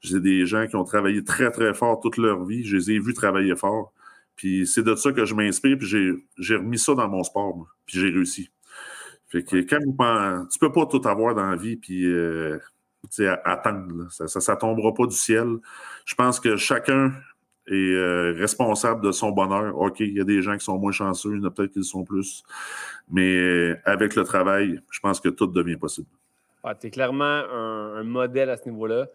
J'ai 0.00 0.20
des 0.20 0.46
gens 0.46 0.66
qui 0.66 0.76
ont 0.76 0.84
travaillé 0.84 1.24
très, 1.24 1.50
très 1.50 1.74
fort 1.74 2.00
toute 2.00 2.16
leur 2.16 2.44
vie. 2.44 2.64
Je 2.64 2.76
les 2.76 2.92
ai 2.92 2.98
vus 2.98 3.14
travailler 3.14 3.56
fort. 3.56 3.92
Puis 4.36 4.66
c'est 4.66 4.82
de 4.82 4.94
ça 4.94 5.12
que 5.12 5.24
je 5.24 5.34
m'inspire, 5.34 5.78
puis 5.78 5.88
j'ai 6.38 6.56
remis 6.56 6.78
ça 6.78 6.94
dans 6.94 7.08
mon 7.08 7.24
sport, 7.24 7.66
puis 7.86 7.98
j'ai 7.98 8.10
réussi. 8.10 8.50
Fait 9.28 9.42
que 9.42 9.56
quand 9.56 9.78
vous 9.84 9.94
pensez, 9.94 10.48
tu 10.52 10.58
peux 10.58 10.72
pas 10.72 10.86
tout 10.86 11.02
avoir 11.06 11.34
dans 11.34 11.50
la 11.50 11.56
vie, 11.56 11.76
puis 11.76 12.04
euh, 12.04 12.58
attendre. 13.44 14.06
Ça 14.10 14.24
ne 14.24 14.58
tombera 14.58 14.94
pas 14.94 15.06
du 15.06 15.14
ciel. 15.16 15.56
Je 16.04 16.14
pense 16.14 16.40
que 16.40 16.56
chacun 16.56 17.12
est 17.68 17.74
euh, 17.74 18.32
responsable 18.38 19.04
de 19.04 19.12
son 19.12 19.30
bonheur. 19.30 19.76
OK, 19.76 20.00
il 20.00 20.14
y 20.14 20.20
a 20.20 20.24
des 20.24 20.42
gens 20.42 20.56
qui 20.56 20.64
sont 20.64 20.78
moins 20.78 20.92
chanceux, 20.92 21.34
il 21.34 21.40
y 21.40 21.44
en 21.44 21.48
a 21.48 21.50
peut-être 21.50 21.72
qui 21.72 21.80
le 21.80 21.84
sont 21.84 22.04
plus. 22.04 22.44
Mais 23.10 23.36
euh, 23.36 23.80
avec 23.84 24.14
le 24.14 24.24
travail, 24.24 24.80
je 24.90 25.00
pense 25.00 25.20
que 25.20 25.28
tout 25.28 25.46
devient 25.46 25.76
possible. 25.76 26.08
tu 26.80 26.86
es 26.86 26.90
clairement 26.90 27.24
un, 27.24 28.04
modèle 28.04 28.50
à 28.50 28.56
ce 28.56 28.68
niveau-là. 28.68 29.08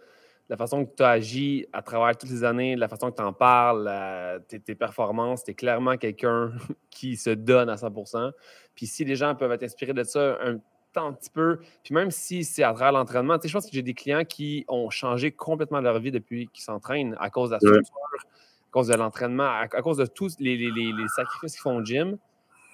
La 0.49 0.57
façon 0.57 0.85
que 0.85 0.95
tu 0.95 1.03
as 1.03 1.09
agi 1.09 1.65
à 1.71 1.81
travers 1.81 2.17
toutes 2.17 2.29
les 2.29 2.43
années, 2.43 2.75
la 2.75 2.87
façon 2.87 3.09
que 3.09 3.15
tu 3.15 3.23
en 3.23 3.33
parles, 3.33 4.41
tes, 4.47 4.59
tes, 4.59 4.75
performances, 4.75 5.43
tu 5.43 5.51
es 5.51 5.53
clairement 5.53 5.95
quelqu'un 5.97 6.51
qui 6.89 7.15
se 7.15 7.29
donne 7.29 7.69
à 7.69 7.75
100% 7.75 8.31
Puis 8.75 8.85
si 8.87 9.05
les 9.05 9.15
gens 9.15 9.33
peuvent 9.35 9.51
être 9.51 9.63
inspirés 9.63 9.93
de 9.93 10.03
ça 10.03 10.37
un 10.43 10.57
un 10.99 11.13
petit 11.13 11.29
peu. 11.29 11.59
Puis 11.83 11.93
même 11.93 12.11
si 12.11 12.43
c'est 12.43 12.63
à 12.63 12.73
travers 12.73 12.91
l'entraînement, 12.91 13.37
tu 13.37 13.43
sais, 13.43 13.47
je 13.49 13.53
pense 13.53 13.65
que 13.65 13.71
j'ai 13.71 13.81
des 13.81 13.93
clients 13.93 14.25
qui 14.25 14.65
ont 14.67 14.89
changé 14.89 15.31
complètement 15.31 15.79
leur 15.79 15.99
vie 15.99 16.11
depuis 16.11 16.47
qu'ils 16.49 16.63
s'entraînent 16.63 17.15
à 17.19 17.29
cause 17.29 17.49
de 17.49 17.55
la 17.55 17.59
structure, 17.59 17.95
à 18.13 18.71
cause 18.71 18.87
de 18.87 18.95
l'entraînement, 18.95 19.49
à, 19.49 19.67
cause 19.67 19.97
de 19.97 20.05
tous 20.05 20.37
les, 20.39 20.57
sacrifices 21.15 21.53
qu'ils 21.53 21.61
font 21.61 21.77
au 21.77 21.85
gym. 21.85 22.17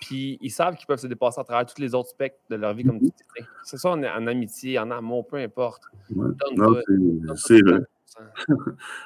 Puis 0.01 0.37
ils 0.41 0.51
savent 0.51 0.75
qu'ils 0.75 0.85
peuvent 0.85 0.99
se 0.99 1.07
dépasser 1.07 1.41
à 1.41 1.43
travers 1.43 1.65
tous 1.65 1.81
les 1.81 1.95
autres 1.95 2.09
spectres 2.09 2.39
de 2.49 2.55
leur 2.55 2.73
vie, 2.73 2.83
comme 2.83 2.99
tu 2.99 3.05
mhm. 3.05 3.47
C'est 3.63 3.77
ça 3.77 3.89
en, 3.89 4.03
en, 4.03 4.27
amitié, 4.27 4.77
en 4.79 4.91
amour, 4.91 5.27
peu 5.27 5.37
importe. 5.37 5.83
c'est 7.35 7.61
vrai. 7.61 7.79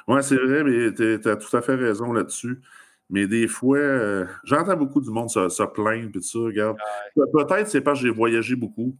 oui, 0.08 0.18
c'est 0.22 0.36
vrai, 0.36 0.64
mais 0.64 0.92
tu 0.94 1.28
as 1.28 1.36
tout 1.36 1.56
à 1.56 1.62
fait 1.62 1.74
raison 1.74 2.12
là-dessus. 2.12 2.60
Mais 3.10 3.26
des 3.26 3.46
fois, 3.46 3.78
euh, 3.78 4.26
j'entends 4.44 4.76
beaucoup 4.76 5.00
du 5.00 5.10
monde 5.10 5.28
se, 5.28 5.66
plaindre 5.66 6.10
tout 6.12 6.22
ça. 6.22 6.38
Regarde. 6.38 6.78
Peut-être 7.14 7.68
c'est 7.68 7.82
parce 7.82 8.00
que 8.00 8.06
j'ai 8.06 8.12
voyagé 8.12 8.56
beaucoup, 8.56 8.96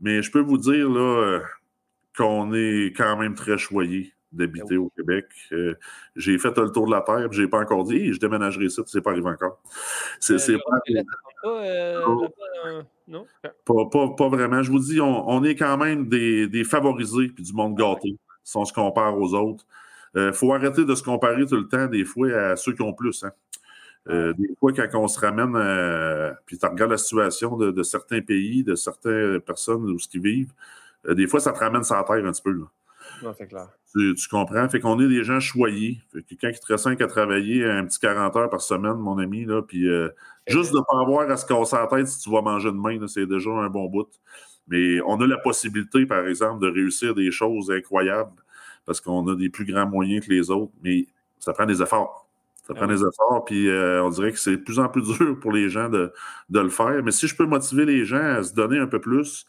mais 0.00 0.22
je 0.22 0.30
peux 0.30 0.40
vous 0.40 0.58
dire 0.58 0.88
là, 0.88 1.00
euh, 1.00 1.40
qu'on 2.16 2.52
est 2.54 2.96
quand 2.96 3.16
même 3.16 3.34
très 3.34 3.58
choyé 3.58 4.12
d'habiter 4.32 4.76
ben 4.76 4.78
au 4.78 4.92
Québec. 4.94 5.26
Euh, 5.52 5.74
j'ai 6.16 6.38
fait 6.38 6.56
le 6.58 6.70
tour 6.70 6.86
de 6.86 6.92
la 6.92 7.00
Terre, 7.00 7.32
je 7.32 7.42
n'ai 7.42 7.48
pas 7.48 7.60
encore 7.60 7.84
dit 7.84 8.12
je 8.12 8.20
déménagerai 8.20 8.66
ici, 8.66 8.80
c'est 8.86 9.00
pas 9.00 9.10
arrivé 9.10 9.28
encore. 9.28 9.60
C'est 10.20 10.36
pas, 13.64 13.84
pas, 13.90 14.08
pas, 14.16 14.28
vraiment. 14.28 14.62
Je 14.62 14.70
vous 14.70 14.80
dis, 14.80 15.00
on, 15.00 15.44
est 15.44 15.54
quand 15.54 15.76
même 15.78 16.08
des, 16.08 16.64
favorisés 16.64 17.28
puis 17.28 17.44
du 17.44 17.52
monde 17.52 17.74
ah 17.78 17.94
gâté 17.94 18.16
si 18.44 18.56
on 18.56 18.64
se 18.64 18.72
compare 18.72 19.18
aux 19.18 19.34
autres. 19.34 19.64
Il 20.14 20.32
faut 20.32 20.52
arrêter 20.52 20.84
de 20.84 20.94
se 20.94 21.02
comparer 21.02 21.46
tout 21.46 21.56
le 21.56 21.68
temps, 21.68 21.86
des 21.86 22.04
fois, 22.04 22.28
à 22.32 22.56
ceux 22.56 22.72
qui 22.72 22.82
ont 22.82 22.92
plus. 22.92 23.24
Hein. 23.24 23.32
Euh, 24.10 24.32
des 24.34 24.48
fois, 24.58 24.72
quand 24.72 24.88
on 24.94 25.08
se 25.08 25.20
ramène, 25.20 25.54
euh, 25.54 26.32
puis 26.46 26.56
tu 26.58 26.66
regardes 26.66 26.92
la 26.92 26.96
situation 26.96 27.56
de, 27.56 27.82
certains 27.82 28.22
pays, 28.22 28.64
de 28.64 28.74
certaines 28.74 29.40
personnes 29.40 29.84
où 29.90 29.98
ce 29.98 30.08
qu'ils 30.08 30.22
vivent, 30.22 30.52
euh, 31.06 31.14
des 31.14 31.26
fois, 31.26 31.40
ça 31.40 31.52
te 31.52 31.58
ramène 31.58 31.84
sur 31.84 31.96
la 31.96 32.04
terre 32.04 32.24
un 32.24 32.32
petit 32.32 32.42
peu. 32.42 32.64
Non, 33.22 33.32
c'est 33.36 33.46
clair. 33.46 33.68
Tu, 33.94 34.14
comprends? 34.30 34.68
Fait 34.68 34.80
qu'on 34.80 35.00
est 35.00 35.08
des 35.08 35.24
gens 35.24 35.40
choyés. 35.40 36.00
Fait 36.12 36.22
que 36.22 36.28
quelqu'un 36.28 36.52
qui 36.52 36.60
te 36.60 37.02
à 37.02 37.06
travailler 37.06 37.64
un 37.64 37.84
petit 37.84 37.98
40 37.98 38.36
heures 38.36 38.50
par 38.50 38.60
semaine, 38.60 38.94
mon 38.94 39.18
ami, 39.18 39.44
là, 39.44 39.62
puis 39.62 39.88
juste 40.46 40.72
de 40.72 40.78
ne 40.78 40.82
pas 40.82 41.00
avoir 41.00 41.30
à 41.30 41.36
se 41.36 41.46
casser 41.46 41.76
la 41.76 41.86
tête 41.86 42.06
si 42.06 42.20
tu 42.20 42.30
vas 42.30 42.42
manger 42.42 42.70
demain, 42.70 42.98
c'est 43.06 43.26
déjà 43.26 43.50
un 43.50 43.68
bon 43.68 43.88
bout. 43.88 44.08
Mais 44.68 45.00
on 45.06 45.20
a 45.20 45.26
la 45.26 45.38
possibilité, 45.38 46.06
par 46.06 46.26
exemple, 46.26 46.62
de 46.62 46.70
réussir 46.70 47.14
des 47.14 47.30
choses 47.30 47.70
incroyables 47.70 48.32
parce 48.88 49.00
qu'on 49.00 49.26
a 49.28 49.34
des 49.34 49.50
plus 49.50 49.66
grands 49.66 49.86
moyens 49.86 50.26
que 50.26 50.32
les 50.32 50.50
autres, 50.50 50.72
mais 50.82 51.06
ça 51.38 51.52
prend 51.52 51.66
des 51.66 51.82
efforts. 51.82 52.26
Ça 52.66 52.74
prend 52.74 52.86
des 52.86 53.00
efforts, 53.00 53.44
puis 53.46 53.68
euh, 53.68 54.02
on 54.02 54.10
dirait 54.10 54.32
que 54.32 54.38
c'est 54.38 54.52
de 54.52 54.62
plus 54.62 54.78
en 54.78 54.88
plus 54.88 55.02
dur 55.18 55.38
pour 55.40 55.52
les 55.52 55.68
gens 55.68 55.88
de, 55.88 56.12
le 56.50 56.68
faire. 56.68 57.02
Mais 57.02 57.10
si 57.10 57.26
je 57.26 57.36
peux 57.36 57.46
motiver 57.46 57.84
les 57.84 58.04
gens 58.04 58.22
à 58.22 58.42
se 58.42 58.54
donner 58.54 58.78
un 58.78 58.86
peu 58.86 59.00
plus, 59.00 59.46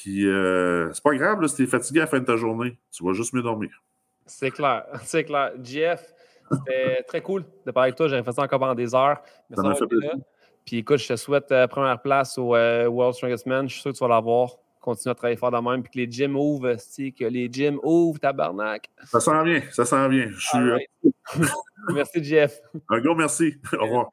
puis 0.00 0.28
euh, 0.28 0.92
c'est 0.92 1.02
pas 1.02 1.12
grave 1.16 1.44
si 1.48 1.56
tu 1.56 1.62
es 1.64 1.66
fatigué 1.66 1.98
à 1.98 2.02
la 2.04 2.06
fin 2.06 2.20
de 2.20 2.24
ta 2.24 2.36
journée, 2.36 2.78
tu 2.92 3.04
vas 3.04 3.14
juste 3.14 3.32
mieux 3.32 3.42
dormir. 3.42 3.82
C'est 4.26 4.52
clair, 4.52 4.84
c'est 5.02 5.24
clair. 5.24 5.50
Jeff, 5.60 6.14
c'était 6.52 7.02
très 7.02 7.20
cool 7.20 7.44
de 7.66 7.72
parler 7.72 7.88
avec 7.88 7.96
toi. 7.96 8.06
J'aurais 8.06 8.22
fait 8.22 8.32
ça 8.32 8.42
encore 8.42 8.60
pendant 8.60 8.76
des 8.76 8.94
heures. 8.94 9.20
ça 9.52 9.60
m'a 9.60 9.74
fait 9.74 9.88
plaisir. 9.88 10.12
Puis 10.64 10.78
écoute, 10.78 10.98
je 10.98 11.08
te 11.08 11.16
souhaite 11.16 11.50
euh, 11.50 11.66
première 11.66 12.00
place 12.00 12.38
au 12.38 12.50
World 12.52 13.14
Strongest 13.14 13.46
Man. 13.46 13.68
Je 13.68 13.72
suis 13.72 13.82
sûr 13.82 13.90
que 13.90 13.96
tu 13.96 14.04
vas 14.04 14.08
l'avoir 14.08 14.50
continue 14.80 15.10
à 15.10 15.14
travailler 15.16 15.36
fort 15.36 15.50
de 15.50 15.58
même, 15.58 15.82
puis 15.82 15.90
que 15.90 15.98
les 15.98 16.10
gyms 16.10 16.36
ouvrent, 16.36 16.76
que 16.76 17.24
les 17.24 17.52
gyms 17.52 17.80
ouvrent, 17.82 18.20
tabarnak. 18.20 18.88
Ça 19.04 19.18
sent 19.18 19.44
bien, 19.44 19.62
ça 19.72 19.84
sent 19.84 20.08
bien. 20.08 20.28
Je 20.30 20.40
suis... 20.46 21.12
merci, 21.92 22.22
Jeff. 22.22 22.60
Un 22.88 23.00
gros 23.00 23.16
merci. 23.16 23.56
Au 23.78 23.84
revoir. 23.84 24.08